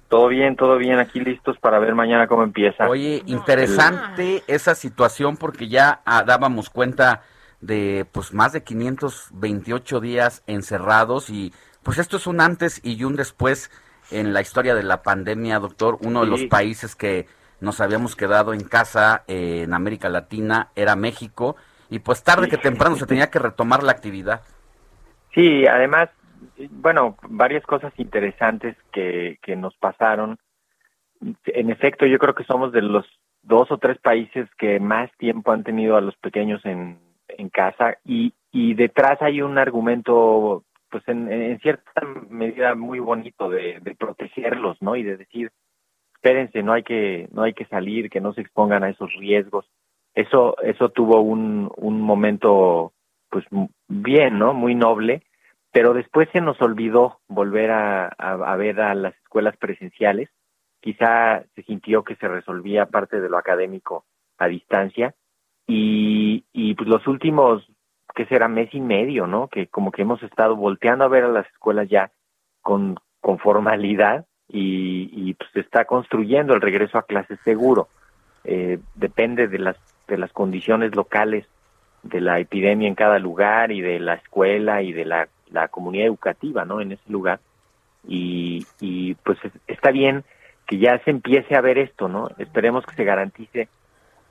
Todo 0.10 0.28
bien, 0.28 0.56
todo 0.56 0.78
bien, 0.78 1.00
aquí 1.00 1.20
listos 1.20 1.58
para 1.58 1.80
ver 1.80 1.96
mañana 1.96 2.28
cómo 2.28 2.44
empieza. 2.44 2.88
Oye, 2.88 3.24
interesante 3.26 4.44
esa 4.48 4.76
situación 4.76 5.38
porque 5.38 5.68
ya 5.68 6.02
ah, 6.06 6.24
dábamos 6.24 6.70
cuenta 6.70 7.24
de 7.66 8.06
pues 8.12 8.34
más 8.34 8.52
de 8.54 8.64
528 8.64 10.02
días 10.02 10.44
encerrados 10.48 11.30
y 11.30 11.54
pues 11.82 11.98
esto 11.98 12.18
es 12.18 12.28
un 12.28 12.42
antes 12.42 12.82
y 12.84 13.04
un 13.04 13.16
después 13.16 13.72
en 14.12 14.34
la 14.34 14.42
historia 14.42 14.76
de 14.76 14.84
la 14.84 15.02
pandemia, 15.02 15.60
doctor. 15.60 15.98
Uno 16.02 16.22
de 16.22 16.28
los 16.28 16.46
países 16.46 16.96
que 16.96 17.26
nos 17.62 17.80
habíamos 17.80 18.16
quedado 18.16 18.54
en 18.54 18.64
casa 18.64 19.24
eh, 19.28 19.64
en 19.64 19.74
América 19.74 20.10
Latina 20.10 20.70
era 20.76 20.96
México 20.96 21.56
y 21.90 22.00
pues 22.00 22.24
tarde 22.24 22.50
que 22.50 22.58
temprano 22.58 22.96
se 22.96 23.06
tenía 23.06 23.30
que 23.30 23.40
retomar 23.40 23.84
la 23.84 23.92
actividad. 23.92 24.42
Sí, 25.34 25.66
además, 25.66 26.10
bueno, 26.70 27.18
varias 27.28 27.64
cosas 27.66 27.94
interesantes 27.98 28.76
que, 28.92 29.40
que 29.42 29.56
nos 29.56 29.76
pasaron. 29.78 30.38
En 31.46 31.70
efecto, 31.70 32.06
yo 32.06 32.20
creo 32.20 32.36
que 32.36 32.44
somos 32.44 32.74
de 32.74 32.82
los 32.82 33.06
dos 33.42 33.72
o 33.72 33.78
tres 33.78 33.98
países 34.00 34.50
que 34.58 34.80
más 34.80 35.12
tiempo 35.18 35.52
han 35.52 35.64
tenido 35.64 35.96
a 35.96 36.02
los 36.02 36.16
pequeños 36.18 36.64
en, 36.66 37.00
en 37.38 37.50
casa 37.50 37.98
y, 38.06 38.34
y 38.52 38.76
detrás 38.76 39.22
hay 39.22 39.42
un 39.42 39.58
argumento, 39.58 40.64
pues 40.90 41.04
en, 41.08 41.60
cierta 41.60 42.02
medida 42.30 42.76
muy 42.76 43.00
bonito 43.00 43.50
de, 43.50 43.82
protegerlos, 43.98 44.82
¿no? 44.82 44.96
Y 44.96 45.04
de 45.04 45.18
decir, 45.18 45.52
espérense, 46.16 46.62
no 46.64 46.74
hay 46.74 46.84
que 46.84 47.28
no 47.32 47.44
hay 47.44 47.54
que 47.54 47.66
salir, 47.66 48.10
que 48.10 48.22
no 48.22 48.34
se 48.34 48.42
expongan 48.42 48.84
a 48.84 48.90
esos 48.90 49.12
riesgos. 49.16 49.66
Eso 50.14 50.56
eso 50.62 50.90
tuvo 50.90 51.22
un, 51.22 51.72
un 51.78 52.02
momento 52.02 52.94
pues 53.30 53.46
bien, 53.88 54.38
¿no? 54.38 54.54
Muy 54.54 54.76
noble, 54.76 55.24
pero 55.72 55.94
después 55.94 56.30
se 56.32 56.42
nos 56.42 56.62
olvidó 56.62 57.20
volver 57.28 57.72
a, 57.72 58.08
a 58.08 58.56
ver 58.56 58.80
a 58.80 58.94
las 58.94 59.16
escuelas 59.18 59.58
presenciales. 59.58 60.30
Quizá 60.80 61.44
se 61.56 61.64
sintió 61.64 62.04
que 62.04 62.16
se 62.18 62.28
resolvía 62.28 62.86
parte 62.86 63.20
de 63.20 63.30
lo 63.30 63.38
académico 63.38 64.06
a 64.38 64.48
distancia 64.48 65.16
y, 65.68 66.44
y 66.54 66.74
pues 66.76 66.90
los 66.90 67.06
últimos, 67.08 67.68
que 68.16 68.26
será 68.26 68.48
mes 68.48 68.74
y 68.74 68.82
medio, 68.82 69.28
¿no? 69.28 69.48
Que 69.48 69.68
como 69.68 69.92
que 69.92 70.02
hemos 70.04 70.22
estado 70.24 70.56
volteando 70.56 71.06
a 71.06 71.10
ver 71.10 71.24
a 71.24 71.30
las 71.30 71.48
escuelas 71.48 71.90
ya 71.90 72.12
con, 72.62 72.98
formalidad 73.40 74.26
y, 74.50 75.10
y 75.12 75.34
pues 75.34 75.50
se 75.54 75.62
está 75.62 75.86
construyendo 75.86 76.54
el 76.54 76.62
regreso 76.62 76.98
a 76.98 77.04
clases 77.06 77.40
seguro. 77.44 77.88
Eh, 78.44 78.80
depende 78.96 79.48
de 79.48 79.60
las, 79.60 79.78
de 80.08 80.18
las 80.18 80.32
condiciones 80.34 80.96
locales 80.96 81.48
de 82.04 82.20
la 82.20 82.40
epidemia 82.40 82.88
en 82.90 82.96
cada 82.96 83.18
lugar 83.20 83.72
y 83.72 83.80
de 83.82 84.00
la 84.00 84.16
escuela 84.16 84.82
y 84.82 84.92
de 84.92 85.06
la, 85.06 85.30
la 85.50 85.70
comunidad 85.70 86.08
educativa, 86.08 86.66
¿no? 86.66 86.82
En 86.82 86.92
ese 86.92 87.10
lugar. 87.10 87.40
Y, 88.06 88.66
y 88.82 89.16
pues 89.16 89.38
es- 89.46 89.54
está 89.68 89.92
bien 89.92 90.24
que 90.68 90.78
ya 90.78 91.00
se 91.06 91.12
empiece 91.12 91.56
a 91.56 91.62
ver 91.62 91.78
esto, 91.78 92.10
¿no? 92.10 92.30
Esperemos 92.38 92.86
que 92.86 92.96
se 92.96 93.06
garantice 93.06 93.70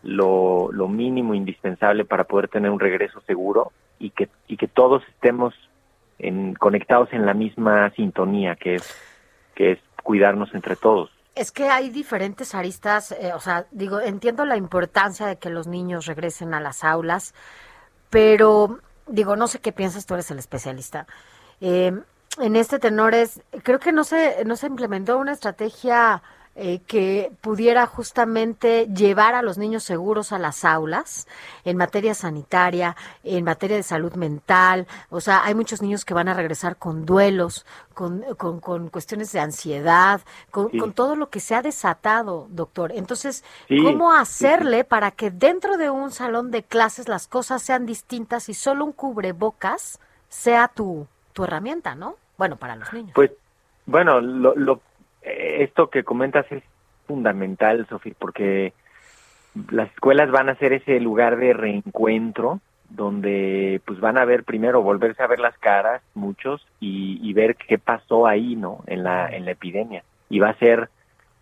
lo, 0.03 0.70
lo 0.73 0.89
mínimo 0.89 1.35
indispensable 1.35 2.05
para 2.05 2.24
poder 2.24 2.49
tener 2.49 2.70
un 2.70 2.81
regreso 2.81 3.20
seguro 3.27 3.73
y 3.99 4.11
que, 4.11 4.29
y 4.49 4.57
que 4.57 4.69
todos 4.69 5.03
estemos 5.09 5.55
en, 6.19 6.55
conectados 6.55 7.12
en 7.12 7.27
la 7.27 7.35
misma 7.35 7.91
sintonía, 7.91 8.57
que 8.57 8.77
es, 8.77 8.97
que 9.55 9.73
es 9.73 9.79
cuidarnos 10.03 10.53
entre 10.55 10.77
todos. 10.77 11.11
Es 11.35 11.51
que 11.51 11.69
hay 11.69 11.89
diferentes 11.89 12.55
aristas, 12.55 13.12
eh, 13.12 13.33
o 13.35 13.41
sea, 13.41 13.66
digo, 13.70 14.01
entiendo 14.01 14.45
la 14.45 14.57
importancia 14.57 15.27
de 15.27 15.37
que 15.37 15.51
los 15.51 15.66
niños 15.66 16.07
regresen 16.07 16.53
a 16.53 16.61
las 16.61 16.85
aulas, 16.85 17.35
pero 18.11 18.81
digo, 19.07 19.37
no 19.37 19.49
sé 19.49 19.61
qué 19.61 19.73
piensas, 19.73 20.05
tú 20.05 20.15
eres 20.15 20.31
el 20.31 20.39
especialista. 20.39 21.07
Eh, 21.61 21.93
en 22.39 22.57
este 22.57 22.79
tenor 22.79 23.15
es, 23.15 23.43
creo 23.62 23.79
que 23.79 23.93
no 23.93 24.05
se, 24.05 24.45
no 24.45 24.57
se 24.57 24.66
implementó 24.66 25.19
una 25.19 25.33
estrategia 25.33 26.23
eh, 26.55 26.81
que 26.87 27.33
pudiera 27.41 27.87
justamente 27.87 28.87
llevar 28.87 29.35
a 29.35 29.41
los 29.43 29.57
niños 29.57 29.85
seguros 29.85 30.33
a 30.33 30.39
las 30.39 30.65
aulas 30.66 31.27
en 31.65 31.79
materia 31.79 32.15
sanitaria, 32.15 32.95
en 33.24 33.45
materia 33.45 33.77
de 33.77 33.83
salud 33.83 34.12
mental. 34.15 34.87
O 35.09 35.20
sea, 35.20 35.45
hay 35.45 35.55
muchos 35.55 35.81
niños 35.81 36.05
que 36.05 36.12
van 36.12 36.29
a 36.29 36.35
regresar 36.35 36.77
con 36.77 37.07
duelos, 37.07 37.65
con, 37.95 38.23
con, 38.37 38.61
con 38.61 38.89
cuestiones 38.91 39.33
de 39.33 39.41
ansiedad, 39.41 40.20
con, 40.51 40.70
Sí. 40.70 40.79
con 40.79 40.93
todo 40.93 41.16
lo 41.16 41.31
que 41.31 41.41
se 41.41 41.55
ha 41.55 41.62
desatado, 41.62 42.47
doctor. 42.51 42.93
Entonces, 42.95 43.45
Sí, 43.69 43.83
¿cómo 43.83 44.12
hacerle 44.12 44.85
para 44.85 45.11
que 45.11 45.31
dentro 45.31 45.79
de 45.79 45.89
un 45.91 46.11
salón 46.11 46.51
de 46.51 46.62
clases 46.62 47.09
las 47.09 47.29
cosas 47.29 47.62
sean 47.62 47.87
distintas 47.87 48.49
y 48.49 48.55
solo 48.55 48.85
un 48.85 48.93
cubrebocas 48.93 50.01
sea 50.29 50.69
tu, 50.69 51.07
tu 51.33 51.45
herramienta, 51.45 51.95
¿no? 51.95 52.16
Bueno, 52.37 52.57
para 52.57 52.77
los 52.77 52.93
niños. 52.93 53.12
Pues, 53.15 53.31
bueno, 53.87 54.20
lo, 54.20 54.55
lo, 54.55 54.81
esto 55.23 55.89
que 55.90 56.05
comentas 56.05 56.51
es 56.51 56.62
fundamental, 57.07 57.86
Sofía, 57.89 58.15
porque 58.19 58.73
las 59.70 59.90
escuelas 59.93 60.31
van 60.31 60.49
a 60.49 60.55
ser 60.57 60.73
ese 60.73 60.99
lugar 61.01 61.36
de 61.36 61.53
reencuentro 61.53 62.61
donde 62.89 63.81
pues 63.86 64.01
van 64.01 64.19
a 64.19 64.24
ver 64.24 64.44
primero 64.44 64.82
volverse 64.82 65.23
a 65.23 65.27
ver 65.27 65.39
las 65.39 65.57
caras 65.59 66.03
muchos 66.15 66.66
y, 66.81 67.19
y 67.23 67.32
ver 67.32 67.57
qué 67.57 67.78
pasó 67.78 68.27
ahí 68.27 68.55
no 68.55 68.81
en 68.86 69.03
la 69.03 69.28
en 69.28 69.44
la 69.44 69.53
epidemia. 69.53 70.05
Y 70.28 70.39
va 70.40 70.51
a 70.51 70.59
ser 70.59 70.89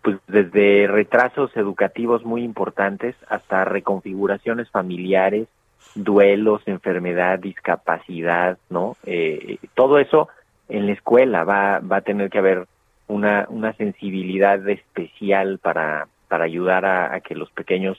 pues 0.01 0.17
desde 0.27 0.87
retrasos 0.87 1.55
educativos 1.55 2.25
muy 2.25 2.43
importantes 2.43 3.15
hasta 3.29 3.65
reconfiguraciones 3.65 4.69
familiares 4.69 5.47
duelos 5.95 6.61
enfermedad 6.65 7.39
discapacidad 7.39 8.57
no 8.69 8.95
Eh, 9.05 9.57
todo 9.73 9.99
eso 9.99 10.29
en 10.69 10.85
la 10.87 10.93
escuela 10.93 11.43
va 11.43 11.79
va 11.79 11.97
a 11.97 12.01
tener 12.01 12.29
que 12.29 12.39
haber 12.39 12.65
una 13.11 13.45
una 13.49 13.73
sensibilidad 13.73 14.67
especial 14.69 15.59
para 15.59 16.07
para 16.27 16.45
ayudar 16.45 16.85
a, 16.85 17.19
que 17.19 17.35
los 17.35 17.51
pequeños 17.51 17.97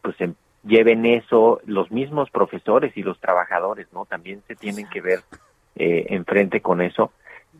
pues 0.00 0.20
em- 0.20 0.34
lleven 0.64 1.06
eso 1.06 1.60
los 1.66 1.90
mismos 1.90 2.30
profesores 2.30 2.96
y 2.96 3.02
los 3.02 3.18
trabajadores, 3.18 3.88
¿no? 3.92 4.04
También 4.04 4.42
se 4.46 4.54
tienen 4.54 4.88
que 4.88 5.00
ver 5.00 5.20
eh, 5.74 6.06
enfrente 6.10 6.60
con 6.60 6.80
eso 6.80 7.10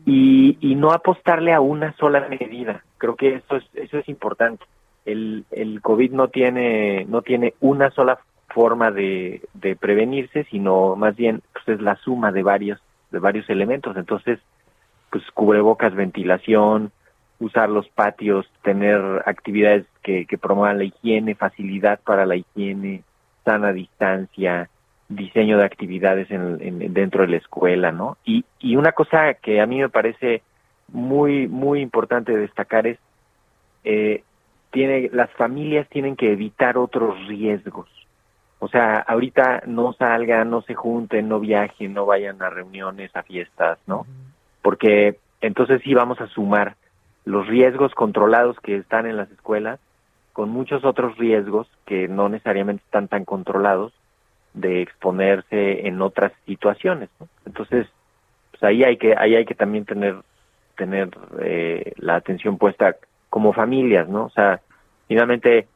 y, 0.05 0.57
y 0.61 0.75
no 0.75 0.91
apostarle 0.91 1.53
a 1.53 1.59
una 1.59 1.93
sola 1.97 2.27
medida. 2.29 2.83
Creo 2.97 3.15
que 3.15 3.35
eso 3.35 3.57
es 3.57 3.65
eso 3.73 3.97
es 3.97 4.07
importante. 4.07 4.63
El, 5.05 5.45
el 5.51 5.81
COVID 5.81 6.11
no 6.11 6.29
tiene 6.29 7.05
no 7.09 7.21
tiene 7.21 7.55
una 7.59 7.89
sola 7.91 8.19
forma 8.49 8.91
de, 8.91 9.41
de 9.53 9.75
prevenirse, 9.75 10.45
sino 10.45 10.95
más 10.95 11.15
bien 11.15 11.41
pues, 11.53 11.67
es 11.67 11.81
la 11.81 11.95
suma 11.97 12.31
de 12.31 12.43
varios 12.43 12.79
de 13.11 13.19
varios 13.19 13.49
elementos. 13.49 13.97
Entonces, 13.97 14.39
pues 15.11 15.23
cubrebocas, 15.33 15.93
ventilación, 15.95 16.91
usar 17.39 17.69
los 17.69 17.87
patios, 17.89 18.49
tener 18.63 18.99
actividades 19.25 19.85
que, 20.03 20.25
que 20.25 20.37
promuevan 20.37 20.77
la 20.77 20.83
higiene, 20.85 21.35
facilidad 21.35 21.99
para 22.01 22.25
la 22.25 22.35
higiene, 22.35 23.03
sana 23.45 23.71
distancia, 23.73 24.69
diseño 25.07 25.57
de 25.57 25.65
actividades 25.65 26.29
en, 26.31 26.57
en- 26.61 26.93
dentro 26.93 27.21
de 27.23 27.29
la 27.29 27.37
escuela, 27.37 27.91
¿no? 27.91 28.17
Y, 28.25 28.45
y 28.59 28.75
una 28.75 28.91
cosa 28.91 29.33
que 29.35 29.61
a 29.61 29.65
mí 29.65 29.79
me 29.79 29.89
parece 29.89 30.41
muy, 30.89 31.47
muy 31.47 31.81
importante 31.81 32.35
destacar 32.35 32.85
es, 32.87 32.99
eh, 33.83 34.23
tiene, 34.71 35.09
las 35.13 35.31
familias 35.31 35.87
tienen 35.89 36.15
que 36.15 36.31
evitar 36.31 36.77
otros 36.77 37.25
riesgos. 37.27 37.89
O 38.59 38.67
sea, 38.67 38.97
ahorita 38.99 39.63
no 39.65 39.93
salgan, 39.93 40.49
no 40.49 40.61
se 40.61 40.75
junten, 40.75 41.29
no 41.29 41.39
viajen, 41.39 41.93
no 41.93 42.05
vayan 42.05 42.41
a 42.43 42.49
reuniones, 42.49 43.15
a 43.15 43.23
fiestas, 43.23 43.79
¿no? 43.87 44.05
Porque 44.61 45.17
entonces 45.41 45.81
sí 45.83 45.93
vamos 45.93 46.19
a 46.21 46.27
sumar 46.27 46.75
los 47.25 47.47
riesgos 47.47 47.93
controlados 47.93 48.59
que 48.59 48.75
están 48.75 49.05
en 49.05 49.17
las 49.17 49.29
escuelas 49.31 49.79
con 50.33 50.49
muchos 50.49 50.85
otros 50.85 51.17
riesgos 51.17 51.67
que 51.85 52.07
no 52.07 52.29
necesariamente 52.29 52.83
están 52.85 53.07
tan 53.07 53.25
controlados 53.25 53.93
de 54.53 54.81
exponerse 54.81 55.87
en 55.87 56.01
otras 56.01 56.31
situaciones. 56.45 57.09
Entonces, 57.45 57.87
pues 58.51 58.63
ahí 58.63 58.83
hay 58.83 58.97
que 58.97 59.15
ahí 59.17 59.35
hay 59.35 59.45
que 59.45 59.55
también 59.55 59.85
tener 59.85 60.15
tener 60.75 61.09
eh, 61.41 61.93
la 61.97 62.15
atención 62.15 62.57
puesta 62.57 62.95
como 63.29 63.53
familias, 63.53 64.07
¿no? 64.07 64.25
O 64.25 64.29
sea, 64.29 64.61
finalmente 65.07 65.67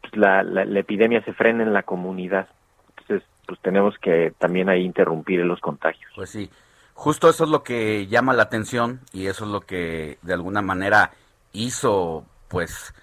pues, 0.00 0.16
la, 0.16 0.42
la, 0.42 0.64
la 0.64 0.80
epidemia 0.80 1.22
se 1.24 1.32
frena 1.32 1.64
en 1.64 1.72
la 1.72 1.82
comunidad, 1.82 2.48
entonces 2.90 3.28
pues 3.46 3.60
tenemos 3.60 3.98
que 3.98 4.32
también 4.38 4.68
ahí 4.68 4.84
interrumpir 4.84 5.44
los 5.44 5.60
contagios. 5.60 6.10
Pues 6.14 6.30
sí, 6.30 6.48
justo 6.94 7.28
eso 7.28 7.44
es 7.44 7.50
lo 7.50 7.62
que 7.62 8.06
llama 8.06 8.32
la 8.32 8.44
atención 8.44 9.00
y 9.12 9.26
eso 9.26 9.44
es 9.44 9.50
lo 9.50 9.60
que 9.60 10.18
de 10.22 10.34
alguna 10.34 10.62
manera 10.62 11.12
hizo 11.52 12.24
pues 12.48 12.94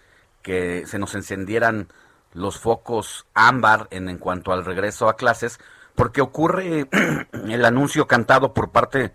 que 0.42 0.86
se 0.88 0.98
nos 0.98 1.14
encendieran 1.16 1.90
los 2.34 2.60
focos 2.60 3.26
ámbar 3.34 3.88
en, 3.92 4.10
en 4.10 4.18
cuanto 4.18 4.54
al 4.54 4.66
regreso 4.66 5.10
a 5.10 5.18
clases, 5.18 5.60
porque 5.96 6.22
ocurre 6.22 6.88
el 7.32 7.66
anuncio 7.66 8.08
cantado 8.08 8.54
por 8.54 8.72
parte, 8.72 9.14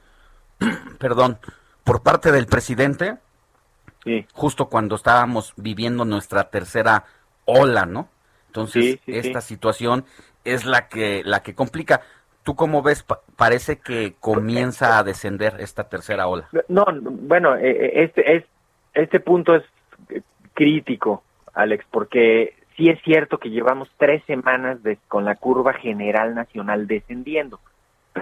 perdón, 0.99 1.39
por 1.85 2.03
parte 2.03 2.33
del 2.33 2.47
presidente, 2.47 3.17
justo 4.33 4.69
cuando 4.69 4.95
estábamos 4.95 5.53
viviendo 5.57 6.05
nuestra 6.05 6.51
tercera 6.51 7.05
ola, 7.45 7.87
¿no? 7.87 8.09
Entonces, 8.49 8.85
Sí, 8.85 9.01
sí, 9.05 9.19
esta 9.19 9.41
situación 9.41 10.05
es 10.45 10.65
la 10.65 10.89
que, 10.89 11.23
la 11.25 11.43
que 11.43 11.55
complica. 11.55 12.03
¿Tú 12.47 12.55
cómo 12.55 12.81
ves? 12.81 13.03
Pa- 13.03 13.19
parece 13.35 13.81
que 13.81 14.15
comienza 14.21 14.99
a 14.99 15.03
descender 15.03 15.57
esta 15.59 15.89
tercera 15.89 16.29
ola. 16.29 16.49
No, 16.69 16.87
bueno, 17.03 17.57
eh, 17.57 17.71
eh, 17.71 18.05
este, 18.05 18.37
es, 18.37 18.45
este 18.95 19.19
punto 19.19 19.57
es 19.57 19.65
eh, 20.11 20.23
crítico, 20.55 21.25
Alex, 21.55 21.85
porque 21.91 22.55
sí 22.77 22.89
es 22.89 23.03
cierto 23.03 23.39
que 23.39 23.51
llevamos 23.51 23.91
tres 23.97 24.23
semanas 24.27 24.81
de- 24.85 24.97
con 25.09 25.25
la 25.25 25.35
curva 25.35 25.73
general 25.73 26.37
nacional 26.37 26.87
descendiendo, 26.87 27.59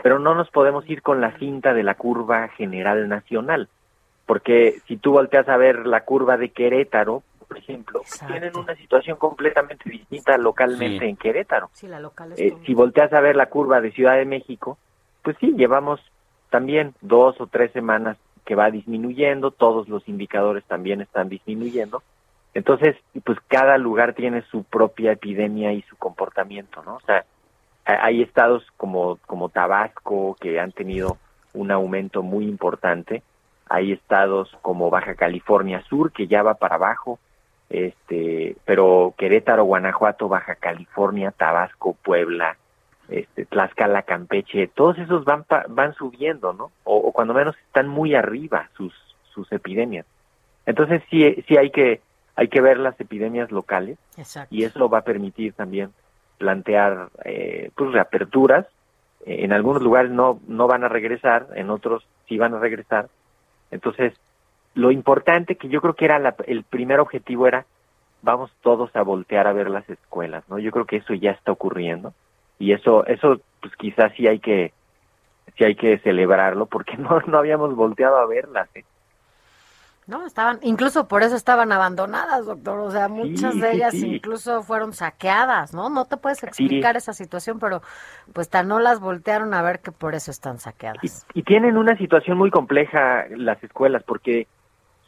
pero 0.03 0.19
no 0.19 0.35
nos 0.35 0.49
podemos 0.49 0.89
ir 0.89 1.03
con 1.03 1.21
la 1.21 1.37
cinta 1.39 1.75
de 1.75 1.83
la 1.83 1.95
curva 1.95 2.49
general 2.57 3.11
nacional, 3.11 3.69
porque 4.25 4.81
si 4.89 4.97
tú 4.97 5.13
volteas 5.13 5.51
a 5.51 5.59
ver 5.59 5.85
la 5.87 6.01
curva 6.07 6.39
de 6.39 6.49
Querétaro, 6.49 7.23
por 7.55 7.59
ejemplo, 7.63 8.03
tienen 8.27 8.57
una 8.57 8.75
situación 8.75 9.17
completamente 9.17 9.89
distinta 9.89 10.37
localmente 10.37 11.05
Sí. 11.05 11.11
en 11.11 11.17
Querétaro. 11.17 11.71
Sí, 11.73 11.87
la 11.87 12.01
local 12.01 12.33
es 12.33 12.41
Eh, 12.41 12.57
si 12.67 12.75
volteas 12.75 13.13
a 13.13 13.21
ver 13.21 13.37
la 13.37 13.47
curva 13.47 13.81
de 13.81 13.93
Ciudad 13.93 14.17
de 14.17 14.25
México, 14.25 14.77
pues 15.23 15.37
sí, 15.39 15.55
llevamos 15.57 16.01
también 16.51 16.95
dos 17.01 17.41
o 17.41 17.47
tres 17.47 17.71
semanas 17.73 18.17
que 18.45 18.57
va 18.57 18.71
disminuyendo, 18.73 19.53
todos 19.53 19.89
los 19.89 20.07
indicadores 20.09 20.65
también 20.65 21.01
están 21.01 21.29
disminuyendo. 21.29 22.03
Entonces, 22.55 22.97
pues 23.25 23.39
cada 23.49 23.79
lugar 23.79 24.15
tiene 24.15 24.43
su 24.51 24.65
propia 24.65 25.13
epidemia 25.13 25.73
y 25.73 25.83
su 25.83 25.97
comportamiento, 25.97 26.83
¿no? 26.83 26.97
O 26.97 27.01
sea, 27.01 27.25
ha- 27.87 28.05
hay 28.05 28.21
estados 28.23 28.67
como, 28.77 29.19
como 29.27 29.49
Tabasco 29.49 30.37
que 30.41 30.59
han 30.59 30.73
tenido 30.73 31.19
un 31.53 31.71
aumento 31.71 32.23
muy 32.25 32.47
importante, 32.47 33.23
hay 33.69 33.93
estados 33.93 34.55
como 34.61 34.91
Baja 34.91 35.15
California 35.15 35.83
Sur 35.89 36.13
que 36.13 36.27
ya 36.27 36.43
va 36.43 36.55
para 36.55 36.75
abajo, 36.75 37.19
este, 37.75 38.57
pero 38.65 39.15
Querétaro, 39.19 39.65
Guanajuato, 39.65 40.29
Baja 40.29 40.55
California, 40.55 41.33
Tabasco, 41.33 41.95
Puebla, 42.03 42.57
este, 43.09 43.45
Tlaxcala, 43.47 44.03
Campeche, 44.03 44.69
todos 44.69 44.97
esos 44.99 45.25
van 45.25 45.45
pa- 45.45 45.67
van 45.69 45.95
subiendo, 45.95 46.53
¿no? 46.53 46.71
O, 46.85 46.97
o 46.97 47.13
cuando 47.13 47.35
menos 47.35 47.57
están 47.67 47.89
muy 47.89 48.15
arriba 48.15 48.69
sus 48.77 48.93
sus 49.33 49.51
epidemias. 49.53 50.07
Entonces 50.67 51.03
sí 51.11 51.43
sí 51.49 51.57
hay 51.57 51.71
que 51.71 52.01
hay 52.37 52.49
que 52.49 52.61
ver 52.61 52.79
las 52.79 52.99
epidemias 53.01 53.51
locales 53.51 53.99
Exacto. 54.17 54.55
y 54.55 54.65
eso 54.65 54.89
va 54.89 54.99
a 54.99 55.05
permitir 55.05 55.53
también 55.53 55.91
plantear 56.39 57.09
eh, 57.25 57.71
pues 57.75 57.93
reaperturas. 57.93 58.67
Eh, 59.27 59.45
en 59.45 59.53
algunos 59.53 59.83
lugares 59.83 60.11
no 60.11 60.41
no 60.47 60.67
van 60.67 60.85
a 60.85 60.89
regresar, 60.89 61.49
en 61.55 61.71
otros 61.71 62.07
sí 62.29 62.39
van 62.39 62.55
a 62.55 62.59
regresar. 62.61 63.09
Entonces 63.71 64.15
lo 64.75 64.91
importante 64.91 65.57
que 65.57 65.69
yo 65.69 65.81
creo 65.81 65.95
que 65.95 66.05
era 66.05 66.19
la- 66.19 66.35
el 66.47 66.65
primer 66.65 67.01
objetivo 67.01 67.47
era 67.47 67.65
vamos 68.23 68.51
todos 68.63 68.95
a 68.97 69.03
voltear 69.03 69.47
a 69.47 69.53
ver 69.53 69.69
las 69.71 69.89
escuelas, 69.89 70.45
¿no? 70.49 70.59
Yo 70.59 70.71
creo 70.71 70.87
que 70.87 70.97
eso 70.97 71.15
ya 71.15 71.33
está 71.33 71.53
ocurriendo 71.53 72.13
y 72.59 72.73
eso 72.73 73.05
eso 73.07 73.41
pues 73.61 73.75
quizás 73.77 74.13
sí 74.17 74.27
hay 74.27 74.39
que 74.39 74.73
sí 75.57 75.65
hay 75.65 75.75
que 75.75 75.99
celebrarlo 75.99 76.67
porque 76.67 76.97
no 76.97 77.21
no 77.27 77.39
habíamos 77.39 77.75
volteado 77.77 78.17
a 78.17 78.27
verlas. 78.27 78.69
¿eh? 78.75 78.85
No, 80.07 80.27
estaban, 80.27 80.59
incluso 80.61 81.09
por 81.09 81.23
eso 81.23 81.35
estaban 81.35 81.73
abandonadas, 81.73 82.45
doctor. 82.45 82.79
O 82.81 82.91
sea, 82.91 83.09
muchas 83.09 83.55
Sí, 83.55 83.61
de 83.61 83.73
ellas 83.73 83.93
sí. 83.93 84.17
incluso 84.17 84.63
fueron 84.63 84.93
saqueadas, 84.93 85.73
¿no? 85.73 85.89
No 85.89 86.05
te 86.05 86.19
puedes 86.19 86.43
explicar 86.43 86.97
esa 86.99 87.15
situación, 87.15 87.59
pero 87.59 87.81
pues 88.35 88.51
tan 88.51 88.69
no 88.69 88.81
las 88.81 89.01
voltearon 89.01 89.55
a 89.55 89.63
ver 89.63 89.81
que 89.81 89.93
por 89.93 90.15
eso 90.15 90.31
están 90.31 90.59
saqueadas. 90.59 91.27
Y 91.33 91.43
tienen 91.43 91.79
una 91.79 91.97
situación 91.97 92.37
muy 92.37 92.51
compleja 92.51 93.25
las 93.31 93.63
escuelas 93.65 94.03
porque 94.03 94.47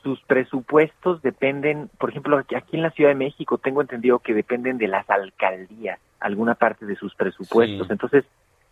sus 0.06 0.20
presupuestos 0.20 1.20
dependen, 1.20 1.90
por 1.98 2.10
ejemplo, 2.10 2.38
aquí 2.38 2.76
en 2.76 2.82
la 2.82 2.92
Ciudad 2.92 3.10
de 3.10 3.16
México 3.16 3.58
tengo 3.58 3.80
entendido 3.80 4.20
que 4.20 4.34
dependen 4.34 4.78
de 4.78 4.86
las 4.86 5.10
alcaldías, 5.10 5.98
alguna 6.20 6.54
parte 6.54 6.86
de 6.86 6.94
sus 6.94 7.12
presupuestos. 7.16 7.88
Sí. 7.88 7.92
Entonces, 7.92 8.24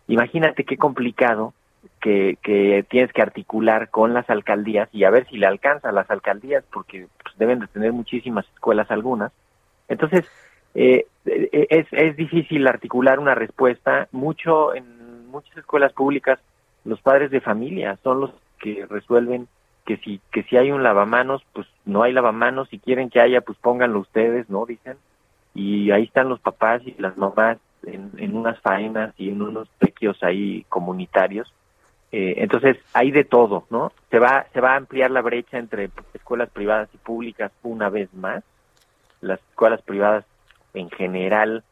imagínate 0.07 0.63
qué 0.63 0.77
complicado 0.77 1.53
que, 1.99 2.37
que 2.41 2.85
tienes 2.89 3.11
que 3.11 3.21
articular 3.21 3.89
con 3.89 4.13
las 4.13 4.29
alcaldías 4.29 4.87
y 4.93 5.03
a 5.03 5.09
ver 5.09 5.27
si 5.27 5.35
le 5.35 5.45
alcanza 5.45 5.89
a 5.89 5.91
las 5.91 6.09
alcaldías 6.09 6.63
porque 6.71 7.07
pues, 7.21 7.37
deben 7.37 7.59
de 7.59 7.67
tener 7.67 7.91
muchísimas 7.91 8.45
escuelas 8.53 8.89
algunas. 8.89 9.33
Entonces, 9.89 10.23
eh, 10.73 11.05
eh, 11.25 11.67
es, 11.69 11.87
es 11.91 12.15
difícil 12.15 12.65
articular 12.65 13.19
una 13.19 13.35
respuesta. 13.35 14.07
Mucho 14.13 14.73
en 14.73 15.27
muchas 15.27 15.57
escuelas 15.57 15.91
públicas, 15.91 16.39
los 16.85 17.01
padres 17.01 17.29
de 17.29 17.41
familia 17.41 17.99
son 18.03 18.21
los 18.21 18.31
que 18.57 18.85
resuelven 18.89 19.49
que 19.85 19.97
si 19.97 20.19
que 20.31 20.43
si 20.43 20.57
hay 20.57 20.71
un 20.71 20.83
lavamanos, 20.83 21.43
pues 21.53 21.67
no 21.85 22.03
hay 22.03 22.11
lavamanos. 22.13 22.69
Si 22.69 22.79
quieren 22.79 23.09
que 23.09 23.21
haya, 23.21 23.41
pues 23.41 23.57
pónganlo 23.59 23.99
ustedes, 23.99 24.49
¿no? 24.49 24.65
Dicen. 24.65 24.97
Y 25.53 25.91
ahí 25.91 26.03
están 26.03 26.27
los 26.27 26.39
papás 26.39 26.81
y 26.85 26.95
las 26.97 27.15
mamás 27.17 27.57
en, 27.83 28.11
en 28.17 28.35
unas 28.35 28.59
faenas 28.59 29.13
y 29.17 29.29
en 29.29 29.41
unos 29.41 29.69
pequios 29.79 30.21
ahí 30.23 30.65
comunitarios. 30.69 31.53
Eh, 32.11 32.35
entonces 32.37 32.77
hay 32.93 33.11
de 33.11 33.23
todo, 33.23 33.65
¿no? 33.69 33.91
Se 34.11 34.19
va 34.19 34.45
se 34.53 34.61
va 34.61 34.73
a 34.73 34.77
ampliar 34.77 35.11
la 35.11 35.21
brecha 35.21 35.57
entre 35.57 35.89
escuelas 36.13 36.49
privadas 36.49 36.89
y 36.93 36.97
públicas 36.97 37.51
una 37.63 37.89
vez 37.89 38.13
más. 38.13 38.43
Las 39.21 39.39
escuelas 39.49 39.81
privadas 39.81 40.25
en 40.73 40.89
general 40.89 41.63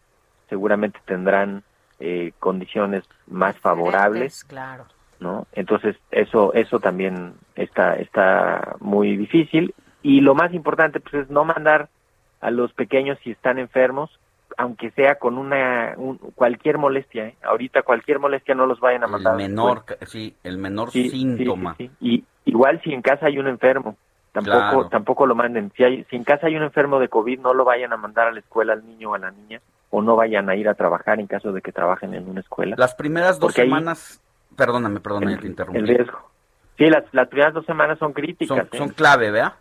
seguramente 0.49 0.99
tendrán 1.05 1.63
eh, 1.99 2.33
condiciones 2.39 3.03
más 3.27 3.57
favorables, 3.57 4.43
Claro. 4.43 4.85
¿No? 5.23 5.47
Entonces 5.53 5.95
eso 6.11 6.53
eso 6.53 6.79
también 6.79 7.33
está 7.55 7.95
está 7.95 8.75
muy 8.79 9.17
difícil 9.17 9.73
y 10.03 10.21
lo 10.21 10.35
más 10.35 10.53
importante 10.53 10.99
pues 10.99 11.13
es 11.23 11.29
no 11.31 11.45
mandar 11.45 11.87
a 12.41 12.51
los 12.51 12.71
pequeños 12.73 13.17
si 13.23 13.31
están 13.31 13.57
enfermos 13.57 14.11
aunque 14.57 14.91
sea 14.91 15.15
con 15.15 15.37
una 15.39 15.93
un- 15.97 16.19
cualquier 16.35 16.77
molestia 16.77 17.27
¿eh? 17.29 17.35
ahorita 17.41 17.81
cualquier 17.81 18.19
molestia 18.19 18.53
no 18.53 18.67
los 18.67 18.79
vayan 18.79 19.01
a 19.03 19.05
El 19.07 19.11
mandar 19.13 19.33
escuela. 19.33 19.49
menor, 19.49 19.85
sí, 20.05 20.35
el 20.43 20.57
menor 20.59 20.91
Sí, 20.91 21.09
sí, 21.09 21.17
síntoma. 21.17 21.73
sí, 21.79 21.87
sí. 21.87 21.91
Y 22.01 22.23
igual 22.51 22.79
si 22.83 22.93
en 22.93 23.01
casa 23.01 23.25
hay 23.27 23.39
un 23.39 23.47
enfermo, 23.47 23.95
tampoco 24.33 24.59
Claro. 24.59 24.89
tampoco 24.89 25.25
lo 25.25 25.33
manden. 25.35 25.71
Si 25.75 25.83
hay 25.83 26.03
si 26.09 26.15
en 26.17 26.23
casa 26.23 26.47
hay 26.47 26.55
un 26.55 26.63
enfermo 26.63 26.99
de 26.99 27.07
COVID, 27.07 27.39
no 27.39 27.53
lo 27.55 27.63
vayan 27.65 27.93
a 27.93 27.97
mandar 27.97 28.27
a 28.27 28.31
la 28.31 28.39
escuela 28.41 28.73
al 28.73 28.85
niño 28.85 29.11
o 29.11 29.15
a 29.15 29.19
la 29.19 29.31
niña 29.31 29.59
o 29.89 30.01
no 30.01 30.15
vayan 30.15 30.49
a 30.49 30.55
ir 30.55 30.67
a 30.67 30.73
trabajar 30.73 31.19
en 31.19 31.27
caso 31.27 31.51
de 31.51 31.61
que 31.61 31.71
trabajen 31.71 32.13
en 32.15 32.27
una 32.27 32.39
escuela. 32.41 32.75
Las 32.79 32.95
primeras 32.95 33.39
dos 33.39 33.49
Porque 33.53 33.61
semanas, 33.63 34.21
perdóname, 34.55 34.99
perdóname, 34.99 35.37
te 35.37 35.47
interrumpí. 35.47 35.79
el 35.79 35.87
riesgo. 35.87 36.29
Sí, 36.77 36.85
las, 36.89 37.03
las 37.11 37.27
primeras 37.27 37.53
dos 37.53 37.65
semanas 37.65 37.99
son 37.99 38.13
críticas. 38.13 38.57
Son, 38.57 38.67
¿eh? 38.71 38.77
son 38.77 38.89
clave, 38.89 39.31
¿verdad? 39.31 39.53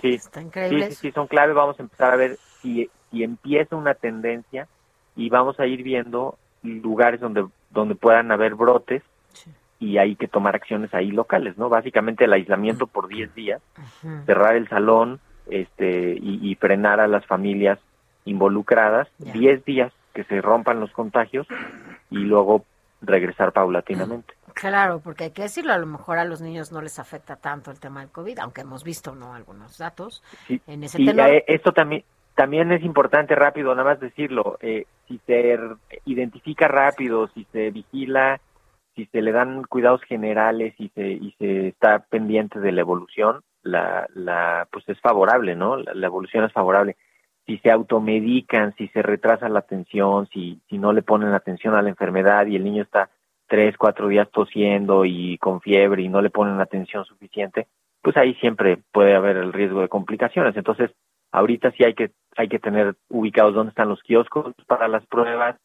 Sí, 0.00 0.18
increíble 0.40 0.88
sí, 0.88 0.94
sí, 0.94 1.00
sí, 1.00 1.12
son 1.12 1.26
clave. 1.26 1.52
Vamos 1.52 1.78
a 1.78 1.82
empezar 1.82 2.12
a 2.12 2.16
ver 2.16 2.36
si, 2.60 2.90
si 3.10 3.22
empieza 3.22 3.76
una 3.76 3.94
tendencia 3.94 4.68
y 5.16 5.30
vamos 5.30 5.58
a 5.58 5.66
ir 5.66 5.82
viendo 5.82 6.36
lugares 6.62 7.20
donde, 7.20 7.46
donde 7.70 7.94
puedan 7.94 8.30
haber 8.30 8.54
brotes 8.54 9.02
y 9.78 9.98
hay 9.98 10.16
que 10.16 10.28
tomar 10.28 10.54
acciones 10.54 10.92
ahí 10.94 11.10
locales, 11.10 11.58
¿no? 11.58 11.68
Básicamente 11.68 12.24
el 12.24 12.32
aislamiento 12.32 12.86
por 12.86 13.08
10 13.08 13.34
días, 13.34 13.60
cerrar 14.24 14.56
el 14.56 14.68
salón 14.68 15.20
este, 15.50 16.16
y, 16.20 16.50
y 16.50 16.54
frenar 16.54 17.00
a 17.00 17.06
las 17.06 17.26
familias 17.26 17.78
involucradas, 18.24 19.08
10 19.18 19.64
días 19.64 19.92
que 20.14 20.24
se 20.24 20.40
rompan 20.40 20.80
los 20.80 20.90
contagios 20.92 21.46
y 22.10 22.18
luego 22.18 22.64
regresar 23.06 23.52
paulatinamente. 23.52 24.34
Claro, 24.54 25.00
porque 25.00 25.24
hay 25.24 25.30
que 25.32 25.42
decirlo, 25.42 25.72
a 25.72 25.78
lo 25.78 25.86
mejor 25.86 26.18
a 26.18 26.24
los 26.24 26.40
niños 26.40 26.70
no 26.72 26.80
les 26.80 26.98
afecta 26.98 27.36
tanto 27.36 27.70
el 27.70 27.80
tema 27.80 28.00
del 28.00 28.10
COVID, 28.10 28.38
aunque 28.38 28.60
hemos 28.60 28.84
visto 28.84 29.14
no 29.14 29.34
algunos 29.34 29.78
datos 29.78 30.22
Sí, 30.46 30.60
en 30.66 30.84
ese 30.84 31.02
y 31.02 31.06
tenor. 31.06 31.28
eh, 31.28 31.44
esto 31.48 31.72
también 31.72 32.04
también 32.36 32.72
es 32.72 32.82
importante 32.82 33.34
rápido, 33.36 33.74
nada 33.74 33.90
más 33.90 34.00
decirlo, 34.00 34.58
eh, 34.60 34.86
si 35.06 35.18
se 35.26 35.56
identifica 36.04 36.66
rápido, 36.66 37.28
si 37.28 37.44
se 37.52 37.70
vigila, 37.70 38.40
si 38.96 39.06
se 39.06 39.22
le 39.22 39.30
dan 39.32 39.62
cuidados 39.64 40.02
generales 40.02 40.74
y 40.78 40.88
se 40.90 41.06
y 41.12 41.32
se 41.38 41.68
está 41.68 42.00
pendiente 42.00 42.58
de 42.60 42.72
la 42.72 42.80
evolución, 42.80 43.42
la 43.62 44.06
la 44.14 44.66
pues 44.70 44.88
es 44.88 45.00
favorable, 45.00 45.54
¿no? 45.56 45.76
La, 45.76 45.94
la 45.94 46.06
evolución 46.06 46.44
es 46.44 46.52
favorable. 46.52 46.96
Si 47.46 47.58
se 47.58 47.70
automedican, 47.70 48.74
si 48.76 48.88
se 48.88 49.02
retrasa 49.02 49.48
la 49.48 49.60
atención, 49.60 50.26
si 50.32 50.60
si 50.68 50.78
no 50.78 50.92
le 50.92 51.02
ponen 51.02 51.34
atención 51.34 51.74
a 51.74 51.82
la 51.82 51.90
enfermedad 51.90 52.46
y 52.46 52.56
el 52.56 52.64
niño 52.64 52.82
está 52.82 53.10
tres, 53.46 53.76
cuatro 53.76 54.08
días 54.08 54.28
tosiendo 54.30 55.04
y 55.04 55.38
con 55.38 55.60
fiebre 55.60 56.02
y 56.02 56.08
no 56.08 56.22
le 56.22 56.30
ponen 56.30 56.60
atención 56.60 57.04
suficiente, 57.04 57.66
pues 58.02 58.16
ahí 58.16 58.34
siempre 58.34 58.78
puede 58.92 59.14
haber 59.14 59.36
el 59.36 59.52
riesgo 59.52 59.80
de 59.80 59.88
complicaciones. 59.88 60.56
Entonces, 60.56 60.90
ahorita 61.32 61.70
sí 61.72 61.84
hay 61.84 61.94
que 61.94 62.10
hay 62.36 62.48
que 62.48 62.58
tener 62.58 62.96
ubicados 63.08 63.54
dónde 63.54 63.70
están 63.70 63.88
los 63.88 64.02
kioscos 64.02 64.54
para 64.66 64.88
las 64.88 65.06
pruebas, 65.06 65.56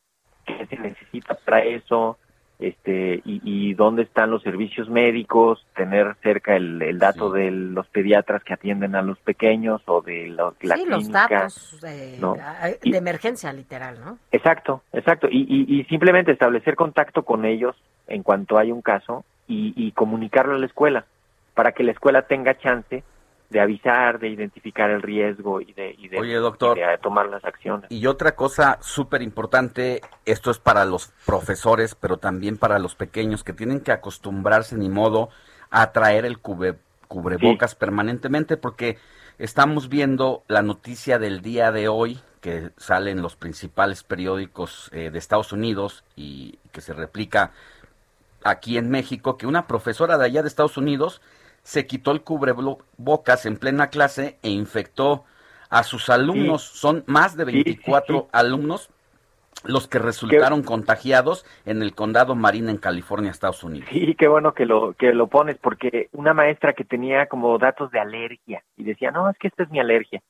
qué 0.45 0.65
se 0.67 0.77
necesita 0.77 1.35
para 1.35 1.59
eso, 1.59 2.17
este 2.59 3.21
y, 3.23 3.41
y 3.43 3.73
dónde 3.73 4.03
están 4.03 4.31
los 4.31 4.43
servicios 4.43 4.89
médicos, 4.89 5.65
tener 5.75 6.15
cerca 6.21 6.55
el, 6.55 6.81
el 6.81 6.99
dato 6.99 7.31
de 7.31 7.49
los 7.51 7.87
pediatras 7.87 8.43
que 8.43 8.53
atienden 8.53 8.95
a 8.95 9.01
los 9.01 9.17
pequeños 9.19 9.81
o 9.85 10.01
de 10.01 10.27
la, 10.27 10.53
la 10.61 10.75
sí, 10.75 10.85
los 10.85 11.09
datos 11.09 11.79
de, 11.81 12.17
¿no? 12.19 12.35
de 12.83 12.97
emergencia 12.97 13.53
literal, 13.53 13.99
¿no? 14.03 14.17
Exacto, 14.31 14.83
exacto. 14.91 15.27
Y, 15.31 15.45
y, 15.49 15.79
y 15.79 15.85
simplemente 15.85 16.33
establecer 16.33 16.75
contacto 16.75 17.23
con 17.23 17.45
ellos 17.45 17.75
en 18.07 18.23
cuanto 18.23 18.57
hay 18.57 18.71
un 18.71 18.81
caso 18.81 19.23
y, 19.47 19.73
y 19.75 19.93
comunicarlo 19.93 20.55
a 20.55 20.59
la 20.59 20.65
escuela 20.65 21.05
para 21.53 21.71
que 21.71 21.83
la 21.83 21.93
escuela 21.93 22.23
tenga 22.23 22.57
chance 22.57 23.03
de 23.49 23.59
avisar, 23.59 24.19
de 24.19 24.29
identificar 24.29 24.89
el 24.91 25.01
riesgo 25.01 25.59
y 25.61 25.73
de, 25.73 25.95
y 25.97 26.07
de, 26.07 26.19
Oye, 26.19 26.35
doctor. 26.35 26.77
y 26.77 26.81
de 26.81 26.97
tomar 26.99 27.27
las 27.29 27.43
acciones. 27.43 27.89
Y 27.91 28.05
otra 28.05 28.35
cosa 28.35 28.77
súper 28.81 29.21
importante, 29.23 30.01
esto 30.25 30.51
es 30.51 30.59
para 30.59 30.85
los 30.85 31.07
profesores, 31.25 31.95
pero 31.95 32.17
también 32.17 32.57
para 32.57 32.77
los 32.77 32.95
pequeños 32.95 33.43
que 33.43 33.53
tienen 33.53 33.81
que 33.81 33.91
acostumbrarse 33.91 34.75
ni 34.75 34.89
modo 34.89 35.29
a 35.71 35.91
traer 35.91 36.25
el 36.25 36.39
cube- 36.41 36.77
cubrebocas 37.07 37.73
permanentemente 37.75 38.55
porque 38.55 38.97
estamos 39.39 39.89
viendo 39.89 40.43
la 40.47 40.61
noticia 40.61 41.17
del 41.17 41.41
día 41.41 41.71
de 41.71 41.87
hoy 41.87 42.19
que 42.41 42.69
sale 42.77 43.11
en 43.11 43.21
los 43.21 43.35
principales 43.35 44.03
periódicos 44.03 44.89
eh, 44.93 45.09
de 45.09 45.17
Estados 45.19 45.51
Unidos 45.51 46.03
y 46.15 46.59
que 46.71 46.81
se 46.81 46.93
replica 46.93 47.51
aquí 48.43 48.77
en 48.77 48.89
México, 48.89 49.37
que 49.37 49.47
una 49.47 49.67
profesora 49.67 50.17
de 50.17 50.25
allá 50.25 50.41
de 50.41 50.47
Estados 50.47 50.77
Unidos 50.77 51.21
se 51.63 51.85
quitó 51.85 52.11
el 52.11 52.21
cubrebocas 52.21 53.45
en 53.45 53.57
plena 53.57 53.87
clase 53.87 54.37
e 54.43 54.49
infectó 54.49 55.25
a 55.69 55.83
sus 55.83 56.09
alumnos. 56.09 56.63
Son 56.63 57.03
más 57.07 57.35
de 57.37 57.45
24 57.45 58.27
alumnos 58.31 58.89
los 59.63 59.87
que 59.87 59.99
resultaron 59.99 60.63
contagiados 60.63 61.45
en 61.65 61.81
el 61.81 61.93
condado 61.93 62.35
Marin 62.35 62.69
en 62.69 62.77
California, 62.77 63.31
Estados 63.31 63.63
Unidos. 63.63 63.89
Sí, 63.91 64.15
qué 64.17 64.27
bueno 64.27 64.53
que 64.53 64.65
lo 64.65 64.93
que 64.93 65.13
lo 65.13 65.27
pones 65.27 65.57
porque 65.57 66.07
una 66.13 66.33
maestra 66.33 66.73
que 66.73 66.85
tenía 66.85 67.25
como 67.27 67.57
datos 67.57 67.91
de 67.91 67.99
alergia 67.99 68.63
y 68.77 68.83
decía, 68.83 69.11
"No, 69.11 69.29
es 69.29 69.37
que 69.37 69.49
esta 69.49 69.63
es 69.63 69.69
mi 69.69 69.79
alergia." 69.79 70.21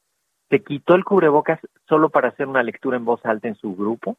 Se 0.49 0.63
quitó 0.63 0.95
el 0.95 1.03
cubrebocas 1.03 1.59
solo 1.87 2.09
para 2.09 2.29
hacer 2.29 2.47
una 2.47 2.63
lectura 2.63 2.97
en 2.97 3.05
voz 3.05 3.23
alta 3.23 3.47
en 3.47 3.55
su 3.55 3.75
grupo 3.75 4.17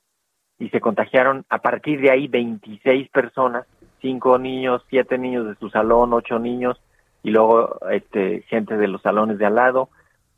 y 0.60 0.68
se 0.68 0.80
contagiaron 0.80 1.44
a 1.48 1.58
partir 1.58 2.00
de 2.00 2.12
ahí 2.12 2.28
26 2.28 3.08
personas, 3.08 3.66
cinco 4.00 4.38
niños, 4.38 4.82
siete 4.88 5.18
niños 5.18 5.46
de 5.46 5.56
su 5.56 5.70
salón, 5.70 6.12
ocho 6.12 6.38
niños 6.38 6.80
y 7.22 7.30
luego 7.30 7.78
este 7.90 8.42
gente 8.42 8.76
de 8.76 8.88
los 8.88 9.02
salones 9.02 9.38
de 9.38 9.46
al 9.46 9.54
lado, 9.54 9.90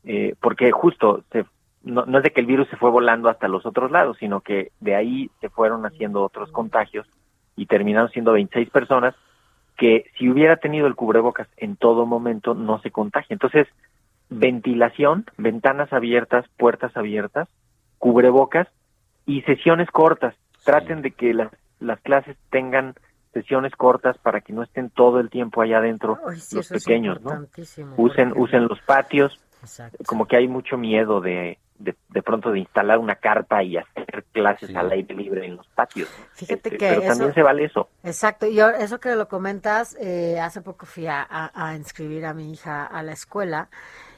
eh, 0.03 0.35
porque 0.41 0.71
justo 0.71 1.23
se 1.31 1.45
no, 1.83 2.05
no 2.05 2.17
es 2.17 2.23
de 2.23 2.31
que 2.31 2.39
el 2.39 2.47
virus 2.47 2.69
se 2.69 2.77
fue 2.77 2.89
volando 2.89 3.29
hasta 3.29 3.47
los 3.47 3.65
otros 3.65 3.91
lados, 3.91 4.17
sino 4.19 4.41
que 4.41 4.71
de 4.79 4.95
ahí 4.95 5.29
se 5.41 5.49
fueron 5.49 5.85
haciendo 5.85 6.23
otros 6.23 6.51
contagios 6.51 7.05
y 7.55 7.65
terminaron 7.65 8.09
siendo 8.09 8.31
26 8.31 8.69
personas 8.69 9.15
que 9.77 10.05
si 10.17 10.29
hubiera 10.29 10.57
tenido 10.57 10.87
el 10.87 10.95
cubrebocas 10.95 11.47
en 11.57 11.75
todo 11.75 12.05
momento 12.05 12.53
no 12.53 12.79
se 12.79 12.91
contagia. 12.91 13.33
Entonces, 13.33 13.67
ventilación, 14.29 15.25
ventanas 15.37 15.91
abiertas, 15.91 16.45
puertas 16.57 16.95
abiertas, 16.95 17.49
cubrebocas 17.97 18.67
y 19.25 19.41
sesiones 19.41 19.89
cortas. 19.91 20.35
Traten 20.63 21.01
de 21.01 21.11
que 21.11 21.33
las, 21.33 21.51
las 21.79 21.99
clases 22.01 22.37
tengan 22.49 22.93
sesiones 23.33 23.73
cortas 23.75 24.17
para 24.19 24.41
que 24.41 24.53
no 24.53 24.63
estén 24.63 24.89
todo 24.89 25.19
el 25.19 25.29
tiempo 25.29 25.61
allá 25.61 25.79
adentro 25.79 26.19
Ay, 26.27 26.39
sí, 26.39 26.55
los 26.55 26.69
pequeños, 26.69 27.21
¿no? 27.21 27.47
Usen, 27.97 28.33
usen 28.35 28.67
los 28.67 28.79
patios, 28.81 29.39
Exacto. 29.61 29.97
como 30.05 30.27
que 30.27 30.37
hay 30.37 30.47
mucho 30.47 30.77
miedo 30.77 31.19
de, 31.19 31.57
de, 31.83 31.95
de 32.09 32.21
pronto 32.21 32.51
de 32.51 32.59
instalar 32.59 32.97
una 32.99 33.15
carpa 33.15 33.61
y 33.63 33.77
hacer 33.77 34.23
clases 34.31 34.75
al 34.75 34.91
aire 34.91 35.13
libre 35.15 35.45
en 35.45 35.57
los 35.57 35.67
patios. 35.69 36.09
Fíjate 36.33 36.53
Este, 36.55 36.69
que 36.71 36.77
pero 36.89 37.01
eso- 37.01 37.09
también 37.09 37.33
se 37.33 37.43
vale 37.43 37.65
eso. 37.65 37.89
Exacto, 38.03 38.45
y 38.47 38.59
eso 38.59 38.99
que 38.99 39.15
lo 39.15 39.27
comentas, 39.27 39.95
eh, 39.99 40.39
hace 40.39 40.61
poco 40.61 40.85
fui 40.85 41.07
a, 41.07 41.21
a- 41.29 41.51
a 41.69 41.75
inscribir 41.75 42.25
a 42.25 42.33
mi 42.33 42.51
hija 42.51 42.85
a 42.85 43.03
la 43.03 43.11
escuela 43.11 43.69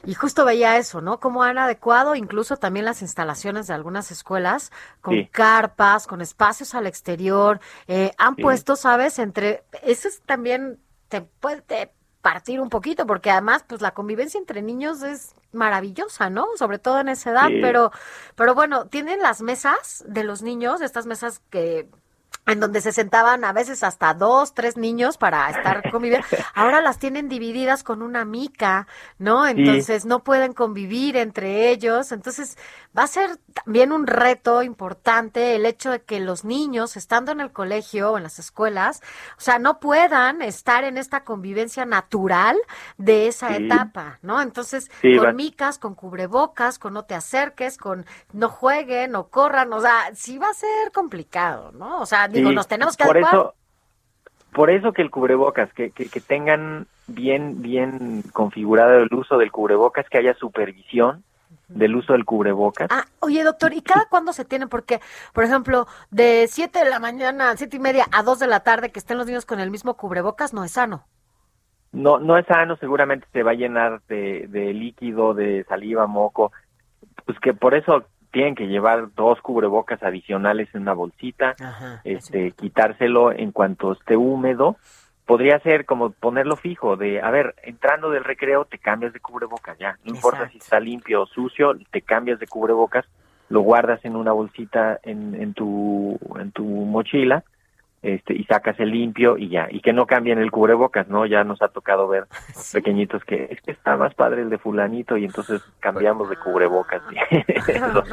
y 0.04 0.14
justo 0.14 0.44
veía 0.44 0.76
eso, 0.76 1.00
¿no? 1.00 1.18
Cómo 1.18 1.42
han 1.42 1.58
adecuado 1.58 2.14
incluso 2.14 2.56
también 2.56 2.84
las 2.84 3.02
instalaciones 3.02 3.66
de 3.66 3.74
algunas 3.74 4.10
escuelas 4.12 4.70
con 5.00 5.14
Sí. 5.14 5.28
carpas, 5.32 6.06
con 6.06 6.20
espacios 6.20 6.74
al 6.74 6.86
exterior, 6.86 7.58
eh, 7.88 8.12
han 8.18 8.36
Sí. 8.36 8.42
puesto, 8.42 8.76
¿sabes? 8.76 9.18
Entre, 9.18 9.64
eso 9.82 10.08
es 10.08 10.20
también, 10.22 10.78
te 11.08 11.22
puede 11.22 11.92
partir 12.22 12.60
un 12.60 12.70
poquito, 12.70 13.06
porque 13.06 13.30
además, 13.30 13.64
pues 13.68 13.80
la 13.80 13.92
convivencia 13.92 14.38
entre 14.38 14.60
niños 14.62 15.02
es 15.02 15.34
maravillosa, 15.56 16.30
¿no? 16.30 16.46
Sobre 16.56 16.78
todo 16.78 17.00
en 17.00 17.08
esa 17.08 17.30
edad, 17.30 17.48
Sí. 17.48 17.58
pero, 17.60 17.90
pero 18.36 18.54
bueno, 18.54 18.86
tienen 18.86 19.20
las 19.20 19.42
mesas 19.42 20.04
de 20.06 20.22
los 20.24 20.42
niños, 20.42 20.80
estas 20.80 21.06
mesas 21.06 21.40
que 21.50 21.88
en 22.46 22.60
donde 22.60 22.80
se 22.80 22.92
sentaban 22.92 23.44
a 23.44 23.52
veces 23.52 23.82
hasta 23.82 24.14
dos, 24.14 24.54
tres 24.54 24.76
niños 24.76 25.18
para 25.18 25.50
estar 25.50 25.90
conviviendo. 25.90 26.26
Ahora 26.54 26.80
las 26.80 26.98
tienen 26.98 27.28
divididas 27.28 27.82
con 27.82 28.02
una 28.02 28.24
mica, 28.24 28.86
¿no? 29.18 29.44
Sí. 29.46 29.50
Entonces 29.56 30.06
no 30.06 30.20
pueden 30.22 30.52
convivir 30.52 31.16
entre 31.16 31.70
ellos. 31.70 32.12
Entonces 32.12 32.56
va 32.96 33.02
a 33.02 33.06
ser 33.08 33.38
también 33.64 33.90
un 33.92 34.06
reto 34.06 34.62
importante 34.62 35.56
el 35.56 35.66
hecho 35.66 35.90
de 35.90 36.02
que 36.02 36.20
los 36.20 36.44
niños, 36.44 36.96
estando 36.96 37.32
en 37.32 37.40
el 37.40 37.50
colegio 37.52 38.12
o 38.12 38.16
en 38.16 38.22
las 38.22 38.38
escuelas, 38.38 39.02
o 39.36 39.40
sea, 39.40 39.58
no 39.58 39.80
puedan 39.80 40.40
estar 40.40 40.84
en 40.84 40.98
esta 40.98 41.24
convivencia 41.24 41.84
natural 41.84 42.56
de 42.96 43.26
esa 43.26 43.48
Sí. 43.48 43.64
etapa, 43.64 44.18
¿no? 44.22 44.40
Entonces, 44.40 44.90
Sí, 45.00 45.16
con 45.16 45.26
va- 45.26 45.32
micas, 45.32 45.78
con 45.78 45.94
cubrebocas, 45.94 46.78
con 46.78 46.94
no 46.94 47.04
te 47.04 47.14
acerques, 47.14 47.76
con 47.76 48.06
no 48.32 48.48
jueguen, 48.48 49.10
no 49.12 49.28
corran, 49.28 49.72
o 49.72 49.80
sea, 49.80 50.10
sí 50.14 50.38
va 50.38 50.50
a 50.50 50.54
ser 50.54 50.92
complicado, 50.92 51.72
¿no? 51.72 52.00
O 52.00 52.06
sea, 52.06 52.28
digo, 52.36 52.52
nos 52.52 52.68
tenemos 52.68 52.96
que 52.96 53.04
por 53.04 53.16
adecuar. 53.16 53.34
eso 53.34 53.54
por 54.52 54.70
eso 54.70 54.92
que 54.92 55.02
el 55.02 55.10
cubrebocas 55.10 55.72
que, 55.74 55.90
que, 55.90 56.08
que 56.08 56.20
tengan 56.20 56.86
bien 57.06 57.62
bien 57.62 58.22
configurado 58.32 58.98
el 58.98 59.12
uso 59.12 59.38
del 59.38 59.52
cubrebocas 59.52 60.08
que 60.08 60.18
haya 60.18 60.34
supervisión 60.34 61.24
del 61.68 61.96
uso 61.96 62.12
del 62.12 62.24
cubrebocas 62.24 62.88
Ah, 62.90 63.04
oye, 63.20 63.42
doctor, 63.42 63.72
¿y 63.72 63.82
cada 63.82 64.06
cuándo 64.08 64.32
se 64.32 64.44
tiene? 64.44 64.66
Porque, 64.68 65.00
por 65.32 65.44
ejemplo, 65.44 65.86
de 66.10 66.46
7 66.48 66.78
de 66.78 66.90
la 66.90 67.00
mañana, 67.00 67.56
siete 67.56 67.76
y 67.76 67.80
media 67.80 68.06
a 68.12 68.22
2 68.22 68.38
de 68.38 68.46
la 68.46 68.60
tarde 68.60 68.90
que 68.90 69.00
estén 69.00 69.18
los 69.18 69.26
niños 69.26 69.46
con 69.46 69.58
el 69.60 69.70
mismo 69.70 69.94
cubrebocas 69.94 70.54
no 70.54 70.64
es 70.64 70.72
sano. 70.72 71.04
no 71.92 72.18
no 72.18 72.36
es 72.38 72.46
sano 72.46 72.76
seguramente 72.76 73.26
se 73.32 73.42
va 73.42 73.52
a 73.52 73.54
llenar 73.54 74.00
de, 74.08 74.46
de 74.48 74.72
líquido 74.74 75.34
de 75.34 75.64
saliva 75.64 76.06
moco 76.06 76.52
pues 77.24 77.38
que 77.40 77.54
por 77.54 77.74
eso 77.74 78.04
tienen 78.30 78.54
que 78.54 78.66
llevar 78.66 79.14
dos 79.14 79.40
cubrebocas 79.40 80.02
adicionales 80.02 80.68
en 80.74 80.82
una 80.82 80.94
bolsita 80.94 81.54
este 82.04 82.52
quitárselo 82.52 83.32
en 83.32 83.52
cuanto 83.52 83.92
esté 83.92 84.16
húmedo. 84.16 84.76
Podría 85.24 85.58
ser 85.60 85.86
como 85.86 86.10
ponerlo 86.10 86.56
fijo 86.56 86.96
de 86.96 87.20
a 87.20 87.30
ver 87.30 87.54
entrando 87.62 88.10
del 88.10 88.24
recreo 88.24 88.64
te 88.64 88.78
cambias 88.78 89.12
de 89.12 89.20
cubrebocas 89.20 89.76
ya. 89.78 89.98
No 90.04 90.14
importa 90.14 90.48
si 90.50 90.58
está 90.58 90.78
limpio 90.80 91.22
o 91.22 91.26
sucio 91.26 91.72
te 91.90 92.02
cambias 92.02 92.38
de 92.38 92.46
cubrebocas 92.46 93.04
lo 93.48 93.60
guardas 93.60 94.04
en 94.04 94.16
una 94.16 94.32
bolsita 94.32 94.98
en, 95.02 95.34
en 95.40 95.54
tu 95.54 96.18
en 96.38 96.52
tu 96.52 96.64
mochila 96.64 97.44
este 98.14 98.34
y 98.34 98.44
sacas 98.44 98.78
el 98.80 98.90
limpio 98.90 99.36
y 99.36 99.48
ya 99.48 99.68
y 99.70 99.80
que 99.80 99.92
no 99.92 100.06
cambien 100.06 100.38
el 100.38 100.50
cubrebocas 100.50 101.08
no 101.08 101.26
ya 101.26 101.44
nos 101.44 101.60
ha 101.62 101.68
tocado 101.68 102.06
ver 102.08 102.26
pequeñitos 102.72 103.24
que 103.24 103.48
es 103.50 103.60
que 103.62 103.72
está 103.72 103.96
más 103.96 104.14
padre 104.14 104.42
el 104.42 104.50
de 104.50 104.58
fulanito 104.58 105.16
y 105.16 105.24
entonces 105.24 105.60
cambiamos 105.80 106.30
de 106.30 106.36
cubrebocas 106.36 107.02
eso, 107.68 108.04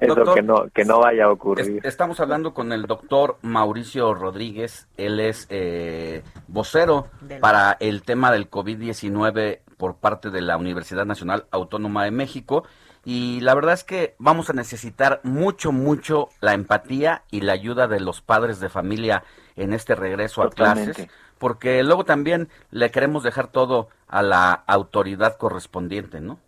eso 0.00 0.14
Doctor, 0.14 0.34
que 0.34 0.42
no 0.42 0.64
que 0.74 0.84
no 0.84 1.00
vaya 1.00 1.24
a 1.26 1.30
ocurrir 1.30 1.78
Es- 1.78 1.84
Estamos 1.84 2.18
hablando 2.20 2.54
con 2.54 2.72
el 2.72 2.82
doctor 2.86 3.36
Mauricio 3.42 4.14
Rodríguez. 4.14 4.88
Él 4.96 5.20
es 5.20 5.46
eh, 5.50 6.22
vocero 6.48 7.06
Del- 7.20 7.38
para 7.40 7.76
el 7.80 8.02
tema 8.02 8.32
del 8.32 8.50
COVID-19 8.50 9.60
por 9.76 9.96
parte 9.96 10.30
de 10.30 10.40
la 10.40 10.56
Universidad 10.56 11.04
Nacional 11.06 11.44
Autónoma 11.50 12.04
de 12.04 12.10
México. 12.10 12.64
Y 13.04 13.40
la 13.40 13.54
verdad 13.54 13.74
es 13.74 13.82
que 13.84 14.14
vamos 14.18 14.48
a 14.48 14.52
necesitar 14.52 15.20
mucho, 15.24 15.72
mucho 15.72 16.28
la 16.40 16.54
empatía 16.54 17.22
y 17.30 17.40
la 17.40 17.52
ayuda 17.52 17.88
de 17.88 17.98
los 18.00 18.20
padres 18.20 18.60
de 18.60 18.68
familia 18.68 19.24
en 19.56 19.72
este 19.72 19.94
regreso 19.94 20.42
a 20.42 20.50
clases, 20.50 21.08
porque 21.38 21.82
luego 21.82 22.04
también 22.04 22.48
le 22.70 22.90
queremos 22.90 23.22
dejar 23.22 23.48
todo 23.48 23.88
a 24.08 24.22
la 24.22 24.52
autoridad 24.52 25.36
correspondiente, 25.36 26.20
¿no? 26.20 26.38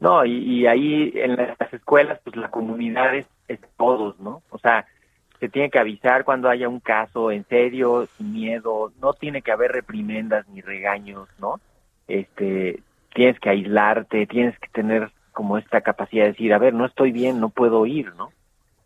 No, 0.00 0.24
y, 0.24 0.32
y 0.32 0.66
ahí 0.66 1.12
en 1.14 1.36
las 1.36 1.72
escuelas, 1.72 2.18
pues 2.24 2.34
la 2.36 2.50
comunidad 2.50 3.14
es, 3.14 3.26
es 3.48 3.60
todos, 3.76 4.18
¿no? 4.18 4.42
O 4.50 4.58
sea, 4.58 4.86
se 5.40 5.48
tiene 5.48 5.70
que 5.70 5.78
avisar 5.78 6.24
cuando 6.24 6.48
haya 6.48 6.68
un 6.68 6.80
caso 6.80 7.30
en 7.30 7.44
serio, 7.46 8.06
sin 8.16 8.32
miedo, 8.32 8.92
no 9.00 9.12
tiene 9.14 9.42
que 9.42 9.52
haber 9.52 9.72
reprimendas 9.72 10.46
ni 10.48 10.60
regaños, 10.60 11.28
¿no? 11.38 11.60
Este, 12.08 12.82
tienes 13.14 13.40
que 13.40 13.50
aislarte, 13.50 14.26
tienes 14.26 14.58
que 14.58 14.68
tener 14.68 15.10
como 15.32 15.58
esta 15.58 15.80
capacidad 15.80 16.24
de 16.24 16.32
decir, 16.32 16.52
a 16.52 16.58
ver, 16.58 16.74
no 16.74 16.86
estoy 16.86 17.12
bien, 17.12 17.40
no 17.40 17.48
puedo 17.48 17.86
ir, 17.86 18.14
¿no? 18.16 18.32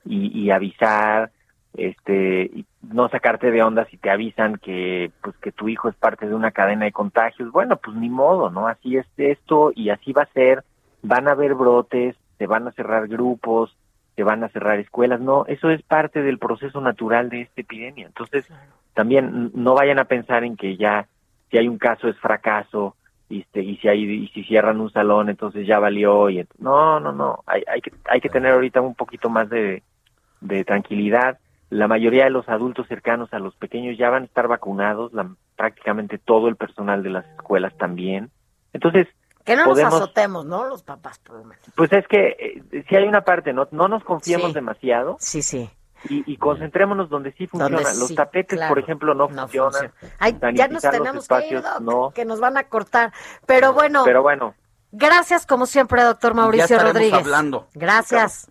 Y, 0.05 0.39
y 0.39 0.51
avisar, 0.51 1.31
este, 1.77 2.51
y 2.55 2.67
no 2.83 3.09
sacarte 3.09 3.51
de 3.51 3.63
onda 3.63 3.85
si 3.87 3.97
te 3.97 4.11
avisan 4.11 4.57
que, 4.57 5.11
pues, 5.23 5.37
que 5.39 5.53
tu 5.53 5.69
hijo 5.69 5.89
es 5.89 5.97
parte 5.97 6.29
de 6.29 6.35
una 6.35 6.53
cadena 6.53 6.85
de 6.85 6.93
contagios. 6.93 7.51
Bueno, 7.51 7.77
pues 7.77 7.97
ni 7.97 8.09
modo, 8.09 8.51
¿no? 8.51 8.69
Así 8.69 8.97
es 8.97 9.07
esto 9.17 9.73
y 9.75 9.91
así 9.91 10.13
va 10.13 10.23
a 10.23 10.33
ser. 10.33 10.65
Van 11.03 11.29
a 11.29 11.33
haber 11.33 11.55
brotes, 11.55 12.17
se 12.39 12.47
van 12.47 12.67
a 12.69 12.73
cerrar 12.73 13.09
grupos, 13.09 13.77
se 14.17 14.23
van 14.23 14.45
a 14.45 14.49
cerrar 14.49 14.79
escuelas. 14.79 15.21
No, 15.21 15.45
eso 15.47 15.71
es 15.71 15.83
parte 15.83 16.23
del 16.23 16.39
proceso 16.39 16.81
natural 16.81 17.29
de 17.29 17.43
esta 17.43 17.61
epidemia. 17.61 18.07
Entonces, 18.07 18.49
también 18.95 19.51
no 19.55 19.75
vayan 19.75 19.99
a 19.99 20.05
pensar 20.05 20.45
en 20.45 20.57
que 20.57 20.77
ya, 20.77 21.09
si 21.51 21.59
hay 21.59 21.69
un 21.69 21.79
caso 21.79 22.09
es 22.09 22.17
fracaso, 22.19 22.97
y, 23.29 23.41
este, 23.41 23.63
y 23.63 23.77
si 23.79 23.89
hay, 23.89 24.05
y 24.05 24.29
si 24.29 24.45
cierran 24.45 24.81
un 24.81 24.91
salón, 24.91 25.29
entonces 25.29 25.67
ya 25.67 25.79
valió. 25.79 26.31
Y, 26.31 26.47
no, 26.59 27.01
no, 27.01 27.13
no. 27.13 27.43
Hay, 27.47 27.63
hay 27.67 27.81
que, 27.81 27.93
hay 28.09 28.21
que 28.21 28.29
tener 28.29 28.53
ahorita 28.53 28.81
un 28.81 28.95
poquito 28.95 29.29
más 29.29 29.49
de, 29.51 29.83
de 30.41 30.65
tranquilidad. 30.65 31.39
La 31.71 31.89
mayoría 31.89 32.25
de 32.25 32.31
los 32.31 32.49
adultos 32.49 32.87
cercanos 32.89 33.33
a 33.33 33.39
los 33.39 33.55
pequeños 33.57 33.97
ya 33.99 34.11
van 34.11 34.23
a 34.23 34.27
estar 34.27 34.47
vacunados, 34.49 35.13
la, 35.13 35.29
prácticamente 35.57 36.19
todo 36.19 36.49
el 36.49 36.57
personal 36.57 37.03
de 37.03 37.11
las 37.11 37.27
escuelas 37.37 37.77
también. 37.79 38.31
Entonces, 38.73 39.09
Que 39.45 39.57
no 39.57 39.65
podemos, 39.65 39.93
nos 39.93 40.03
azotemos, 40.03 40.47
¿no? 40.47 40.65
Los 40.65 40.83
papás, 40.83 41.19
por 41.21 41.37
lo 41.39 41.45
menos. 41.45 41.65
pues 41.77 41.93
es 41.93 42.07
que 42.09 42.63
eh, 42.73 42.85
si 42.89 42.97
hay 42.97 43.07
una 43.09 43.23
parte, 43.23 43.53
no, 43.53 43.67
no 43.73 43.89
nos 43.89 44.05
confiemos 44.05 44.49
Sí. 44.49 44.55
demasiado. 44.55 45.17
Sí, 45.21 45.43
sí. 45.43 45.71
Y, 46.11 46.23
y 46.31 46.37
concentrémonos 46.37 47.09
donde 47.09 47.33
sí 47.33 47.47
funciona. 47.47 47.77
Donde 47.83 47.99
los 47.99 48.09
sí, 48.09 48.15
tapetes, 48.15 48.59
claro, 48.59 48.75
por 48.75 48.79
ejemplo, 48.83 49.15
no, 49.15 49.29
no 49.29 49.49
funcionan. 49.49 49.91
Ay, 50.19 50.37
ya 50.53 50.69
nos 50.69 50.83
tenemos 50.83 51.27
que 51.27 51.35
ir, 51.47 51.57
espacios, 51.57 51.63
Doc, 51.63 51.81
no. 51.81 52.11
que 52.11 52.25
nos 52.27 52.41
van 52.41 52.59
a 52.59 52.65
cortar. 52.65 53.13
Pero 53.47 53.73
bueno, 53.73 54.03
Pero 54.05 54.23
bueno, 54.23 54.55
gracias 54.93 55.47
como 55.47 55.65
siempre, 55.65 56.03
doctor 56.03 56.35
Mauricio 56.35 56.67
ya 56.69 56.75
estaremos 56.77 56.95
Rodríguez. 56.95 57.21
hablando. 57.21 57.69
Gracias. 57.75 58.51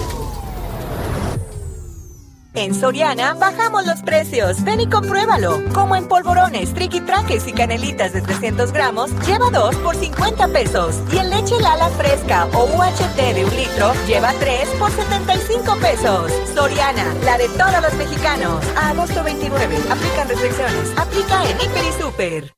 En 2.53 2.75
Soriana 2.75 3.33
bajamos 3.33 3.85
los 3.85 4.01
precios. 4.01 4.61
Ven 4.65 4.81
y 4.81 4.89
compruébalo. 4.89 5.61
Como 5.73 5.95
en 5.95 6.07
polvorones, 6.07 6.73
triquitraques 6.73 7.47
y 7.47 7.53
canelitas 7.53 8.11
de 8.11 8.21
300 8.21 8.73
gramos, 8.73 9.09
lleva 9.25 9.49
2 9.49 9.77
por 9.77 9.95
50 9.95 10.49
pesos. 10.49 10.97
Y 11.13 11.17
en 11.17 11.29
leche 11.29 11.57
Lala 11.61 11.87
fresca 11.91 12.47
o 12.53 12.65
UHT 12.65 13.15
de 13.15 13.45
un 13.45 13.55
litro, 13.55 13.93
lleva 14.05 14.33
3 14.33 14.67
por 14.77 14.91
75 14.91 15.77
pesos. 15.77 16.31
Soriana, 16.53 17.13
la 17.23 17.37
de 17.37 17.47
todos 17.49 17.81
los 17.81 17.93
mexicanos. 17.93 18.61
A 18.75 18.89
agosto 18.89 19.23
29. 19.23 19.77
Aplican 19.89 20.27
restricciones. 20.27 20.91
Aplica 20.97 21.49
en 21.49 21.55
Hiper 21.61 21.85
y 21.85 22.01
Super. 22.01 22.53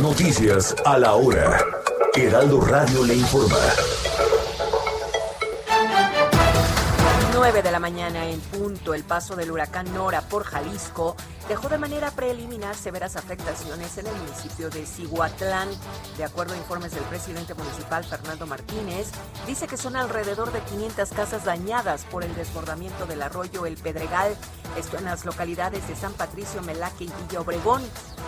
Noticias 0.00 0.76
a 0.84 0.96
la 0.96 1.14
hora. 1.14 1.58
Heraldo 2.14 2.60
Radio 2.60 3.04
le 3.04 3.16
informa. 3.16 3.56
9 7.38 7.62
de 7.62 7.70
la 7.70 7.78
mañana 7.78 8.26
en 8.26 8.40
punto, 8.40 8.94
el 8.94 9.04
paso 9.04 9.36
del 9.36 9.52
huracán 9.52 9.94
Nora 9.94 10.22
por 10.22 10.42
Jalisco 10.42 11.14
dejó 11.48 11.68
de 11.68 11.78
manera 11.78 12.10
preliminar 12.10 12.74
severas 12.74 13.14
afectaciones 13.14 13.96
en 13.96 14.08
el 14.08 14.14
municipio 14.16 14.70
de 14.70 14.84
Cihuatlán. 14.84 15.68
De 16.16 16.24
acuerdo 16.24 16.54
a 16.54 16.56
informes 16.56 16.90
del 16.90 17.04
presidente 17.04 17.54
municipal 17.54 18.04
Fernando 18.04 18.44
Martínez, 18.44 19.12
dice 19.46 19.68
que 19.68 19.76
son 19.76 19.94
alrededor 19.94 20.50
de 20.50 20.58
500 20.62 21.10
casas 21.10 21.44
dañadas 21.44 22.02
por 22.06 22.24
el 22.24 22.34
desbordamiento 22.34 23.06
del 23.06 23.22
arroyo 23.22 23.66
El 23.66 23.76
Pedregal, 23.76 24.36
esto 24.76 24.98
en 24.98 25.04
las 25.04 25.24
localidades 25.24 25.86
de 25.86 25.94
San 25.94 26.14
Patricio, 26.14 26.60
Melaque 26.62 27.04
y 27.04 27.12
Villa 27.22 27.40
Obregón. 27.40 27.82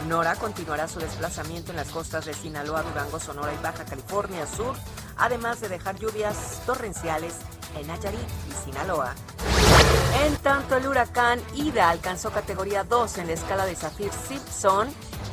Nora 0.06 0.36
continuará 0.36 0.86
su 0.86 1.00
desplazamiento 1.00 1.72
en 1.72 1.78
las 1.78 1.88
costas 1.88 2.26
de 2.26 2.32
Sinaloa, 2.32 2.84
Durango, 2.84 3.18
Sonora 3.18 3.52
y 3.52 3.60
Baja 3.60 3.84
California 3.84 4.46
Sur, 4.46 4.76
además 5.16 5.60
de 5.60 5.68
dejar 5.68 5.98
lluvias 5.98 6.62
torrenciales 6.64 7.34
en 7.76 7.86
Nayarit 7.86 8.20
y 8.48 8.64
Sinaloa. 8.64 9.14
En 10.24 10.36
tanto, 10.36 10.76
el 10.76 10.86
huracán 10.86 11.40
Ida 11.54 11.90
alcanzó 11.90 12.30
categoría 12.30 12.84
2 12.84 13.18
en 13.18 13.26
la 13.28 13.32
escala 13.32 13.66
de 13.66 13.76
Saffir-Simpson. 13.76 14.88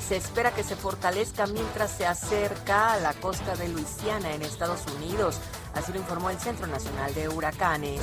Se 0.07 0.15
espera 0.15 0.51
que 0.53 0.63
se 0.63 0.75
fortalezca 0.75 1.47
mientras 1.47 1.91
se 1.91 2.05
acerca 2.05 2.93
a 2.93 2.99
la 2.99 3.13
costa 3.13 3.55
de 3.55 3.67
Luisiana 3.67 4.33
en 4.33 4.41
Estados 4.41 4.81
Unidos. 4.95 5.39
Así 5.73 5.91
lo 5.91 5.99
informó 5.99 6.29
el 6.29 6.39
Centro 6.39 6.67
Nacional 6.67 7.13
de 7.13 7.29
Huracanes. 7.29 8.01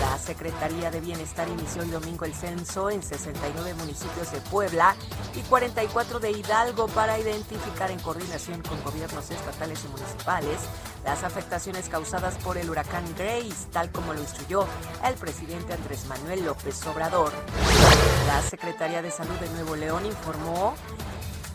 La 0.00 0.18
Secretaría 0.18 0.90
de 0.90 1.00
Bienestar 1.00 1.48
inició 1.48 1.82
el 1.82 1.90
domingo 1.90 2.24
el 2.24 2.34
censo 2.34 2.90
en 2.90 3.02
69 3.02 3.74
municipios 3.74 4.32
de 4.32 4.40
Puebla 4.50 4.94
y 5.34 5.40
44 5.40 6.20
de 6.20 6.30
Hidalgo 6.30 6.88
para 6.88 7.18
identificar 7.18 7.90
en 7.90 7.98
coordinación 8.00 8.62
con 8.62 8.82
gobiernos 8.82 9.30
estatales 9.30 9.84
y 9.84 9.88
municipales 9.88 10.58
las 11.04 11.22
afectaciones 11.22 11.88
causadas 11.88 12.34
por 12.38 12.58
el 12.58 12.68
huracán 12.68 13.04
Grace, 13.16 13.68
tal 13.72 13.90
como 13.92 14.12
lo 14.12 14.20
instruyó 14.20 14.66
el 15.06 15.14
presidente 15.14 15.72
Andrés 15.72 16.06
Manuel 16.06 16.44
López 16.44 16.84
Obrador. 16.86 17.32
La 18.26 18.42
Secretaría 18.42 19.02
de 19.02 19.10
Salud 19.10 19.36
de 19.36 19.48
Nuevo 19.50 19.76
León 19.76 20.04
informó 20.04 20.74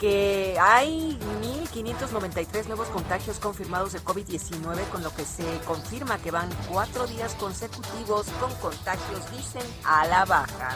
que 0.01 0.57
hay 0.59 1.15
1.593 1.43 2.65
nuevos 2.65 2.87
contagios 2.87 3.37
confirmados 3.37 3.93
de 3.93 3.99
COVID-19, 3.99 4.89
con 4.91 5.03
lo 5.03 5.13
que 5.15 5.23
se 5.23 5.45
confirma 5.67 6.17
que 6.17 6.31
van 6.31 6.49
cuatro 6.71 7.05
días 7.05 7.35
consecutivos 7.35 8.25
con 8.39 8.51
contagios, 8.55 9.31
dicen, 9.31 9.61
a 9.85 10.07
la 10.07 10.25
baja. 10.25 10.75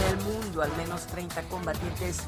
En 0.00 0.10
el 0.10 0.24
mundo, 0.24 0.62
al 0.62 0.76
menos 0.76 1.06
30 1.06 1.42
combatientes 1.44 2.18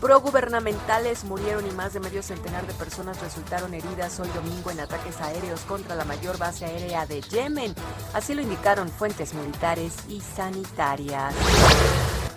progubernamentales 0.00 1.22
murieron 1.22 1.64
y 1.68 1.70
más 1.70 1.92
de 1.92 2.00
medio 2.00 2.20
centenar 2.24 2.66
de 2.66 2.74
personas 2.74 3.20
resultaron 3.20 3.72
heridas 3.74 4.18
hoy 4.18 4.28
domingo 4.34 4.72
en 4.72 4.80
ataques 4.80 5.20
aéreos 5.20 5.60
contra 5.60 5.94
la 5.94 6.04
mayor 6.04 6.36
base 6.36 6.64
aérea 6.64 7.06
de 7.06 7.20
Yemen. 7.20 7.76
Así 8.12 8.34
lo 8.34 8.42
indicaron 8.42 8.88
fuentes 8.88 9.34
militares 9.34 9.94
y 10.08 10.20
sanitarias. 10.20 11.32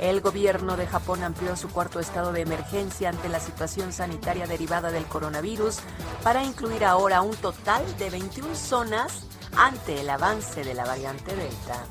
El 0.01 0.19
gobierno 0.19 0.77
de 0.77 0.87
Japón 0.87 1.23
amplió 1.23 1.55
su 1.55 1.69
cuarto 1.69 1.99
estado 1.99 2.33
de 2.33 2.41
emergencia 2.41 3.09
ante 3.09 3.29
la 3.29 3.39
situación 3.39 3.93
sanitaria 3.93 4.47
derivada 4.47 4.89
del 4.89 5.05
coronavirus 5.05 5.77
para 6.23 6.43
incluir 6.43 6.83
ahora 6.85 7.21
un 7.21 7.35
total 7.35 7.85
de 7.99 8.09
21 8.09 8.55
zonas 8.55 9.27
ante 9.55 10.01
el 10.01 10.09
avance 10.09 10.63
de 10.63 10.73
la 10.73 10.85
variante 10.85 11.35
Delta. 11.35 11.85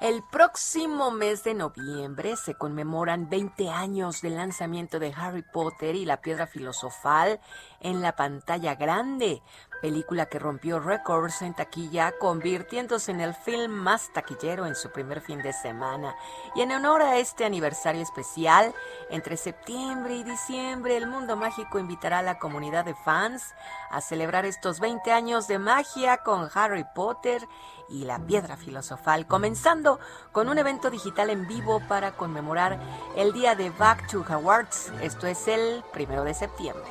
El 0.00 0.22
próximo 0.22 1.10
mes 1.10 1.42
de 1.42 1.54
noviembre 1.54 2.36
se 2.36 2.54
conmemoran 2.54 3.28
20 3.28 3.68
años 3.68 4.22
del 4.22 4.36
lanzamiento 4.36 5.00
de 5.00 5.12
Harry 5.16 5.42
Potter 5.42 5.96
y 5.96 6.04
la 6.04 6.20
piedra 6.20 6.46
filosofal 6.46 7.40
en 7.80 8.00
la 8.00 8.14
pantalla 8.14 8.76
grande. 8.76 9.42
película 9.82 10.26
que 10.26 10.40
rompió 10.40 10.80
récords 10.80 11.42
en 11.42 11.54
taquilla, 11.54 12.12
convirtiéndose 12.18 13.12
en 13.12 13.20
el 13.20 13.32
film 13.32 13.70
más 13.70 14.12
taquillero 14.12 14.66
en 14.66 14.74
su 14.74 14.90
primer 14.90 15.20
fin 15.20 15.40
de 15.40 15.52
semana. 15.52 16.16
Y 16.56 16.62
en 16.62 16.72
honor 16.72 17.00
a 17.02 17.18
este 17.18 17.44
aniversario 17.44 18.02
especial, 18.02 18.74
entre 19.08 19.36
septiembre 19.36 20.16
y 20.16 20.24
diciembre, 20.24 20.96
el 20.96 21.06
mundo 21.06 21.36
mágico 21.36 21.78
invitará 21.78 22.18
a 22.18 22.22
la 22.22 22.40
comunidad 22.40 22.84
de 22.84 22.94
fans 22.94 23.54
a 23.90 24.00
celebrar 24.00 24.46
estos 24.46 24.80
20 24.80 25.12
años 25.12 25.46
de 25.46 25.60
magia 25.60 26.18
con 26.18 26.48
Harry 26.54 26.84
Potter 26.92 27.46
y 27.88 28.04
la 28.04 28.18
piedra 28.18 28.56
filosofal, 28.56 29.26
comenzando 29.26 29.98
con 30.32 30.48
un 30.48 30.58
evento 30.58 30.90
digital 30.90 31.30
en 31.30 31.46
vivo 31.46 31.80
para 31.88 32.12
conmemorar 32.12 32.78
el 33.16 33.32
día 33.32 33.54
de 33.54 33.70
Back 33.70 34.08
to 34.08 34.20
Hogwarts. 34.20 34.92
Esto 35.02 35.26
es 35.26 35.48
el 35.48 35.82
primero 35.92 36.24
de 36.24 36.34
septiembre. 36.34 36.84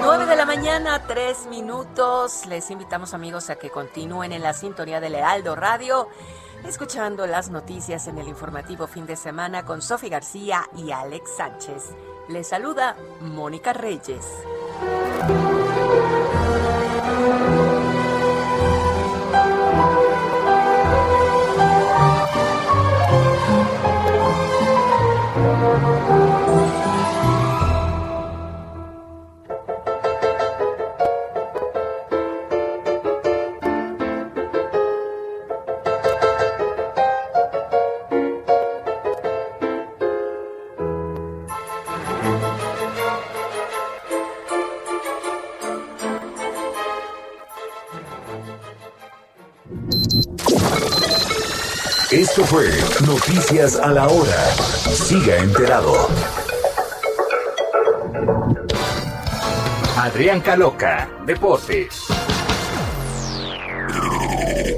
9 0.00 0.26
de 0.26 0.36
la 0.36 0.44
mañana, 0.44 1.06
3 1.06 1.46
minutos. 1.46 2.46
Les 2.46 2.70
invitamos 2.70 3.14
amigos 3.14 3.50
a 3.50 3.56
que 3.56 3.70
continúen 3.70 4.32
en 4.32 4.42
la 4.42 4.52
sintonía 4.52 5.00
de 5.00 5.10
Lealdo 5.10 5.56
Radio, 5.56 6.08
escuchando 6.66 7.26
las 7.26 7.50
noticias 7.50 8.06
en 8.08 8.18
el 8.18 8.28
informativo 8.28 8.86
fin 8.86 9.06
de 9.06 9.16
semana 9.16 9.64
con 9.64 9.80
Sofi 9.80 10.08
García 10.08 10.68
y 10.76 10.90
Alex 10.90 11.36
Sánchez. 11.36 11.94
Les 12.32 12.46
saluda 12.46 12.96
Mónica 13.20 13.74
Reyes. 13.74 14.24
Esto 52.42 52.56
fue 52.56 53.06
Noticias 53.06 53.76
a 53.76 53.92
la 53.92 54.08
Hora. 54.08 54.44
Siga 54.56 55.36
enterado. 55.36 55.94
Adrián 59.96 60.40
Caloca, 60.40 61.08
Deportes. 61.24 62.02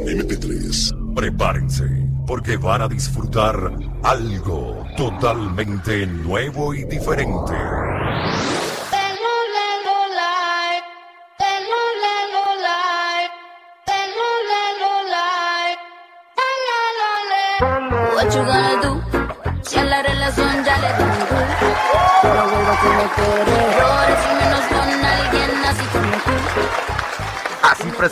MP3. 0.07 1.15
Prepárense, 1.15 1.85
porque 2.27 2.59
van 2.59 2.83
a 2.83 2.89
disfrutar 2.89 3.57
algo 4.03 4.85
totalmente 4.99 6.07
nuevo 6.07 6.75
y 6.75 6.85
diferente. 6.85 7.55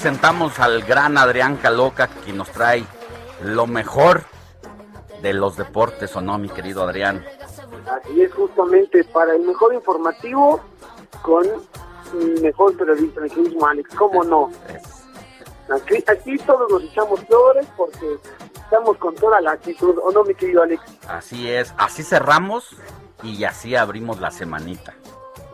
Presentamos 0.03 0.59
al 0.59 0.83
gran 0.83 1.17
Adrián 1.17 1.59
Caloca, 1.59 2.09
que 2.09 2.33
nos 2.33 2.51
trae 2.51 2.85
lo 3.41 3.69
mejor 3.69 4.25
de 5.23 5.33
los 5.33 5.57
deportes, 5.57 6.17
¿o 6.17 6.21
no, 6.21 6.39
mi 6.39 6.49
querido 6.49 6.83
Adrián? 6.83 7.25
Así 7.87 8.21
es 8.21 8.35
justamente 8.35 9.05
para 9.05 9.37
el 9.37 9.43
mejor 9.43 9.73
informativo 9.73 10.61
con 11.23 11.47
mejor 12.43 12.77
periodista 12.77 13.21
el 13.23 13.31
turismo, 13.31 13.65
Alex, 13.65 13.95
¿cómo 13.95 14.25
no? 14.25 14.51
Aquí, 15.73 16.03
aquí 16.09 16.37
todos 16.39 16.69
nos 16.69 16.83
echamos 16.83 17.21
flores 17.21 17.69
porque 17.77 18.19
estamos 18.57 18.97
con 18.97 19.15
toda 19.15 19.41
la 19.41 19.53
actitud, 19.53 19.97
¿o 20.03 20.11
no, 20.11 20.25
mi 20.25 20.35
querido 20.35 20.65
Alex? 20.65 20.83
Así 21.07 21.49
es, 21.49 21.73
así 21.79 22.03
cerramos 22.03 22.75
y 23.23 23.45
así 23.45 23.77
abrimos 23.77 24.19
la 24.19 24.33
semanita. 24.33 24.95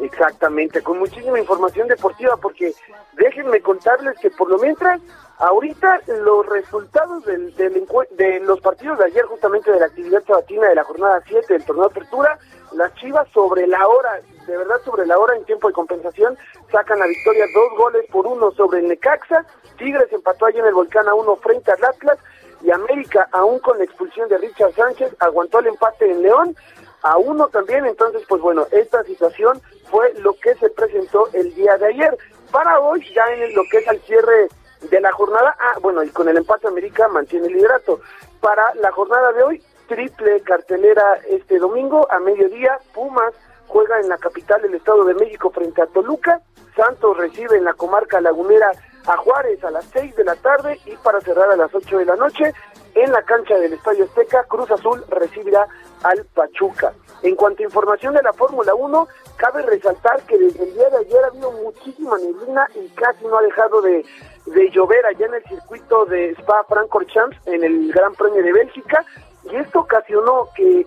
Exactamente, 0.01 0.83
con 0.83 0.99
muchísima 0.99 1.41
información 1.41 1.89
deportiva, 1.89 2.37
porque 2.37 2.73
déjenme 3.15 3.61
contarles 3.61 4.17
que 4.21 4.31
por 4.31 4.49
lo 4.49 4.59
mientras, 4.59 5.01
ahorita 5.39 6.03
los 6.23 6.47
resultados 6.47 7.25
del, 7.25 7.55
del 7.57 7.85
de 8.13 8.41
los 8.41 8.61
partidos 8.61 8.99
de 8.99 9.07
ayer, 9.07 9.25
justamente 9.25 9.73
de 9.73 9.81
la 9.81 9.87
actividad 9.87 10.23
sabatina 10.25 10.69
de 10.69 10.75
la 10.77 10.85
jornada 10.85 11.21
7 11.27 11.53
del 11.53 11.65
torneo 11.65 11.89
de 11.89 11.91
apertura, 11.91 12.39
las 12.73 12.95
Chivas 12.95 13.29
sobre 13.33 13.67
la 13.67 13.89
hora, 13.89 14.21
de 14.47 14.57
verdad 14.57 14.77
sobre 14.85 15.05
la 15.07 15.19
hora 15.19 15.37
en 15.37 15.45
tiempo 15.45 15.67
de 15.67 15.75
compensación, 15.75 16.39
sacan 16.71 17.01
la 17.01 17.07
victoria 17.07 17.47
dos 17.53 17.79
goles 17.79 18.07
por 18.13 18.27
uno 18.27 18.53
sobre 18.53 18.81
el 18.81 18.89
Necaxa, 18.89 19.45
Tigres 19.79 20.13
empató 20.13 20.47
ayer 20.47 20.61
en 20.61 20.69
el 20.69 20.75
Volcán 20.75 21.09
a 21.09 21.15
uno 21.15 21.37
frente 21.37 21.73
al 21.73 21.85
Atlas, 21.85 22.19
y 22.61 22.71
América, 22.71 23.29
aún 23.33 23.59
con 23.61 23.79
la 23.79 23.85
expulsión 23.85 24.29
de 24.29 24.39
Richard 24.39 24.75
Sánchez, 24.75 25.15
aguantó 25.21 25.61
el 25.61 25.69
empate 25.69 26.11
en 26.11 26.23
León, 26.23 26.57
a 27.03 27.17
uno 27.17 27.49
también, 27.49 27.87
entonces 27.87 28.23
pues 28.29 28.43
bueno, 28.43 28.67
esta 28.73 29.03
situación 29.05 29.61
fue 29.91 30.13
lo 30.19 30.35
que 30.35 30.55
se 30.57 30.71
presentó 30.71 31.29
el 31.33 31.55
día 31.55 31.77
de 31.77 31.87
ayer. 31.87 32.19
Para 32.51 32.81
hoy, 32.81 33.05
ya 33.15 33.25
en 33.33 33.55
lo 33.55 33.63
que 33.71 33.79
es 33.79 33.89
al 33.89 34.01
cierre 34.01 34.49
de 34.91 35.01
la 35.01 35.13
jornada, 35.13 35.57
ah, 35.59 35.79
bueno, 35.81 36.03
y 36.03 36.11
con 36.11 36.29
el 36.29 36.37
empate 36.37 36.69
América 36.69 37.09
mantiene 37.09 37.49
el 37.49 37.55
liderato. 37.55 38.01
Para 38.41 38.75
la 38.77 38.91
jornada 38.93 39.33
de 39.33 39.43
hoy, 39.43 39.63
triple 39.89 40.41
cartelera 40.43 41.19
este 41.29 41.59
domingo 41.59 42.07
a 42.11 42.21
mediodía, 42.21 42.79
Pumas 42.95 43.35
juega 43.67 44.01
en 44.01 44.09
la 44.09 44.19
capital 44.19 44.63
del 44.63 44.75
Estado 44.75 45.05
de 45.05 45.15
México 45.15 45.51
frente 45.51 45.83
a 45.83 45.87
Toluca, 45.87 46.41
Santos 46.77 47.17
recibe 47.17 47.57
en 47.57 47.65
la 47.65 47.75
comarca 47.75 48.21
lagunera 48.21 48.71
a 49.07 49.17
Juárez 49.17 49.63
a 49.65 49.71
las 49.71 49.85
6 49.93 50.17
de 50.17 50.25
la 50.25 50.37
tarde 50.37 50.79
y 50.87 50.97
para 50.97 51.21
cerrar 51.21 51.51
a 51.51 51.57
las 51.57 51.75
8 51.75 51.99
de 51.99 52.05
la 52.05 52.17
noche 52.17 52.53
en 52.95 53.13
la 53.13 53.23
cancha 53.23 53.59
del 53.59 53.73
Estadio 53.73 54.05
Azteca, 54.05 54.45
Cruz 54.45 54.71
Azul 54.71 55.05
recibirá 55.09 55.67
al 56.03 56.25
Pachuca. 56.35 56.93
En 57.23 57.35
cuanto 57.35 57.63
a 57.63 57.67
información 57.67 58.15
de 58.15 58.23
la 58.23 58.33
Fórmula 58.33 58.75
1, 58.75 59.09
cabe 59.37 59.63
resaltar 59.63 60.23
que 60.23 60.39
desde 60.39 60.65
el 60.65 60.75
día 60.75 60.89
de 60.91 60.99
ayer 60.99 61.25
ha 61.25 61.29
habido 61.29 61.51
muchísima 61.53 62.17
neblina 62.19 62.67
y 62.75 62.89
casi 62.91 63.25
no 63.25 63.39
ha 63.39 63.43
dejado 63.43 63.83
de, 63.83 64.05
de 64.47 64.71
llover 64.71 65.05
allá 65.07 65.27
en 65.27 65.35
el 65.35 65.45
circuito 65.45 66.05
de 66.07 66.31
Spa-Francorchamps 66.33 67.37
en 67.47 67.65
el 67.65 67.93
Gran 67.93 68.15
Premio 68.15 68.43
de 68.43 68.53
Bélgica. 68.53 69.05
Y 69.51 69.57
esto 69.57 69.81
ocasionó 69.81 70.49
que, 70.55 70.87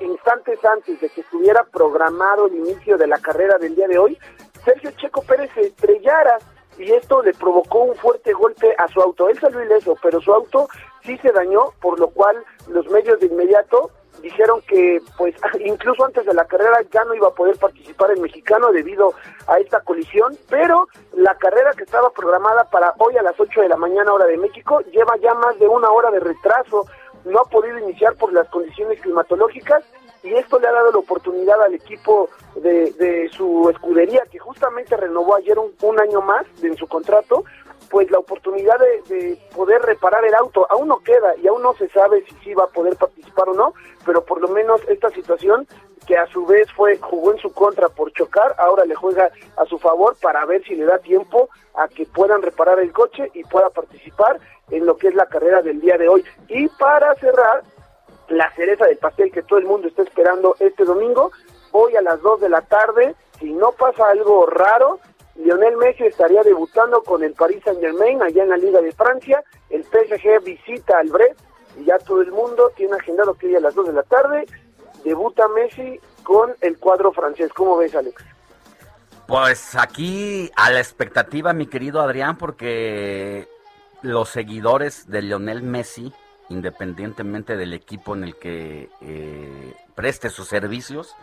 instantes 0.00 0.64
antes 0.64 1.00
de 1.00 1.08
que 1.08 1.20
estuviera 1.20 1.64
programado 1.64 2.46
el 2.46 2.54
inicio 2.54 2.96
de 2.96 3.06
la 3.06 3.18
carrera 3.18 3.58
del 3.58 3.74
día 3.74 3.88
de 3.88 3.98
hoy, 3.98 4.18
Sergio 4.64 4.90
Checo 4.92 5.22
Pérez 5.22 5.50
se 5.54 5.62
estrellara 5.62 6.38
y 6.78 6.92
esto 6.92 7.22
le 7.22 7.32
provocó 7.32 7.84
un 7.84 7.94
fuerte 7.96 8.32
golpe 8.32 8.74
a 8.78 8.88
su 8.88 9.00
auto. 9.00 9.28
Él 9.28 9.38
salió 9.38 9.62
ileso, 9.62 9.96
pero 10.02 10.20
su 10.20 10.32
auto 10.32 10.68
sí 11.04 11.16
se 11.18 11.32
dañó, 11.32 11.72
por 11.80 11.98
lo 11.98 12.08
cual 12.08 12.36
los 12.68 12.86
medios 12.90 13.18
de 13.20 13.26
inmediato 13.26 13.90
dijeron 14.22 14.60
que 14.66 15.00
pues 15.16 15.34
incluso 15.64 16.04
antes 16.04 16.24
de 16.26 16.34
la 16.34 16.44
carrera 16.44 16.80
ya 16.92 17.04
no 17.04 17.14
iba 17.14 17.28
a 17.28 17.34
poder 17.34 17.56
participar 17.58 18.10
el 18.10 18.20
mexicano 18.20 18.72
debido 18.72 19.14
a 19.46 19.58
esta 19.58 19.80
colisión, 19.80 20.36
pero 20.48 20.88
la 21.14 21.34
carrera 21.36 21.72
que 21.76 21.84
estaba 21.84 22.10
programada 22.10 22.64
para 22.70 22.94
hoy 22.98 23.16
a 23.16 23.22
las 23.22 23.38
8 23.38 23.62
de 23.62 23.68
la 23.68 23.76
mañana 23.76 24.12
hora 24.12 24.26
de 24.26 24.36
México 24.36 24.80
lleva 24.92 25.16
ya 25.18 25.34
más 25.34 25.58
de 25.58 25.68
una 25.68 25.90
hora 25.90 26.10
de 26.10 26.20
retraso, 26.20 26.86
no 27.24 27.40
ha 27.40 27.44
podido 27.44 27.78
iniciar 27.78 28.14
por 28.16 28.32
las 28.32 28.48
condiciones 28.48 29.00
climatológicas 29.00 29.84
y 30.22 30.34
esto 30.34 30.58
le 30.58 30.66
ha 30.66 30.72
dado 30.72 30.92
la 30.92 30.98
oportunidad 30.98 31.62
al 31.62 31.74
equipo 31.74 32.28
de, 32.56 32.90
de 32.92 33.28
su 33.30 33.68
escudería 33.70 34.22
que 34.30 34.38
justamente 34.38 34.96
renovó 34.96 35.36
ayer 35.36 35.58
un, 35.58 35.72
un 35.82 36.00
año 36.00 36.20
más 36.20 36.46
en 36.62 36.76
su 36.76 36.86
contrato 36.86 37.44
pues 37.90 38.10
la 38.10 38.18
oportunidad 38.18 38.78
de, 38.78 39.14
de 39.14 39.38
poder 39.54 39.82
reparar 39.82 40.24
el 40.24 40.34
auto 40.34 40.66
aún 40.70 40.88
no 40.88 40.98
queda 41.00 41.36
y 41.36 41.46
aún 41.46 41.62
no 41.62 41.74
se 41.74 41.88
sabe 41.88 42.24
si 42.24 42.34
sí 42.44 42.54
va 42.54 42.64
a 42.64 42.68
poder 42.68 42.96
participar 42.96 43.48
o 43.48 43.54
no 43.54 43.74
pero 44.04 44.24
por 44.24 44.40
lo 44.40 44.48
menos 44.48 44.80
esta 44.88 45.10
situación 45.10 45.66
que 46.06 46.16
a 46.16 46.26
su 46.28 46.46
vez 46.46 46.70
fue 46.72 46.98
jugó 46.98 47.32
en 47.32 47.38
su 47.38 47.52
contra 47.52 47.88
por 47.88 48.12
chocar 48.12 48.54
ahora 48.58 48.84
le 48.84 48.94
juega 48.94 49.30
a 49.56 49.64
su 49.66 49.78
favor 49.78 50.16
para 50.20 50.44
ver 50.44 50.62
si 50.64 50.74
le 50.74 50.84
da 50.84 50.98
tiempo 50.98 51.48
a 51.74 51.88
que 51.88 52.06
puedan 52.06 52.42
reparar 52.42 52.78
el 52.78 52.92
coche 52.92 53.30
y 53.34 53.42
pueda 53.44 53.70
participar 53.70 54.38
en 54.70 54.86
lo 54.86 54.96
que 54.96 55.08
es 55.08 55.14
la 55.14 55.26
carrera 55.26 55.62
del 55.62 55.80
día 55.80 55.98
de 55.98 56.08
hoy 56.08 56.24
y 56.48 56.68
para 56.68 57.14
cerrar 57.16 57.62
la 58.28 58.50
cereza 58.54 58.86
del 58.86 58.98
pastel 58.98 59.30
que 59.30 59.42
todo 59.42 59.58
el 59.58 59.66
mundo 59.66 59.88
está 59.88 60.02
esperando 60.02 60.56
este 60.58 60.84
domingo. 60.84 61.30
Hoy 61.72 61.96
a 61.96 62.02
las 62.02 62.20
2 62.22 62.40
de 62.40 62.48
la 62.48 62.62
tarde, 62.62 63.14
si 63.38 63.52
no 63.52 63.72
pasa 63.72 64.08
algo 64.08 64.46
raro, 64.46 64.98
Lionel 65.38 65.76
Messi 65.76 66.04
estaría 66.04 66.42
debutando 66.42 67.02
con 67.02 67.22
el 67.22 67.32
Paris 67.34 67.62
Saint 67.64 67.80
Germain 67.80 68.22
allá 68.22 68.42
en 68.42 68.48
la 68.48 68.56
Liga 68.56 68.80
de 68.80 68.92
Francia. 68.92 69.42
El 69.70 69.84
PSG 69.84 70.42
visita 70.44 70.98
al 70.98 71.08
Brest 71.08 71.40
y 71.78 71.84
ya 71.84 71.98
todo 71.98 72.22
el 72.22 72.32
mundo 72.32 72.72
tiene 72.76 72.96
agendado 72.96 73.34
que 73.34 73.48
hoy 73.48 73.56
a 73.56 73.60
las 73.60 73.74
2 73.74 73.88
de 73.88 73.92
la 73.92 74.02
tarde 74.02 74.46
debuta 75.04 75.46
Messi 75.48 76.00
con 76.22 76.54
el 76.60 76.78
cuadro 76.78 77.12
francés. 77.12 77.52
¿Cómo 77.52 77.76
ves, 77.76 77.94
Alex? 77.94 78.24
Pues 79.26 79.74
aquí 79.74 80.50
a 80.56 80.70
la 80.70 80.78
expectativa, 80.78 81.52
mi 81.52 81.66
querido 81.66 82.00
Adrián, 82.00 82.38
porque 82.38 83.48
los 84.02 84.28
seguidores 84.28 85.08
de 85.08 85.22
Lionel 85.22 85.62
Messi, 85.62 86.12
independientemente 86.48 87.56
del 87.56 87.74
equipo 87.74 88.14
en 88.14 88.24
el 88.24 88.36
que 88.36 88.88
eh, 89.00 89.74
preste 89.94 90.30
sus 90.30 90.46
servicios, 90.46 91.14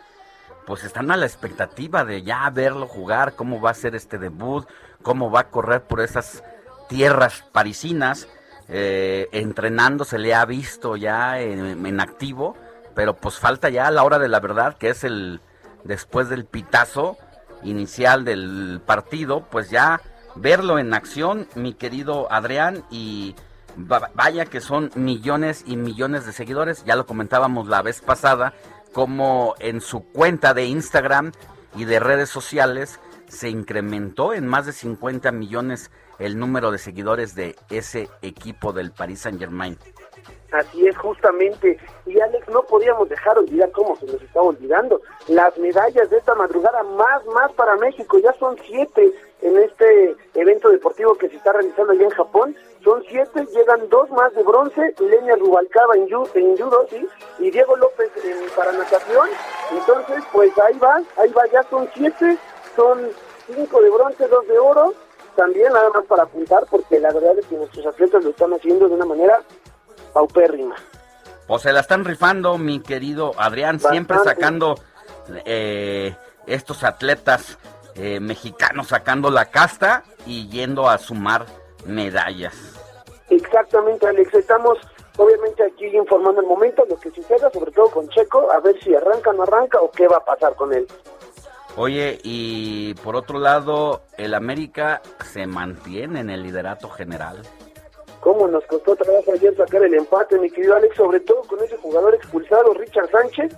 pues 0.66 0.84
están 0.84 1.10
a 1.10 1.16
la 1.16 1.26
expectativa 1.26 2.04
de 2.04 2.22
ya 2.22 2.48
verlo 2.50 2.86
jugar, 2.86 3.34
cómo 3.34 3.60
va 3.60 3.70
a 3.70 3.74
ser 3.74 3.94
este 3.94 4.18
debut, 4.18 4.66
cómo 5.02 5.30
va 5.30 5.40
a 5.40 5.50
correr 5.50 5.82
por 5.82 6.00
esas 6.00 6.42
tierras 6.88 7.44
parisinas. 7.52 8.28
Eh, 8.68 9.28
entrenando 9.32 10.04
se 10.06 10.18
le 10.18 10.34
ha 10.34 10.44
visto 10.46 10.96
ya 10.96 11.38
en, 11.40 11.84
en 11.84 12.00
activo, 12.00 12.56
pero 12.94 13.14
pues 13.14 13.38
falta 13.38 13.68
ya 13.68 13.90
la 13.90 14.04
hora 14.04 14.18
de 14.18 14.28
la 14.28 14.40
verdad, 14.40 14.78
que 14.78 14.88
es 14.88 15.04
el 15.04 15.42
después 15.84 16.30
del 16.30 16.46
pitazo 16.46 17.18
inicial 17.62 18.24
del 18.24 18.80
partido, 18.86 19.44
pues 19.50 19.68
ya 19.68 20.00
verlo 20.34 20.78
en 20.78 20.94
acción, 20.94 21.46
mi 21.54 21.74
querido 21.74 22.26
Adrián, 22.32 22.84
y 22.90 23.34
va- 23.78 24.10
vaya 24.14 24.46
que 24.46 24.60
son 24.62 24.90
millones 24.94 25.64
y 25.66 25.76
millones 25.76 26.24
de 26.24 26.32
seguidores, 26.32 26.84
ya 26.86 26.96
lo 26.96 27.04
comentábamos 27.04 27.68
la 27.68 27.82
vez 27.82 28.00
pasada, 28.00 28.54
como 28.94 29.54
en 29.58 29.80
su 29.80 30.04
cuenta 30.04 30.54
de 30.54 30.64
Instagram 30.64 31.32
y 31.76 31.84
de 31.84 32.00
redes 32.00 32.30
sociales 32.30 33.00
se 33.28 33.50
incrementó 33.50 34.32
en 34.32 34.46
más 34.46 34.66
de 34.66 34.72
50 34.72 35.32
millones 35.32 35.90
el 36.18 36.38
número 36.38 36.70
de 36.70 36.78
seguidores 36.78 37.34
de 37.34 37.56
ese 37.70 38.08
equipo 38.22 38.72
del 38.72 38.92
Paris 38.92 39.20
Saint 39.20 39.40
Germain. 39.40 39.76
Así 40.52 40.86
es, 40.86 40.96
justamente. 40.96 41.76
Y 42.06 42.20
Alex, 42.20 42.48
no 42.48 42.62
podíamos 42.62 43.08
dejar 43.08 43.36
olvidar 43.36 43.72
cómo 43.72 43.96
se 43.96 44.06
nos 44.06 44.22
estaba 44.22 44.46
olvidando. 44.46 45.02
Las 45.26 45.58
medallas 45.58 46.08
de 46.10 46.18
esta 46.18 46.36
madrugada, 46.36 46.84
más, 46.84 47.26
más 47.26 47.52
para 47.54 47.74
México. 47.76 48.18
Ya 48.20 48.32
son 48.34 48.56
siete 48.64 49.12
en 49.42 49.58
este 49.58 50.14
evento 50.34 50.68
deportivo 50.68 51.16
que 51.16 51.28
se 51.28 51.36
está 51.36 51.52
realizando 51.52 51.92
allá 51.92 52.04
en 52.04 52.10
Japón. 52.10 52.56
Son 52.84 53.02
siete, 53.08 53.46
llegan 53.54 53.88
dos 53.88 54.10
más 54.10 54.32
de 54.34 54.42
bronce. 54.42 54.94
Lenia 55.00 55.36
Rubalcaba 55.36 55.96
en, 55.96 56.06
yu- 56.06 56.28
en 56.34 56.56
judo, 56.56 56.86
sí. 56.90 57.08
Y 57.38 57.50
Diego 57.50 57.76
López 57.76 58.10
en 58.22 58.36
para 58.54 58.72
natación. 58.72 59.26
Entonces, 59.72 60.22
pues 60.32 60.52
ahí 60.58 60.78
va, 60.78 60.96
ahí 61.16 61.30
va, 61.32 61.42
ya 61.50 61.62
son 61.70 61.88
siete. 61.94 62.36
Son 62.76 63.08
cinco 63.46 63.80
de 63.80 63.88
bronce, 63.90 64.28
dos 64.28 64.46
de 64.46 64.58
oro. 64.58 64.92
También 65.34 65.72
nada 65.72 65.88
más 65.90 66.04
para 66.04 66.24
apuntar, 66.24 66.64
porque 66.70 67.00
la 67.00 67.10
verdad 67.12 67.38
es 67.38 67.46
que 67.46 67.56
nuestros 67.56 67.86
atletas 67.86 68.22
lo 68.22 68.30
están 68.30 68.52
haciendo 68.52 68.86
de 68.88 68.94
una 68.94 69.06
manera 69.06 69.40
paupérrima. 70.12 70.76
O 71.48 71.58
se 71.58 71.72
la 71.72 71.80
están 71.80 72.04
rifando, 72.04 72.56
mi 72.58 72.80
querido 72.80 73.32
Adrián, 73.38 73.80
siempre 73.80 74.18
sacando 74.22 74.76
eh, 75.44 76.14
estos 76.46 76.84
atletas 76.84 77.58
eh, 77.96 78.20
mexicanos 78.20 78.88
sacando 78.88 79.30
la 79.30 79.46
casta 79.46 80.04
y 80.26 80.48
yendo 80.48 80.88
a 80.88 80.98
sumar 80.98 81.46
medallas. 81.86 82.73
Exactamente, 83.34 84.06
Alex. 84.06 84.34
Estamos 84.34 84.78
obviamente 85.16 85.62
aquí 85.64 85.86
informando 85.86 86.40
el 86.40 86.46
momento, 86.46 86.84
lo 86.88 86.96
que 86.98 87.10
suceda, 87.10 87.50
sobre 87.50 87.72
todo 87.72 87.90
con 87.90 88.08
Checo, 88.08 88.50
a 88.50 88.60
ver 88.60 88.80
si 88.82 88.94
arranca 88.94 89.30
o 89.30 89.32
no 89.32 89.42
arranca 89.44 89.80
o 89.80 89.90
qué 89.90 90.08
va 90.08 90.18
a 90.18 90.24
pasar 90.24 90.54
con 90.54 90.72
él. 90.72 90.86
Oye, 91.76 92.20
y 92.22 92.94
por 92.94 93.16
otro 93.16 93.38
lado, 93.38 94.02
el 94.16 94.34
América 94.34 95.02
se 95.24 95.46
mantiene 95.46 96.20
en 96.20 96.30
el 96.30 96.42
liderato 96.42 96.88
general. 96.88 97.42
¿Cómo 98.20 98.46
nos 98.46 98.64
costó 98.66 98.94
trabajo 98.96 99.32
ayer 99.32 99.54
sacar 99.56 99.82
el 99.82 99.94
empate, 99.94 100.38
mi 100.38 100.48
querido 100.48 100.76
Alex? 100.76 100.96
Sobre 100.96 101.20
todo 101.20 101.42
con 101.42 101.62
ese 101.62 101.76
jugador 101.76 102.14
expulsado, 102.14 102.72
Richard 102.74 103.10
Sánchez. 103.10 103.54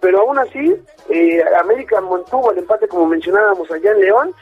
Pero 0.00 0.20
aún 0.20 0.38
así, 0.38 0.76
eh, 1.08 1.42
América 1.60 2.00
mantuvo 2.00 2.50
el 2.50 2.58
empate, 2.58 2.88
como 2.88 3.06
mencionábamos 3.06 3.70
allá 3.70 3.92
en 3.92 4.00
León. 4.00 4.34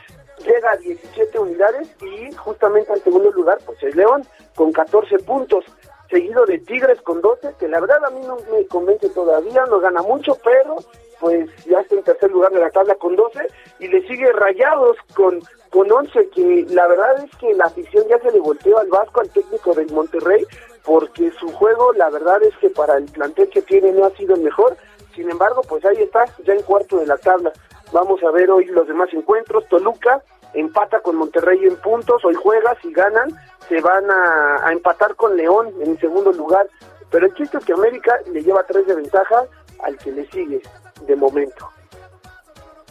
Llega 0.45 0.73
a 0.73 0.77
17 0.77 1.39
unidades 1.39 1.89
y 2.03 2.33
justamente 2.35 2.93
al 2.93 3.03
segundo 3.03 3.31
lugar, 3.31 3.59
pues 3.67 3.83
es 3.83 3.95
León, 3.95 4.25
con 4.55 4.73
14 4.73 5.19
puntos. 5.19 5.65
Seguido 6.09 6.45
de 6.47 6.59
Tigres 6.59 7.01
con 7.03 7.21
12, 7.21 7.55
que 7.59 7.69
la 7.69 7.79
verdad 7.79 8.05
a 8.05 8.11
mí 8.11 8.21
no 8.27 8.37
me 8.51 8.67
convence 8.67 9.09
todavía, 9.11 9.65
no 9.67 9.79
gana 9.79 10.03
mucho, 10.03 10.37
pero 10.43 10.79
pues 11.21 11.49
ya 11.67 11.81
está 11.81 11.95
en 11.95 12.03
tercer 12.03 12.31
lugar 12.31 12.51
de 12.51 12.61
la 12.61 12.71
tabla 12.71 12.95
con 12.97 13.15
12 13.15 13.39
y 13.79 13.89
le 13.89 14.07
sigue 14.09 14.33
Rayados 14.33 14.97
con, 15.15 15.41
con 15.69 15.93
11, 15.93 16.31
que 16.31 16.67
la 16.71 16.89
verdad 16.89 17.23
es 17.23 17.31
que 17.37 17.55
la 17.55 17.67
afición 17.67 18.05
ya 18.09 18.19
se 18.19 18.33
le 18.33 18.41
volteó 18.41 18.79
al 18.79 18.89
Vasco, 18.89 19.21
al 19.21 19.31
técnico 19.31 19.75
del 19.75 19.93
Monterrey, 19.93 20.45
porque 20.85 21.31
su 21.39 21.53
juego, 21.53 21.93
la 21.93 22.11
verdad 22.11 22.43
es 22.43 22.57
que 22.57 22.71
para 22.71 22.97
el 22.97 23.05
plantel 23.05 23.51
que 23.51 23.63
tiene 23.63 23.93
no 23.93 24.07
ha 24.07 24.11
sido 24.17 24.35
el 24.35 24.41
mejor. 24.41 24.77
Sin 25.15 25.31
embargo, 25.31 25.61
pues 25.69 25.85
ahí 25.85 25.99
está, 25.99 26.25
ya 26.45 26.55
en 26.55 26.63
cuarto 26.63 26.99
de 26.99 27.07
la 27.07 27.19
tabla. 27.19 27.53
Vamos 27.93 28.23
a 28.23 28.31
ver 28.31 28.51
hoy 28.51 28.67
los 28.67 28.87
demás 28.87 29.09
encuentros. 29.13 29.67
Toluca 29.69 30.23
empata 30.55 31.01
con 31.01 31.17
Monterrey 31.17 31.65
en 31.65 31.77
puntos, 31.77 32.25
hoy 32.25 32.35
juega, 32.35 32.77
si 32.83 32.93
ganan, 32.93 33.31
se 33.69 33.81
van 33.81 34.05
a, 34.11 34.73
empatar 34.73 35.15
con 35.15 35.37
León 35.37 35.73
en 35.81 35.99
segundo 35.99 36.33
lugar. 36.33 36.69
Pero 37.11 37.27
el 37.27 37.35
chiste 37.35 37.59
es 37.59 37.65
que 37.65 37.73
América 37.73 38.19
le 38.33 38.43
lleva 38.43 38.65
tres 38.65 38.87
de 38.87 38.95
ventaja 38.95 39.45
al 39.83 39.97
que 39.99 40.13
le 40.13 40.29
sigue 40.31 40.63
de 41.07 41.17
momento. 41.17 41.69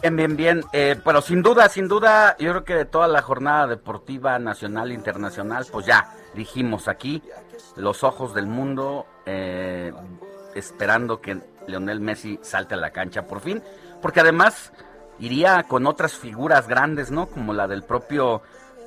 Bien, 0.02 0.16
bien, 0.16 0.36
bien. 0.36 0.60
Eh, 0.72 0.96
pero 1.04 1.20
sin 1.20 1.42
duda, 1.42 1.68
sin 1.68 1.88
duda, 1.88 2.36
yo 2.38 2.50
creo 2.50 2.64
que 2.64 2.74
de 2.74 2.84
toda 2.84 3.08
la 3.08 3.22
jornada 3.22 3.66
deportiva 3.66 4.38
nacional 4.38 4.90
e 4.90 4.94
internacional, 4.94 5.66
pues 5.70 5.86
ya 5.86 6.14
dijimos 6.34 6.88
aquí, 6.88 7.22
los 7.76 8.02
ojos 8.04 8.34
del 8.34 8.46
mundo, 8.46 9.06
eh, 9.26 9.92
esperando 10.54 11.20
que 11.20 11.38
Leonel 11.66 12.00
Messi 12.00 12.38
salte 12.42 12.74
a 12.74 12.78
la 12.78 12.90
cancha 12.90 13.26
por 13.26 13.40
fin, 13.40 13.62
porque 14.00 14.20
además 14.20 14.72
iría 15.20 15.64
con 15.68 15.86
otras 15.86 16.16
figuras 16.16 16.66
grandes, 16.66 17.10
¿no? 17.10 17.26
Como 17.26 17.52
la 17.52 17.68
del 17.68 17.82
propio 17.82 18.42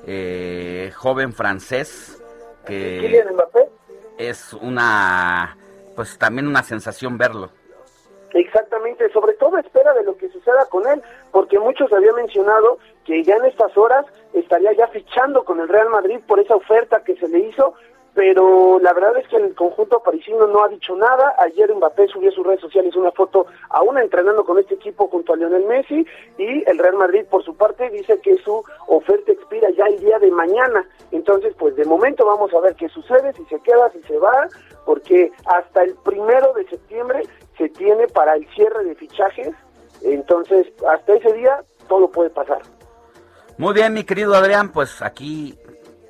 eh, 0.05 0.91
joven 0.95 1.34
francés, 1.34 2.22
que 2.65 2.99
Kylian 3.01 3.34
Mbappé, 3.34 3.69
es 4.18 4.53
una, 4.53 5.57
pues 5.95 6.18
también 6.18 6.47
una 6.47 6.64
sensación 6.64 7.18
verlo. 7.18 7.49
Exactamente, 8.34 9.11
sobre 9.11 9.34
todo 9.34 9.57
espera 9.60 9.93
de 9.93 10.03
lo 10.03 10.18
que 10.18 10.27
suceda 10.30 10.65
con 10.65 10.88
él, 10.88 11.01
porque 11.31 11.60
muchos 11.60 11.91
habían 11.93 12.15
mencionado 12.15 12.80
que 13.05 13.23
ya 13.23 13.35
en 13.35 13.45
estas 13.45 13.77
horas 13.77 14.05
estaría 14.34 14.73
ya 14.73 14.88
fichando 14.88 15.43
con 15.45 15.60
el 15.60 15.68
Real 15.68 15.89
Madrid 15.89 16.19
por 16.27 16.39
esa 16.39 16.55
oferta 16.55 17.03
que 17.03 17.15
se 17.18 17.27
le 17.27 17.39
hizo, 17.39 17.76
pero 18.14 18.80
la 18.80 18.94
verdad 18.94 19.18
es 19.18 19.27
que 19.27 19.38
el 19.38 19.56
conjunto 19.56 20.02
parisino 20.02 20.45
no 20.48 20.64
ha 20.64 20.69
dicho 20.69 20.95
nada. 20.95 21.35
Ayer 21.40 21.73
Mbappé 21.73 22.07
subió 22.07 22.30
a 22.30 22.34
sus 22.34 22.45
redes 22.45 22.61
sociales 22.61 22.95
una 22.95 23.11
foto 23.11 23.48
aún 23.69 23.98
entrenando 23.98 24.44
con 24.44 24.60
este 24.60 24.76
equipo 24.76 25.07
junto 25.07 25.34
a 25.34 25.35
Lionel 25.35 25.65
Messi 25.65 26.06
y 26.38 26.69
el 26.69 26.77
Real 26.77 26.95
Madrid 26.95 27.26
por 27.30 27.44
su 27.44 27.56
parte 27.56 27.90
dice 27.90 28.19
que 28.22 28.35
su 28.38 28.64
oferta 28.88 29.31
expira 29.31 29.69
ya 29.72 29.85
el 29.85 29.99
día 29.99 30.19
de 30.19 30.30
mañana. 30.30 30.88
Entonces, 31.11 31.56
pues 31.57 31.76
de 31.76 31.85
momento 31.85 32.26
vamos 32.26 32.53
a 32.53 32.60
ver 32.60 32.76
qué 32.76 32.88
sucede, 32.90 33.34
si 33.34 33.45
se 33.45 33.60
queda, 33.61 33.90
si 33.91 34.02
se 34.03 34.18
va, 34.19 34.48
porque 34.85 35.31
hasta 35.45 35.84
el 35.84 35.95
primero 36.03 36.53
de 36.53 36.68
septiembre 36.68 37.23
se 37.57 37.69
tiene 37.69 38.07
para 38.07 38.35
el 38.35 38.48
cierre 38.53 38.84
de 38.84 38.95
fichajes. 38.95 39.49
Entonces, 40.03 40.68
hasta 40.88 41.14
ese 41.14 41.34
día 41.34 41.64
todo 41.88 42.10
puede 42.11 42.30
pasar. 42.30 42.61
Muy 43.57 43.73
bien, 43.73 43.94
mi 43.94 44.03
querido 44.03 44.35
Adrián, 44.35 44.72
pues 44.72 45.02
aquí 45.02 45.57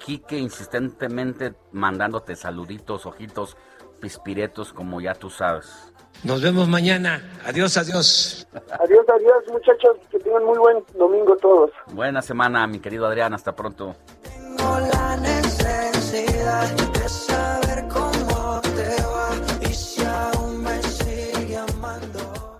Quique 0.03 0.37
insistentemente 0.37 1.53
mandándote 1.71 2.35
saluditos, 2.35 3.05
ojitos, 3.05 3.55
pispiretos, 4.01 4.73
como 4.73 4.99
ya 4.99 5.13
tú 5.13 5.29
sabes. 5.29 5.93
Nos 6.25 6.41
vemos 6.41 6.67
mañana. 6.67 7.21
Adiós, 7.45 7.77
adiós. 7.77 8.45
Adiós, 8.53 9.05
adiós, 9.15 9.43
muchachos, 9.49 9.95
que 10.11 10.19
tengan 10.19 10.43
muy 10.43 10.57
buen 10.57 10.83
domingo 10.97 11.37
todos. 11.37 11.71
Buena 11.93 12.21
semana, 12.21 12.67
mi 12.67 12.79
querido 12.79 13.05
Adrián, 13.05 13.33
hasta 13.33 13.55
pronto. 13.55 13.95
Tengo 14.23 14.77
la 14.93 15.15
necesidad 15.15 16.69
de 16.69 17.07
saber 17.07 17.87
cómo 17.87 18.59
te 18.75 19.01
va 19.03 19.29
y 19.61 19.73
si 19.73 20.03
aún 20.03 20.63
me 20.63 20.83
sigue 20.83 21.57
amando. 21.57 22.59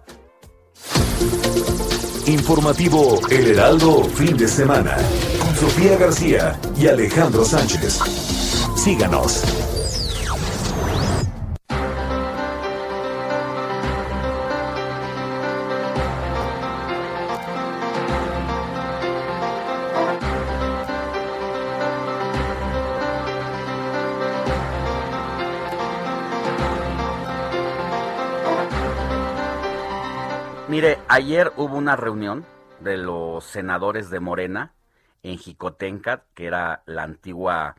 Informativo 2.25 3.19
El 3.29 3.51
Heraldo 3.51 4.05
Fin 4.05 4.37
de 4.37 4.47
Semana 4.47 4.95
Sofía 5.63 5.97
García 5.97 6.59
y 6.75 6.87
Alejandro 6.87 7.45
Sánchez. 7.45 7.97
Síganos. 8.75 9.41
Mire, 30.67 30.99
ayer 31.07 31.53
hubo 31.55 31.77
una 31.77 31.95
reunión 31.95 32.45
de 32.81 32.97
los 32.97 33.45
senadores 33.45 34.09
de 34.09 34.19
Morena 34.19 34.73
en 35.23 35.37
Jicotenca, 35.37 36.25
que 36.35 36.45
era 36.45 36.83
la 36.85 37.03
antigua 37.03 37.75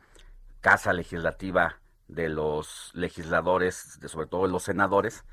casa 0.61 0.93
legislativa 0.93 1.79
de 2.07 2.29
los 2.29 2.91
legisladores, 2.93 3.99
de 3.99 4.09
sobre 4.09 4.27
todo 4.27 4.43
de 4.43 4.51
los 4.51 4.63
senadores, 4.63 5.25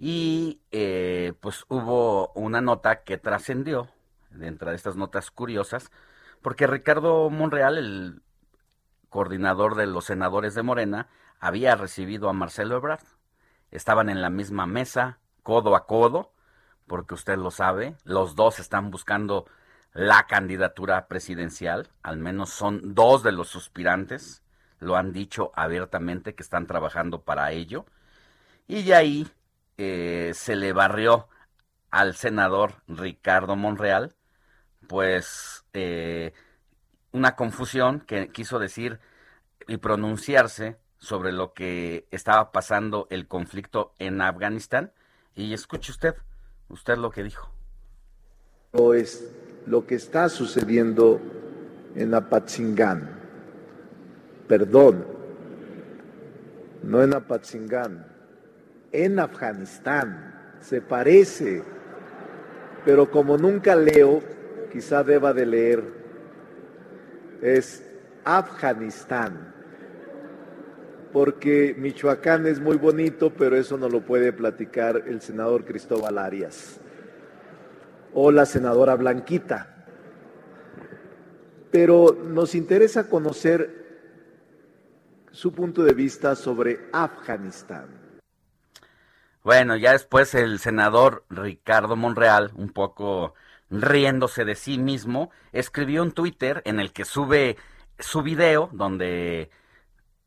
Y 0.00 0.60
eh, 0.70 1.32
pues 1.40 1.64
hubo 1.68 2.30
una 2.34 2.60
nota 2.60 3.02
que 3.02 3.18
trascendió, 3.18 3.88
dentro 4.30 4.70
de 4.70 4.76
estas 4.76 4.96
notas 4.96 5.30
curiosas, 5.32 5.90
porque 6.42 6.66
Ricardo 6.68 7.30
Monreal, 7.30 7.78
el 7.78 8.22
coordinador 9.08 9.74
de 9.74 9.86
los 9.86 10.04
senadores 10.04 10.54
de 10.54 10.62
Morena, 10.62 11.08
había 11.40 11.74
recibido 11.76 12.28
a 12.28 12.32
Marcelo 12.32 12.76
Ebrard. 12.76 13.02
Estaban 13.72 14.08
en 14.08 14.22
la 14.22 14.30
misma 14.30 14.66
mesa, 14.66 15.18
codo 15.42 15.74
a 15.74 15.86
codo, 15.86 16.32
porque 16.86 17.14
usted 17.14 17.36
lo 17.36 17.50
sabe, 17.50 17.96
los 18.04 18.34
dos 18.36 18.60
están 18.60 18.90
buscando 18.90 19.46
la 19.92 20.26
candidatura 20.26 21.08
presidencial, 21.08 21.88
al 22.02 22.18
menos 22.18 22.50
son 22.50 22.94
dos 22.94 23.22
de 23.22 23.32
los 23.32 23.48
suspirantes, 23.48 24.42
lo 24.80 24.96
han 24.96 25.12
dicho 25.12 25.50
abiertamente 25.54 26.34
que 26.34 26.42
están 26.42 26.66
trabajando 26.66 27.22
para 27.22 27.50
ello, 27.52 27.86
y 28.66 28.82
de 28.82 28.94
ahí 28.94 29.28
eh, 29.78 30.32
se 30.34 30.56
le 30.56 30.72
barrió 30.72 31.28
al 31.90 32.14
senador 32.14 32.74
Ricardo 32.86 33.56
Monreal, 33.56 34.14
pues 34.86 35.64
eh, 35.72 36.32
una 37.12 37.36
confusión 37.36 38.00
que 38.00 38.28
quiso 38.28 38.58
decir 38.58 39.00
y 39.66 39.76
pronunciarse 39.78 40.78
sobre 40.98 41.32
lo 41.32 41.52
que 41.52 42.06
estaba 42.10 42.50
pasando 42.52 43.06
el 43.10 43.28
conflicto 43.28 43.94
en 43.98 44.20
Afganistán. 44.20 44.92
Y 45.34 45.54
escuche 45.54 45.92
usted, 45.92 46.16
usted 46.68 46.96
lo 46.96 47.10
que 47.10 47.22
dijo. 47.22 47.50
o 48.72 48.94
es 48.94 49.30
lo 49.68 49.86
que 49.86 49.96
está 49.96 50.28
sucediendo 50.28 51.20
en 51.94 52.14
Apatzingán. 52.14 53.10
Perdón, 54.46 55.04
no 56.82 57.02
en 57.02 57.14
Apatzingán, 57.14 58.06
en 58.92 59.18
Afganistán. 59.18 60.56
Se 60.60 60.80
parece, 60.80 61.62
pero 62.84 63.10
como 63.10 63.36
nunca 63.36 63.76
leo, 63.76 64.22
quizá 64.72 65.04
deba 65.04 65.32
de 65.32 65.46
leer. 65.46 65.84
Es 67.42 67.84
Afganistán. 68.24 69.54
Porque 71.12 71.74
Michoacán 71.78 72.46
es 72.46 72.60
muy 72.60 72.76
bonito, 72.76 73.32
pero 73.36 73.56
eso 73.56 73.78
no 73.78 73.88
lo 73.88 74.00
puede 74.00 74.32
platicar 74.32 75.04
el 75.06 75.20
senador 75.20 75.64
Cristóbal 75.64 76.18
Arias 76.18 76.80
o 78.14 78.30
la 78.30 78.46
senadora 78.46 78.94
Blanquita. 78.94 79.86
Pero 81.70 82.16
nos 82.24 82.54
interesa 82.54 83.08
conocer 83.08 83.78
su 85.30 85.52
punto 85.52 85.82
de 85.82 85.92
vista 85.92 86.34
sobre 86.34 86.88
Afganistán. 86.92 87.98
Bueno, 89.44 89.76
ya 89.76 89.92
después 89.92 90.34
el 90.34 90.58
senador 90.58 91.24
Ricardo 91.30 91.96
Monreal, 91.96 92.52
un 92.54 92.70
poco 92.70 93.34
riéndose 93.70 94.44
de 94.44 94.54
sí 94.54 94.78
mismo, 94.78 95.30
escribió 95.52 96.02
un 96.02 96.12
Twitter 96.12 96.62
en 96.64 96.80
el 96.80 96.92
que 96.92 97.04
sube 97.04 97.56
su 97.98 98.22
video 98.22 98.70
donde 98.72 99.50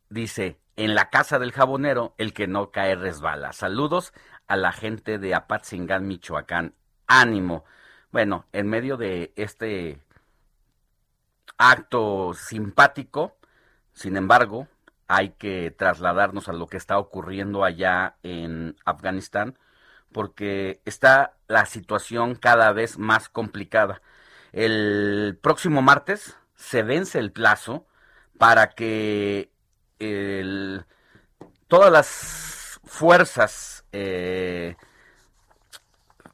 dice, 0.09 0.59
en 0.75 0.95
la 0.95 1.09
casa 1.09 1.39
del 1.39 1.51
jabonero, 1.51 2.15
el 2.17 2.33
que 2.33 2.47
no 2.47 2.71
cae 2.71 2.95
resbala. 2.95 3.53
Saludos 3.53 4.13
a 4.47 4.55
la 4.55 4.71
gente 4.71 5.17
de 5.19 5.35
Apatzingán, 5.35 6.07
Michoacán. 6.07 6.73
Ánimo. 7.11 7.65
Bueno, 8.11 8.45
en 8.53 8.67
medio 8.67 8.95
de 8.95 9.33
este 9.35 9.99
acto 11.57 12.33
simpático, 12.33 13.35
sin 13.93 14.15
embargo, 14.15 14.67
hay 15.09 15.31
que 15.31 15.71
trasladarnos 15.71 16.47
a 16.47 16.53
lo 16.53 16.67
que 16.67 16.77
está 16.77 16.97
ocurriendo 16.97 17.65
allá 17.65 18.15
en 18.23 18.77
Afganistán, 18.85 19.57
porque 20.13 20.81
está 20.85 21.33
la 21.47 21.65
situación 21.65 22.35
cada 22.35 22.71
vez 22.71 22.97
más 22.97 23.27
complicada. 23.27 24.01
El 24.53 25.37
próximo 25.41 25.81
martes 25.81 26.37
se 26.55 26.81
vence 26.81 27.19
el 27.19 27.33
plazo 27.33 27.85
para 28.37 28.69
que 28.69 29.51
el- 29.99 30.85
todas 31.67 31.91
las 31.91 32.79
fuerzas 32.85 33.85
eh, 33.91 34.77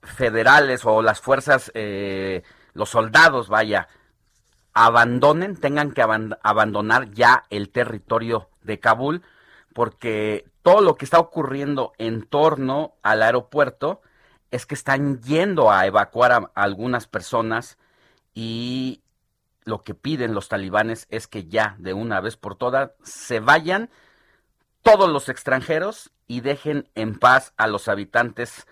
federales 0.07 0.85
o 0.85 1.01
las 1.01 1.21
fuerzas, 1.21 1.71
eh, 1.73 2.43
los 2.73 2.89
soldados, 2.89 3.49
vaya, 3.49 3.87
abandonen, 4.73 5.55
tengan 5.55 5.91
que 5.91 6.01
aban- 6.01 6.37
abandonar 6.43 7.11
ya 7.11 7.43
el 7.49 7.69
territorio 7.69 8.49
de 8.61 8.79
Kabul, 8.79 9.23
porque 9.73 10.45
todo 10.61 10.81
lo 10.81 10.95
que 10.95 11.05
está 11.05 11.19
ocurriendo 11.19 11.93
en 11.97 12.23
torno 12.23 12.95
al 13.03 13.23
aeropuerto 13.23 14.01
es 14.51 14.65
que 14.65 14.75
están 14.75 15.21
yendo 15.21 15.71
a 15.71 15.85
evacuar 15.85 16.31
a 16.31 16.51
algunas 16.55 17.07
personas 17.07 17.77
y 18.33 19.01
lo 19.65 19.83
que 19.83 19.93
piden 19.93 20.33
los 20.33 20.47
talibanes 20.47 21.07
es 21.09 21.27
que 21.27 21.45
ya 21.45 21.75
de 21.79 21.93
una 21.93 22.21
vez 22.21 22.37
por 22.37 22.55
todas 22.55 22.91
se 23.03 23.39
vayan 23.39 23.89
todos 24.83 25.09
los 25.09 25.27
extranjeros 25.27 26.11
y 26.27 26.41
dejen 26.41 26.89
en 26.95 27.19
paz 27.19 27.53
a 27.57 27.67
los 27.67 27.87
habitantes 27.87 28.67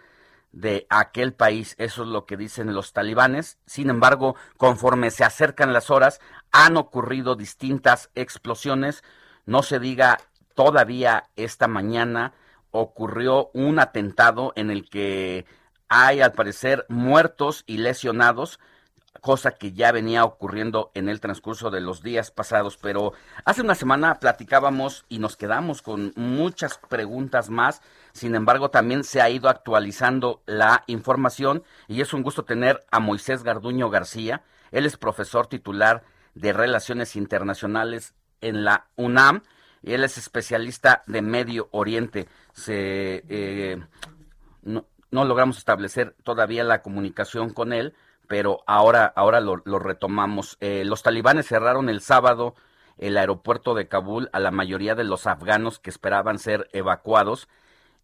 de 0.55 0.87
aquel 0.89 1.33
país. 1.33 1.75
Eso 1.77 2.03
es 2.03 2.09
lo 2.09 2.25
que 2.25 2.37
dicen 2.37 2.73
los 2.73 2.93
talibanes. 2.93 3.59
Sin 3.65 3.89
embargo, 3.89 4.35
conforme 4.57 5.11
se 5.11 5.23
acercan 5.23 5.73
las 5.73 5.91
horas, 5.91 6.19
han 6.51 6.77
ocurrido 6.77 7.35
distintas 7.35 8.09
explosiones. 8.15 9.03
No 9.45 9.61
se 9.61 9.79
diga 9.79 10.17
todavía 10.55 11.25
esta 11.35 11.67
mañana 11.67 12.33
ocurrió 12.71 13.51
un 13.53 13.79
atentado 13.79 14.53
en 14.55 14.71
el 14.71 14.89
que 14.89 15.45
hay 15.87 16.21
al 16.21 16.31
parecer 16.31 16.85
muertos 16.89 17.63
y 17.67 17.77
lesionados 17.77 18.59
cosa 19.25 19.51
que 19.51 19.73
ya 19.73 19.91
venía 19.91 20.23
ocurriendo 20.23 20.91
en 20.93 21.09
el 21.09 21.19
transcurso 21.19 21.71
de 21.71 21.81
los 21.81 22.03
días 22.03 22.29
pasados, 22.29 22.77
pero 22.77 23.13
hace 23.43 23.63
una 23.63 23.73
semana 23.73 24.19
platicábamos 24.19 25.03
y 25.09 25.17
nos 25.17 25.35
quedamos 25.35 25.81
con 25.81 26.13
muchas 26.15 26.79
preguntas 26.89 27.49
más, 27.49 27.81
sin 28.15 28.33
embargo 28.33 28.69
también 28.69 29.03
se 29.03 29.21
ha 29.21 29.29
ido 29.29 29.49
actualizando 29.49 30.41
la 30.45 30.85
información 30.87 31.63
y 31.89 31.99
es 31.99 32.13
un 32.13 32.23
gusto 32.23 32.45
tener 32.45 32.85
a 32.89 33.01
Moisés 33.01 33.43
Garduño 33.43 33.89
García, 33.89 34.41
él 34.71 34.85
es 34.85 34.95
profesor 34.95 35.47
titular 35.47 36.01
de 36.33 36.53
Relaciones 36.53 37.17
Internacionales 37.17 38.15
en 38.39 38.63
la 38.63 38.87
UNAM, 38.95 39.43
y 39.81 39.93
él 39.93 40.03
es 40.05 40.17
especialista 40.17 41.03
de 41.07 41.21
Medio 41.21 41.67
Oriente. 41.71 42.29
Se, 42.53 43.23
eh, 43.27 43.83
no, 44.63 44.85
logramos 45.11 45.57
establecer 45.57 46.15
todavía 46.23 46.63
la 46.63 46.81
comunicación 46.81 47.49
con 47.49 47.73
él, 47.73 47.95
pero 48.29 48.63
ahora, 48.65 49.11
ahora 49.13 49.41
lo, 49.41 49.61
lo 49.65 49.77
retomamos. 49.77 50.57
Eh, 50.61 50.83
los 50.85 51.03
talibanes 51.03 51.47
cerraron 51.47 51.89
el 51.89 51.99
sábado 51.99 52.55
el 52.97 53.17
aeropuerto 53.17 53.73
de 53.75 53.89
Kabul 53.89 54.29
a 54.31 54.39
la 54.39 54.51
mayoría 54.51 54.95
de 54.95 55.03
los 55.03 55.27
afganos 55.27 55.79
que 55.79 55.89
esperaban 55.89 56.39
ser 56.39 56.69
evacuados 56.71 57.49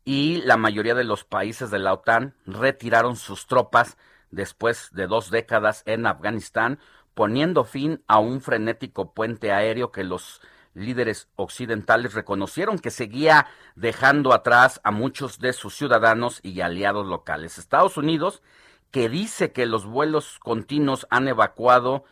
y 0.03 0.41
la 0.41 0.57
mayoría 0.57 0.95
de 0.95 1.03
los 1.03 1.23
países 1.23 1.72
de 1.72 1.80
la 1.80 1.94
OTAN 1.94 2.36
retiraron 2.45 3.15
sus 3.15 3.45
tropas 3.48 3.98
después 4.32 4.90
de 4.94 5.07
dos 5.07 5.30
décadas 5.30 5.84
en 5.86 6.06
Afganistán, 6.06 6.80
poniendo 7.14 7.65
fin 7.65 8.03
a 8.07 8.19
un 8.19 8.41
frenético 8.41 9.14
puente 9.14 9.52
aéreo 9.52 9.91
que 9.91 10.03
los 10.03 10.41
líderes 10.73 11.28
occidentales 11.36 12.14
reconocieron 12.14 12.80
que 12.80 12.91
seguía 12.91 13.48
dejando 13.76 14.34
atrás 14.34 14.80
a 14.84 14.91
muchos 14.91 15.40
de 15.40 15.53
sus 15.53 15.76
ciudadanos 15.76 16.40
y 16.44 16.61
aliados 16.61 17.06
locales. 17.06 17.57
Estados 17.57 17.98
Unidos 17.98 18.41
que 18.90 19.10
dice 19.10 19.52
que 19.52 19.65
los 19.65 19.86
vuelos 19.86 20.40
continuos 20.40 21.07
han 21.10 21.28
evacuado 21.28 22.06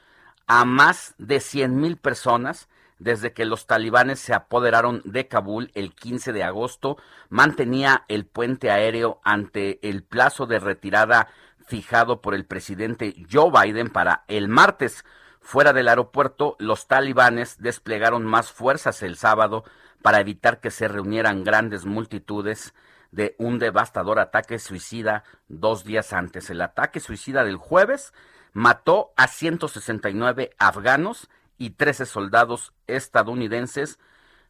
a 0.48 0.66
más 0.66 1.14
de 1.18 1.40
100 1.40 1.76
mil 1.80 1.98
personas 1.98 2.68
desde 3.00 3.34
que 3.34 3.46
los 3.46 3.66
talibanes 3.66 4.20
se 4.20 4.34
apoderaron 4.34 5.02
de 5.06 5.28
Kabul 5.28 5.72
el 5.74 5.96
15 5.96 6.34
de 6.34 6.44
agosto, 6.44 6.98
mantenía 7.30 8.04
el 8.10 8.26
puente 8.26 8.70
aéreo 8.70 9.20
ante 9.24 9.80
el 9.88 10.04
plazo 10.04 10.46
de 10.46 10.60
retirada 10.60 11.30
fijado 11.66 12.22
por 12.22 12.36
el 12.36 12.46
presidente 12.46 13.16
Joe 13.32 13.52
Biden 13.52 13.90
para 13.90 14.26
el 14.28 14.50
martes. 14.50 15.06
Fuera 15.40 15.72
del 15.72 15.88
aeropuerto, 15.88 16.56
los 16.60 16.88
talibanes 16.88 17.58
desplegaron 17.60 18.26
más 18.26 18.52
fuerzas 18.52 19.02
el 19.02 19.16
sábado 19.16 19.64
para 20.02 20.20
evitar 20.20 20.60
que 20.60 20.72
se 20.72 20.88
reunieran 20.88 21.44
grandes 21.44 21.86
multitudes 21.86 22.74
de 23.12 23.36
un 23.40 23.60
devastador 23.60 24.20
ataque 24.20 24.60
suicida 24.60 25.24
dos 25.48 25.84
días 25.84 26.14
antes. 26.14 26.50
El 26.50 26.62
ataque 26.62 27.00
suicida 27.00 27.44
del 27.44 27.58
jueves 27.58 28.14
mató 28.52 29.14
a 29.16 29.28
169 29.28 30.52
afganos 30.58 31.30
y 31.60 31.72
13 31.72 32.08
soldados 32.08 32.74
estadounidenses. 32.88 34.00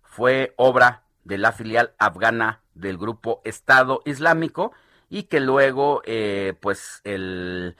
Fue 0.01 0.53
obra 0.55 1.03
de 1.25 1.37
la 1.37 1.51
filial 1.51 1.93
afgana 1.99 2.61
del 2.73 2.97
grupo 2.97 3.41
Estado 3.43 4.01
Islámico 4.05 4.71
y 5.09 5.23
que 5.23 5.41
luego, 5.41 6.01
eh, 6.05 6.53
pues, 6.61 7.01
el 7.03 7.75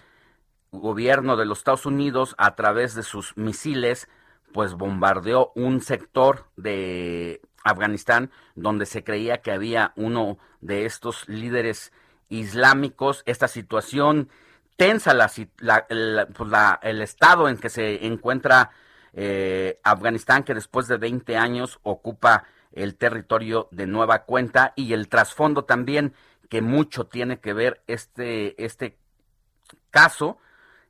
gobierno 0.72 1.38
de 1.38 1.46
los 1.46 1.60
Estados 1.60 1.86
Unidos, 1.86 2.36
a 2.38 2.56
través 2.56 2.96
de 2.96 3.04
sus 3.04 3.38
misiles, 3.38 4.10
pues 4.52 4.74
bombardeó 4.74 5.52
un 5.56 5.82
sector 5.82 6.48
de 6.58 7.42
Afganistán 7.64 8.32
donde 8.56 8.86
se 8.86 9.04
creía 9.04 9.42
que 9.42 9.52
había 9.52 9.94
uno 9.96 10.40
de 10.60 10.86
estos 10.86 11.28
líderes 11.30 11.92
islámicos, 12.30 13.24
esta 13.26 13.48
situación 13.48 14.30
tensa, 14.76 15.14
la, 15.14 15.28
pues, 15.28 16.52
el 16.82 17.02
estado 17.02 17.50
en 17.50 17.58
que 17.58 17.70
se 17.70 18.06
encuentra 18.06 18.72
eh, 19.14 19.80
Afganistán, 19.84 20.44
que 20.44 20.54
después 20.54 20.88
de 20.88 20.98
20 20.98 21.38
años 21.38 21.80
ocupa 21.84 22.46
el 22.72 22.96
territorio 22.96 23.68
de 23.72 23.88
nueva 23.88 24.26
cuenta 24.26 24.74
y 24.76 24.94
el 24.94 25.10
trasfondo 25.10 25.66
también 25.66 26.14
que 26.50 26.62
mucho 26.62 27.08
tiene 27.08 27.40
que 27.40 27.54
ver 27.54 27.82
este, 27.88 28.64
este 28.64 28.98
caso 29.92 30.38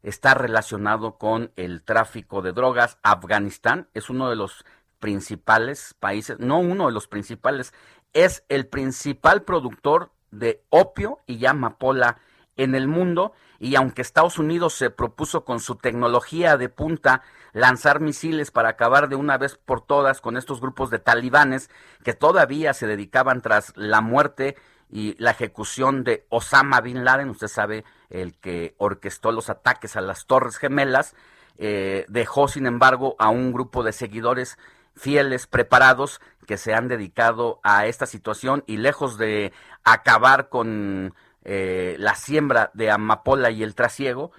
está 0.03 0.33
relacionado 0.33 1.17
con 1.17 1.51
el 1.55 1.83
tráfico 1.83 2.41
de 2.41 2.53
drogas. 2.53 2.97
Afganistán 3.03 3.87
es 3.93 4.09
uno 4.09 4.29
de 4.29 4.35
los 4.35 4.65
principales 4.99 5.95
países, 5.99 6.39
no 6.39 6.59
uno 6.59 6.87
de 6.87 6.93
los 6.93 7.07
principales, 7.07 7.73
es 8.13 8.43
el 8.49 8.67
principal 8.67 9.43
productor 9.43 10.11
de 10.31 10.63
opio 10.69 11.19
y 11.25 11.45
amapola 11.45 12.19
en 12.59 12.75
el 12.75 12.87
mundo 12.87 13.31
y 13.57 13.75
aunque 13.75 14.01
Estados 14.01 14.37
Unidos 14.37 14.73
se 14.73 14.89
propuso 14.89 15.45
con 15.45 15.59
su 15.59 15.75
tecnología 15.75 16.57
de 16.57 16.69
punta 16.69 17.21
lanzar 17.53 18.01
misiles 18.01 18.51
para 18.51 18.69
acabar 18.69 19.09
de 19.09 19.15
una 19.15 19.37
vez 19.37 19.55
por 19.55 19.81
todas 19.81 20.21
con 20.21 20.37
estos 20.37 20.59
grupos 20.59 20.89
de 20.89 20.99
talibanes 20.99 21.69
que 22.03 22.13
todavía 22.13 22.73
se 22.73 22.85
dedicaban 22.85 23.41
tras 23.41 23.73
la 23.75 24.01
muerte 24.01 24.57
y 24.91 25.15
la 25.21 25.31
ejecución 25.31 26.03
de 26.03 26.25
Osama 26.29 26.81
Bin 26.81 27.05
Laden, 27.05 27.29
usted 27.29 27.47
sabe, 27.47 27.85
el 28.09 28.33
que 28.35 28.75
orquestó 28.77 29.31
los 29.31 29.49
ataques 29.49 29.95
a 29.95 30.01
las 30.01 30.25
Torres 30.25 30.57
Gemelas, 30.57 31.15
eh, 31.57 32.05
dejó 32.09 32.47
sin 32.47 32.65
embargo 32.65 33.15
a 33.19 33.29
un 33.29 33.53
grupo 33.53 33.83
de 33.83 33.93
seguidores 33.93 34.57
fieles, 34.95 35.47
preparados, 35.47 36.19
que 36.47 36.57
se 36.57 36.73
han 36.73 36.87
dedicado 36.87 37.59
a 37.63 37.85
esta 37.85 38.07
situación 38.07 38.63
y 38.65 38.77
lejos 38.77 39.17
de 39.19 39.53
acabar 39.83 40.49
con 40.49 41.13
eh, 41.43 41.95
la 41.99 42.15
siembra 42.15 42.71
de 42.73 42.91
amapola 42.91 43.51
y 43.51 43.63
el 43.63 43.75
trasiego, 43.75 44.31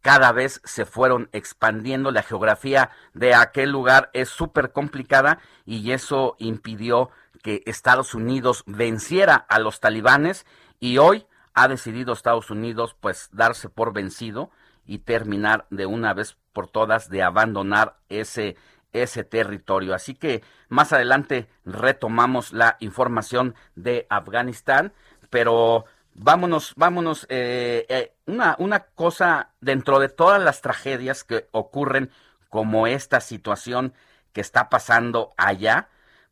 cada 0.00 0.32
vez 0.32 0.60
se 0.64 0.84
fueron 0.84 1.30
expandiendo. 1.32 2.10
La 2.10 2.22
geografía 2.22 2.90
de 3.14 3.34
aquel 3.34 3.70
lugar 3.70 4.10
es 4.12 4.28
súper 4.28 4.72
complicada 4.72 5.38
y 5.64 5.92
eso 5.92 6.36
impidió 6.38 7.10
que 7.42 7.62
Estados 7.66 8.14
Unidos 8.14 8.64
venciera 8.66 9.34
a 9.34 9.58
los 9.58 9.80
talibanes 9.80 10.46
y 10.80 10.98
hoy 10.98 11.26
ha 11.54 11.68
decidido 11.68 12.12
Estados 12.12 12.50
Unidos 12.50 12.96
pues 13.00 13.28
darse 13.32 13.68
por 13.68 13.92
vencido 13.92 14.50
y 14.86 14.98
terminar 14.98 15.66
de 15.70 15.86
una 15.86 16.12
vez 16.12 16.36
por 16.52 16.68
todas 16.68 17.08
de 17.08 17.22
abandonar 17.22 17.96
ese 18.08 18.56
ese 18.94 19.24
territorio. 19.24 19.94
Así 19.94 20.14
que 20.14 20.42
más 20.68 20.92
adelante 20.92 21.48
retomamos 21.64 22.52
la 22.52 22.76
información 22.80 23.54
de 23.74 24.06
Afganistán, 24.08 24.92
pero 25.28 25.84
vámonos, 26.14 26.72
vámonos, 26.76 27.26
eh, 27.28 27.86
eh, 27.88 28.14
una, 28.26 28.56
una 28.58 28.86
cosa 28.86 29.52
dentro 29.60 29.98
de 29.98 30.08
todas 30.08 30.42
las 30.42 30.60
tragedias 30.62 31.24
que 31.24 31.48
ocurren 31.52 32.10
como 32.48 32.86
esta 32.86 33.20
situación 33.20 33.94
que 34.32 34.40
está 34.40 34.68
pasando 34.68 35.34
allá, 35.36 35.88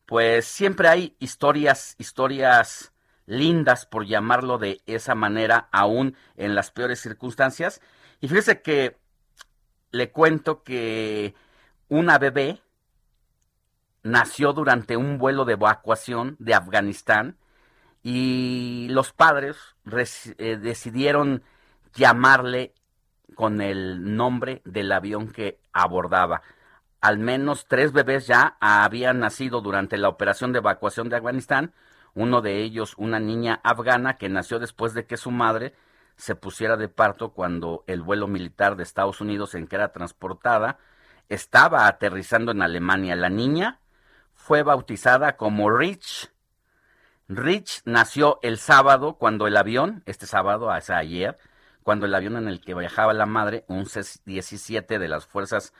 pues 0.06 0.46
siempre 0.46 0.88
hay 0.88 1.16
historias, 1.18 1.94
historias 1.98 2.92
lindas, 3.26 3.86
por 3.86 4.06
llamarlo 4.06 4.58
de 4.58 4.80
esa 4.86 5.14
manera, 5.14 5.68
aún 5.72 6.16
en 6.36 6.54
las 6.54 6.70
peores 6.70 7.00
circunstancias. 7.00 7.80
Y 8.20 8.28
fíjese 8.28 8.62
que 8.62 8.98
le 9.90 10.10
cuento 10.10 10.62
que 10.62 11.34
una 11.88 12.18
bebé 12.18 12.60
nació 14.02 14.52
durante 14.52 14.96
un 14.96 15.18
vuelo 15.18 15.44
de 15.44 15.54
evacuación 15.54 16.36
de 16.38 16.54
Afganistán 16.54 17.36
y 18.02 18.88
los 18.90 19.12
padres 19.12 19.56
res- 19.84 20.34
eh, 20.38 20.56
decidieron 20.56 21.42
llamarle 21.94 22.74
con 23.34 23.60
el 23.60 24.16
nombre 24.16 24.62
del 24.64 24.92
avión 24.92 25.30
que 25.30 25.60
abordaba. 25.72 26.42
Al 27.00 27.18
menos 27.18 27.66
tres 27.66 27.92
bebés 27.92 28.26
ya 28.26 28.56
habían 28.60 29.20
nacido 29.20 29.60
durante 29.60 29.98
la 29.98 30.08
operación 30.08 30.52
de 30.52 30.58
evacuación 30.58 31.08
de 31.08 31.16
Afganistán, 31.16 31.72
uno 32.14 32.42
de 32.42 32.62
ellos 32.62 32.94
una 32.98 33.18
niña 33.20 33.60
afgana 33.64 34.18
que 34.18 34.28
nació 34.28 34.58
después 34.58 34.94
de 34.94 35.06
que 35.06 35.16
su 35.16 35.30
madre 35.30 35.74
se 36.16 36.34
pusiera 36.34 36.76
de 36.76 36.88
parto 36.88 37.32
cuando 37.32 37.84
el 37.86 38.02
vuelo 38.02 38.28
militar 38.28 38.76
de 38.76 38.82
Estados 38.82 39.20
Unidos 39.20 39.54
en 39.54 39.66
que 39.66 39.76
era 39.76 39.92
transportada 39.92 40.78
estaba 41.28 41.86
aterrizando 41.86 42.52
en 42.52 42.62
Alemania. 42.62 43.16
La 43.16 43.30
niña 43.30 43.80
fue 44.34 44.62
bautizada 44.62 45.36
como 45.36 45.70
Rich. 45.70 46.31
Rich 47.36 47.82
nació 47.84 48.38
el 48.42 48.58
sábado 48.58 49.14
cuando 49.14 49.46
el 49.46 49.56
avión, 49.56 50.02
este 50.06 50.26
sábado, 50.26 50.70
ayer, 50.70 51.38
cuando 51.82 52.06
el 52.06 52.14
avión 52.14 52.36
en 52.36 52.48
el 52.48 52.60
que 52.60 52.74
viajaba 52.74 53.12
la 53.12 53.26
madre, 53.26 53.64
un 53.68 53.86
C-17 53.86 54.98
de 54.98 55.08
las 55.08 55.26
Fuerzas 55.26 55.72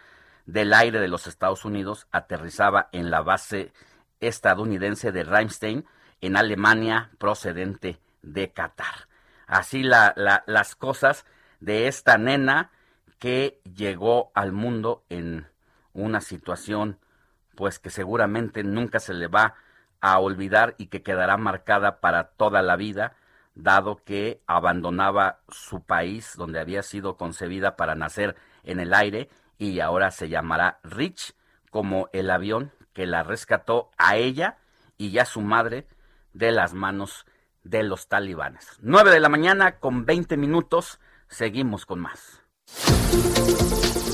del 0.47 0.73
Aire 0.73 1.01
de 1.01 1.09
los 1.09 1.27
Estados 1.27 1.65
Unidos, 1.65 2.07
aterrizaba 2.11 2.89
en 2.93 3.11
la 3.11 3.23
base 3.23 3.73
estadounidense 4.21 5.13
de 5.13 5.25
Ramstein, 5.25 5.85
en 6.21 6.37
Alemania, 6.37 7.11
procedente 7.19 8.01
de 8.23 8.53
Qatar. 8.53 9.09
Así 9.47 9.83
la- 9.83 10.13
la- 10.17 10.45
las 10.47 10.75
cosas 10.77 11.25
de 11.61 11.89
esta 11.89 12.19
nena 12.19 12.71
que 13.19 13.61
llegó 13.77 14.31
al 14.35 14.53
mundo 14.53 15.05
en 15.09 15.47
una 15.93 16.21
situación 16.21 16.99
pues 17.55 17.79
que 17.79 17.91
seguramente 17.91 18.65
nunca 18.65 18.99
se 18.99 19.13
le 19.13 19.27
va 19.29 19.43
a 19.43 19.55
olvidar 20.03 20.75
y 20.79 20.87
que 20.87 21.03
quedará 21.03 21.37
marcada 21.37 22.01
para 22.01 22.25
toda 22.25 22.63
la 22.63 22.77
vida, 22.77 23.15
dado 23.55 24.03
que 24.05 24.43
abandonaba 24.47 25.41
su 25.49 25.83
país 25.83 26.35
donde 26.37 26.61
había 26.61 26.83
sido 26.83 27.17
concebida 27.17 27.77
para 27.77 27.95
nacer 27.95 28.37
en 28.65 28.81
el 28.81 28.95
aire 28.95 29.29
y 29.59 29.81
ahora 29.81 30.11
se 30.11 30.29
llamará 30.29 30.81
Rich 30.83 31.35
como 31.71 32.09
el 32.13 32.31
avión 32.31 32.73
que 32.93 33.07
la 33.07 33.23
rescató 33.23 33.91
a 33.97 34.17
ella 34.17 34.59
y 34.99 35.19
a 35.19 35.25
su 35.25 35.41
madre 35.41 35.87
de 36.33 36.53
las 36.53 36.75
manos 36.75 37.27
de 37.63 37.83
los 37.83 38.09
talibanes. 38.09 38.79
9 38.81 39.11
de 39.11 39.21
la 39.21 39.29
mañana 39.29 39.79
con 39.79 40.05
20 40.05 40.37
minutos, 40.37 40.99
seguimos 41.29 41.87
con 41.87 42.01
más. 42.01 42.43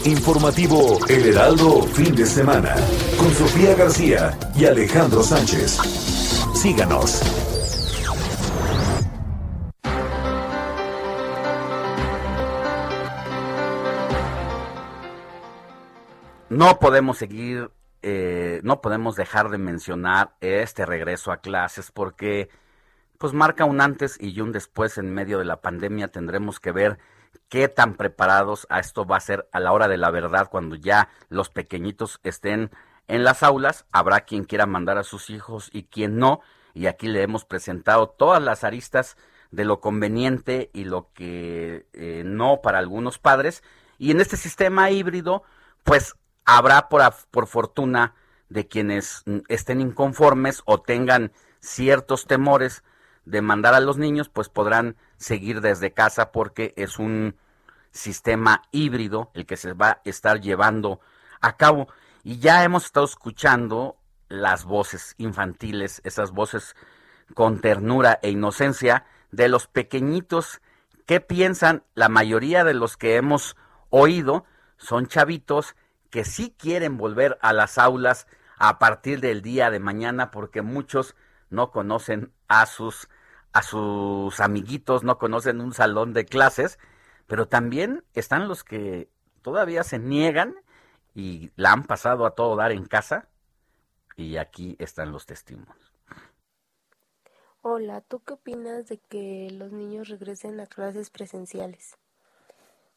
Informativo 0.04 0.98
El 1.08 1.26
Heraldo 1.26 1.82
Fin 1.82 2.14
de 2.14 2.26
Semana 2.26 2.74
con 3.18 3.34
Sofía 3.34 3.74
García 3.74 4.38
y 4.54 4.64
Alejandro 4.64 5.22
Sánchez. 5.22 5.78
Síganos. 6.54 7.20
No 16.48 16.78
podemos 16.78 17.18
seguir, 17.18 17.70
eh, 18.02 18.60
no 18.62 18.80
podemos 18.80 19.16
dejar 19.16 19.50
de 19.50 19.58
mencionar 19.58 20.34
este 20.40 20.86
regreso 20.86 21.32
a 21.32 21.38
clases 21.38 21.90
porque 21.90 22.48
pues 23.18 23.32
marca 23.32 23.64
un 23.64 23.80
antes 23.80 24.16
y 24.20 24.40
un 24.40 24.52
después 24.52 24.96
en 24.96 25.12
medio 25.12 25.38
de 25.38 25.44
la 25.44 25.60
pandemia. 25.60 26.08
Tendremos 26.08 26.60
que 26.60 26.72
ver 26.72 26.98
qué 27.48 27.68
tan 27.68 27.94
preparados 27.94 28.66
a 28.70 28.78
esto 28.78 29.04
va 29.04 29.16
a 29.16 29.20
ser 29.20 29.48
a 29.52 29.60
la 29.60 29.72
hora 29.72 29.88
de 29.88 29.96
la 29.96 30.10
verdad 30.10 30.48
cuando 30.50 30.76
ya 30.76 31.08
los 31.28 31.50
pequeñitos 31.50 32.20
estén 32.22 32.70
en 33.08 33.24
las 33.24 33.42
aulas. 33.42 33.86
Habrá 33.92 34.20
quien 34.20 34.44
quiera 34.44 34.66
mandar 34.66 34.98
a 34.98 35.04
sus 35.04 35.30
hijos 35.30 35.70
y 35.72 35.84
quien 35.84 36.18
no. 36.18 36.40
Y 36.74 36.86
aquí 36.86 37.08
le 37.08 37.22
hemos 37.22 37.44
presentado 37.44 38.08
todas 38.08 38.42
las 38.42 38.62
aristas 38.62 39.16
de 39.50 39.64
lo 39.64 39.80
conveniente 39.80 40.70
y 40.72 40.84
lo 40.84 41.10
que 41.12 41.86
eh, 41.92 42.22
no 42.24 42.60
para 42.62 42.78
algunos 42.78 43.18
padres. 43.18 43.62
Y 43.98 44.10
en 44.10 44.20
este 44.20 44.36
sistema 44.36 44.90
híbrido, 44.90 45.42
pues 45.82 46.14
habrá 46.44 46.88
por, 46.88 47.02
por 47.30 47.46
fortuna 47.46 48.14
de 48.48 48.68
quienes 48.68 49.22
mm, 49.26 49.38
estén 49.48 49.80
inconformes 49.80 50.62
o 50.64 50.80
tengan 50.80 51.32
ciertos 51.60 52.26
temores 52.26 52.84
de 53.24 53.42
mandar 53.42 53.74
a 53.74 53.80
los 53.80 53.98
niños, 53.98 54.28
pues 54.28 54.48
podrán 54.48 54.96
seguir 55.16 55.60
desde 55.60 55.92
casa 55.92 56.32
porque 56.32 56.72
es 56.76 56.98
un 56.98 57.36
sistema 57.90 58.62
híbrido 58.70 59.30
el 59.34 59.44
que 59.44 59.56
se 59.56 59.72
va 59.72 59.88
a 59.88 60.00
estar 60.04 60.40
llevando 60.40 61.00
a 61.40 61.56
cabo. 61.56 61.88
Y 62.22 62.38
ya 62.38 62.64
hemos 62.64 62.86
estado 62.86 63.06
escuchando 63.06 63.96
las 64.28 64.64
voces 64.64 65.14
infantiles, 65.18 66.00
esas 66.04 66.32
voces 66.32 66.76
con 67.34 67.60
ternura 67.60 68.18
e 68.22 68.30
inocencia 68.30 69.04
de 69.30 69.48
los 69.48 69.66
pequeñitos. 69.66 70.60
Que 71.06 71.20
piensan, 71.20 71.84
la 71.94 72.08
mayoría 72.08 72.64
de 72.64 72.74
los 72.74 72.96
que 72.96 73.16
hemos 73.16 73.56
oído 73.90 74.44
son 74.76 75.06
chavitos 75.06 75.74
que 76.10 76.24
sí 76.24 76.54
quieren 76.58 76.96
volver 76.96 77.38
a 77.42 77.52
las 77.52 77.78
aulas 77.78 78.26
a 78.58 78.78
partir 78.78 79.20
del 79.20 79.42
día 79.42 79.70
de 79.70 79.80
mañana 79.80 80.30
porque 80.30 80.62
muchos 80.62 81.14
no 81.50 81.70
conocen 81.70 82.32
a 82.48 82.66
sus 82.66 83.08
a 83.52 83.62
sus 83.62 84.40
amiguitos, 84.40 85.04
no 85.04 85.18
conocen 85.18 85.60
un 85.60 85.72
salón 85.72 86.12
de 86.12 86.26
clases, 86.26 86.78
pero 87.26 87.48
también 87.48 88.04
están 88.12 88.46
los 88.46 88.62
que 88.62 89.10
todavía 89.42 89.84
se 89.84 89.98
niegan 89.98 90.54
y 91.18 91.50
la 91.56 91.72
han 91.72 91.82
pasado 91.82 92.24
a 92.26 92.36
todo 92.36 92.54
dar 92.54 92.70
en 92.70 92.84
casa 92.84 93.26
y 94.16 94.36
aquí 94.36 94.76
están 94.78 95.10
los 95.10 95.26
testimonios. 95.26 95.92
Hola, 97.60 98.02
¿tú 98.02 98.20
qué 98.20 98.34
opinas 98.34 98.86
de 98.86 98.98
que 98.98 99.48
los 99.50 99.72
niños 99.72 100.06
regresen 100.10 100.60
a 100.60 100.68
clases 100.68 101.10
presenciales? 101.10 101.96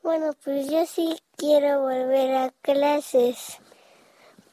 Bueno, 0.04 0.34
pues 0.44 0.70
yo 0.70 0.86
sí 0.86 1.20
quiero 1.36 1.82
volver 1.82 2.36
a 2.36 2.52
clases, 2.62 3.58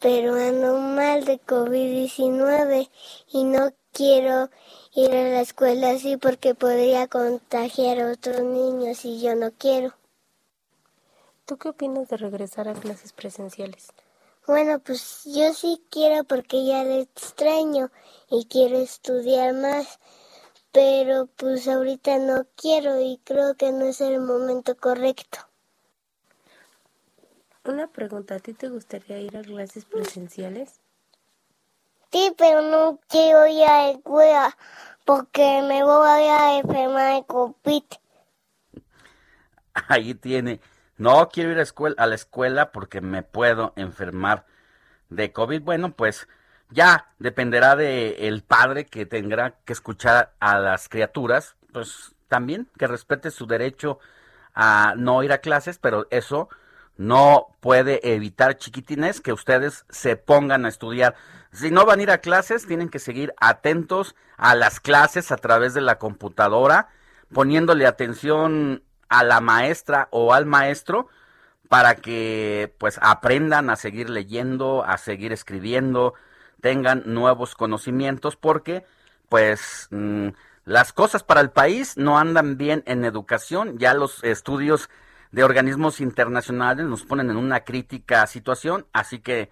pero 0.01 0.33
ando 0.35 0.79
mal 0.79 1.27
de 1.27 1.39
COVID-19 1.39 2.89
y 3.35 3.45
no 3.45 3.71
quiero 3.93 4.49
ir 4.95 5.15
a 5.15 5.25
la 5.25 5.41
escuela 5.43 5.91
así 5.91 6.17
porque 6.17 6.55
podría 6.55 7.07
contagiar 7.07 8.01
a 8.01 8.13
otros 8.13 8.41
niños 8.41 9.05
y 9.05 9.21
yo 9.21 9.35
no 9.35 9.51
quiero. 9.51 9.98
¿Tú 11.49 11.57
qué 11.57 11.71
opinas 11.71 12.11
de 12.11 12.19
regresar 12.19 12.69
a 12.69 12.75
clases 12.75 13.15
presenciales? 13.15 13.89
Bueno, 14.47 14.81
pues 14.81 15.23
yo 15.25 15.55
sí 15.55 15.83
quiero 15.91 16.25
porque 16.25 16.67
ya 16.67 16.85
le 16.85 17.01
extraño 17.01 17.91
y 18.29 18.45
quiero 18.45 18.77
estudiar 18.77 19.55
más, 19.55 19.99
pero 20.73 21.27
pues 21.39 21.67
ahorita 21.67 22.19
no 22.19 22.47
quiero 22.55 23.01
y 23.01 23.19
creo 23.25 23.55
que 23.55 23.73
no 23.73 23.87
es 23.87 24.03
el 24.03 24.21
momento 24.21 24.77
correcto. 24.77 25.39
Una 27.65 27.87
pregunta, 27.87 28.35
¿a 28.35 28.41
ti 28.41 28.53
te 28.53 28.69
gustaría 28.69 29.19
ir 29.19 29.35
a 29.39 29.41
clases 29.41 29.87
presenciales? 29.87 30.83
Sí, 32.13 32.31
pero 32.37 32.61
no 32.61 33.01
quiero 33.09 33.47
ir 33.47 33.65
a 33.65 33.85
la 33.85 33.91
escuela 33.93 34.57
porque 35.07 35.63
me 35.63 35.83
voy 35.83 36.25
a 36.29 36.59
enfermar 36.59 37.15
de 37.15 37.27
COVID. 37.27 37.85
Ahí 39.89 40.13
tiene. 40.13 40.61
No 40.99 41.29
quiero 41.29 41.53
ir 41.53 41.61
a, 41.61 42.03
a 42.03 42.07
la 42.07 42.15
escuela 42.15 42.73
porque 42.73 43.01
me 43.01 43.23
puedo 43.23 43.73
enfermar 43.77 44.45
de 45.09 45.33
COVID. 45.33 45.63
Bueno, 45.63 45.93
pues 45.93 46.29
ya 46.71 47.13
dependerá 47.19 47.77
de 47.77 48.29
el 48.29 48.43
padre 48.43 48.85
que 48.87 49.07
tendrá 49.07 49.55
que 49.65 49.73
escuchar 49.73 50.35
a 50.41 50.59
las 50.59 50.89
criaturas, 50.89 51.57
pues 51.73 52.15
también 52.29 52.69
que 52.79 52.87
respete 52.87 53.31
su 53.31 53.47
derecho 53.47 53.99
a 54.55 54.95
no 54.97 55.23
ir 55.23 55.33
a 55.33 55.39
clases, 55.39 55.79
pero 55.79 56.07
eso 56.11 56.49
no 56.97 57.57
puede 57.61 58.15
evitar, 58.15 58.57
chiquitines, 58.57 59.21
que 59.21 59.33
ustedes 59.33 59.87
se 59.89 60.17
pongan 60.17 60.67
a 60.67 60.69
estudiar. 60.69 61.15
Si 61.53 61.71
no 61.71 61.87
van 61.87 62.01
a 62.01 62.03
ir 62.03 62.11
a 62.11 62.19
clases, 62.19 62.67
tienen 62.67 62.89
que 62.89 62.99
seguir 62.99 63.33
atentos 63.39 64.17
a 64.37 64.55
las 64.55 64.81
clases 64.81 65.31
a 65.31 65.37
través 65.37 65.75
de 65.75 65.81
la 65.81 65.99
computadora, 65.99 66.89
poniéndole 67.33 67.87
atención 67.87 68.83
a 69.09 69.25
la 69.25 69.41
maestra 69.41 70.09
o 70.11 70.33
al 70.33 70.47
maestro 70.47 71.09
para 71.69 71.97
que 71.97 72.75
pues 72.79 72.99
aprendan 73.03 73.71
a 73.71 73.77
seguir 73.77 74.11
leyendo, 74.11 74.85
a 74.85 74.97
seguir 74.99 75.33
escribiendo, 75.33 76.15
tengan 76.61 77.03
nuevos 77.07 77.55
conocimientos 77.55 78.37
porque 78.37 78.85
pues 79.29 79.89
mm, 79.91 80.29
las 80.65 80.93
cosas 80.93 81.23
para 81.23 81.41
el 81.41 81.51
país 81.51 81.97
no 81.97 82.19
andan 82.19 82.57
bien 82.57 82.83
en 82.87 83.05
educación, 83.05 83.79
ya 83.79 83.95
los 83.95 84.25
estudios 84.25 84.89
de 85.31 85.45
organismos 85.45 86.01
internacionales 86.01 86.87
nos 86.87 87.05
ponen 87.05 87.31
en 87.31 87.37
una 87.37 87.61
crítica 87.61 88.27
situación, 88.27 88.87
así 88.93 89.19
que 89.19 89.51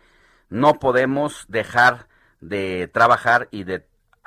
no 0.48 0.78
podemos 0.78 1.44
dejar 1.48 2.06
de 2.40 2.88
trabajar 2.92 3.48
y 3.50 3.64
de 3.64 3.86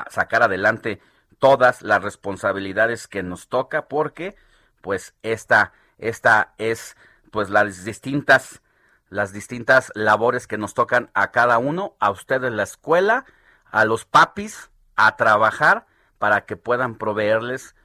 sacar 0.09 0.43
adelante 0.43 0.99
todas 1.39 1.81
las 1.81 2.03
responsabilidades 2.03 3.07
que 3.07 3.23
nos 3.23 3.47
toca 3.47 3.87
porque 3.87 4.35
pues 4.81 5.13
esta 5.23 5.73
esta 5.97 6.53
es 6.57 6.95
pues 7.31 7.49
las 7.49 7.83
distintas 7.83 8.61
las 9.09 9.33
distintas 9.33 9.91
labores 9.95 10.47
que 10.47 10.57
nos 10.57 10.73
tocan 10.73 11.09
a 11.13 11.31
cada 11.31 11.57
uno, 11.57 11.95
a 11.99 12.11
ustedes 12.11 12.51
la 12.51 12.63
escuela, 12.63 13.25
a 13.65 13.85
los 13.85 14.05
papis 14.05 14.69
a 14.95 15.15
trabajar 15.15 15.87
para 16.19 16.45
que 16.45 16.57
puedan 16.57 16.95
proveerles 16.95 17.75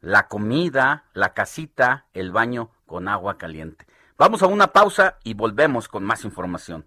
la 0.00 0.28
comida, 0.28 1.04
la 1.14 1.34
casita, 1.34 2.06
el 2.14 2.30
baño 2.30 2.70
con 2.86 3.08
agua 3.08 3.38
caliente. 3.38 3.86
Vamos 4.16 4.42
a 4.42 4.46
una 4.46 4.68
pausa 4.68 5.18
y 5.24 5.34
volvemos 5.34 5.88
con 5.88 6.04
más 6.04 6.24
información. 6.24 6.86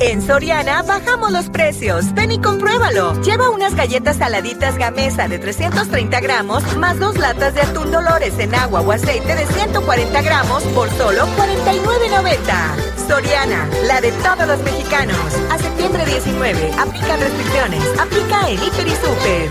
En 0.00 0.22
Soriana 0.22 0.82
bajamos 0.82 1.30
los 1.30 1.48
precios. 1.48 2.12
Ven 2.14 2.32
y 2.32 2.40
compruébalo. 2.40 3.20
Lleva 3.22 3.50
unas 3.50 3.74
galletas 3.74 4.16
saladitas 4.16 4.76
Gamesa 4.76 5.28
de 5.28 5.38
330 5.38 6.20
gramos 6.20 6.76
más 6.76 6.98
dos 6.98 7.16
latas 7.18 7.54
de 7.54 7.62
atún 7.62 7.90
Dolores 7.90 8.38
en 8.38 8.54
agua 8.54 8.80
o 8.80 8.92
aceite 8.92 9.34
de 9.34 9.46
140 9.46 10.22
gramos 10.22 10.62
por 10.74 10.88
solo 10.90 11.26
49.90. 11.36 13.06
Soriana, 13.06 13.68
la 13.86 14.00
de 14.00 14.12
todos 14.12 14.46
los 14.46 14.62
mexicanos. 14.62 15.16
A 15.50 15.58
septiembre 15.58 16.04
19. 16.04 16.72
Aplican 16.78 17.20
restricciones. 17.20 18.00
Aplica 18.00 18.48
en 18.48 18.62
Hiper 18.62 18.88
y 18.88 18.90
Super. 18.90 19.50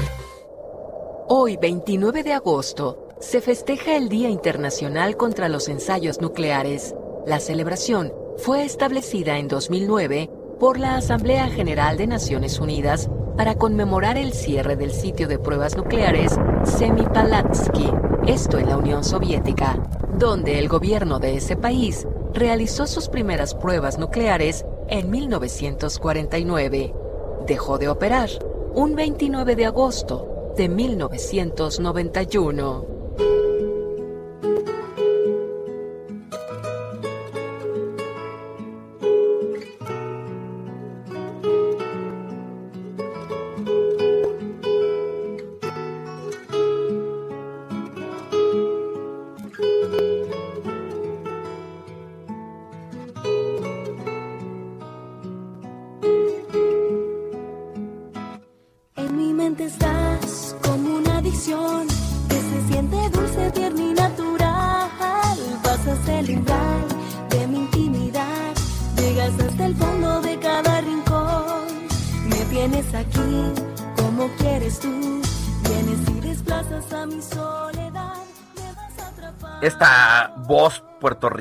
Hoy, 1.28 1.56
29 1.56 2.24
de 2.24 2.34
agosto, 2.34 3.08
se 3.22 3.40
festeja 3.40 3.96
el 3.96 4.10
Día 4.10 4.30
Internacional 4.30 5.16
contra 5.16 5.48
los 5.48 5.70
Ensayos 5.70 6.20
Nucleares. 6.20 6.94
La 7.26 7.40
celebración 7.40 8.12
fue 8.42 8.66
establecida 8.66 9.38
en 9.38 9.48
2009 9.48 10.30
por 10.60 10.78
la 10.80 10.96
Asamblea 10.96 11.48
General 11.50 11.96
de 11.96 12.08
Naciones 12.08 12.60
Unidas 12.60 13.08
para 13.38 13.54
conmemorar 13.54 14.18
el 14.18 14.34
cierre 14.34 14.76
del 14.76 14.92
sitio 14.92 15.28
de 15.28 15.38
pruebas 15.38 15.78
nucleares 15.78 16.40
Semipalatsky, 16.64 17.92
esto 18.26 18.58
en 18.58 18.70
la 18.70 18.78
Unión 18.78 19.04
Soviética, 19.04 19.78
donde 20.18 20.58
el 20.58 20.70
gobierno 20.70 21.20
de 21.20 21.36
ese 21.36 21.56
país 21.56 22.08
realizó 22.34 22.88
sus 22.88 23.10
primeras 23.10 23.54
pruebas 23.54 24.00
nucleares 24.00 24.66
en 24.88 25.12
1949. 25.12 26.96
Dejó 27.46 27.78
de 27.78 27.90
operar 27.90 28.32
un 28.74 28.96
29 28.96 29.56
de 29.56 29.68
agosto 29.68 30.54
de 30.58 30.68
1991. 30.68 33.01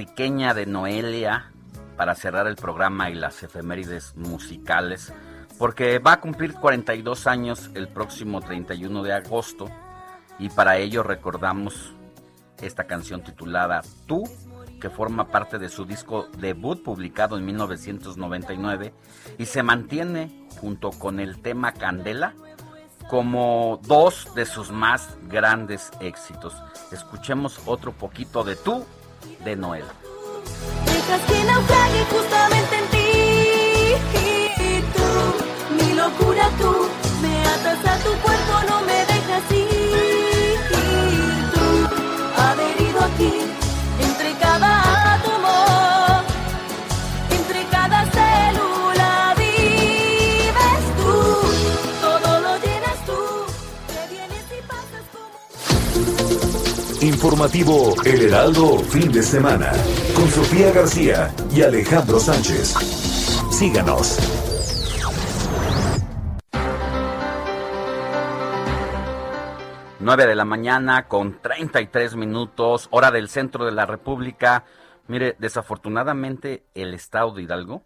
De 0.06 0.64
Noelia 0.66 1.50
para 1.96 2.14
cerrar 2.14 2.46
el 2.46 2.56
programa 2.56 3.10
y 3.10 3.14
las 3.14 3.42
efemérides 3.42 4.16
musicales, 4.16 5.12
porque 5.58 5.98
va 5.98 6.12
a 6.12 6.20
cumplir 6.20 6.54
42 6.54 7.26
años 7.26 7.70
el 7.74 7.86
próximo 7.88 8.40
31 8.40 9.02
de 9.02 9.12
agosto 9.12 9.68
y 10.38 10.48
para 10.48 10.78
ello 10.78 11.02
recordamos 11.02 11.92
esta 12.62 12.84
canción 12.84 13.22
titulada 13.22 13.82
Tú, 14.06 14.24
que 14.80 14.88
forma 14.88 15.28
parte 15.28 15.58
de 15.58 15.68
su 15.68 15.84
disco 15.84 16.28
debut 16.38 16.82
publicado 16.82 17.36
en 17.36 17.44
1999 17.44 18.94
y 19.36 19.44
se 19.44 19.62
mantiene 19.62 20.48
junto 20.62 20.90
con 20.90 21.20
el 21.20 21.42
tema 21.42 21.72
Candela 21.72 22.34
como 23.10 23.80
dos 23.82 24.34
de 24.34 24.46
sus 24.46 24.70
más 24.70 25.18
grandes 25.28 25.90
éxitos. 26.00 26.54
Escuchemos 26.90 27.60
otro 27.66 27.92
poquito 27.92 28.44
de 28.44 28.56
Tú 28.56 28.86
de 29.44 29.56
Noel. 29.56 29.84
Mientras 30.86 31.20
que 31.22 31.44
naufrague 31.44 32.04
justamente 32.10 32.76
en 32.76 32.86
ti, 32.94 33.10
y 34.18 34.82
tú, 34.94 35.10
mi 35.76 35.94
locura 35.94 36.50
tú, 36.60 36.88
me 37.22 37.42
atas 37.54 37.80
a 37.86 37.96
tu 38.04 38.10
cuerpo, 38.20 38.54
no 38.68 38.80
me 38.82 38.98
dejas 39.12 39.52
ir, 39.52 40.58
y 40.70 40.82
tú, 41.54 41.66
adherido 42.40 43.00
aquí. 43.00 43.59
Informativo 57.02 57.94
El 58.04 58.26
Heraldo 58.26 58.78
Fin 58.80 59.10
de 59.10 59.22
Semana 59.22 59.72
con 60.14 60.28
Sofía 60.28 60.70
García 60.70 61.34
y 61.50 61.62
Alejandro 61.62 62.20
Sánchez. 62.20 62.74
Síganos. 63.50 64.18
Nueve 69.98 70.26
de 70.26 70.34
la 70.34 70.44
mañana 70.44 71.08
con 71.08 71.40
33 71.40 72.16
minutos, 72.16 72.88
hora 72.90 73.10
del 73.10 73.30
centro 73.30 73.64
de 73.64 73.72
la 73.72 73.86
República. 73.86 74.66
Mire, 75.08 75.36
desafortunadamente 75.38 76.64
el 76.74 76.92
estado 76.92 77.32
de 77.32 77.42
Hidalgo 77.42 77.82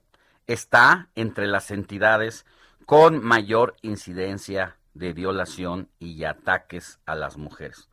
está 0.49 1.09
entre 1.15 1.47
las 1.47 1.71
entidades 1.71 2.47
con 2.85 3.23
mayor 3.23 3.77
incidencia 3.83 4.77
de 4.93 5.13
violación 5.13 5.89
y 6.01 6.25
ataques 6.25 6.99
a 7.07 7.15
las 7.15 7.37
mujeres. 7.37 7.89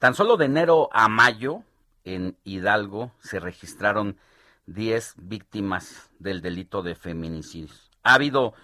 Tan 0.00 0.14
solo 0.14 0.38
de 0.38 0.46
enero 0.46 0.88
a 0.92 1.10
mayo 1.10 1.62
en 2.04 2.34
Hidalgo 2.42 3.12
se 3.20 3.38
registraron 3.38 4.16
10 4.64 5.16
víctimas 5.18 6.08
del 6.18 6.40
delito 6.40 6.82
de 6.82 6.94
feminicidio. 6.94 7.74
Ha 8.02 8.14
habido 8.14 8.54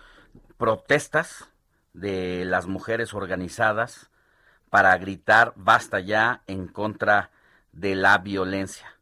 protestas 0.57 1.45
de 1.93 2.47
las 2.47 2.67
mujeres 2.67 3.13
organizadas 3.13 4.09
para 4.71 4.97
gritar 4.97 5.53
basta 5.57 6.01
ya 6.01 6.43
en 6.47 6.69
contra 6.69 7.31
de 7.71 7.97
la 7.97 8.17
violencia. 8.17 8.99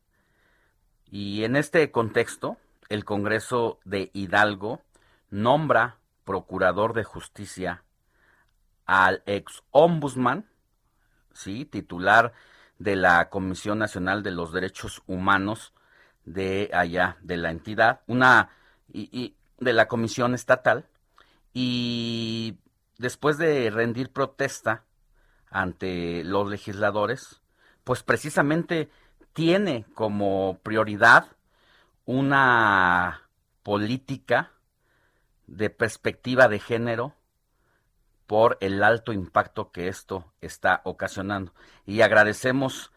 Y 1.13 1.45
en 1.45 1.55
este 1.55 1.93
contexto, 1.93 2.57
el 2.89 3.05
Congreso 3.05 3.79
de 3.85 4.11
Hidalgo 4.13 4.83
nombra 5.31 5.99
procurador 6.25 6.95
de 6.95 7.05
justicia 7.05 7.85
al 8.87 9.23
ex 9.27 9.63
ombudsman, 9.71 10.49
sí, 11.35 11.65
titular 11.65 12.33
de 12.79 12.97
la 12.97 13.29
Comisión 13.29 13.79
Nacional 13.79 14.23
de 14.23 14.31
los 14.31 14.53
Derechos 14.53 15.03
Humanos 15.07 15.73
de 16.25 16.71
allá, 16.73 17.19
de 17.21 17.37
la 17.37 17.51
entidad, 17.51 18.01
una 18.07 18.49
y, 18.93 19.09
y 19.13 19.37
de 19.59 19.73
la 19.73 19.87
Comisión 19.89 20.35
Estatal, 20.35 20.87
y 21.53 22.59
después 22.99 23.39
de 23.39 23.71
rendir 23.71 24.11
protesta 24.11 24.85
ante 25.51 26.25
los 26.25 26.49
legisladores, 26.49 27.43
pues 27.85 28.03
precisamente 28.03 28.91
tiene 29.33 29.85
como 29.95 30.59
prioridad 30.63 31.27
una 32.07 33.29
política 33.63 34.53
de 35.47 35.71
perspectiva 35.71 36.49
de 36.49 36.59
género 36.59 37.15
por 38.27 38.57
el 38.61 38.83
alto 38.83 39.13
impacto 39.13 39.71
que 39.71 39.89
esto 39.89 40.33
está 40.41 40.81
ocasionando. 40.85 41.53
Y 41.87 42.01
agradecemos 42.01 42.93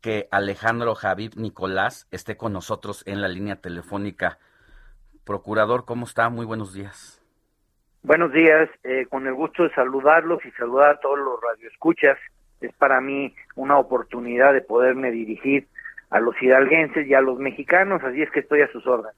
que 0.00 0.28
Alejandro 0.30 0.94
Javid 0.94 1.34
Nicolás 1.34 2.06
esté 2.10 2.36
con 2.36 2.52
nosotros 2.52 3.02
en 3.06 3.20
la 3.20 3.28
línea 3.28 3.56
telefónica. 3.56 4.38
Procurador, 5.24 5.84
¿cómo 5.84 6.06
está? 6.06 6.28
Muy 6.28 6.46
buenos 6.46 6.72
días. 6.72 7.22
Buenos 8.02 8.32
días, 8.32 8.70
eh, 8.84 9.06
con 9.10 9.26
el 9.26 9.34
gusto 9.34 9.64
de 9.64 9.74
saludarlos 9.74 10.44
y 10.44 10.50
saludar 10.52 10.90
a 10.90 11.00
todos 11.00 11.18
los 11.18 11.40
radioescuchas. 11.40 12.16
Es 12.60 12.72
para 12.74 13.00
mí 13.00 13.34
una 13.56 13.78
oportunidad 13.78 14.52
de 14.52 14.62
poderme 14.62 15.10
dirigir 15.10 15.68
a 16.10 16.20
los 16.20 16.34
hidalguenses 16.40 17.06
y 17.06 17.14
a 17.14 17.20
los 17.20 17.38
mexicanos, 17.38 18.02
así 18.02 18.22
es 18.22 18.30
que 18.30 18.40
estoy 18.40 18.62
a 18.62 18.72
sus 18.72 18.86
órdenes. 18.86 19.16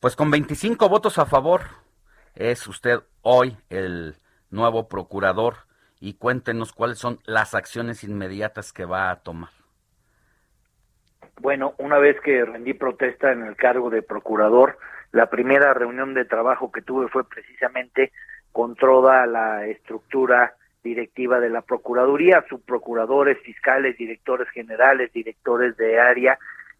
Pues 0.00 0.16
con 0.16 0.30
25 0.30 0.88
votos 0.88 1.18
a 1.18 1.26
favor, 1.26 1.62
es 2.34 2.66
usted 2.66 3.00
hoy 3.22 3.56
el 3.68 4.16
nuevo 4.50 4.88
procurador 4.88 5.54
y 6.00 6.14
cuéntenos 6.14 6.72
cuáles 6.72 6.98
son 6.98 7.20
las 7.24 7.54
acciones 7.54 8.04
inmediatas 8.04 8.72
que 8.72 8.84
va 8.84 9.10
a 9.10 9.22
tomar. 9.22 9.50
Bueno, 11.40 11.74
una 11.78 11.98
vez 11.98 12.20
que 12.20 12.44
rendí 12.44 12.74
protesta 12.74 13.32
en 13.32 13.42
el 13.46 13.56
cargo 13.56 13.90
de 13.90 14.02
procurador, 14.02 14.78
la 15.12 15.30
primera 15.30 15.72
reunión 15.74 16.14
de 16.14 16.24
trabajo 16.24 16.70
que 16.70 16.82
tuve 16.82 17.08
fue 17.08 17.28
precisamente 17.28 18.12
con 18.52 18.74
toda 18.74 19.26
la 19.26 19.66
estructura 19.66 20.54
directiva 20.82 21.40
de 21.40 21.50
la 21.50 21.62
Procuraduría, 21.62 22.44
subprocuradores, 22.48 23.38
fiscales, 23.40 23.96
directores 23.96 24.48
generales, 24.50 25.12
directores 25.12 25.76
de 25.76 26.00
área, 26.00 26.38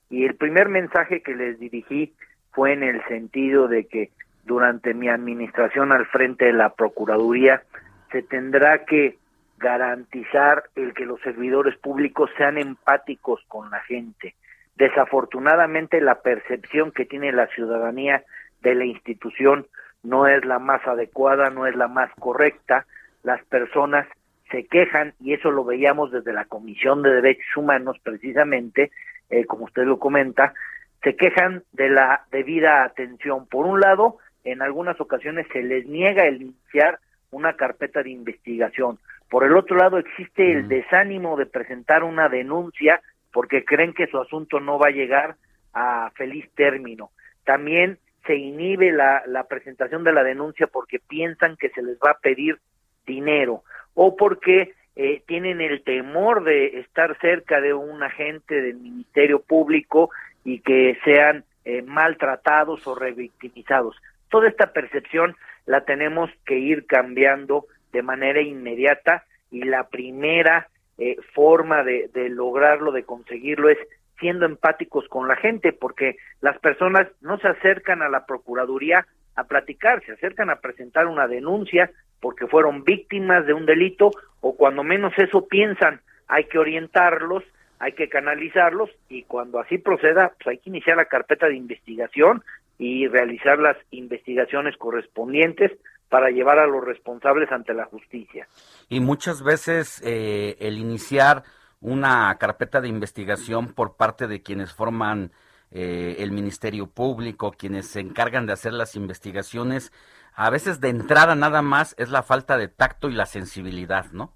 y 0.08 0.24
el 0.24 0.34
primer 0.34 0.68
mensaje 0.68 1.22
que 1.22 1.34
les 1.34 1.58
dirigí 1.58 2.14
fue 2.52 2.72
en 2.72 2.82
el 2.82 3.04
sentido 3.06 3.68
de 3.68 3.86
que 3.86 4.10
durante 4.44 4.94
mi 4.94 5.08
administración 5.08 5.92
al 5.92 6.06
frente 6.06 6.46
de 6.46 6.52
la 6.52 6.70
Procuraduría 6.70 7.62
se 8.10 8.22
tendrá 8.22 8.84
que 8.84 9.18
garantizar 9.58 10.64
el 10.74 10.94
que 10.94 11.04
los 11.04 11.20
servidores 11.20 11.76
públicos 11.76 12.30
sean 12.36 12.58
empáticos 12.58 13.40
con 13.46 13.70
la 13.70 13.80
gente. 13.80 14.34
Desafortunadamente 14.76 16.00
la 16.00 16.22
percepción 16.22 16.90
que 16.92 17.04
tiene 17.04 17.32
la 17.32 17.46
ciudadanía 17.48 18.24
de 18.62 18.74
la 18.74 18.86
institución 18.86 19.66
no 20.02 20.26
es 20.26 20.44
la 20.44 20.58
más 20.58 20.86
adecuada, 20.86 21.50
no 21.50 21.66
es 21.66 21.76
la 21.76 21.88
más 21.88 22.10
correcta. 22.18 22.86
Las 23.22 23.44
personas 23.44 24.06
se 24.50 24.66
quejan 24.66 25.12
y 25.20 25.34
eso 25.34 25.50
lo 25.50 25.64
veíamos 25.64 26.10
desde 26.10 26.32
la 26.32 26.46
Comisión 26.46 27.02
de 27.02 27.10
Derechos 27.10 27.56
Humanos 27.56 27.98
precisamente, 28.02 28.90
eh, 29.28 29.44
como 29.44 29.66
usted 29.66 29.84
lo 29.84 29.98
comenta, 29.98 30.54
se 31.02 31.16
quejan 31.16 31.62
de 31.72 31.90
la 31.90 32.24
debida 32.30 32.84
atención. 32.84 33.46
Por 33.46 33.66
un 33.66 33.80
lado, 33.80 34.18
en 34.44 34.62
algunas 34.62 35.00
ocasiones 35.00 35.46
se 35.52 35.62
les 35.62 35.86
niega 35.86 36.26
el 36.26 36.42
iniciar 36.42 36.98
una 37.30 37.54
carpeta 37.54 38.02
de 38.02 38.10
investigación. 38.10 38.98
Por 39.28 39.44
el 39.44 39.56
otro 39.56 39.76
lado, 39.76 39.98
existe 39.98 40.52
el 40.52 40.68
desánimo 40.68 41.36
de 41.36 41.46
presentar 41.46 42.02
una 42.02 42.28
denuncia 42.28 43.00
porque 43.32 43.64
creen 43.64 43.92
que 43.94 44.08
su 44.08 44.18
asunto 44.18 44.58
no 44.58 44.78
va 44.78 44.88
a 44.88 44.92
llegar 44.92 45.36
a 45.72 46.10
feliz 46.16 46.50
término. 46.56 47.10
También 47.44 47.98
se 48.26 48.34
inhibe 48.34 48.90
la, 48.90 49.22
la 49.26 49.44
presentación 49.44 50.02
de 50.02 50.12
la 50.12 50.24
denuncia 50.24 50.66
porque 50.66 50.98
piensan 50.98 51.56
que 51.56 51.70
se 51.70 51.82
les 51.82 51.96
va 51.98 52.12
a 52.12 52.18
pedir 52.18 52.58
dinero 53.06 53.62
o 53.94 54.16
porque 54.16 54.74
eh, 54.96 55.22
tienen 55.26 55.60
el 55.60 55.82
temor 55.82 56.44
de 56.44 56.80
estar 56.80 57.16
cerca 57.20 57.60
de 57.60 57.72
un 57.72 58.02
agente 58.02 58.60
del 58.60 58.76
Ministerio 58.76 59.40
Público 59.40 60.10
y 60.44 60.60
que 60.60 60.98
sean 61.04 61.44
eh, 61.64 61.82
maltratados 61.82 62.86
o 62.86 62.94
revictimizados. 62.94 63.96
Toda 64.30 64.48
esta 64.48 64.72
percepción 64.72 65.36
la 65.66 65.84
tenemos 65.84 66.30
que 66.46 66.58
ir 66.58 66.86
cambiando 66.86 67.66
de 67.92 68.02
manera 68.02 68.40
inmediata 68.40 69.24
y 69.50 69.64
la 69.64 69.88
primera 69.88 70.68
eh, 70.98 71.16
forma 71.34 71.82
de, 71.82 72.08
de 72.14 72.28
lograrlo, 72.28 72.92
de 72.92 73.04
conseguirlo, 73.04 73.68
es 73.68 73.78
siendo 74.18 74.46
empáticos 74.46 75.06
con 75.08 75.28
la 75.28 75.36
gente, 75.36 75.72
porque 75.72 76.16
las 76.40 76.58
personas 76.58 77.08
no 77.20 77.38
se 77.38 77.48
acercan 77.48 78.02
a 78.02 78.08
la 78.08 78.26
Procuraduría 78.26 79.06
a 79.34 79.44
platicar, 79.44 80.04
se 80.04 80.12
acercan 80.12 80.50
a 80.50 80.56
presentar 80.56 81.06
una 81.06 81.26
denuncia 81.26 81.90
porque 82.20 82.46
fueron 82.46 82.84
víctimas 82.84 83.46
de 83.46 83.54
un 83.54 83.66
delito 83.66 84.10
o 84.40 84.56
cuando 84.56 84.84
menos 84.84 85.12
eso 85.16 85.48
piensan, 85.48 86.00
hay 86.28 86.44
que 86.44 86.58
orientarlos, 86.58 87.42
hay 87.78 87.92
que 87.92 88.08
canalizarlos 88.08 88.90
y 89.08 89.22
cuando 89.22 89.58
así 89.58 89.78
proceda, 89.78 90.32
pues 90.36 90.48
hay 90.48 90.58
que 90.58 90.68
iniciar 90.70 90.98
la 90.98 91.06
carpeta 91.06 91.46
de 91.46 91.56
investigación 91.56 92.42
y 92.80 93.06
realizar 93.08 93.58
las 93.58 93.76
investigaciones 93.90 94.74
correspondientes 94.78 95.70
para 96.08 96.30
llevar 96.30 96.58
a 96.58 96.66
los 96.66 96.82
responsables 96.82 97.52
ante 97.52 97.74
la 97.74 97.84
justicia. 97.84 98.48
Y 98.88 99.00
muchas 99.00 99.44
veces 99.44 100.02
eh, 100.02 100.56
el 100.60 100.78
iniciar 100.78 101.42
una 101.82 102.34
carpeta 102.38 102.80
de 102.80 102.88
investigación 102.88 103.74
por 103.74 103.98
parte 103.98 104.26
de 104.26 104.40
quienes 104.40 104.72
forman 104.72 105.30
eh, 105.70 106.16
el 106.20 106.32
Ministerio 106.32 106.86
Público, 106.86 107.52
quienes 107.52 107.86
se 107.86 108.00
encargan 108.00 108.46
de 108.46 108.54
hacer 108.54 108.72
las 108.72 108.96
investigaciones, 108.96 109.92
a 110.34 110.48
veces 110.48 110.80
de 110.80 110.88
entrada 110.88 111.34
nada 111.34 111.60
más 111.60 111.94
es 111.98 112.08
la 112.08 112.22
falta 112.22 112.56
de 112.56 112.68
tacto 112.68 113.10
y 113.10 113.12
la 113.12 113.26
sensibilidad, 113.26 114.06
¿no? 114.12 114.32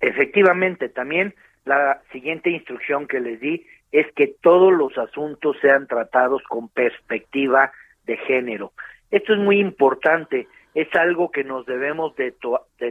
Efectivamente, 0.00 0.88
también 0.88 1.34
la 1.64 2.00
siguiente 2.12 2.48
instrucción 2.48 3.08
que 3.08 3.18
les 3.18 3.40
di 3.40 3.66
es 3.96 4.12
que 4.12 4.34
todos 4.42 4.74
los 4.74 4.98
asuntos 4.98 5.56
sean 5.62 5.86
tratados 5.86 6.42
con 6.50 6.68
perspectiva 6.68 7.72
de 8.04 8.18
género. 8.18 8.72
Esto 9.10 9.32
es 9.32 9.38
muy 9.38 9.58
importante, 9.58 10.48
es 10.74 10.94
algo 10.94 11.30
que 11.30 11.44
nos 11.44 11.64
debemos 11.64 12.14
de, 12.16 12.34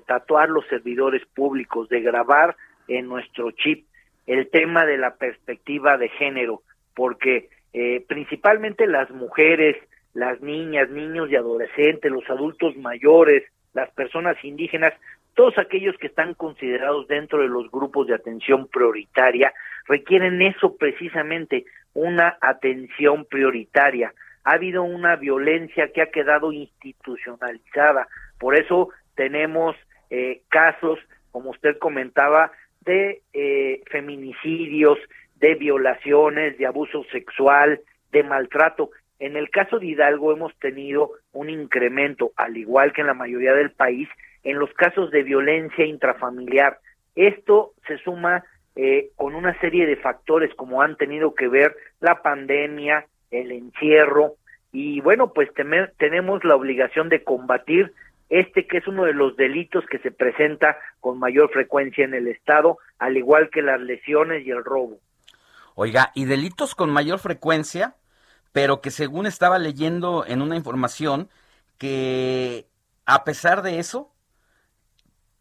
tatuar 0.08 0.50
los 0.50 0.66
servidores 0.68 1.22
públicos, 1.36 1.90
de 1.90 2.02
grabar 2.02 2.56
en 2.88 3.08
nuestro 3.08 3.52
chip 3.52 3.86
el 4.26 4.50
tema 4.50 4.88
de 4.88 4.98
la 4.98 5.14
perspectiva 5.14 6.00
de 6.00 6.10
género, 6.10 6.64
porque 6.96 7.50
eh, 7.74 8.04
principalmente 8.08 8.88
las 8.88 9.12
mujeres, 9.12 9.78
las 10.16 10.42
niñas, 10.42 10.90
niños 10.90 11.30
y 11.30 11.36
adolescentes, 11.36 12.12
los 12.12 12.28
adultos 12.32 12.76
mayores, 12.78 13.44
las 13.74 13.92
personas 13.92 14.44
indígenas, 14.44 14.94
todos 15.36 15.58
aquellos 15.58 15.98
que 15.98 16.08
están 16.08 16.34
considerados 16.34 17.08
dentro 17.08 17.42
de 17.42 17.48
los 17.48 17.70
grupos 17.70 18.08
de 18.08 18.16
atención 18.16 18.68
prioritaria, 18.68 19.54
requieren 19.88 20.42
eso 20.42 20.76
precisamente, 20.78 21.66
una 21.94 22.38
atención 22.42 23.26
prioritaria. 23.26 24.14
Ha 24.44 24.54
habido 24.54 24.84
una 24.84 25.16
violencia 25.16 25.92
que 25.92 26.02
ha 26.02 26.12
quedado 26.12 26.52
institucionalizada, 26.52 28.08
por 28.40 28.56
eso 28.56 28.90
tenemos 29.16 29.76
eh, 30.10 30.42
casos, 30.50 31.00
como 31.32 31.52
usted 31.52 31.78
comentaba, 31.80 32.52
de 32.82 33.22
eh, 33.34 33.82
feminicidios, 33.92 34.98
de 35.36 35.56
violaciones, 35.56 36.58
de 36.58 36.66
abuso 36.66 37.04
sexual, 37.12 37.82
de 38.12 38.24
maltrato. 38.24 38.92
En 39.20 39.36
el 39.36 39.50
caso 39.50 39.80
de 39.80 39.88
Hidalgo 39.88 40.32
hemos 40.32 40.58
tenido 40.60 41.12
un 41.34 41.50
incremento, 41.50 42.32
al 42.38 42.56
igual 42.56 42.94
que 42.94 43.02
en 43.02 43.08
la 43.08 43.14
mayoría 43.14 43.54
del 43.54 43.72
país, 43.72 44.08
en 44.46 44.60
los 44.60 44.72
casos 44.74 45.12
de 45.12 45.24
violencia 45.24 45.86
intrafamiliar. 45.86 46.80
Esto 47.16 47.74
se 47.88 47.98
suma 47.98 48.46
eh, 48.78 49.10
con 49.18 49.36
una 49.36 49.60
serie 49.60 49.86
de 49.86 49.98
factores 49.98 50.54
como 50.56 50.82
han 50.82 50.96
tenido 50.96 51.36
que 51.36 51.50
ver 51.50 51.76
la 52.00 52.22
pandemia, 52.22 53.06
el 53.32 53.52
encierro, 53.52 54.36
y 54.72 55.00
bueno, 55.00 55.32
pues 55.32 55.50
tenemos 55.98 56.44
la 56.44 56.56
obligación 56.56 57.08
de 57.08 57.24
combatir 57.24 57.94
este 58.30 58.68
que 58.68 58.80
es 58.80 58.88
uno 58.88 59.06
de 59.06 59.14
los 59.14 59.38
delitos 59.38 59.86
que 59.90 60.00
se 60.00 60.12
presenta 60.12 60.78
con 61.00 61.18
mayor 61.18 61.50
frecuencia 61.52 62.04
en 62.04 62.14
el 62.14 62.28
Estado, 62.28 62.78
al 63.00 63.16
igual 63.16 63.50
que 63.52 63.62
las 63.62 63.80
lesiones 63.80 64.46
y 64.46 64.52
el 64.52 64.66
robo. 64.66 64.98
Oiga, 65.76 66.12
y 66.14 66.26
delitos 66.26 66.76
con 66.76 66.90
mayor 66.92 67.20
frecuencia, 67.20 67.96
pero 68.52 68.82
que 68.82 68.92
según 68.92 69.28
estaba 69.28 69.60
leyendo 69.60 70.26
en 70.28 70.42
una 70.42 70.58
información, 70.58 71.30
que 71.78 72.66
a 73.06 73.24
pesar 73.24 73.62
de 73.62 73.80
eso, 73.80 74.12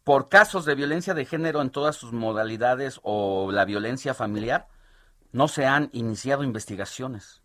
por 0.05 0.29
casos 0.29 0.65
de 0.65 0.75
violencia 0.75 1.15
de 1.15 1.25
género 1.25 1.61
en 1.61 1.71
todas 1.71 1.95
sus 1.95 2.13
modalidades 2.13 3.01
o 3.03 3.51
la 3.51 3.65
violencia 3.65 4.13
familiar, 4.13 4.67
no 5.33 5.47
se 5.47 5.65
han 5.65 5.89
iniciado 5.93 6.43
investigaciones. 6.43 7.41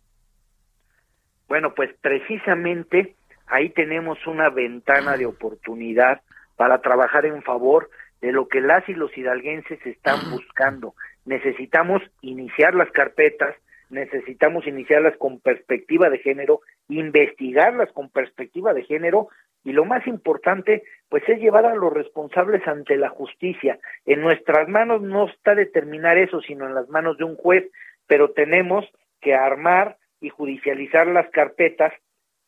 Bueno, 1.49 1.75
pues 1.75 1.91
precisamente 2.03 3.17
ahí 3.47 3.71
tenemos 3.71 4.25
una 4.27 4.51
ventana 4.51 5.17
de 5.17 5.25
oportunidad 5.25 6.21
para 6.57 6.83
trabajar 6.83 7.25
en 7.25 7.43
favor 7.43 7.91
de 8.21 8.31
lo 8.31 8.47
que 8.47 8.61
las 8.61 8.87
y 8.91 8.93
los 8.93 9.17
hidalguenses 9.17 9.85
están 9.87 10.31
buscando. 10.31 10.95
Necesitamos 11.25 12.03
iniciar 12.21 12.75
las 12.75 12.91
carpetas, 12.91 13.57
necesitamos 13.89 14.67
iniciarlas 14.67 15.17
con 15.17 15.41
perspectiva 15.41 16.11
de 16.11 16.19
género, 16.19 16.61
investigarlas 16.89 17.91
con 17.93 18.11
perspectiva 18.11 18.75
de 18.75 18.85
género 18.85 19.29
y 19.65 19.73
lo 19.73 19.85
más 19.85 20.07
importante, 20.07 20.83
pues 21.09 21.23
es 21.29 21.39
llevar 21.39 21.67
a 21.67 21.75
los 21.75 21.93
responsables 21.93 22.67
ante 22.67 22.97
la 22.97 23.11
justicia. 23.11 23.79
En 24.07 24.21
nuestras 24.21 24.69
manos 24.69 25.03
no 25.03 25.29
está 25.29 25.55
determinar 25.55 26.17
eso, 26.19 26.41
sino 26.41 26.67
en 26.67 26.75
las 26.75 26.89
manos 26.89 27.19
de 27.19 27.25
un 27.25 27.37
juez, 27.37 27.71
pero 28.07 28.31
tenemos 28.31 28.87
que 29.21 29.35
armar 29.35 29.99
y 30.21 30.31
judicializar 30.31 31.07
las 31.07 31.29
carpetas, 31.31 31.93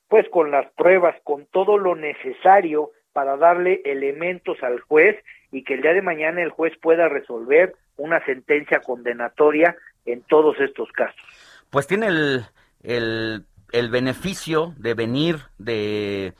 pues 0.08 0.28
con 0.30 0.50
las 0.50 0.70
pruebas, 0.72 1.16
con 1.24 1.46
todo 1.46 1.78
lo 1.78 1.94
necesario 1.94 2.90
para 3.12 3.36
darle 3.36 3.82
elementos 3.84 4.62
al 4.62 4.80
juez 4.80 5.16
y 5.50 5.64
que 5.64 5.74
el 5.74 5.82
día 5.82 5.92
de 5.92 6.02
mañana 6.02 6.42
el 6.42 6.50
juez 6.50 6.72
pueda 6.80 7.08
resolver 7.08 7.74
una 7.96 8.24
sentencia 8.24 8.80
condenatoria 8.80 9.76
en 10.06 10.22
todos 10.22 10.58
estos 10.60 10.90
casos. 10.92 11.20
Pues 11.70 11.86
tiene 11.86 12.06
el, 12.06 12.42
el, 12.82 13.44
el 13.72 13.90
beneficio 13.90 14.74
de 14.78 14.94
venir 14.94 15.36
de 15.58 16.32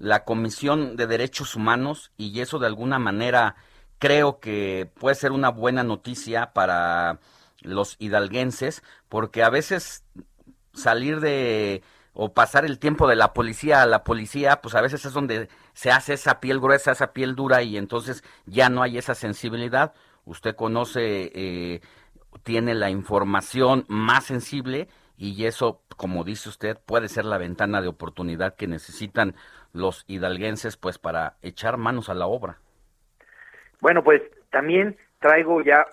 la 0.00 0.24
Comisión 0.24 0.96
de 0.96 1.06
Derechos 1.06 1.54
Humanos 1.54 2.10
y 2.16 2.40
eso 2.40 2.58
de 2.58 2.66
alguna 2.66 2.98
manera 2.98 3.54
creo 3.98 4.40
que 4.40 4.90
puede 4.98 5.14
ser 5.14 5.30
una 5.30 5.50
buena 5.50 5.84
noticia 5.84 6.54
para 6.54 7.20
los 7.60 7.96
hidalguenses 7.98 8.82
porque 9.10 9.42
a 9.42 9.50
veces 9.50 10.02
salir 10.72 11.20
de 11.20 11.82
o 12.14 12.32
pasar 12.32 12.64
el 12.64 12.78
tiempo 12.78 13.06
de 13.06 13.14
la 13.14 13.34
policía 13.34 13.82
a 13.82 13.86
la 13.86 14.02
policía, 14.02 14.62
pues 14.62 14.74
a 14.74 14.80
veces 14.80 15.04
es 15.04 15.12
donde 15.12 15.48
se 15.74 15.90
hace 15.90 16.14
esa 16.14 16.40
piel 16.40 16.60
gruesa, 16.60 16.92
esa 16.92 17.12
piel 17.12 17.36
dura 17.36 17.62
y 17.62 17.76
entonces 17.76 18.24
ya 18.46 18.70
no 18.70 18.82
hay 18.82 18.96
esa 18.96 19.14
sensibilidad. 19.14 19.92
Usted 20.24 20.56
conoce, 20.56 21.30
eh, 21.34 21.80
tiene 22.42 22.74
la 22.74 22.90
información 22.90 23.84
más 23.88 24.24
sensible 24.24 24.88
y 25.16 25.44
eso, 25.44 25.82
como 25.98 26.24
dice 26.24 26.48
usted, 26.48 26.78
puede 26.86 27.08
ser 27.08 27.26
la 27.26 27.36
ventana 27.36 27.82
de 27.82 27.88
oportunidad 27.88 28.56
que 28.56 28.66
necesitan 28.66 29.36
los 29.72 30.04
hidalguenses 30.08 30.76
pues 30.76 30.98
para 30.98 31.34
echar 31.42 31.76
manos 31.76 32.08
a 32.08 32.14
la 32.14 32.26
obra. 32.26 32.58
Bueno, 33.80 34.02
pues 34.02 34.22
también 34.50 34.96
traigo 35.20 35.62
ya 35.62 35.86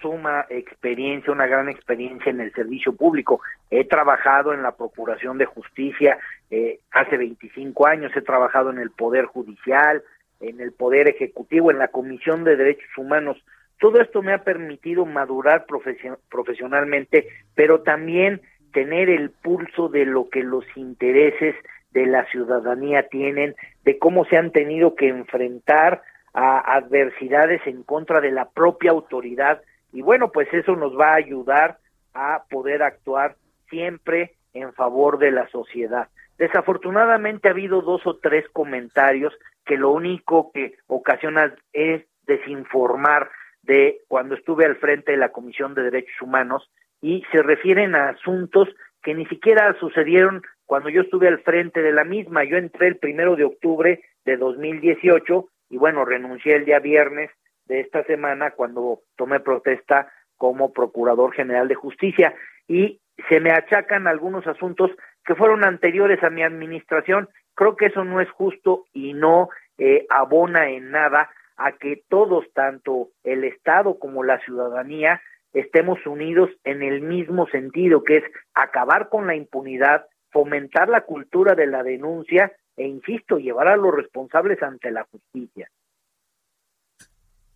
suma 0.00 0.46
experiencia, 0.48 1.32
una 1.32 1.46
gran 1.46 1.68
experiencia 1.68 2.30
en 2.30 2.40
el 2.40 2.52
servicio 2.52 2.94
público. 2.94 3.40
He 3.70 3.84
trabajado 3.84 4.52
en 4.52 4.62
la 4.62 4.76
Procuración 4.76 5.38
de 5.38 5.46
Justicia 5.46 6.18
eh, 6.50 6.80
hace 6.92 7.16
25 7.16 7.86
años, 7.86 8.12
he 8.16 8.22
trabajado 8.22 8.70
en 8.70 8.78
el 8.78 8.90
Poder 8.90 9.26
Judicial, 9.26 10.02
en 10.40 10.60
el 10.60 10.72
Poder 10.72 11.08
Ejecutivo, 11.08 11.70
en 11.70 11.78
la 11.78 11.88
Comisión 11.88 12.44
de 12.44 12.56
Derechos 12.56 12.96
Humanos. 12.96 13.36
Todo 13.80 14.00
esto 14.00 14.22
me 14.22 14.32
ha 14.32 14.44
permitido 14.44 15.04
madurar 15.04 15.66
profesio- 15.66 16.18
profesionalmente, 16.30 17.28
pero 17.54 17.82
también 17.82 18.40
tener 18.72 19.08
el 19.10 19.30
pulso 19.30 19.88
de 19.88 20.04
lo 20.04 20.28
que 20.28 20.42
los 20.44 20.64
intereses 20.76 21.56
de 21.90 22.06
la 22.06 22.24
ciudadanía 22.26 23.08
tienen, 23.08 23.56
de 23.84 23.98
cómo 23.98 24.24
se 24.26 24.36
han 24.36 24.52
tenido 24.52 24.94
que 24.94 25.08
enfrentar 25.08 26.02
a 26.34 26.76
adversidades 26.76 27.66
en 27.66 27.82
contra 27.82 28.20
de 28.20 28.30
la 28.30 28.48
propia 28.50 28.90
autoridad 28.90 29.62
y 29.92 30.02
bueno, 30.02 30.30
pues 30.30 30.52
eso 30.52 30.76
nos 30.76 30.98
va 30.98 31.12
a 31.12 31.16
ayudar 31.16 31.78
a 32.14 32.44
poder 32.50 32.82
actuar 32.82 33.36
siempre 33.70 34.34
en 34.52 34.72
favor 34.74 35.18
de 35.18 35.30
la 35.30 35.48
sociedad. 35.48 36.08
Desafortunadamente 36.36 37.48
ha 37.48 37.52
habido 37.52 37.80
dos 37.80 38.06
o 38.06 38.16
tres 38.18 38.48
comentarios 38.52 39.34
que 39.64 39.76
lo 39.76 39.90
único 39.90 40.52
que 40.52 40.76
ocasiona 40.86 41.54
es 41.72 42.04
desinformar 42.26 43.30
de 43.62 44.00
cuando 44.08 44.34
estuve 44.34 44.64
al 44.64 44.76
frente 44.76 45.12
de 45.12 45.18
la 45.18 45.30
Comisión 45.30 45.74
de 45.74 45.82
Derechos 45.82 46.22
Humanos 46.22 46.70
y 47.00 47.24
se 47.32 47.42
refieren 47.42 47.94
a 47.94 48.10
asuntos 48.10 48.68
que 49.02 49.14
ni 49.14 49.26
siquiera 49.26 49.74
sucedieron 49.78 50.42
cuando 50.68 50.90
yo 50.90 51.00
estuve 51.00 51.28
al 51.28 51.40
frente 51.40 51.80
de 51.80 51.92
la 51.92 52.04
misma. 52.04 52.44
Yo 52.44 52.58
entré 52.58 52.88
el 52.88 52.98
primero 52.98 53.36
de 53.36 53.44
octubre 53.44 54.02
de 54.26 54.36
2018 54.36 55.48
y 55.70 55.78
bueno, 55.78 56.04
renuncié 56.04 56.56
el 56.56 56.66
día 56.66 56.78
viernes 56.78 57.30
de 57.64 57.80
esta 57.80 58.04
semana 58.04 58.50
cuando 58.50 59.00
tomé 59.16 59.40
protesta 59.40 60.12
como 60.36 60.74
Procurador 60.74 61.32
General 61.32 61.68
de 61.68 61.74
Justicia 61.74 62.34
y 62.68 63.00
se 63.30 63.40
me 63.40 63.50
achacan 63.50 64.06
algunos 64.06 64.46
asuntos 64.46 64.90
que 65.24 65.34
fueron 65.34 65.64
anteriores 65.64 66.22
a 66.22 66.28
mi 66.28 66.42
administración. 66.42 67.30
Creo 67.54 67.74
que 67.74 67.86
eso 67.86 68.04
no 68.04 68.20
es 68.20 68.30
justo 68.30 68.84
y 68.92 69.14
no 69.14 69.48
eh, 69.78 70.04
abona 70.10 70.68
en 70.68 70.90
nada 70.90 71.30
a 71.56 71.72
que 71.72 72.02
todos, 72.10 72.44
tanto 72.52 73.08
el 73.24 73.44
Estado 73.44 73.98
como 73.98 74.22
la 74.22 74.38
ciudadanía, 74.40 75.22
estemos 75.54 75.98
unidos 76.06 76.50
en 76.64 76.82
el 76.82 77.00
mismo 77.00 77.46
sentido, 77.48 78.04
que 78.04 78.18
es 78.18 78.24
acabar 78.52 79.08
con 79.08 79.26
la 79.26 79.34
impunidad, 79.34 80.04
fomentar 80.30 80.88
la 80.88 81.02
cultura 81.02 81.54
de 81.54 81.66
la 81.66 81.82
denuncia 81.82 82.52
e, 82.76 82.86
insisto, 82.86 83.38
llevar 83.38 83.68
a 83.68 83.76
los 83.76 83.94
responsables 83.94 84.62
ante 84.62 84.90
la 84.90 85.04
justicia. 85.10 85.70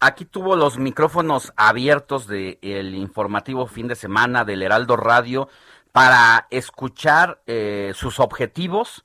Aquí 0.00 0.24
tuvo 0.24 0.56
los 0.56 0.78
micrófonos 0.78 1.52
abiertos 1.56 2.26
del 2.26 2.94
informativo 2.94 3.66
fin 3.68 3.86
de 3.86 3.94
semana 3.94 4.44
del 4.44 4.62
Heraldo 4.62 4.96
Radio 4.96 5.48
para 5.92 6.48
escuchar 6.50 7.40
eh, 7.46 7.92
sus 7.94 8.18
objetivos 8.18 9.04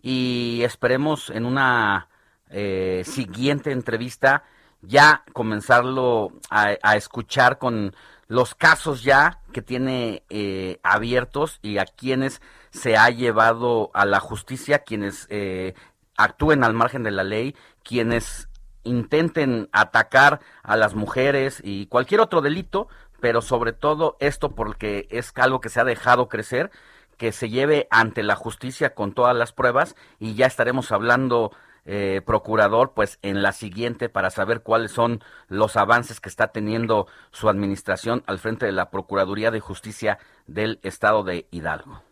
y 0.00 0.60
esperemos 0.62 1.30
en 1.30 1.46
una 1.46 2.08
eh, 2.50 3.02
siguiente 3.04 3.72
entrevista 3.72 4.44
ya 4.82 5.24
comenzarlo 5.32 6.30
a, 6.48 6.96
escuchar 6.96 7.58
con 7.58 7.92
los 8.28 8.54
casos 8.54 9.02
ya 9.02 9.40
que 9.52 9.62
tiene 9.62 10.24
eh, 10.28 10.78
abiertos 10.82 11.58
y 11.62 11.78
a 11.78 11.84
quienes 11.84 12.42
se 12.70 12.96
ha 12.96 13.08
llevado 13.10 13.90
a 13.94 14.04
la 14.04 14.20
justicia, 14.20 14.80
quienes 14.80 15.26
eh, 15.30 15.74
actúen 16.16 16.64
al 16.64 16.74
margen 16.74 17.02
de 17.02 17.10
la 17.10 17.24
ley, 17.24 17.54
quienes 17.82 18.48
intenten 18.82 19.68
atacar 19.72 20.40
a 20.62 20.76
las 20.76 20.94
mujeres 20.94 21.60
y 21.62 21.86
cualquier 21.86 22.20
otro 22.20 22.40
delito, 22.40 22.88
pero 23.20 23.42
sobre 23.42 23.72
todo 23.72 24.16
esto 24.20 24.54
porque 24.54 25.06
es 25.10 25.32
algo 25.36 25.60
que 25.60 25.68
se 25.68 25.80
ha 25.80 25.84
dejado 25.84 26.28
crecer, 26.28 26.70
que 27.16 27.32
se 27.32 27.48
lleve 27.48 27.88
ante 27.90 28.22
la 28.22 28.36
justicia 28.36 28.94
con 28.94 29.12
todas 29.12 29.34
las 29.34 29.52
pruebas 29.52 29.96
y 30.18 30.34
ya 30.34 30.46
estaremos 30.46 30.92
hablando 30.92 31.52
eh, 31.86 32.20
procurador, 32.26 32.92
pues 32.94 33.18
en 33.22 33.42
la 33.42 33.52
siguiente 33.52 34.08
para 34.08 34.30
saber 34.30 34.62
cuáles 34.62 34.90
son 34.90 35.20
los 35.48 35.76
avances 35.76 36.20
que 36.20 36.28
está 36.28 36.48
teniendo 36.48 37.06
su 37.30 37.48
administración 37.48 38.22
al 38.26 38.38
frente 38.38 38.66
de 38.66 38.72
la 38.72 38.90
Procuraduría 38.90 39.52
de 39.52 39.60
Justicia 39.60 40.18
del 40.46 40.80
Estado 40.82 41.22
de 41.22 41.46
Hidalgo. 41.52 42.02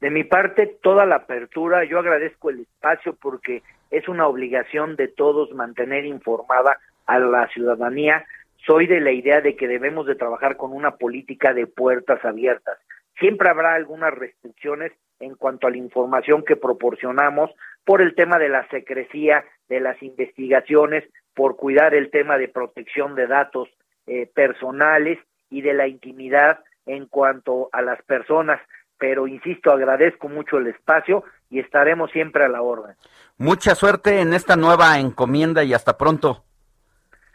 De 0.00 0.10
mi 0.10 0.24
parte, 0.24 0.78
toda 0.82 1.06
la 1.06 1.16
apertura, 1.16 1.84
yo 1.84 1.98
agradezco 1.98 2.50
el 2.50 2.60
espacio 2.60 3.16
porque 3.16 3.62
es 3.90 4.08
una 4.08 4.26
obligación 4.26 4.94
de 4.96 5.08
todos 5.08 5.52
mantener 5.52 6.04
informada 6.04 6.78
a 7.06 7.18
la 7.18 7.48
ciudadanía. 7.48 8.26
Soy 8.66 8.86
de 8.86 9.00
la 9.00 9.12
idea 9.12 9.40
de 9.40 9.56
que 9.56 9.68
debemos 9.68 10.06
de 10.06 10.16
trabajar 10.16 10.58
con 10.58 10.72
una 10.72 10.96
política 10.96 11.54
de 11.54 11.66
puertas 11.66 12.22
abiertas. 12.24 12.78
Siempre 13.18 13.48
habrá 13.48 13.74
algunas 13.74 14.12
restricciones 14.12 14.92
en 15.18 15.34
cuanto 15.34 15.66
a 15.66 15.70
la 15.70 15.78
información 15.78 16.44
que 16.44 16.56
proporcionamos 16.56 17.50
por 17.86 18.02
el 18.02 18.14
tema 18.16 18.38
de 18.38 18.48
la 18.48 18.68
secrecía 18.68 19.44
de 19.68 19.80
las 19.80 20.02
investigaciones, 20.02 21.04
por 21.34 21.56
cuidar 21.56 21.94
el 21.94 22.10
tema 22.10 22.36
de 22.36 22.48
protección 22.48 23.14
de 23.14 23.28
datos 23.28 23.68
eh, 24.06 24.28
personales 24.34 25.18
y 25.48 25.62
de 25.62 25.72
la 25.72 25.86
intimidad 25.86 26.58
en 26.84 27.06
cuanto 27.06 27.70
a 27.72 27.82
las 27.82 28.02
personas. 28.02 28.60
Pero 28.98 29.28
insisto, 29.28 29.70
agradezco 29.70 30.28
mucho 30.28 30.58
el 30.58 30.66
espacio 30.66 31.22
y 31.48 31.60
estaremos 31.60 32.10
siempre 32.10 32.44
a 32.44 32.48
la 32.48 32.60
orden. 32.60 32.96
Mucha 33.38 33.76
suerte 33.76 34.20
en 34.20 34.34
esta 34.34 34.56
nueva 34.56 34.98
encomienda 34.98 35.62
y 35.62 35.72
hasta 35.72 35.96
pronto. 35.96 36.42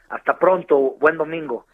Hasta 0.10 0.38
pronto, 0.38 0.98
buen 1.00 1.18
domingo. 1.18 1.66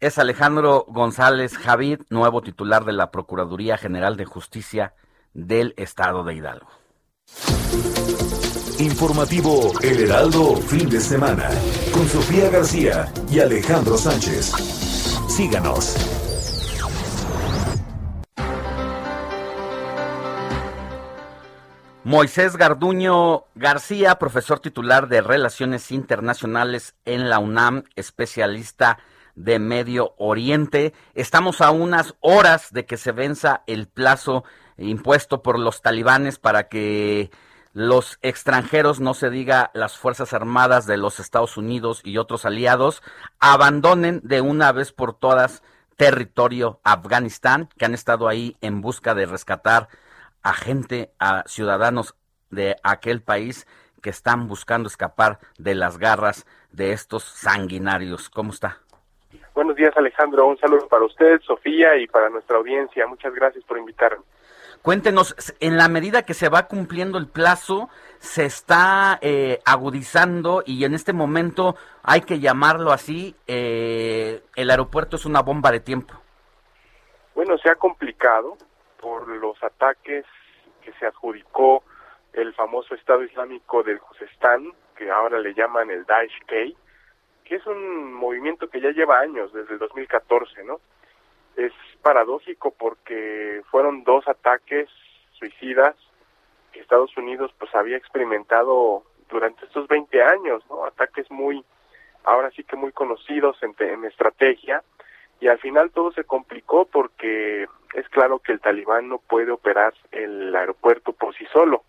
Es 0.00 0.18
Alejandro 0.18 0.86
González 0.88 1.58
Javid, 1.58 2.00
nuevo 2.08 2.40
titular 2.40 2.84
de 2.84 2.92
la 2.92 3.10
Procuraduría 3.10 3.76
General 3.76 4.16
de 4.16 4.24
Justicia 4.24 4.94
del 5.34 5.74
Estado 5.76 6.24
de 6.24 6.34
Hidalgo. 6.34 6.68
Informativo 8.78 9.72
El 9.82 10.04
Heraldo 10.04 10.54
fin 10.56 10.88
de 10.88 11.00
semana 11.00 11.50
con 11.92 12.08
Sofía 12.08 12.48
García 12.48 13.12
y 13.28 13.40
Alejandro 13.40 13.98
Sánchez. 13.98 14.52
Síganos. 15.28 15.96
Moisés 22.04 22.56
Garduño 22.56 23.44
García, 23.56 24.14
profesor 24.14 24.60
titular 24.60 25.08
de 25.08 25.20
Relaciones 25.20 25.90
Internacionales 25.90 26.94
en 27.04 27.28
la 27.28 27.38
UNAM, 27.38 27.84
especialista 27.96 28.98
de 29.34 29.58
Medio 29.58 30.14
Oriente. 30.18 30.94
Estamos 31.14 31.60
a 31.60 31.70
unas 31.70 32.14
horas 32.20 32.72
de 32.72 32.86
que 32.86 32.96
se 32.96 33.12
venza 33.12 33.62
el 33.66 33.88
plazo 33.88 34.44
impuesto 34.78 35.42
por 35.42 35.58
los 35.58 35.82
talibanes 35.82 36.38
para 36.38 36.68
que 36.68 37.30
los 37.72 38.18
extranjeros, 38.22 39.00
no 39.00 39.14
se 39.14 39.30
diga 39.30 39.70
las 39.74 39.98
Fuerzas 39.98 40.32
Armadas 40.32 40.86
de 40.86 40.96
los 40.96 41.20
Estados 41.20 41.56
Unidos 41.56 42.00
y 42.04 42.18
otros 42.18 42.44
aliados, 42.44 43.02
abandonen 43.38 44.20
de 44.24 44.40
una 44.40 44.72
vez 44.72 44.92
por 44.92 45.14
todas 45.14 45.62
territorio 45.96 46.80
Afganistán, 46.84 47.68
que 47.76 47.84
han 47.84 47.94
estado 47.94 48.28
ahí 48.28 48.56
en 48.60 48.80
busca 48.80 49.14
de 49.14 49.26
rescatar 49.26 49.88
a 50.42 50.54
gente, 50.54 51.10
a 51.18 51.42
ciudadanos 51.46 52.14
de 52.50 52.76
aquel 52.82 53.20
país 53.20 53.66
que 54.00 54.10
están 54.10 54.48
buscando 54.48 54.88
escapar 54.88 55.38
de 55.58 55.74
las 55.74 55.98
garras 55.98 56.46
de 56.70 56.92
estos 56.92 57.24
sanguinarios. 57.24 58.30
¿Cómo 58.30 58.52
está? 58.52 58.78
Buenos 59.54 59.76
días 59.76 59.96
Alejandro, 59.96 60.46
un 60.46 60.58
saludo 60.58 60.86
para 60.88 61.04
usted, 61.04 61.40
Sofía 61.42 61.96
y 61.96 62.06
para 62.06 62.30
nuestra 62.30 62.56
audiencia. 62.56 63.06
Muchas 63.06 63.34
gracias 63.34 63.64
por 63.64 63.76
invitarme. 63.76 64.24
Cuéntenos, 64.88 65.34
en 65.60 65.76
la 65.76 65.86
medida 65.90 66.22
que 66.22 66.32
se 66.32 66.48
va 66.48 66.66
cumpliendo 66.66 67.18
el 67.18 67.28
plazo, 67.28 67.90
se 68.20 68.46
está 68.46 69.18
eh, 69.20 69.60
agudizando 69.66 70.62
y 70.64 70.82
en 70.86 70.94
este 70.94 71.12
momento 71.12 71.74
hay 72.02 72.22
que 72.22 72.40
llamarlo 72.40 72.90
así, 72.90 73.36
eh, 73.46 74.40
el 74.56 74.70
aeropuerto 74.70 75.16
es 75.16 75.26
una 75.26 75.42
bomba 75.42 75.70
de 75.72 75.80
tiempo. 75.80 76.14
Bueno, 77.34 77.58
se 77.58 77.68
ha 77.68 77.74
complicado 77.74 78.56
por 78.98 79.28
los 79.28 79.62
ataques 79.62 80.24
que 80.80 80.90
se 80.94 81.04
adjudicó 81.04 81.84
el 82.32 82.54
famoso 82.54 82.94
Estado 82.94 83.22
Islámico 83.24 83.82
del 83.82 83.98
Juzestán, 83.98 84.72
que 84.96 85.10
ahora 85.10 85.38
le 85.38 85.52
llaman 85.52 85.90
el 85.90 86.06
Daesh-K, 86.06 86.54
que 87.44 87.56
es 87.56 87.66
un 87.66 88.14
movimiento 88.14 88.70
que 88.70 88.80
ya 88.80 88.92
lleva 88.92 89.18
años, 89.18 89.52
desde 89.52 89.74
el 89.74 89.80
2014, 89.80 90.64
¿no? 90.64 90.80
Es 91.58 91.72
paradójico 92.02 92.70
porque 92.70 93.62
fueron 93.70 94.04
dos 94.04 94.26
ataques 94.28 94.88
suicidas 95.32 95.96
que 96.72 96.80
Estados 96.80 97.16
Unidos 97.16 97.52
pues 97.58 97.74
había 97.74 97.96
experimentado 97.96 99.02
durante 99.28 99.66
estos 99.66 99.88
20 99.88 100.22
años, 100.22 100.62
¿no? 100.70 100.84
Ataques 100.84 101.28
muy, 101.30 101.64
ahora 102.22 102.50
sí 102.52 102.62
que 102.62 102.76
muy 102.76 102.92
conocidos 102.92 103.56
en, 103.62 103.74
en 103.80 104.04
estrategia, 104.04 104.82
y 105.40 105.48
al 105.48 105.58
final 105.58 105.90
todo 105.90 106.12
se 106.12 106.24
complicó 106.24 106.84
porque 106.86 107.66
es 107.94 108.08
claro 108.10 108.38
que 108.38 108.52
el 108.52 108.60
talibán 108.60 109.08
no 109.08 109.18
puede 109.18 109.50
operar 109.50 109.94
el 110.12 110.54
aeropuerto 110.54 111.12
por 111.12 111.34
sí 111.34 111.44
solo. 111.52 111.82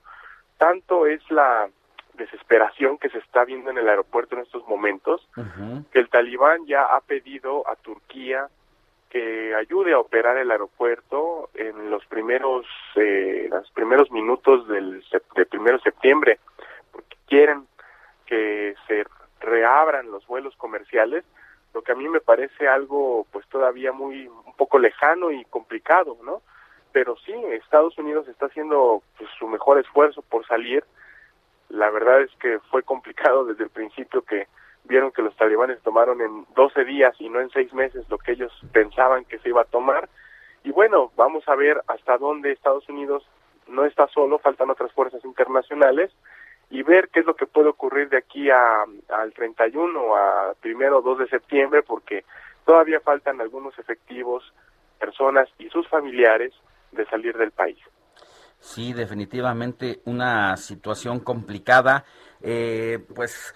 Tanto 0.58 1.06
es 1.06 1.22
la 1.30 1.70
desesperación 2.14 2.98
que 2.98 3.10
se 3.10 3.20
está 3.20 3.46
viendo 3.46 3.70
en 3.70 3.78
el 3.78 3.88
aeropuerto 3.88 4.36
en 4.36 4.42
estos 4.42 4.68
momentos, 4.68 5.28
que 5.92 6.00
el 6.00 6.10
talibán 6.10 6.66
ya 6.66 6.84
ha 6.84 7.02
pedido 7.02 7.68
a 7.70 7.76
Turquía 7.76 8.50
que 9.10 9.56
ayude 9.56 9.94
a 9.94 10.00
operar 10.00 10.38
el 10.38 10.52
aeropuerto 10.52 11.50
en 11.56 11.90
los 11.90 12.06
primeros 12.06 12.66
eh, 12.96 13.48
los 13.52 13.72
primeros 13.72 14.12
minutos 14.12 14.68
del, 14.68 15.04
del 15.36 15.46
primero 15.48 15.78
de 15.78 15.84
septiembre, 15.84 16.40
porque 16.92 17.18
quieren 17.28 17.68
que 18.26 18.76
se 18.88 19.06
reabran 19.40 20.12
los 20.12 20.26
vuelos 20.28 20.56
comerciales, 20.58 21.24
lo 21.74 21.82
que 21.82 21.92
a 21.92 21.96
mí 21.96 22.08
me 22.08 22.22
parece 22.22 22.68
algo 22.68 23.26
pues 23.32 23.48
todavía 23.48 23.92
muy 23.92 24.28
un 24.28 24.56
poco 24.56 24.78
lejano 24.78 25.32
y 25.32 25.44
complicado, 25.46 26.18
¿no? 26.24 26.42
Pero 26.92 27.16
sí, 27.26 27.34
Estados 27.52 27.98
Unidos 27.98 28.28
está 28.28 28.48
haciendo 28.48 29.02
pues, 29.18 29.30
su 29.38 29.48
mejor 29.48 29.80
esfuerzo 29.80 30.22
por 30.24 30.46
salir. 30.48 30.84
La 31.70 31.90
verdad 31.92 32.22
es 32.22 32.32
que 32.40 32.60
fue 32.72 32.82
complicado 32.84 33.46
desde 33.46 33.64
el 33.64 33.70
principio 33.70 34.24
que 34.24 34.48
vieron 34.90 35.12
que 35.12 35.22
los 35.22 35.36
talibanes 35.38 35.80
tomaron 35.82 36.20
en 36.20 36.46
12 36.56 36.84
días 36.84 37.16
y 37.20 37.30
no 37.30 37.40
en 37.40 37.50
6 37.52 37.74
meses 37.74 38.10
lo 38.10 38.18
que 38.18 38.34
ellos 38.34 38.52
pensaban 38.74 39.24
que 39.24 39.38
se 39.40 39.50
iba 39.50 39.62
a 39.62 39.66
tomar. 39.66 40.10
Y 40.64 40.72
bueno, 40.72 41.12
vamos 41.16 41.48
a 41.48 41.56
ver 41.56 41.82
hasta 41.88 42.18
dónde 42.18 42.52
Estados 42.52 42.90
Unidos 42.90 43.24
no 43.68 43.86
está 43.86 44.08
solo, 44.08 44.40
faltan 44.40 44.70
otras 44.72 44.92
fuerzas 44.92 45.24
internacionales 45.24 46.12
y 46.72 46.82
ver 46.84 47.10
qué 47.10 47.22
es 47.22 47.26
lo 47.26 47.36
que 47.36 47.46
puede 47.46 47.70
ocurrir 47.70 48.10
de 48.10 48.18
aquí 48.18 48.50
a, 48.50 48.84
al 49.10 49.34
31, 49.34 50.16
a 50.16 50.54
primero 50.60 51.00
o 51.00 51.02
2 51.02 51.20
de 51.20 51.28
septiembre, 51.28 51.84
porque 51.84 52.26
todavía 52.66 53.00
faltan 53.00 53.40
algunos 53.42 53.78
efectivos, 53.80 54.44
personas 55.00 55.48
y 55.60 55.70
sus 55.70 55.88
familiares 55.88 56.52
de 56.92 57.06
salir 57.06 57.38
del 57.38 57.52
país. 57.52 57.78
Sí, 58.60 58.92
definitivamente 58.94 60.02
una 60.06 60.58
situación 60.58 61.22
complicada. 61.22 62.04
Eh, 62.42 63.00
pues 63.16 63.54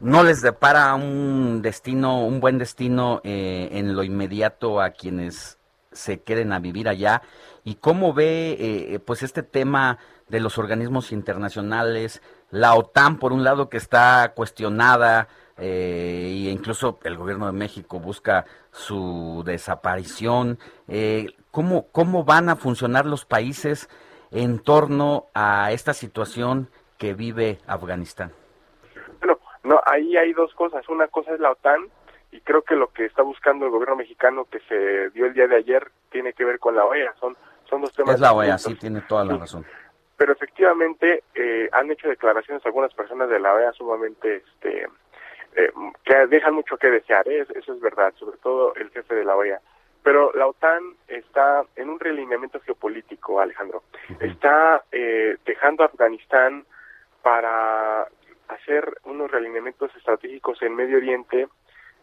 no 0.00 0.22
les 0.22 0.42
depara 0.42 0.94
un 0.94 1.62
destino, 1.62 2.24
un 2.24 2.40
buen 2.40 2.58
destino 2.58 3.20
eh, 3.24 3.68
en 3.72 3.94
lo 3.94 4.02
inmediato 4.02 4.80
a 4.80 4.90
quienes 4.90 5.58
se 5.92 6.20
queden 6.22 6.52
a 6.52 6.58
vivir 6.58 6.88
allá. 6.88 7.22
¿Y 7.64 7.76
cómo 7.76 8.14
ve 8.14 8.56
eh, 8.58 8.98
pues 9.00 9.22
este 9.22 9.42
tema 9.42 9.98
de 10.28 10.40
los 10.40 10.58
organismos 10.58 11.12
internacionales, 11.12 12.22
la 12.50 12.74
OTAN 12.74 13.18
por 13.18 13.32
un 13.32 13.44
lado 13.44 13.68
que 13.68 13.76
está 13.76 14.32
cuestionada 14.34 15.28
eh, 15.56 16.46
e 16.46 16.50
incluso 16.50 16.98
el 17.04 17.16
gobierno 17.16 17.46
de 17.46 17.52
México 17.52 17.98
busca 17.98 18.44
su 18.72 19.42
desaparición? 19.44 20.58
Eh, 20.88 21.28
¿cómo, 21.50 21.86
¿Cómo 21.88 22.24
van 22.24 22.48
a 22.48 22.56
funcionar 22.56 23.06
los 23.06 23.24
países 23.24 23.88
en 24.30 24.58
torno 24.58 25.26
a 25.34 25.72
esta 25.72 25.94
situación 25.94 26.70
que 26.98 27.14
vive 27.14 27.60
Afganistán? 27.66 28.32
No, 29.66 29.80
ahí 29.84 30.16
hay 30.16 30.32
dos 30.32 30.54
cosas. 30.54 30.88
Una 30.88 31.08
cosa 31.08 31.34
es 31.34 31.40
la 31.40 31.50
OTAN 31.50 31.88
y 32.30 32.40
creo 32.40 32.62
que 32.62 32.76
lo 32.76 32.88
que 32.92 33.04
está 33.04 33.22
buscando 33.22 33.64
el 33.64 33.72
gobierno 33.72 33.96
mexicano 33.96 34.44
que 34.44 34.60
se 34.60 35.10
dio 35.10 35.26
el 35.26 35.34
día 35.34 35.48
de 35.48 35.56
ayer 35.56 35.90
tiene 36.10 36.32
que 36.32 36.44
ver 36.44 36.58
con 36.58 36.76
la 36.76 36.84
OEA. 36.84 37.14
Son, 37.18 37.36
son 37.68 37.80
dos 37.80 37.92
temas. 37.92 38.14
Es 38.14 38.20
la 38.20 38.32
OEA, 38.32 38.58
sí, 38.58 38.76
tiene 38.76 39.00
toda 39.02 39.24
la 39.24 39.36
razón. 39.36 39.66
Pero 40.16 40.32
efectivamente 40.32 41.24
eh, 41.34 41.68
han 41.72 41.90
hecho 41.90 42.08
declaraciones 42.08 42.64
algunas 42.64 42.94
personas 42.94 43.28
de 43.28 43.40
la 43.40 43.52
OEA 43.54 43.72
sumamente, 43.72 44.36
este, 44.36 44.86
eh, 45.56 45.72
que 46.04 46.26
dejan 46.28 46.54
mucho 46.54 46.76
que 46.76 46.88
desear. 46.88 47.26
¿eh? 47.28 47.44
Eso 47.54 47.72
es 47.72 47.80
verdad, 47.80 48.14
sobre 48.18 48.38
todo 48.38 48.72
el 48.76 48.90
jefe 48.90 49.16
de 49.16 49.24
la 49.24 49.36
OEA. 49.36 49.60
Pero 50.04 50.32
la 50.34 50.46
OTAN 50.46 50.94
está 51.08 51.64
en 51.74 51.90
un 51.90 51.98
realineamiento 51.98 52.60
geopolítico, 52.60 53.40
Alejandro. 53.40 53.82
Está 54.20 54.84
eh, 54.92 55.36
dejando 55.44 55.82
a 55.82 55.86
Afganistán 55.86 56.64
para 57.22 58.06
hacer 58.48 58.98
unos 59.04 59.30
realineamientos 59.30 59.94
estratégicos 59.96 60.60
en 60.62 60.74
Medio 60.74 60.98
Oriente, 60.98 61.48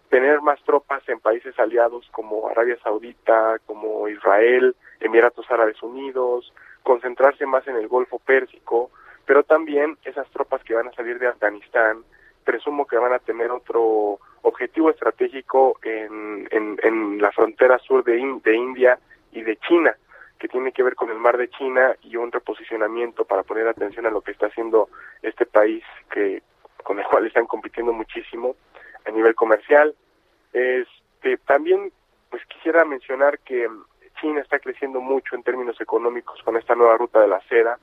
tener 0.09 0.41
más 0.41 0.61
tropas 0.63 1.07
en 1.09 1.19
países 1.19 1.57
aliados 1.59 2.07
como 2.11 2.47
Arabia 2.49 2.77
Saudita, 2.83 3.57
como 3.65 4.07
Israel, 4.07 4.75
Emiratos 4.99 5.49
Árabes 5.49 5.81
Unidos, 5.81 6.53
concentrarse 6.83 7.45
más 7.45 7.67
en 7.67 7.77
el 7.77 7.87
Golfo 7.87 8.19
Pérsico, 8.19 8.91
pero 9.25 9.43
también 9.43 9.97
esas 10.03 10.29
tropas 10.31 10.63
que 10.63 10.75
van 10.75 10.87
a 10.87 10.93
salir 10.93 11.17
de 11.17 11.27
Afganistán, 11.27 12.03
presumo 12.43 12.85
que 12.85 12.97
van 12.97 13.13
a 13.13 13.19
tener 13.19 13.49
otro 13.51 14.19
objetivo 14.41 14.89
estratégico 14.89 15.79
en, 15.81 16.47
en, 16.51 16.77
en 16.83 17.21
la 17.21 17.31
frontera 17.31 17.79
sur 17.79 18.03
de, 18.03 18.17
In- 18.17 18.41
de 18.41 18.55
India 18.55 18.99
y 19.31 19.41
de 19.41 19.55
China, 19.57 19.95
que 20.43 20.49
tiene 20.49 20.73
que 20.73 20.83
ver 20.83 20.95
con 20.95 21.09
el 21.09 21.19
mar 21.19 21.37
de 21.37 21.49
China 21.49 21.95
y 22.01 22.17
un 22.17 22.29
reposicionamiento 22.29 23.23
para 23.23 23.43
poner 23.43 23.65
atención 23.65 24.05
a 24.05 24.09
lo 24.09 24.19
que 24.19 24.31
está 24.31 24.47
haciendo 24.47 24.89
este 25.21 25.45
país 25.45 25.81
que 26.11 26.43
con 26.83 26.99
el 26.99 27.05
cual 27.05 27.25
están 27.25 27.45
compitiendo 27.45 27.93
muchísimo 27.93 28.57
a 29.05 29.11
nivel 29.11 29.35
comercial. 29.35 29.95
Este, 30.51 31.37
también 31.45 31.93
pues 32.29 32.45
quisiera 32.47 32.83
mencionar 32.83 33.39
que 33.39 33.69
China 34.19 34.41
está 34.41 34.59
creciendo 34.59 34.99
mucho 34.99 35.33
en 35.33 35.43
términos 35.43 35.79
económicos 35.79 36.43
con 36.43 36.57
esta 36.57 36.75
nueva 36.75 36.97
ruta 36.97 37.21
de 37.21 37.29
la 37.29 37.39
seda 37.47 37.79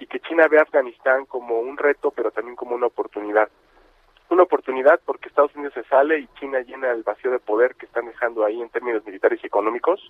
y 0.00 0.08
que 0.08 0.18
China 0.18 0.48
ve 0.48 0.58
a 0.58 0.62
Afganistán 0.62 1.24
como 1.26 1.60
un 1.60 1.76
reto 1.76 2.10
pero 2.10 2.32
también 2.32 2.56
como 2.56 2.74
una 2.74 2.86
oportunidad. 2.86 3.48
Una 4.32 4.44
oportunidad 4.44 5.00
porque 5.04 5.28
Estados 5.28 5.54
Unidos 5.54 5.74
se 5.74 5.84
sale 5.84 6.18
y 6.18 6.28
China 6.38 6.60
llena 6.60 6.90
el 6.90 7.02
vacío 7.02 7.30
de 7.30 7.38
poder 7.38 7.74
que 7.74 7.86
están 7.86 8.06
dejando 8.06 8.44
ahí 8.44 8.60
en 8.60 8.68
términos 8.70 9.04
militares 9.04 9.40
y 9.42 9.46
económicos, 9.46 10.00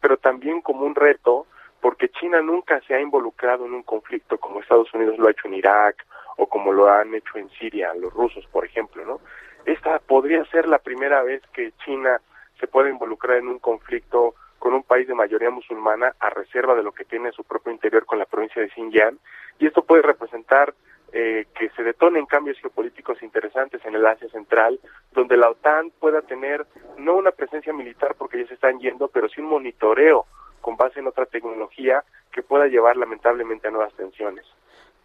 pero 0.00 0.16
también 0.16 0.60
como 0.60 0.84
un 0.84 0.94
reto 0.94 1.46
porque 1.80 2.08
China 2.08 2.40
nunca 2.40 2.80
se 2.82 2.94
ha 2.94 3.00
involucrado 3.00 3.66
en 3.66 3.74
un 3.74 3.82
conflicto 3.82 4.38
como 4.38 4.60
Estados 4.60 4.92
Unidos 4.94 5.18
lo 5.18 5.28
ha 5.28 5.30
hecho 5.30 5.48
en 5.48 5.54
Irak 5.54 6.06
o 6.36 6.46
como 6.46 6.72
lo 6.72 6.88
han 6.90 7.14
hecho 7.14 7.38
en 7.38 7.48
Siria 7.50 7.94
los 7.94 8.12
rusos, 8.12 8.46
por 8.46 8.64
ejemplo, 8.64 9.04
¿no? 9.04 9.20
Esta 9.64 9.98
podría 9.98 10.44
ser 10.46 10.68
la 10.68 10.78
primera 10.78 11.22
vez 11.22 11.42
que 11.52 11.72
China 11.84 12.20
se 12.58 12.66
puede 12.66 12.90
involucrar 12.90 13.38
en 13.38 13.48
un 13.48 13.58
conflicto 13.58 14.34
con 14.58 14.74
un 14.74 14.82
país 14.82 15.06
de 15.06 15.14
mayoría 15.14 15.50
musulmana 15.50 16.14
a 16.18 16.30
reserva 16.30 16.74
de 16.74 16.82
lo 16.82 16.92
que 16.92 17.04
tiene 17.04 17.28
en 17.28 17.32
su 17.32 17.44
propio 17.44 17.72
interior 17.72 18.04
con 18.06 18.18
la 18.18 18.26
provincia 18.26 18.62
de 18.62 18.70
Xinjiang 18.70 19.18
y 19.58 19.66
esto 19.66 19.82
puede 19.82 20.02
representar 20.02 20.74
eh, 21.12 21.46
que 21.58 21.70
se 21.70 21.82
detonen 21.82 22.26
cambios 22.26 22.58
geopolíticos 22.58 23.22
interesantes 23.22 23.84
en 23.84 23.94
el 23.94 24.04
Asia 24.04 24.28
Central, 24.28 24.78
donde 25.12 25.36
la 25.36 25.50
OTAN 25.50 25.90
pueda 25.98 26.20
tener 26.22 26.66
no 26.98 27.14
una 27.14 27.30
presencia 27.30 27.72
militar 27.72 28.16
porque 28.18 28.42
ya 28.42 28.48
se 28.48 28.54
están 28.54 28.78
yendo, 28.80 29.08
pero 29.08 29.28
sí 29.28 29.40
un 29.40 29.48
monitoreo 29.48 30.26
con 30.60 30.76
base 30.76 31.00
en 31.00 31.06
otra 31.06 31.26
tecnología 31.26 32.02
que 32.32 32.42
pueda 32.42 32.66
llevar 32.66 32.96
lamentablemente 32.96 33.68
a 33.68 33.70
nuevas 33.70 33.94
tensiones. 33.94 34.44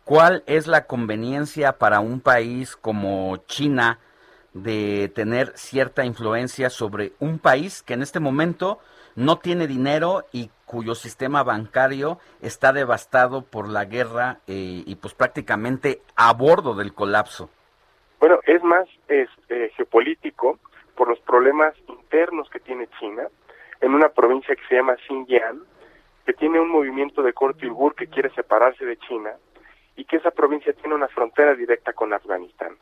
¿Cuál 0.04 0.44
es 0.48 0.68
la 0.68 0.88
conveniencia 0.88 1.78
para 1.78 2.00
un 2.00 2.20
país 2.20 2.76
como 2.76 3.38
China 3.46 4.00
de 4.54 5.10
tener 5.16 5.56
cierta 5.56 6.04
influencia 6.04 6.70
sobre 6.70 7.14
un 7.20 7.40
país 7.40 7.84
que 7.84 7.94
en 7.94 8.02
este 8.02 8.20
momento 8.20 8.80
no 9.16 9.40
tiene 9.40 9.68
dinero 9.68 10.26
y 10.32 10.50
cuyo 10.66 10.96
sistema 10.96 11.44
bancario 11.44 12.20
está 12.42 12.72
devastado 12.72 13.44
por 13.44 13.68
la 13.68 13.86
guerra 13.86 14.40
eh, 14.48 14.84
y 14.86 14.96
pues 14.96 15.14
prácticamente 15.14 16.02
a 16.16 16.34
bordo 16.34 16.76
del 16.76 16.94
colapso? 16.94 17.50
Bueno, 18.20 18.40
es 18.46 18.64
más 18.64 18.88
es, 19.08 19.30
eh, 19.50 19.72
geopolítico 19.76 20.60
por 20.96 21.10
los 21.10 21.20
problemas 21.20 21.74
internos 21.88 22.50
que 22.50 22.60
tiene 22.60 22.88
China 23.00 23.24
en 23.82 23.94
una 23.94 24.10
provincia 24.10 24.56
que 24.56 24.62
se 24.70 24.76
llama 24.76 24.96
Xinjiang, 25.08 25.64
que 26.26 26.34
tiene 26.34 26.60
un 26.60 26.70
movimiento 26.70 27.24
de 27.24 27.34
corte 27.34 27.66
uigur 27.66 27.96
que 27.96 28.08
quiere 28.08 28.30
separarse 28.30 28.86
de 28.86 28.98
China 28.98 29.32
y 29.96 30.06
que 30.06 30.18
esa 30.18 30.32
provincia 30.32 30.72
tiene 30.74 30.96
una 30.96 31.08
frontera 31.08 31.56
directa 31.56 31.94
con 31.94 32.14
Afganistán. 32.14 32.78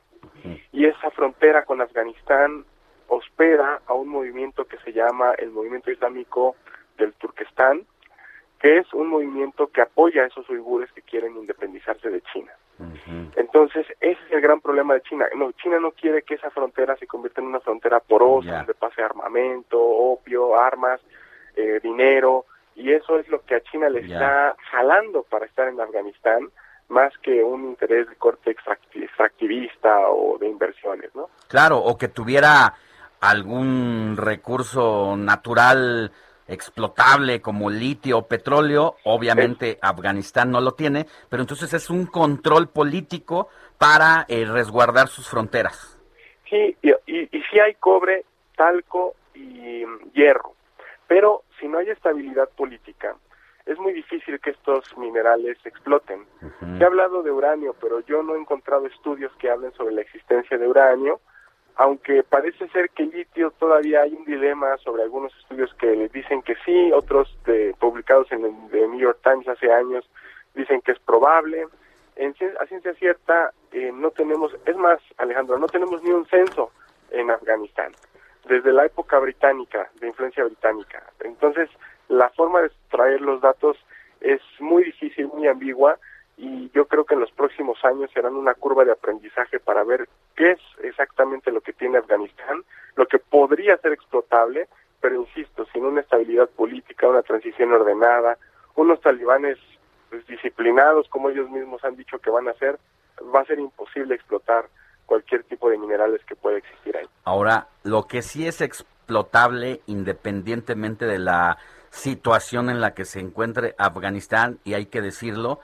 Y 0.71 0.85
esa 0.85 1.09
frontera 1.11 1.65
con 1.65 1.81
Afganistán 1.81 2.65
hospeda 3.09 3.81
a 3.85 3.93
un 3.93 4.07
movimiento 4.07 4.65
que 4.65 4.77
se 4.77 4.93
llama 4.93 5.33
el 5.37 5.51
Movimiento 5.51 5.91
Islámico 5.91 6.55
del 6.97 7.13
Turquestán, 7.13 7.81
que 8.59 8.77
es 8.77 8.93
un 8.93 9.07
movimiento 9.07 9.67
que 9.67 9.81
apoya 9.81 10.23
a 10.23 10.27
esos 10.27 10.49
uigures 10.49 10.91
que 10.91 11.01
quieren 11.01 11.35
independizarse 11.35 12.09
de 12.09 12.21
China. 12.33 12.51
Entonces, 13.35 13.85
ese 13.99 14.19
es 14.27 14.31
el 14.31 14.41
gran 14.41 14.61
problema 14.61 14.93
de 14.93 15.01
China. 15.01 15.25
No, 15.35 15.51
China 15.53 15.79
no 15.79 15.91
quiere 15.91 16.21
que 16.21 16.35
esa 16.35 16.49
frontera 16.49 16.95
se 16.97 17.07
convierta 17.07 17.41
en 17.41 17.47
una 17.47 17.59
frontera 17.59 17.99
porosa, 17.99 18.49
donde 18.57 18.73
pase 18.73 19.01
armamento, 19.01 19.79
opio, 19.79 20.57
armas, 20.57 21.01
eh, 21.55 21.79
dinero, 21.83 22.45
y 22.75 22.93
eso 22.93 23.19
es 23.19 23.27
lo 23.27 23.41
que 23.43 23.55
a 23.55 23.61
China 23.61 23.89
le 23.89 24.01
está 24.01 24.55
jalando 24.71 25.23
para 25.23 25.45
estar 25.45 25.67
en 25.67 25.81
Afganistán, 25.81 26.49
más 26.87 27.11
que 27.19 27.43
un 27.43 27.65
interés 27.65 28.09
de 28.09 28.15
corte 28.15 28.55
extracti- 28.55 29.03
extractivista 29.03 30.09
o 30.09 30.37
de 30.37 30.47
inversiones, 30.47 31.13
¿no? 31.15 31.29
Claro, 31.49 31.79
o 31.79 31.97
que 31.97 32.07
tuviera 32.07 32.73
algún 33.21 34.15
recurso 34.17 35.15
natural 35.17 36.11
explotable 36.47 37.41
como 37.41 37.69
litio 37.69 38.19
o 38.19 38.27
petróleo, 38.27 38.95
obviamente 39.03 39.77
Afganistán 39.81 40.51
no 40.51 40.61
lo 40.61 40.73
tiene, 40.73 41.05
pero 41.29 41.43
entonces 41.43 41.73
es 41.73 41.89
un 41.89 42.07
control 42.07 42.69
político 42.69 43.49
para 43.77 44.25
eh, 44.27 44.45
resguardar 44.45 45.07
sus 45.07 45.29
fronteras. 45.29 45.99
Sí, 46.49 46.75
y, 46.81 46.89
y, 47.05 47.37
y 47.37 47.43
sí 47.51 47.59
hay 47.59 47.75
cobre, 47.75 48.25
talco 48.57 49.15
y 49.35 49.85
mm, 49.85 50.11
hierro, 50.13 50.53
pero 51.07 51.43
si 51.59 51.67
no 51.67 51.77
hay 51.77 51.89
estabilidad 51.89 52.49
política, 52.49 53.15
es 53.69 53.77
muy 53.77 53.93
difícil 53.93 54.39
que 54.39 54.49
estos 54.49 54.97
minerales 54.97 55.57
exploten. 55.63 56.25
Se 56.79 56.83
ha 56.83 56.87
hablado 56.87 57.21
de 57.21 57.29
uranio, 57.29 57.75
pero 57.79 57.99
yo 57.99 58.23
no 58.23 58.33
he 58.33 58.39
encontrado 58.39 58.87
estudios 58.87 59.31
que 59.37 59.51
hablen 59.51 59.71
sobre 59.73 59.93
la 59.93 60.01
existencia 60.01 60.57
de 60.57 60.67
uranio, 60.67 61.21
aunque 61.79 62.23
parece 62.23 62.67
ser 62.67 62.89
que 62.89 63.03
el 63.03 63.11
litio 63.11 63.51
todavía 63.51 64.01
hay 64.01 64.13
un 64.13 64.25
dilema 64.25 64.75
sobre 64.79 65.03
algunos 65.03 65.33
estudios 65.37 65.73
que 65.75 66.09
dicen 66.09 66.41
que 66.41 66.55
sí, 66.65 66.91
otros 66.91 67.33
publicados 67.79 68.29
en 68.33 68.43
el 68.43 68.53
New 68.91 68.99
York 68.99 69.19
Times 69.23 69.47
hace 69.47 69.71
años 69.71 70.03
dicen 70.53 70.81
que 70.81 70.91
es 70.91 70.99
probable. 70.99 71.67
En, 72.17 72.35
a 72.59 72.65
ciencia 72.65 72.93
cierta 72.95 73.53
eh, 73.71 73.93
no 73.93 74.11
tenemos, 74.11 74.53
es 74.65 74.75
más, 74.75 74.99
Alejandro, 75.19 75.57
no 75.57 75.67
tenemos 75.67 76.03
ni 76.03 76.09
un 76.09 76.25
censo 76.25 76.69
en 77.11 77.31
Afganistán 77.31 77.93
desde 78.49 78.73
la 78.73 78.85
época 78.85 79.17
británica, 79.19 79.89
de 80.01 80.07
influencia 80.07 80.43
británica. 80.43 81.01
Entonces, 81.21 81.69
la 82.09 82.29
forma 82.31 82.59
de 82.59 82.67
extraer 82.67 83.21
los 83.21 83.39
datos 83.39 83.77
es 84.19 84.41
muy 84.59 84.83
difícil, 84.83 85.27
muy 85.27 85.47
ambigua, 85.47 85.97
y 86.39 86.71
yo 86.73 86.87
creo 86.87 87.03
que 87.03 87.15
en 87.15 87.19
los 87.19 87.31
próximos 87.31 87.83
años 87.83 88.09
serán 88.13 88.33
una 88.33 88.53
curva 88.53 88.85
de 88.85 88.93
aprendizaje 88.93 89.59
para 89.59 89.83
ver 89.83 90.07
qué 90.37 90.51
es 90.51 90.59
exactamente 90.83 91.51
lo 91.51 91.59
que 91.59 91.73
tiene 91.73 91.97
Afganistán, 91.97 92.63
lo 92.95 93.07
que 93.07 93.19
podría 93.19 93.77
ser 93.79 93.91
explotable, 93.91 94.69
pero 95.01 95.15
insisto, 95.15 95.65
sin 95.73 95.83
una 95.83 95.99
estabilidad 95.99 96.49
política, 96.49 97.09
una 97.09 97.23
transición 97.23 97.73
ordenada, 97.73 98.37
unos 98.75 99.01
talibanes 99.01 99.57
pues, 100.09 100.25
disciplinados, 100.27 101.09
como 101.09 101.29
ellos 101.29 101.49
mismos 101.49 101.83
han 101.83 101.97
dicho 101.97 102.19
que 102.19 102.29
van 102.29 102.47
a 102.47 102.51
hacer, 102.51 102.79
va 103.35 103.41
a 103.41 103.45
ser 103.45 103.59
imposible 103.59 104.15
explotar 104.15 104.69
cualquier 105.05 105.43
tipo 105.43 105.69
de 105.69 105.77
minerales 105.77 106.21
que 106.23 106.37
pueda 106.37 106.57
existir 106.57 106.95
ahí. 106.95 107.07
Ahora, 107.25 107.67
lo 107.83 108.07
que 108.07 108.21
sí 108.21 108.47
es 108.47 108.61
explotable 108.61 109.81
independientemente 109.87 111.05
de 111.05 111.19
la 111.19 111.57
situación 111.89 112.69
en 112.69 112.79
la 112.79 112.93
que 112.93 113.03
se 113.03 113.19
encuentre 113.19 113.75
Afganistán, 113.77 114.59
y 114.63 114.75
hay 114.75 114.85
que 114.85 115.01
decirlo, 115.01 115.59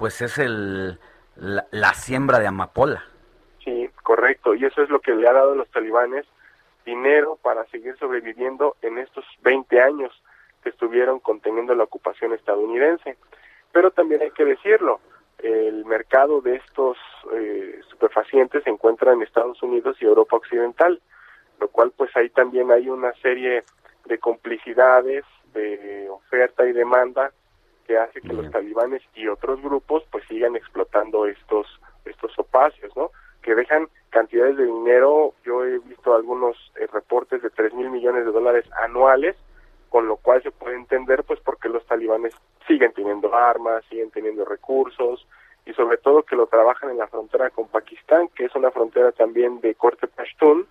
pues 0.00 0.22
es 0.22 0.38
el, 0.38 0.98
la, 1.36 1.92
siembra 1.92 2.38
de 2.38 2.46
amapola. 2.46 3.04
Sí, 3.62 3.90
correcto. 4.02 4.54
Y 4.54 4.64
eso 4.64 4.82
es 4.82 4.88
lo 4.88 5.00
que 5.00 5.14
le 5.14 5.28
ha 5.28 5.34
dado 5.34 5.52
a 5.52 5.56
los 5.56 5.68
talibanes 5.68 6.24
dinero 6.86 7.38
para 7.42 7.66
seguir 7.66 7.98
sobreviviendo 7.98 8.76
en 8.80 8.96
estos 8.96 9.26
20 9.42 9.78
años 9.78 10.10
que 10.62 10.70
estuvieron 10.70 11.20
conteniendo 11.20 11.74
la 11.74 11.84
ocupación 11.84 12.32
estadounidense. 12.32 13.18
Pero 13.72 13.90
también 13.90 14.22
hay 14.22 14.30
que 14.30 14.46
decirlo, 14.46 15.00
el 15.36 15.84
mercado 15.84 16.40
de 16.40 16.56
estos 16.56 16.96
eh, 17.34 17.80
estupefacientes 17.80 18.64
se 18.64 18.70
encuentra 18.70 19.12
en 19.12 19.20
Estados 19.20 19.62
Unidos 19.62 19.98
y 20.00 20.06
Europa 20.06 20.36
Occidental, 20.36 20.98
lo 21.60 21.68
cual 21.68 21.92
pues 21.94 22.16
ahí 22.16 22.30
también 22.30 22.70
hay 22.70 22.88
una 22.88 23.12
serie 23.20 23.64
de 24.06 24.18
complicidades, 24.18 25.26
de 25.52 26.08
oferta 26.08 26.66
y 26.66 26.72
demanda 26.72 27.32
que 27.90 27.98
hace 27.98 28.20
que 28.20 28.32
los 28.32 28.48
talibanes 28.52 29.02
y 29.16 29.26
otros 29.26 29.60
grupos 29.60 30.04
pues 30.12 30.22
sigan 30.28 30.54
explotando 30.54 31.26
estos 31.26 31.66
estos 32.04 32.38
opacios, 32.38 32.96
¿no? 32.96 33.10
Que 33.42 33.56
dejan 33.56 33.88
cantidades 34.10 34.56
de 34.58 34.64
dinero, 34.66 35.34
yo 35.44 35.64
he 35.64 35.80
visto 35.80 36.14
algunos 36.14 36.56
eh, 36.76 36.86
reportes 36.92 37.42
de 37.42 37.50
3 37.50 37.74
mil 37.74 37.90
millones 37.90 38.24
de 38.24 38.30
dólares 38.30 38.64
anuales, 38.80 39.34
con 39.88 40.06
lo 40.06 40.18
cual 40.18 40.40
se 40.44 40.52
puede 40.52 40.76
entender 40.76 41.24
pues 41.24 41.40
porque 41.40 41.68
los 41.68 41.84
talibanes 41.86 42.32
siguen 42.68 42.92
teniendo 42.92 43.34
armas, 43.34 43.84
siguen 43.90 44.12
teniendo 44.12 44.44
recursos 44.44 45.26
y 45.66 45.72
sobre 45.72 45.96
todo 45.96 46.22
que 46.22 46.36
lo 46.36 46.46
trabajan 46.46 46.90
en 46.90 46.98
la 46.98 47.08
frontera 47.08 47.50
con 47.50 47.66
Pakistán, 47.66 48.28
que 48.36 48.44
es 48.44 48.54
una 48.54 48.70
frontera 48.70 49.10
también 49.10 49.60
de 49.60 49.74
corte 49.74 50.06
pashtun, 50.06 50.64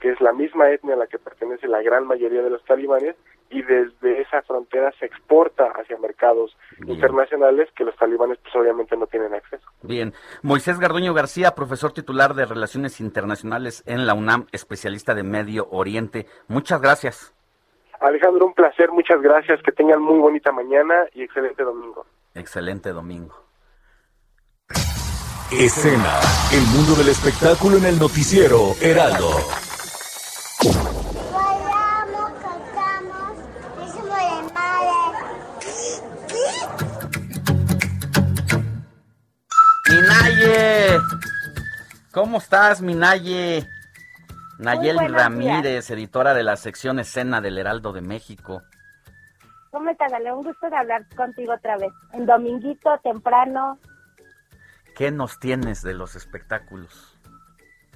que 0.00 0.10
es 0.10 0.20
la 0.20 0.32
misma 0.32 0.70
etnia 0.70 0.94
a 0.94 0.98
la 0.98 1.06
que 1.06 1.20
pertenece 1.20 1.68
la 1.68 1.82
gran 1.82 2.04
mayoría 2.04 2.42
de 2.42 2.50
los 2.50 2.64
talibanes 2.64 3.14
y 3.54 3.62
desde 3.62 4.20
esa 4.20 4.42
frontera 4.42 4.92
se 4.98 5.06
exporta 5.06 5.66
hacia 5.76 5.96
mercados 5.98 6.56
internacionales 6.88 7.68
que 7.76 7.84
los 7.84 7.96
talibanes 7.96 8.36
pues 8.38 8.54
obviamente 8.56 8.96
no 8.96 9.06
tienen 9.06 9.32
acceso. 9.32 9.64
Bien, 9.82 10.12
Moisés 10.42 10.80
Garduño 10.80 11.14
García, 11.14 11.54
profesor 11.54 11.92
titular 11.92 12.34
de 12.34 12.46
Relaciones 12.46 13.00
Internacionales 13.00 13.84
en 13.86 14.08
la 14.08 14.14
UNAM, 14.14 14.46
especialista 14.50 15.14
de 15.14 15.22
Medio 15.22 15.68
Oriente. 15.70 16.26
Muchas 16.48 16.80
gracias. 16.80 17.32
Alejandro, 18.00 18.46
un 18.46 18.54
placer, 18.54 18.90
muchas 18.90 19.22
gracias, 19.22 19.62
que 19.62 19.70
tengan 19.70 20.02
muy 20.02 20.18
bonita 20.18 20.50
mañana 20.50 21.06
y 21.14 21.22
excelente 21.22 21.62
domingo. 21.62 22.04
Excelente 22.34 22.90
domingo. 22.90 23.34
Escena, 25.52 26.18
el 26.52 26.66
mundo 26.76 26.96
del 26.96 27.08
espectáculo 27.10 27.76
en 27.76 27.84
el 27.84 28.00
noticiero 28.00 28.74
Heraldo. 28.82 29.30
Minaye, 39.94 40.98
¿cómo 42.12 42.38
estás, 42.38 42.82
Minaye? 42.82 43.64
Buenos 44.58 45.12
Ramírez, 45.12 45.88
editora 45.90 46.34
de 46.34 46.42
la 46.42 46.56
sección 46.56 46.98
Escena 46.98 47.40
del 47.40 47.58
Heraldo 47.58 47.92
de 47.92 48.00
México. 48.00 48.62
¿Cómo 49.70 49.90
estás, 49.90 50.12
Ale? 50.12 50.32
Un 50.32 50.42
gusto 50.42 50.68
de 50.68 50.76
hablar 50.76 51.06
contigo 51.14 51.54
otra 51.54 51.76
vez. 51.76 51.92
En 52.12 52.26
dominguito, 52.26 52.90
temprano, 53.04 53.78
¿Qué 54.96 55.10
nos 55.12 55.38
tienes 55.38 55.82
de 55.82 55.94
los 55.94 56.16
espectáculos? 56.16 57.16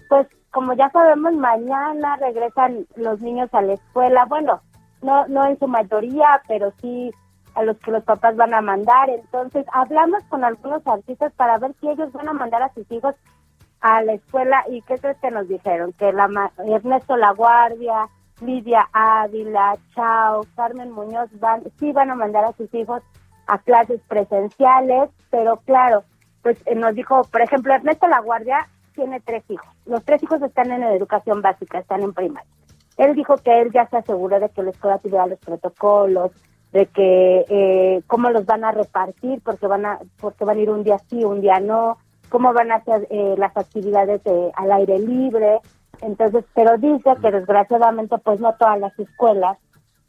pues 0.08 0.26
como 0.52 0.74
ya 0.74 0.88
sabemos, 0.90 1.32
mañana 1.34 2.16
regresan 2.16 2.86
los 2.96 3.20
niños 3.20 3.50
a 3.52 3.60
la 3.60 3.74
escuela. 3.74 4.24
Bueno, 4.24 4.62
no, 5.02 5.26
no 5.28 5.46
en 5.46 5.58
su 5.58 5.66
mayoría, 5.66 6.42
pero 6.48 6.72
sí 6.80 7.12
a 7.58 7.62
los 7.64 7.76
que 7.78 7.90
los 7.90 8.04
papás 8.04 8.36
van 8.36 8.54
a 8.54 8.60
mandar. 8.60 9.10
Entonces, 9.10 9.66
hablamos 9.72 10.22
con 10.28 10.44
algunos 10.44 10.86
artistas 10.86 11.32
para 11.34 11.58
ver 11.58 11.74
si 11.80 11.88
ellos 11.88 12.12
van 12.12 12.28
a 12.28 12.32
mandar 12.32 12.62
a 12.62 12.72
sus 12.72 12.90
hijos 12.92 13.14
a 13.80 14.02
la 14.02 14.12
escuela. 14.14 14.64
¿Y 14.70 14.82
qué 14.82 14.96
crees 14.98 15.16
que 15.18 15.30
nos 15.30 15.48
dijeron? 15.48 15.92
Que 15.94 16.12
la 16.12 16.28
ma- 16.28 16.52
Ernesto 16.58 17.16
La 17.16 17.32
Guardia, 17.32 18.08
Lidia 18.40 18.88
Ávila, 18.92 19.76
Chao, 19.94 20.42
Carmen 20.54 20.92
Muñoz, 20.92 21.28
van, 21.40 21.62
sí 21.78 21.92
van 21.92 22.10
a 22.10 22.14
mandar 22.14 22.44
a 22.44 22.52
sus 22.52 22.72
hijos 22.74 23.02
a 23.48 23.58
clases 23.58 24.00
presenciales, 24.08 25.10
pero 25.30 25.56
claro, 25.64 26.04
pues 26.42 26.58
eh, 26.66 26.74
nos 26.74 26.94
dijo, 26.94 27.22
por 27.32 27.40
ejemplo, 27.40 27.74
Ernesto 27.74 28.06
La 28.06 28.20
Guardia 28.20 28.68
tiene 28.94 29.20
tres 29.20 29.42
hijos. 29.50 29.66
Los 29.86 30.04
tres 30.04 30.22
hijos 30.22 30.40
están 30.42 30.70
en 30.70 30.82
educación 30.84 31.42
básica, 31.42 31.78
están 31.78 32.02
en 32.02 32.12
primaria. 32.12 32.48
Él 32.98 33.14
dijo 33.14 33.36
que 33.36 33.60
él 33.60 33.70
ya 33.72 33.86
se 33.88 33.96
aseguró 33.96 34.38
de 34.38 34.48
que 34.50 34.62
la 34.62 34.70
escuela 34.70 34.98
tuviera 34.98 35.26
los 35.26 35.38
protocolos, 35.38 36.32
de 36.72 36.86
que 36.86 37.44
eh, 37.48 38.02
cómo 38.06 38.30
los 38.30 38.44
van 38.46 38.64
a 38.64 38.72
repartir, 38.72 39.40
porque 39.42 39.66
van 39.66 39.86
a 39.86 39.98
porque 40.20 40.44
van 40.44 40.58
a 40.58 40.60
ir 40.60 40.70
un 40.70 40.84
día 40.84 40.98
sí, 41.10 41.24
un 41.24 41.40
día 41.40 41.60
no, 41.60 41.98
cómo 42.28 42.52
van 42.52 42.70
a 42.72 42.76
hacer 42.76 43.06
eh, 43.10 43.34
las 43.38 43.56
actividades 43.56 44.20
eh, 44.24 44.52
al 44.54 44.72
aire 44.72 44.98
libre. 44.98 45.60
Entonces, 46.00 46.44
pero 46.54 46.76
dice 46.78 47.10
que 47.20 47.30
desgraciadamente 47.30 48.18
pues 48.18 48.40
no 48.40 48.54
todas 48.54 48.78
las 48.78 48.96
escuelas 48.98 49.58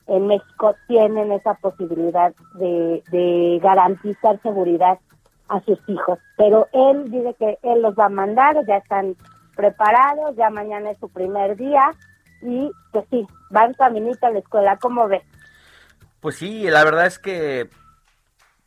en 0.07 0.27
México 0.27 0.75
tienen 0.87 1.31
esa 1.31 1.53
posibilidad 1.55 2.33
de, 2.55 3.03
de 3.11 3.59
garantizar 3.61 4.41
seguridad 4.41 4.99
a 5.47 5.61
sus 5.61 5.79
hijos. 5.87 6.19
Pero 6.37 6.67
él 6.73 7.09
dice 7.11 7.35
que 7.39 7.57
él 7.63 7.81
los 7.81 7.95
va 7.95 8.05
a 8.05 8.09
mandar, 8.09 8.65
ya 8.67 8.77
están 8.77 9.15
preparados, 9.55 10.35
ya 10.35 10.49
mañana 10.49 10.91
es 10.91 10.97
su 10.99 11.09
primer 11.09 11.57
día 11.57 11.91
y 12.41 12.71
que 12.93 13.03
sí, 13.09 13.27
van 13.49 13.73
caminito 13.73 14.25
a 14.25 14.31
la 14.31 14.39
escuela, 14.39 14.77
¿cómo 14.77 15.07
ves? 15.07 15.23
Pues 16.21 16.35
sí, 16.35 16.69
la 16.69 16.83
verdad 16.83 17.05
es 17.05 17.17
que 17.17 17.69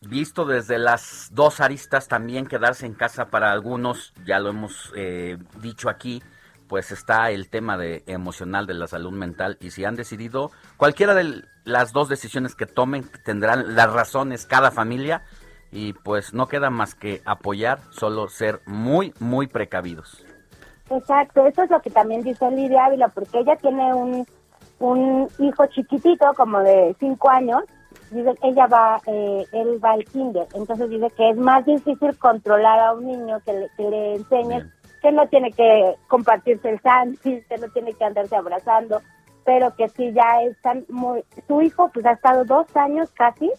visto 0.01 0.45
desde 0.45 0.79
las 0.79 1.29
dos 1.33 1.61
aristas 1.61 2.09
también 2.09 2.47
quedarse 2.47 2.87
en 2.87 2.95
casa 2.95 3.27
para 3.27 3.53
algunos, 3.53 4.13
ya 4.25 4.39
lo 4.41 4.51
hemos 4.51 4.93
eh, 4.97 5.39
dicho 5.61 5.89
aquí, 5.89 6.23
pues 6.67 6.91
está 6.91 7.31
el 7.31 7.51
tema 7.51 7.77
de 7.77 8.03
emocional 8.07 8.67
de 8.67 8.75
la 8.75 8.87
salud 8.87 9.13
mental 9.13 9.59
y 9.61 9.71
si 9.71 9.85
han 9.85 9.95
decidido 9.95 10.51
cualquiera 10.79 11.15
de 11.15 11.45
las 11.65 11.93
dos 11.93 12.09
decisiones 12.09 12.55
que 12.55 12.65
tomen 12.65 13.05
tendrán 13.25 13.77
las 13.77 13.93
razones 13.93 14.47
cada 14.47 14.71
familia 14.71 15.23
y 15.71 15.93
pues 15.93 16.33
no 16.33 16.49
queda 16.49 16.71
más 16.71 16.95
que 16.95 17.21
apoyar, 17.25 17.81
solo 17.91 18.29
ser 18.29 18.61
muy 18.67 19.13
muy 19.21 19.47
precavidos. 19.47 20.25
Exacto, 20.91 21.47
eso 21.47 21.63
es 21.63 21.71
lo 21.71 21.81
que 21.81 21.91
también 21.91 22.23
dice 22.23 22.51
Lidia 22.51 22.87
Ávila, 22.87 23.09
porque 23.09 23.41
ella 23.41 23.57
tiene 23.57 23.95
un, 23.95 24.27
un 24.83 25.29
hijo 25.39 25.67
chiquitito, 25.67 26.33
como 26.35 26.59
de 26.61 26.95
cinco 26.99 27.31
años, 27.31 27.63
dice 28.11 28.35
ella 28.43 28.67
va, 28.67 29.01
eh, 29.07 29.47
él 29.53 29.83
va 29.83 29.93
al 29.93 30.05
kinder, 30.05 30.47
entonces 30.55 30.91
dice 30.91 31.09
que 31.17 31.31
es 31.31 31.37
más 31.37 31.65
difícil 31.65 32.19
controlar 32.19 32.81
a 32.81 32.93
un 32.93 33.07
niño 33.07 33.41
que 33.45 33.53
le, 33.53 33.69
que 33.77 33.89
le 33.89 34.15
enseñes 34.17 34.65
que 35.01 35.13
no 35.13 35.27
tiene 35.29 35.51
que 35.53 35.95
compartirse 36.09 36.69
el 36.69 36.81
sándwich, 36.81 37.47
que 37.49 37.59
no 37.59 37.69
tiene 37.69 37.93
que 37.93 38.05
andarse 38.05 38.37
abrazando, 38.37 39.01
pero 39.45 39.75
que 39.75 39.89
sí 39.89 40.13
ya 40.13 40.43
están 40.43 40.85
muy, 40.89 41.25
su 41.47 41.63
hijo 41.63 41.91
pues 41.93 42.05
ha 42.07 42.13
estado 42.13 42.45
dos 42.45 42.67
años 42.77 43.11
casi 43.13 43.51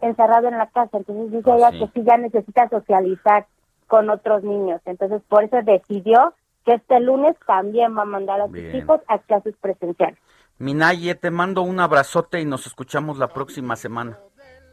encerrado 0.00 0.48
en 0.48 0.58
la 0.58 0.66
casa, 0.66 0.98
entonces 0.98 1.32
dice 1.32 1.50
ella 1.54 1.70
sí. 1.70 1.78
que 1.78 1.86
sí 1.88 2.06
ya 2.06 2.16
necesita 2.16 2.68
socializar 2.68 3.46
con 3.88 4.08
otros 4.08 4.42
niños, 4.42 4.80
entonces 4.86 5.22
por 5.28 5.44
eso 5.44 5.58
decidió 5.62 6.34
que 6.64 6.74
este 6.74 7.00
lunes 7.00 7.36
también 7.46 7.96
va 7.96 8.02
a 8.02 8.06
mandar 8.06 8.40
a 8.40 8.46
sus 8.46 8.54
Bien. 8.54 8.76
hijos 8.76 9.00
a 9.08 9.18
clases 9.18 9.54
presenciales. 9.60 10.18
Minaye, 10.62 11.16
te 11.16 11.32
mando 11.32 11.62
un 11.62 11.80
abrazote 11.80 12.40
y 12.40 12.44
nos 12.44 12.68
escuchamos 12.68 13.18
la 13.18 13.26
próxima 13.26 13.74
semana. 13.74 14.20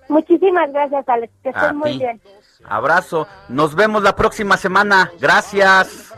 Muchísimas 0.07 0.71
gracias, 0.71 1.09
Alex, 1.09 1.33
que 1.41 1.49
estén 1.49 1.77
muy 1.77 1.93
ti. 1.93 1.97
bien. 1.97 2.21
Abrazo, 2.65 3.25
nos 3.47 3.73
vemos 3.73 4.03
la 4.03 4.15
próxima 4.15 4.55
semana. 4.55 5.11
Gracias. 5.19 6.13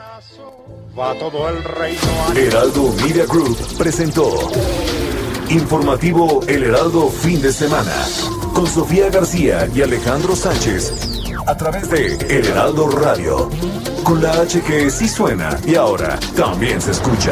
Va 1.00 1.14
todo 1.18 1.48
el 1.48 1.64
reino 1.64 2.02
Heraldo 2.36 2.92
Media 3.02 3.26
Group 3.26 3.58
presentó 3.78 4.52
Informativo 5.50 6.42
El 6.50 6.66
Heraldo 6.66 7.08
Fin 7.08 7.42
de 7.42 7.54
Semana 7.54 7.96
con 8.54 8.68
Sofía 8.68 9.10
García 9.10 9.70
y 9.74 9.82
Alejandro 9.84 10.36
Sánchez 10.36 11.24
a 11.48 11.56
través 11.56 11.90
de 11.90 12.16
El 12.16 12.46
Heraldo 12.46 12.90
Radio 12.90 13.50
con 14.04 14.22
la 14.22 14.34
H 14.34 14.62
que 14.64 14.90
sí 14.90 15.08
suena 15.08 15.58
y 15.66 15.76
ahora 15.76 16.20
también 16.36 16.82
se 16.82 16.92
escucha. 16.92 17.32